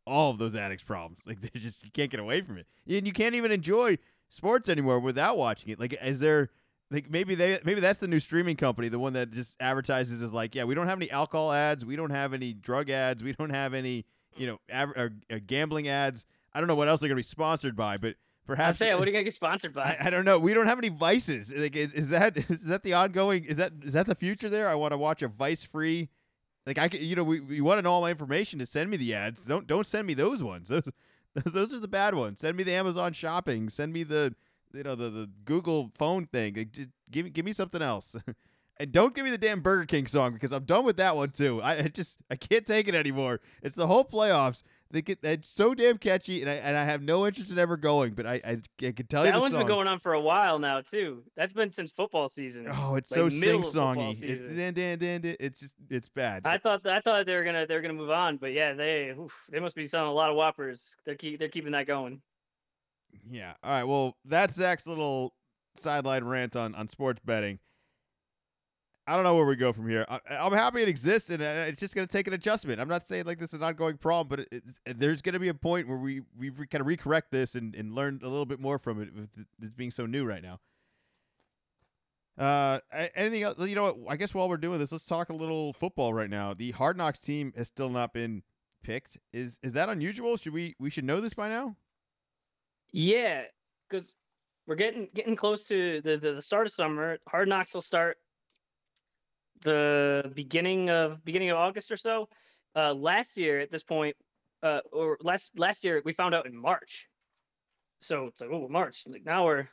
all 0.06 0.30
of 0.30 0.38
those 0.38 0.54
addicts' 0.54 0.84
problems. 0.84 1.22
Like 1.26 1.40
they 1.40 1.58
just 1.58 1.84
you 1.84 1.90
can't 1.90 2.10
get 2.10 2.20
away 2.20 2.40
from 2.40 2.58
it, 2.58 2.66
and 2.88 3.06
you 3.06 3.12
can't 3.12 3.34
even 3.34 3.50
enjoy 3.50 3.98
sports 4.28 4.68
anymore 4.68 5.00
without 5.00 5.36
watching 5.36 5.70
it. 5.70 5.80
Like 5.80 5.96
is 6.02 6.20
there? 6.20 6.50
Like 6.88 7.10
maybe 7.10 7.34
they 7.34 7.58
maybe 7.64 7.80
that's 7.80 7.98
the 7.98 8.06
new 8.06 8.20
streaming 8.20 8.56
company, 8.56 8.88
the 8.88 8.98
one 8.98 9.14
that 9.14 9.32
just 9.32 9.56
advertises 9.60 10.22
as 10.22 10.32
like, 10.32 10.54
yeah, 10.54 10.62
we 10.62 10.74
don't 10.74 10.86
have 10.86 10.98
any 10.98 11.10
alcohol 11.10 11.52
ads, 11.52 11.84
we 11.84 11.96
don't 11.96 12.10
have 12.10 12.32
any 12.32 12.52
drug 12.52 12.90
ads, 12.90 13.24
we 13.24 13.32
don't 13.32 13.50
have 13.50 13.74
any 13.74 14.04
you 14.36 14.46
know 14.46 14.58
av- 14.72 14.90
or, 14.90 15.12
uh, 15.30 15.38
gambling 15.44 15.88
ads. 15.88 16.26
I 16.52 16.60
don't 16.60 16.68
know 16.68 16.76
what 16.76 16.88
else 16.88 17.00
they're 17.00 17.08
gonna 17.08 17.16
be 17.16 17.24
sponsored 17.24 17.74
by, 17.74 17.96
but 17.96 18.14
perhaps 18.46 18.80
I 18.80 18.86
say, 18.86 18.94
what 18.94 19.02
are 19.02 19.06
you 19.06 19.12
gonna 19.12 19.24
get 19.24 19.34
sponsored 19.34 19.74
by? 19.74 19.82
I, 20.00 20.06
I, 20.06 20.10
don't 20.10 20.24
know. 20.24 20.38
We 20.38 20.54
don't 20.54 20.68
have 20.68 20.78
any 20.78 20.88
vices. 20.88 21.52
Like, 21.52 21.74
is, 21.74 21.92
is, 21.92 22.08
that 22.10 22.36
is 22.50 22.66
that 22.66 22.84
the 22.84 22.94
ongoing? 22.94 23.44
Is 23.44 23.56
that 23.56 23.72
is 23.82 23.94
that 23.94 24.06
the 24.06 24.14
future? 24.14 24.48
There, 24.48 24.68
I 24.68 24.74
want 24.76 24.92
to 24.92 24.98
watch 24.98 25.22
a 25.22 25.28
vice 25.28 25.64
free. 25.64 26.08
Like 26.66 26.78
I, 26.78 26.88
you 26.96 27.14
know, 27.14 27.22
we, 27.24 27.40
we 27.40 27.60
want 27.60 27.78
to 27.78 27.82
know 27.82 27.92
all 27.92 28.00
my 28.00 28.10
information 28.10 28.58
to 28.58 28.66
send 28.66 28.90
me 28.90 28.96
the 28.96 29.14
ads. 29.14 29.44
Don't 29.44 29.66
don't 29.66 29.86
send 29.86 30.06
me 30.06 30.14
those 30.14 30.42
ones. 30.42 30.70
Those 31.36 31.52
those 31.52 31.74
are 31.74 31.80
the 31.80 31.86
bad 31.86 32.14
ones. 32.14 32.40
Send 32.40 32.56
me 32.56 32.62
the 32.62 32.72
Amazon 32.72 33.12
shopping. 33.12 33.68
Send 33.68 33.92
me 33.92 34.04
the 34.04 34.34
you 34.72 34.82
know 34.82 34.94
the 34.94 35.10
the 35.10 35.30
Google 35.44 35.92
phone 35.94 36.24
thing. 36.26 36.54
Like, 36.54 36.72
just 36.72 36.88
give 37.10 37.30
give 37.30 37.44
me 37.44 37.52
something 37.52 37.82
else. 37.82 38.16
and 38.78 38.90
don't 38.90 39.14
give 39.14 39.24
me 39.24 39.30
the 39.30 39.36
damn 39.36 39.60
Burger 39.60 39.84
King 39.84 40.06
song 40.06 40.32
because 40.32 40.50
I'm 40.50 40.64
done 40.64 40.86
with 40.86 40.96
that 40.96 41.14
one 41.14 41.30
too. 41.30 41.60
I, 41.60 41.76
I 41.76 41.82
just 41.88 42.16
I 42.30 42.36
can't 42.36 42.64
take 42.64 42.88
it 42.88 42.94
anymore. 42.94 43.40
It's 43.62 43.76
the 43.76 43.86
whole 43.86 44.04
playoffs. 44.04 44.62
They 44.90 45.02
get 45.02 45.18
it's 45.22 45.48
so 45.48 45.74
damn 45.74 45.98
catchy, 45.98 46.42
and 46.42 46.50
I 46.50 46.54
and 46.54 46.76
I 46.76 46.84
have 46.84 47.02
no 47.02 47.26
interest 47.26 47.50
in 47.50 47.58
ever 47.58 47.76
going. 47.76 48.12
But 48.14 48.26
I 48.26 48.34
I, 48.44 48.60
I 48.86 48.92
can 48.92 49.06
tell 49.06 49.22
that 49.22 49.28
you 49.28 49.32
that 49.32 49.40
one's 49.40 49.52
song. 49.52 49.60
been 49.60 49.66
going 49.66 49.88
on 49.88 49.98
for 49.98 50.12
a 50.12 50.20
while 50.20 50.60
now 50.60 50.80
too. 50.80 51.24
That's 51.36 51.52
been 51.52 51.72
since 51.72 51.90
football 51.90 52.28
season. 52.28 52.68
Oh, 52.70 52.94
it's 52.94 53.10
like 53.10 53.18
so 53.18 53.28
sing 53.28 53.62
songy. 53.62 54.10
It's 54.22 55.36
it's 55.40 55.60
just 55.60 55.74
it's 55.90 56.08
bad. 56.08 56.42
I 56.44 56.58
thought 56.58 56.86
I 56.86 57.00
thought 57.00 57.26
they 57.26 57.34
were 57.34 57.44
gonna 57.44 57.66
they 57.66 57.74
were 57.74 57.80
gonna 57.80 57.94
move 57.94 58.10
on, 58.10 58.36
but 58.36 58.52
yeah, 58.52 58.74
they 58.74 59.10
oof, 59.10 59.34
they 59.50 59.58
must 59.58 59.74
be 59.74 59.86
selling 59.86 60.10
a 60.10 60.14
lot 60.14 60.30
of 60.30 60.36
whoppers. 60.36 60.94
They're 61.04 61.16
keep 61.16 61.40
they're 61.40 61.48
keeping 61.48 61.72
that 61.72 61.86
going. 61.86 62.22
Yeah. 63.28 63.54
All 63.64 63.70
right. 63.72 63.84
Well, 63.84 64.16
that's 64.24 64.54
Zach's 64.54 64.86
little 64.86 65.34
sideline 65.74 66.24
rant 66.24 66.54
on 66.54 66.76
on 66.76 66.86
sports 66.86 67.20
betting. 67.24 67.58
I 69.06 69.14
don't 69.14 69.22
know 69.22 69.36
where 69.36 69.46
we 69.46 69.54
go 69.54 69.72
from 69.72 69.88
here. 69.88 70.04
I, 70.08 70.18
I'm 70.30 70.52
happy 70.52 70.82
it 70.82 70.88
exists, 70.88 71.30
and 71.30 71.40
it's 71.40 71.78
just 71.78 71.94
going 71.94 72.06
to 72.06 72.12
take 72.12 72.26
an 72.26 72.32
adjustment. 72.32 72.80
I'm 72.80 72.88
not 72.88 73.04
saying 73.04 73.24
like 73.24 73.38
this 73.38 73.50
is 73.50 73.60
an 73.60 73.62
ongoing 73.62 73.98
problem, 73.98 74.28
but 74.28 74.40
it, 74.52 74.64
it, 74.84 74.98
there's 74.98 75.22
going 75.22 75.34
to 75.34 75.38
be 75.38 75.48
a 75.48 75.54
point 75.54 75.86
where 75.86 75.98
we 75.98 76.22
we 76.36 76.50
kind 76.50 76.80
of 76.80 76.86
recorrect 76.86 77.30
this 77.30 77.54
and, 77.54 77.74
and 77.76 77.94
learn 77.94 78.18
a 78.22 78.28
little 78.28 78.46
bit 78.46 78.58
more 78.58 78.78
from 78.78 79.00
it 79.00 79.10
with 79.14 79.76
being 79.76 79.92
so 79.92 80.06
new 80.06 80.24
right 80.24 80.42
now. 80.42 80.58
Uh, 82.36 82.80
anything 83.14 83.44
else? 83.44 83.58
You 83.66 83.76
know 83.76 83.92
what? 83.92 84.12
I 84.12 84.16
guess 84.16 84.34
while 84.34 84.48
we're 84.48 84.56
doing 84.56 84.78
this, 84.78 84.92
let's 84.92 85.04
talk 85.04 85.30
a 85.30 85.34
little 85.34 85.72
football 85.72 86.12
right 86.12 86.28
now. 86.28 86.52
The 86.52 86.72
Hard 86.72 86.96
Knocks 86.96 87.18
team 87.18 87.52
has 87.56 87.68
still 87.68 87.88
not 87.88 88.12
been 88.12 88.42
picked. 88.82 89.18
Is 89.32 89.58
is 89.62 89.72
that 89.74 89.88
unusual? 89.88 90.36
Should 90.36 90.52
we 90.52 90.74
we 90.80 90.90
should 90.90 91.04
know 91.04 91.20
this 91.20 91.32
by 91.32 91.48
now? 91.48 91.76
Yeah, 92.92 93.42
because 93.88 94.14
we're 94.66 94.74
getting 94.74 95.08
getting 95.14 95.36
close 95.36 95.66
to 95.68 96.00
the, 96.02 96.16
the 96.16 96.32
the 96.32 96.42
start 96.42 96.66
of 96.66 96.72
summer. 96.72 97.18
Hard 97.28 97.48
Knocks 97.48 97.72
will 97.72 97.80
start 97.80 98.18
the 99.62 100.32
beginning 100.34 100.90
of 100.90 101.24
beginning 101.24 101.50
of 101.50 101.56
August 101.56 101.90
or 101.90 101.96
so. 101.96 102.28
Uh, 102.74 102.92
last 102.92 103.36
year 103.36 103.60
at 103.60 103.70
this 103.70 103.82
point, 103.82 104.16
uh, 104.62 104.80
or 104.92 105.18
last 105.22 105.58
last 105.58 105.84
year 105.84 106.02
we 106.04 106.12
found 106.12 106.34
out 106.34 106.46
in 106.46 106.56
March. 106.56 107.08
So 108.00 108.26
it's 108.26 108.40
like 108.40 108.50
oh 108.50 108.68
March. 108.68 109.04
Like 109.06 109.24
now 109.24 109.44
we're 109.44 109.68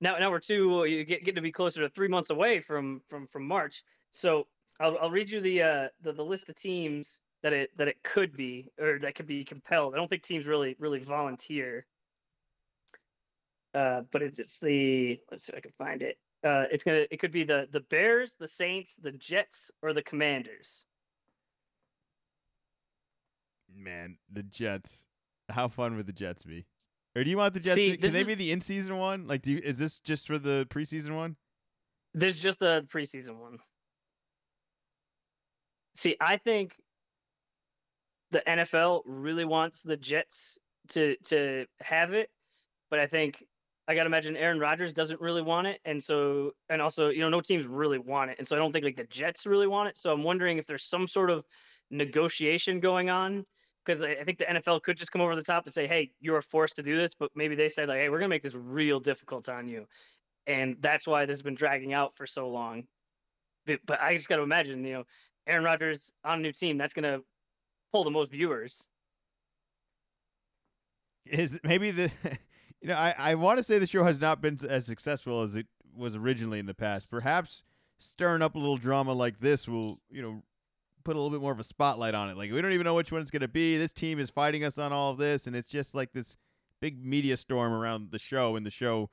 now 0.00 0.18
now 0.18 0.30
we're 0.30 0.40
two. 0.40 0.84
You 0.84 1.04
get 1.04 1.24
get 1.24 1.34
to 1.34 1.42
be 1.42 1.52
closer 1.52 1.80
to 1.82 1.88
three 1.88 2.08
months 2.08 2.30
away 2.30 2.60
from 2.60 3.02
from 3.08 3.26
from 3.26 3.46
March. 3.46 3.82
So 4.10 4.46
I'll 4.80 4.96
I'll 5.00 5.10
read 5.10 5.30
you 5.30 5.40
the 5.40 5.62
uh 5.62 5.88
the, 6.00 6.12
the 6.12 6.24
list 6.24 6.48
of 6.48 6.56
teams 6.56 7.20
that 7.42 7.52
it 7.52 7.70
that 7.76 7.88
it 7.88 8.02
could 8.02 8.36
be 8.36 8.70
or 8.80 8.98
that 9.00 9.14
could 9.14 9.26
be 9.26 9.44
compelled. 9.44 9.94
I 9.94 9.98
don't 9.98 10.08
think 10.08 10.22
teams 10.22 10.46
really 10.46 10.76
really 10.78 11.00
volunteer. 11.00 11.86
Uh, 13.74 14.02
but 14.10 14.22
it's, 14.22 14.38
it's 14.38 14.58
the 14.60 15.18
let's 15.30 15.46
see 15.46 15.52
if 15.52 15.58
I 15.58 15.60
can 15.60 15.72
find 15.78 16.02
it. 16.02 16.18
Uh, 16.44 16.64
it's 16.72 16.82
gonna 16.82 17.06
it 17.10 17.18
could 17.18 17.30
be 17.30 17.44
the 17.44 17.68
the 17.70 17.80
Bears, 17.80 18.34
the 18.38 18.48
Saints, 18.48 18.96
the 19.00 19.12
Jets, 19.12 19.70
or 19.80 19.92
the 19.92 20.02
Commanders. 20.02 20.86
Man, 23.74 24.18
the 24.30 24.42
Jets. 24.42 25.06
How 25.48 25.68
fun 25.68 25.96
would 25.96 26.06
the 26.06 26.12
Jets 26.12 26.42
be? 26.44 26.66
Or 27.14 27.24
do 27.24 27.30
you 27.30 27.36
want 27.36 27.54
the 27.54 27.60
Jets? 27.60 27.76
See, 27.76 27.92
to, 27.92 27.96
can 27.96 28.12
they 28.12 28.20
is- 28.20 28.26
be 28.26 28.34
the 28.34 28.52
in-season 28.52 28.96
one? 28.96 29.26
Like, 29.26 29.42
do 29.42 29.50
you, 29.52 29.60
is 29.62 29.78
this 29.78 29.98
just 29.98 30.26
for 30.26 30.38
the 30.38 30.66
preseason 30.70 31.14
one? 31.14 31.36
There's 32.14 32.38
just 32.38 32.62
a 32.62 32.84
preseason 32.88 33.36
one. 33.38 33.58
See, 35.94 36.16
I 36.20 36.36
think 36.38 36.74
the 38.30 38.42
NFL 38.46 39.02
really 39.06 39.44
wants 39.44 39.82
the 39.82 39.96
Jets 39.96 40.58
to 40.88 41.16
to 41.24 41.66
have 41.80 42.12
it, 42.12 42.30
but 42.90 42.98
I 42.98 43.06
think 43.06 43.44
I 43.88 43.94
gotta 43.94 44.06
imagine 44.06 44.36
Aaron 44.36 44.60
Rodgers 44.60 44.92
doesn't 44.92 45.20
really 45.20 45.42
want 45.42 45.66
it, 45.66 45.80
and 45.84 46.02
so 46.02 46.52
and 46.68 46.80
also 46.80 47.08
you 47.08 47.20
know 47.20 47.28
no 47.28 47.40
teams 47.40 47.66
really 47.66 47.98
want 47.98 48.30
it, 48.30 48.36
and 48.38 48.46
so 48.46 48.54
I 48.54 48.58
don't 48.58 48.72
think 48.72 48.84
like 48.84 48.96
the 48.96 49.04
Jets 49.04 49.44
really 49.46 49.66
want 49.66 49.88
it. 49.88 49.98
So 49.98 50.12
I'm 50.12 50.22
wondering 50.22 50.58
if 50.58 50.66
there's 50.66 50.84
some 50.84 51.08
sort 51.08 51.30
of 51.30 51.44
negotiation 51.90 52.80
going 52.80 53.10
on 53.10 53.44
because 53.84 54.02
I, 54.02 54.14
think 54.22 54.38
the 54.38 54.44
NFL 54.44 54.82
could 54.82 54.96
just 54.96 55.10
come 55.10 55.20
over 55.20 55.34
the 55.34 55.42
top 55.42 55.64
and 55.64 55.74
say, 55.74 55.86
"Hey, 55.88 56.12
you 56.20 56.34
are 56.34 56.42
forced 56.42 56.76
to 56.76 56.82
do 56.82 56.96
this," 56.96 57.14
but 57.14 57.30
maybe 57.34 57.54
they 57.56 57.68
said 57.68 57.88
like, 57.88 57.98
"Hey, 57.98 58.08
we're 58.08 58.18
gonna 58.18 58.28
make 58.28 58.42
this 58.42 58.54
real 58.54 59.00
difficult 59.00 59.48
on 59.48 59.68
you," 59.68 59.86
and 60.46 60.76
that's 60.80 61.06
why 61.06 61.26
this 61.26 61.34
has 61.34 61.42
been 61.42 61.56
dragging 61.56 61.92
out 61.92 62.16
for 62.16 62.26
so 62.26 62.48
long. 62.48 62.84
But, 63.66 63.80
but 63.86 64.00
I 64.00 64.16
just 64.16 64.28
got 64.28 64.36
to 64.36 64.42
imagine, 64.42 64.84
you 64.84 64.92
know, 64.94 65.04
Aaron 65.46 65.64
Rodgers 65.64 66.12
on 66.24 66.38
a 66.38 66.42
new 66.42 66.52
team, 66.52 66.78
that's 66.78 66.92
gonna 66.92 67.20
pull 67.92 68.04
the 68.04 68.10
most 68.10 68.30
viewers. 68.30 68.86
Is 71.26 71.60
maybe 71.62 71.90
the 71.90 72.10
you 72.82 72.88
know 72.88 72.94
I 72.94 73.14
I 73.16 73.34
want 73.36 73.58
to 73.58 73.62
say 73.62 73.78
the 73.78 73.86
show 73.86 74.04
has 74.04 74.20
not 74.20 74.40
been 74.40 74.58
as 74.68 74.84
successful 74.86 75.42
as 75.42 75.54
it 75.56 75.66
was 75.96 76.14
originally 76.16 76.58
in 76.58 76.66
the 76.66 76.74
past. 76.74 77.08
Perhaps 77.08 77.62
stirring 77.98 78.42
up 78.42 78.54
a 78.54 78.58
little 78.58 78.76
drama 78.76 79.12
like 79.12 79.40
this 79.40 79.68
will 79.68 80.00
you 80.10 80.20
know 80.22 80.42
put 81.04 81.16
a 81.16 81.18
little 81.18 81.30
bit 81.36 81.40
more 81.42 81.52
of 81.52 81.60
a 81.60 81.64
spotlight 81.64 82.14
on 82.14 82.28
it. 82.30 82.36
Like 82.36 82.52
we 82.52 82.60
don't 82.60 82.72
even 82.72 82.84
know 82.84 82.94
which 82.94 83.10
one 83.12 83.20
it's 83.20 83.30
going 83.30 83.40
to 83.40 83.48
be. 83.48 83.76
This 83.76 83.92
team 83.92 84.18
is 84.18 84.30
fighting 84.30 84.62
us 84.64 84.78
on 84.78 84.92
all 84.92 85.10
of 85.12 85.18
this, 85.18 85.46
and 85.46 85.56
it's 85.56 85.70
just 85.70 85.94
like 85.94 86.12
this 86.12 86.36
big 86.80 87.04
media 87.04 87.36
storm 87.36 87.72
around 87.72 88.10
the 88.10 88.18
show, 88.18 88.56
and 88.56 88.64
the 88.66 88.70
show 88.70 89.10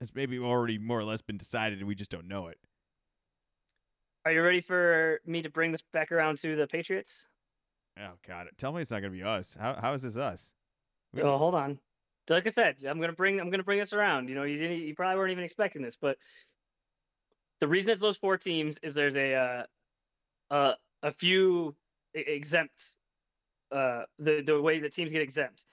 has 0.00 0.14
maybe 0.14 0.38
already 0.38 0.78
more 0.78 0.98
or 0.98 1.04
less 1.04 1.22
been 1.22 1.38
decided, 1.38 1.78
and 1.78 1.88
we 1.88 1.94
just 1.94 2.10
don't 2.10 2.28
know 2.28 2.48
it. 2.48 2.58
Are 4.24 4.32
you 4.32 4.42
ready 4.42 4.60
for 4.60 5.20
me 5.24 5.40
to 5.42 5.48
bring 5.50 5.72
this 5.72 5.82
back 5.92 6.10
around 6.10 6.38
to 6.38 6.56
the 6.56 6.66
Patriots? 6.66 7.28
Oh 7.98 8.14
God! 8.26 8.48
Tell 8.58 8.72
me 8.72 8.82
it's 8.82 8.90
not 8.90 9.00
going 9.00 9.12
to 9.12 9.16
be 9.16 9.22
us. 9.24 9.56
How 9.58 9.74
how 9.80 9.92
is 9.94 10.02
this 10.02 10.16
us? 10.16 10.52
We- 11.12 11.22
Well, 11.22 11.38
hold 11.38 11.54
on. 11.54 11.78
Like 12.28 12.46
I 12.46 12.50
said, 12.50 12.76
I'm 12.86 13.00
gonna 13.00 13.12
bring 13.12 13.40
I'm 13.40 13.50
gonna 13.50 13.62
bring 13.62 13.78
this 13.78 13.92
around. 13.92 14.28
You 14.28 14.34
know, 14.34 14.42
you 14.42 14.56
didn't 14.58 14.78
you 14.78 14.94
probably 14.94 15.16
weren't 15.16 15.32
even 15.32 15.44
expecting 15.44 15.82
this, 15.82 15.96
but 16.00 16.18
the 17.60 17.68
reason 17.68 17.90
it's 17.90 18.00
those 18.00 18.16
four 18.16 18.36
teams 18.36 18.78
is 18.82 18.94
there's 18.94 19.16
a 19.16 19.34
uh, 19.34 19.62
uh 20.50 20.74
a 21.02 21.12
few 21.12 21.76
exempt 22.14 22.96
uh 23.70 24.02
the 24.18 24.42
the 24.42 24.60
way 24.60 24.80
that 24.80 24.94
teams 24.94 25.12
get 25.12 25.22
exempt, 25.22 25.64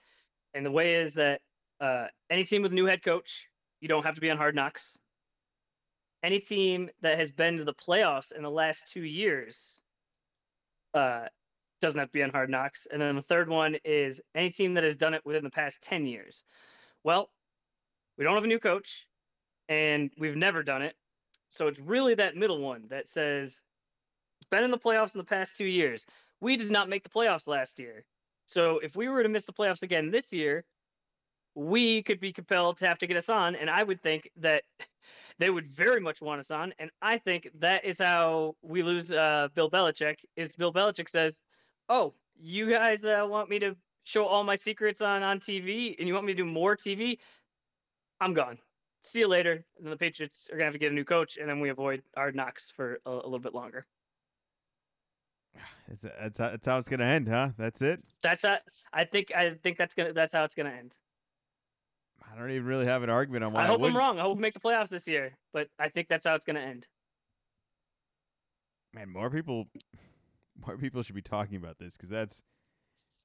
and 0.54 0.64
the 0.64 0.70
way 0.70 0.94
is 0.94 1.14
that 1.14 1.40
uh 1.80 2.06
any 2.30 2.44
team 2.44 2.62
with 2.62 2.72
a 2.72 2.74
new 2.74 2.86
head 2.86 3.02
coach, 3.02 3.48
you 3.80 3.88
don't 3.88 4.04
have 4.04 4.14
to 4.14 4.20
be 4.20 4.30
on 4.30 4.36
Hard 4.36 4.54
Knocks. 4.54 4.98
Any 6.22 6.38
team 6.38 6.88
that 7.02 7.18
has 7.18 7.32
been 7.32 7.58
to 7.58 7.64
the 7.64 7.74
playoffs 7.74 8.32
in 8.32 8.42
the 8.42 8.50
last 8.50 8.90
two 8.90 9.04
years, 9.04 9.82
uh, 10.94 11.26
doesn't 11.80 11.98
have 11.98 12.08
to 12.08 12.12
be 12.12 12.22
on 12.22 12.30
hard 12.30 12.50
knocks. 12.50 12.86
And 12.90 13.00
then 13.00 13.16
the 13.16 13.22
third 13.22 13.48
one 13.48 13.76
is 13.84 14.20
any 14.34 14.50
team 14.50 14.74
that 14.74 14.84
has 14.84 14.96
done 14.96 15.14
it 15.14 15.24
within 15.24 15.44
the 15.44 15.50
past 15.50 15.82
10 15.82 16.06
years. 16.06 16.44
Well, 17.02 17.30
we 18.16 18.24
don't 18.24 18.34
have 18.34 18.44
a 18.44 18.48
new 18.48 18.58
coach 18.58 19.06
and 19.68 20.10
we've 20.18 20.36
never 20.36 20.62
done 20.62 20.82
it. 20.82 20.94
So 21.50 21.68
it's 21.68 21.80
really 21.80 22.14
that 22.16 22.36
middle 22.36 22.60
one 22.60 22.84
that 22.88 23.08
says 23.08 23.62
been 24.50 24.64
in 24.64 24.70
the 24.70 24.78
playoffs 24.78 25.14
in 25.14 25.18
the 25.18 25.24
past 25.24 25.56
two 25.56 25.66
years. 25.66 26.06
We 26.40 26.56
did 26.56 26.70
not 26.70 26.88
make 26.88 27.02
the 27.02 27.08
playoffs 27.08 27.48
last 27.48 27.78
year. 27.78 28.04
So 28.46 28.78
if 28.78 28.94
we 28.94 29.08
were 29.08 29.22
to 29.22 29.28
miss 29.28 29.46
the 29.46 29.52
playoffs 29.52 29.82
again 29.82 30.10
this 30.10 30.32
year, 30.32 30.64
we 31.54 32.02
could 32.02 32.20
be 32.20 32.32
compelled 32.32 32.78
to 32.78 32.86
have 32.86 32.98
to 32.98 33.06
get 33.06 33.16
us 33.16 33.28
on. 33.28 33.54
And 33.54 33.70
I 33.70 33.82
would 33.82 34.02
think 34.02 34.30
that 34.36 34.62
they 35.38 35.50
would 35.50 35.66
very 35.66 36.00
much 36.00 36.20
want 36.20 36.40
us 36.40 36.50
on. 36.50 36.72
And 36.78 36.90
I 37.00 37.18
think 37.18 37.48
that 37.58 37.84
is 37.84 37.98
how 37.98 38.54
we 38.62 38.82
lose 38.82 39.10
uh, 39.10 39.48
Bill 39.54 39.70
Belichick. 39.70 40.16
Is 40.36 40.54
Bill 40.54 40.72
Belichick 40.72 41.08
says, 41.08 41.40
"Oh, 41.88 42.14
you 42.36 42.70
guys 42.70 43.04
uh, 43.04 43.26
want 43.28 43.48
me 43.50 43.58
to 43.60 43.76
show 44.04 44.26
all 44.26 44.44
my 44.44 44.56
secrets 44.56 45.00
on 45.00 45.22
on 45.22 45.40
TV, 45.40 45.94
and 45.98 46.08
you 46.08 46.14
want 46.14 46.26
me 46.26 46.32
to 46.32 46.42
do 46.42 46.48
more 46.48 46.76
TV? 46.76 47.18
I'm 48.20 48.34
gone. 48.34 48.58
See 49.02 49.20
you 49.20 49.28
later." 49.28 49.64
And 49.76 49.86
then 49.86 49.90
the 49.90 49.96
Patriots 49.96 50.48
are 50.50 50.56
gonna 50.56 50.64
have 50.64 50.72
to 50.74 50.78
get 50.78 50.92
a 50.92 50.94
new 50.94 51.04
coach, 51.04 51.36
and 51.36 51.48
then 51.48 51.60
we 51.60 51.68
avoid 51.70 52.02
hard 52.16 52.34
knocks 52.34 52.70
for 52.70 53.00
a, 53.06 53.10
a 53.10 53.14
little 53.14 53.38
bit 53.38 53.54
longer. 53.54 53.86
It's 55.88 56.04
that's 56.20 56.38
how, 56.38 56.50
that's 56.50 56.66
how 56.66 56.78
it's 56.78 56.88
gonna 56.88 57.04
end, 57.04 57.28
huh? 57.28 57.50
That's 57.58 57.82
it. 57.82 58.02
That's 58.22 58.42
how 58.42 58.58
I 58.92 59.04
think. 59.04 59.32
I 59.34 59.50
think 59.50 59.76
that's 59.76 59.94
gonna. 59.94 60.12
That's 60.12 60.32
how 60.32 60.44
it's 60.44 60.54
gonna 60.54 60.70
end. 60.70 60.94
I 62.32 62.38
don't 62.38 62.50
even 62.50 62.64
really 62.64 62.86
have 62.86 63.02
an 63.02 63.10
argument 63.10 63.44
on 63.44 63.52
why. 63.52 63.62
I 63.62 63.66
hope 63.66 63.82
I'm 63.82 63.96
wrong. 63.96 64.18
I 64.18 64.22
hope 64.22 64.36
we 64.36 64.42
make 64.42 64.54
the 64.54 64.60
playoffs 64.60 64.88
this 64.88 65.06
year, 65.06 65.36
but 65.52 65.68
I 65.78 65.88
think 65.88 66.08
that's 66.08 66.24
how 66.24 66.34
it's 66.34 66.44
gonna 66.44 66.60
end. 66.60 66.88
Man, 68.92 69.10
more 69.10 69.30
people, 69.30 69.66
more 70.66 70.76
people 70.76 71.02
should 71.02 71.14
be 71.14 71.22
talking 71.22 71.56
about 71.56 71.78
this 71.78 71.96
because 71.96 72.08
that's 72.08 72.42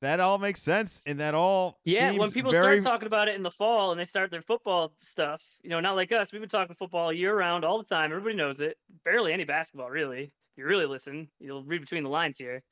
that 0.02 0.20
all 0.20 0.38
makes 0.38 0.62
sense 0.62 1.02
and 1.06 1.20
that 1.20 1.34
all 1.34 1.80
Yeah, 1.84 2.12
when 2.14 2.32
people 2.32 2.52
very, 2.52 2.82
start 2.82 2.94
talking 2.94 3.08
about 3.08 3.28
it 3.28 3.36
in 3.36 3.44
the 3.44 3.52
fall 3.52 3.92
and 3.92 4.00
they 4.00 4.06
start 4.06 4.32
their 4.32 4.42
football 4.42 4.94
stuff, 5.02 5.44
you 5.62 5.70
know, 5.70 5.82
not 5.82 5.96
like 5.96 6.12
us. 6.12 6.32
We've 6.32 6.42
been 6.42 6.50
talking 6.50 6.76
football 6.76 7.12
year 7.12 7.38
round 7.38 7.66
all 7.66 7.78
the 7.78 7.84
time. 7.84 8.06
Everybody 8.12 8.36
knows 8.36 8.62
it. 8.62 8.78
Barely 9.04 9.34
any 9.34 9.44
basketball, 9.44 9.90
really. 9.90 10.24
If 10.24 10.58
you 10.58 10.66
really 10.66 10.86
listen, 10.86 11.30
you'll 11.40 11.64
read 11.64 11.82
between 11.82 12.04
the 12.04 12.10
lines 12.10 12.38
here. 12.38 12.64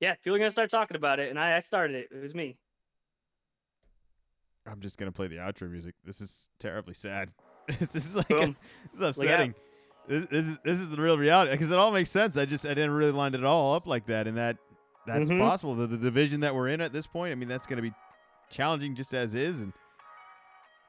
Yeah, 0.00 0.14
people 0.14 0.36
are 0.36 0.38
gonna 0.38 0.50
start 0.50 0.70
talking 0.70 0.96
about 0.96 1.20
it, 1.20 1.28
and 1.28 1.38
I, 1.38 1.56
I 1.56 1.60
started 1.60 1.96
it. 1.96 2.08
It 2.10 2.22
was 2.22 2.34
me. 2.34 2.56
I'm 4.66 4.80
just 4.80 4.96
gonna 4.96 5.12
play 5.12 5.26
the 5.26 5.36
outro 5.36 5.70
music. 5.70 5.94
This 6.04 6.22
is 6.22 6.48
terribly 6.58 6.94
sad. 6.94 7.30
this 7.78 7.94
is 7.94 8.16
like 8.16 8.28
Boom. 8.28 8.56
this 8.92 9.00
is 9.00 9.18
upsetting. 9.18 9.54
This, 10.10 10.26
this 10.28 10.46
is 10.48 10.58
this 10.64 10.80
is 10.80 10.90
the 10.90 11.00
real 11.00 11.16
reality 11.16 11.52
because 11.52 11.70
it 11.70 11.78
all 11.78 11.92
makes 11.92 12.10
sense. 12.10 12.36
I 12.36 12.44
just 12.44 12.66
I 12.66 12.70
didn't 12.70 12.90
really 12.90 13.12
line 13.12 13.32
it 13.32 13.44
all 13.44 13.74
up 13.74 13.86
like 13.86 14.06
that, 14.06 14.26
and 14.26 14.36
that 14.36 14.56
that's 15.06 15.30
Mhm. 15.30 15.38
possible. 15.38 15.76
The, 15.76 15.86
the 15.86 15.96
division 15.96 16.40
that 16.40 16.52
we're 16.52 16.66
in 16.66 16.80
at 16.80 16.92
this 16.92 17.06
point, 17.06 17.30
I 17.30 17.36
mean, 17.36 17.48
that's 17.48 17.64
gonna 17.64 17.80
be 17.80 17.92
challenging 18.50 18.96
just 18.96 19.14
as 19.14 19.34
is, 19.36 19.60
and 19.60 19.72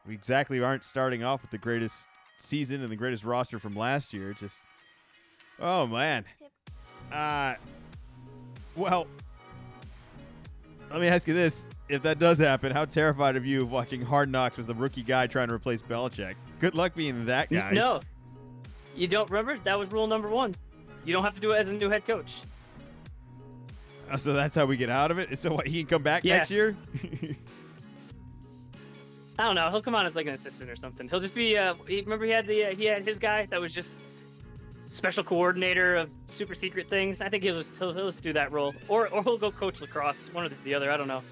we 0.08 0.16
exactly 0.16 0.60
aren't 0.60 0.84
starting 0.84 1.24
off 1.24 1.44
with 1.44 1.52
the 1.52 1.60
greatest 1.60 2.08
season 2.40 2.82
and 2.82 2.92
the 2.92 2.96
greatest 2.96 3.24
roster 3.24 3.60
from 3.60 3.76
last 3.76 4.12
year. 4.12 4.34
Just 4.34 4.58
oh 5.60 5.86
man, 5.86 6.26
uh, 7.14 7.54
well. 8.76 9.06
Let 10.90 11.00
me 11.00 11.08
ask 11.08 11.28
you 11.28 11.34
this: 11.36 11.68
If 11.90 12.02
that 12.02 12.18
does 12.20 12.40
happen, 12.40 12.72
how 12.74 12.86
terrified 12.86 13.38
are 13.38 13.40
you 13.40 13.62
of 13.62 13.72
watching 13.72 14.02
Hard 14.02 14.30
Knocks 14.30 14.58
with 14.58 14.66
the 14.68 14.74
rookie 14.76 15.04
guy 15.04 15.28
trying 15.28 15.48
to 15.48 15.54
replace 15.54 15.82
Belichick? 15.82 16.34
Good 16.60 16.74
luck 16.76 16.96
being 16.96 17.26
that 17.28 17.50
guy. 17.50 17.72
No, 17.72 18.02
you 18.96 19.08
don't 19.08 19.30
remember? 19.30 19.58
That 19.64 19.78
was 19.80 19.92
rule 19.92 20.08
number 20.08 20.30
one. 20.30 20.56
You 21.06 21.14
don't 21.14 21.24
have 21.24 21.36
to 21.36 21.42
do 21.42 21.52
it 21.54 21.58
as 21.58 21.70
a 21.70 21.74
new 21.74 21.90
head 21.90 22.06
coach. 22.06 22.38
Uh, 24.10 24.18
So 24.18 24.34
that's 24.34 24.54
how 24.56 24.66
we 24.66 24.78
get 24.78 24.90
out 24.90 25.10
of 25.12 25.18
it. 25.20 25.38
So 25.40 25.54
what? 25.54 25.68
He 25.68 25.80
can 25.84 25.88
come 25.90 26.04
back 26.04 26.24
Yeah. 26.24 26.38
next 26.38 26.52
year. 26.52 26.76
I 29.40 29.44
don't 29.46 29.56
know. 29.56 29.70
He'll 29.72 29.82
come 29.82 29.96
on 29.96 30.06
as 30.06 30.16
like 30.16 30.28
an 30.28 30.34
assistant 30.34 30.70
or 30.70 30.76
something. 30.76 31.08
He'll 31.10 31.20
just 31.20 31.34
be. 31.34 31.58
Uh, 31.58 31.74
he, 31.88 32.02
remember 32.02 32.26
he 32.26 32.32
had 32.32 32.46
the 32.46 32.66
uh, 32.66 32.76
he 32.76 32.86
had 32.86 33.04
his 33.04 33.18
guy 33.18 33.48
that 33.48 33.60
was 33.60 33.74
just 33.74 33.98
special 34.88 35.24
coordinator 35.24 35.96
of 35.96 36.10
super 36.28 36.54
secret 36.54 36.88
things. 36.88 37.22
I 37.22 37.30
think 37.30 37.44
he'll 37.44 37.56
just 37.56 37.78
he'll, 37.78 37.94
he'll 37.94 38.08
just 38.08 38.22
do 38.22 38.34
that 38.34 38.52
role, 38.52 38.76
or 38.88 39.08
or 39.08 39.24
he'll 39.24 39.38
go 39.38 39.50
coach 39.50 39.82
lacrosse. 39.82 40.32
One 40.34 40.46
or 40.46 40.50
the 40.64 40.76
other. 40.76 40.92
I 40.92 40.98
don't 40.98 41.08
know. 41.08 41.24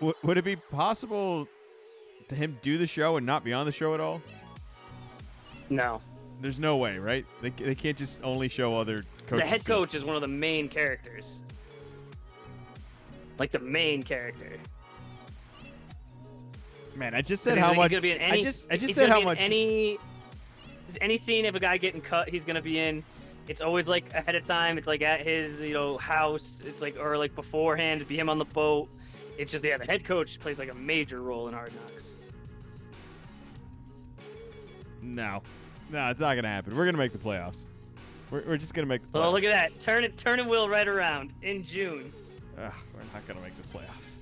W- 0.00 0.14
would 0.22 0.38
it 0.38 0.44
be 0.44 0.56
possible 0.56 1.46
to 2.28 2.34
him 2.34 2.56
do 2.62 2.78
the 2.78 2.86
show 2.86 3.16
and 3.18 3.26
not 3.26 3.44
be 3.44 3.52
on 3.52 3.66
the 3.66 3.72
show 3.72 3.92
at 3.92 4.00
all? 4.00 4.22
No, 5.68 6.00
There's 6.40 6.58
no 6.58 6.76
way, 6.76 6.98
right? 6.98 7.24
They, 7.40 7.50
they 7.50 7.74
can't 7.74 7.96
just 7.96 8.22
only 8.22 8.48
show 8.48 8.78
other 8.78 9.04
coaches. 9.26 9.40
the 9.40 9.46
head 9.46 9.64
coach 9.64 9.94
is 9.94 10.04
one 10.04 10.16
of 10.16 10.22
the 10.22 10.28
main 10.28 10.68
characters. 10.68 11.42
Like 13.38 13.50
the 13.50 13.58
main 13.58 14.02
character. 14.02 14.52
Man, 16.94 17.14
I 17.14 17.20
just 17.20 17.42
said 17.44 17.58
how 17.58 17.68
he's 17.68 17.76
much. 17.76 17.90
gonna 17.90 18.00
be 18.00 18.12
in 18.12 18.18
any. 18.18 18.40
I 18.40 18.42
just 18.42 18.66
I 18.70 18.76
just 18.76 18.94
said 18.94 19.10
how 19.10 19.20
much. 19.20 19.38
Any 19.40 19.98
any 21.00 21.16
scene 21.16 21.44
of 21.46 21.54
a 21.54 21.60
guy 21.60 21.76
getting 21.76 22.00
cut, 22.00 22.28
he's 22.28 22.44
gonna 22.44 22.62
be 22.62 22.78
in. 22.78 23.04
It's 23.48 23.60
always 23.60 23.88
like 23.88 24.12
ahead 24.14 24.34
of 24.34 24.44
time. 24.44 24.78
It's 24.78 24.86
like 24.86 25.02
at 25.02 25.20
his 25.20 25.62
you 25.62 25.74
know 25.74 25.98
house. 25.98 26.62
It's 26.66 26.80
like 26.80 26.98
or 26.98 27.18
like 27.18 27.34
beforehand. 27.34 27.98
It'd 27.98 28.08
be 28.08 28.18
him 28.18 28.30
on 28.30 28.38
the 28.38 28.46
boat. 28.46 28.88
It's 29.36 29.52
just 29.52 29.64
yeah, 29.64 29.76
the 29.76 29.84
head 29.84 30.04
coach 30.04 30.40
plays 30.40 30.58
like 30.58 30.72
a 30.72 30.76
major 30.76 31.20
role 31.20 31.48
in 31.48 31.54
Hard 31.54 31.72
Knocks. 31.74 32.16
No, 35.02 35.42
no, 35.90 36.08
it's 36.08 36.20
not 36.20 36.34
gonna 36.34 36.48
happen. 36.48 36.76
We're 36.76 36.84
gonna 36.84 36.98
make 36.98 37.12
the 37.12 37.18
playoffs. 37.18 37.64
We're, 38.30 38.42
we're 38.46 38.56
just 38.56 38.74
gonna 38.74 38.86
make 38.86 39.02
the 39.02 39.18
playoffs. 39.18 39.24
Oh 39.26 39.32
look 39.32 39.44
at 39.44 39.52
that! 39.52 39.80
Turn 39.80 40.04
it, 40.04 40.16
turn 40.18 40.40
it 40.40 40.46
wheel 40.46 40.68
right 40.68 40.88
around 40.88 41.32
in 41.42 41.64
June. 41.64 42.12
Ugh, 42.58 42.72
we're 42.94 43.00
not 43.12 43.26
gonna 43.28 43.40
make 43.40 43.52
the 43.60 43.78
playoffs. 43.78 44.16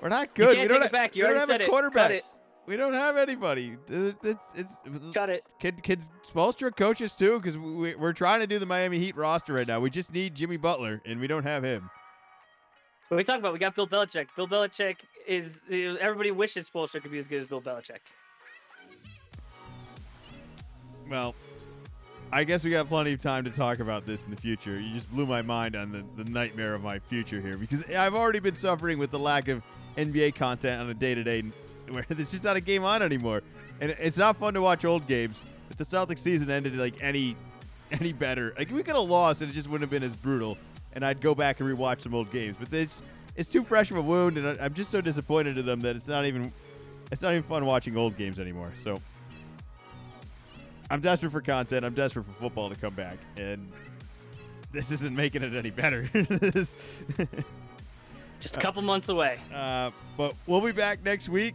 We're 0.00 0.08
not 0.08 0.28
You 0.36 0.44
good. 0.46 0.56
can't 0.56 0.62
we 0.62 0.68
don't 0.68 0.68
take 0.68 0.82
have, 0.82 0.86
it 0.86 0.92
back. 0.92 1.16
You 1.16 1.24
we 1.24 1.28
don't 1.30 1.38
have 1.38 1.48
said 1.48 1.60
a 1.60 1.64
it. 1.64 1.70
quarterback. 1.70 2.02
Cut 2.08 2.10
it. 2.10 2.24
We 2.66 2.76
don't 2.76 2.94
have 2.94 3.16
anybody. 3.16 3.76
It's 3.88 4.44
it's, 4.54 4.76
Cut 5.12 5.30
it. 5.30 5.44
kid 5.58 5.82
kid 5.82 6.00
Spoelstra 6.28 6.74
coaches 6.76 7.14
too 7.14 7.38
because 7.40 7.58
we, 7.58 7.94
we're 7.96 8.12
trying 8.12 8.40
to 8.40 8.46
do 8.46 8.58
the 8.58 8.66
Miami 8.66 8.98
Heat 8.98 9.16
roster 9.16 9.52
right 9.52 9.66
now. 9.66 9.80
We 9.80 9.90
just 9.90 10.12
need 10.12 10.34
Jimmy 10.34 10.56
Butler 10.56 11.00
and 11.04 11.20
we 11.20 11.26
don't 11.26 11.42
have 11.42 11.64
him. 11.64 11.90
What 13.08 13.16
we 13.16 13.24
talk 13.24 13.38
about? 13.38 13.52
We 13.52 13.58
got 13.58 13.74
Bill 13.74 13.86
Belichick. 13.86 14.28
Bill 14.36 14.46
Belichick 14.48 14.96
is 15.26 15.62
everybody 15.70 16.30
wishes 16.30 16.70
Spoelstra 16.70 17.02
could 17.02 17.10
be 17.10 17.18
as 17.18 17.26
good 17.26 17.42
as 17.42 17.48
Bill 17.48 17.60
Belichick. 17.60 17.98
Well, 21.10 21.34
I 22.30 22.44
guess 22.44 22.64
we 22.64 22.70
got 22.70 22.88
plenty 22.88 23.12
of 23.12 23.22
time 23.22 23.44
to 23.44 23.50
talk 23.50 23.80
about 23.80 24.06
this 24.06 24.24
in 24.24 24.30
the 24.30 24.36
future. 24.36 24.80
You 24.80 24.94
just 24.94 25.10
blew 25.12 25.26
my 25.26 25.42
mind 25.42 25.76
on 25.76 25.92
the, 25.92 26.22
the 26.22 26.30
nightmare 26.30 26.74
of 26.74 26.82
my 26.82 26.98
future 26.98 27.40
here 27.40 27.56
because 27.56 27.84
I've 27.90 28.14
already 28.14 28.38
been 28.38 28.54
suffering 28.54 28.98
with 28.98 29.10
the 29.10 29.18
lack 29.18 29.48
of 29.48 29.62
NBA 29.98 30.34
content 30.34 30.80
on 30.80 30.88
a 30.88 30.94
day 30.94 31.14
to 31.14 31.22
day 31.22 31.42
where 31.90 32.06
there's 32.08 32.30
just 32.30 32.44
not 32.44 32.56
a 32.56 32.60
game 32.60 32.84
on 32.84 33.02
anymore. 33.02 33.42
And 33.80 33.90
it's 33.98 34.16
not 34.16 34.38
fun 34.38 34.54
to 34.54 34.62
watch 34.62 34.84
old 34.84 35.06
games. 35.06 35.42
If 35.70 35.76
the 35.76 35.84
Celtics 35.84 36.20
season 36.20 36.50
ended 36.50 36.76
like 36.76 36.94
any 37.02 37.36
any 37.90 38.12
better, 38.12 38.54
like 38.56 38.70
we 38.70 38.82
could 38.82 38.96
have 38.96 39.04
lost 39.04 39.42
and 39.42 39.50
it 39.50 39.54
just 39.54 39.68
wouldn't 39.68 39.82
have 39.82 39.90
been 39.90 40.08
as 40.08 40.16
brutal. 40.16 40.56
And 40.94 41.04
I'd 41.04 41.20
go 41.20 41.34
back 41.34 41.60
and 41.60 41.68
rewatch 41.68 42.02
some 42.02 42.14
old 42.14 42.30
games. 42.32 42.56
But 42.58 42.72
it's 42.72 43.02
it's 43.36 43.48
too 43.48 43.62
fresh 43.62 43.90
of 43.90 43.96
a 43.96 44.02
wound, 44.02 44.36
and 44.36 44.58
I'm 44.60 44.74
just 44.74 44.90
so 44.90 45.00
disappointed 45.00 45.56
in 45.56 45.64
them 45.64 45.80
that 45.82 45.96
it's 45.96 46.08
not 46.08 46.26
even 46.26 46.52
it's 47.10 47.22
not 47.22 47.32
even 47.32 47.42
fun 47.42 47.66
watching 47.66 47.96
old 47.96 48.16
games 48.16 48.38
anymore. 48.38 48.72
So 48.74 49.00
I'm 50.92 51.00
desperate 51.00 51.32
for 51.32 51.40
content. 51.40 51.86
I'm 51.86 51.94
desperate 51.94 52.26
for 52.26 52.32
football 52.32 52.68
to 52.68 52.76
come 52.76 52.92
back, 52.92 53.16
and 53.38 53.72
this 54.72 54.90
isn't 54.90 55.16
making 55.16 55.42
it 55.42 55.54
any 55.54 55.70
better. 55.70 56.02
Just 58.40 58.58
a 58.58 58.60
couple 58.60 58.82
months 58.82 59.08
away. 59.08 59.40
uh, 59.54 59.90
but 60.18 60.34
we'll 60.46 60.60
be 60.60 60.70
back 60.70 61.02
next 61.02 61.30
week 61.30 61.54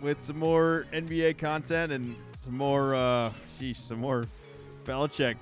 with 0.00 0.22
some 0.22 0.38
more 0.38 0.86
NBA 0.92 1.36
content 1.36 1.90
and 1.90 2.14
some 2.44 2.56
more, 2.56 2.94
uh, 2.94 3.32
geez, 3.58 3.78
some 3.78 3.98
more 3.98 4.24
Belichick. 4.84 5.34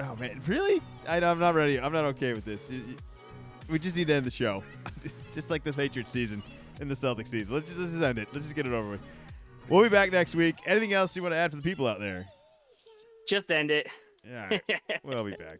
Oh 0.00 0.16
man, 0.16 0.40
really? 0.48 0.82
I, 1.08 1.18
I'm 1.18 1.38
not 1.38 1.54
ready. 1.54 1.78
I'm 1.78 1.92
not 1.92 2.06
okay 2.06 2.32
with 2.32 2.44
this. 2.44 2.72
We 3.68 3.78
just 3.78 3.94
need 3.94 4.08
to 4.08 4.14
end 4.14 4.26
the 4.26 4.32
show, 4.32 4.64
just 5.32 5.48
like 5.48 5.62
this 5.62 5.76
Patriots 5.76 6.10
season 6.10 6.42
and 6.80 6.90
the 6.90 6.94
Celtics 6.96 7.28
season. 7.28 7.54
Let's 7.54 7.68
just, 7.68 7.78
let's 7.78 7.92
just 7.92 8.02
end 8.02 8.18
it. 8.18 8.26
Let's 8.32 8.46
just 8.46 8.56
get 8.56 8.66
it 8.66 8.72
over 8.72 8.90
with. 8.90 9.00
We'll 9.68 9.82
be 9.82 9.88
back 9.88 10.12
next 10.12 10.34
week. 10.34 10.56
Anything 10.66 10.92
else 10.92 11.16
you 11.16 11.22
want 11.22 11.32
to 11.34 11.38
add 11.38 11.50
for 11.50 11.56
the 11.56 11.62
people 11.62 11.86
out 11.86 11.98
there? 12.00 12.26
Just 13.28 13.50
end 13.50 13.70
it. 13.70 13.88
Yeah, 14.24 14.58
we'll 15.02 15.24
be 15.24 15.32
back. 15.32 15.58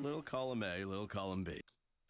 Little 0.00 0.22
column 0.22 0.62
A, 0.62 0.84
little 0.84 1.06
column 1.06 1.44
B. 1.44 1.60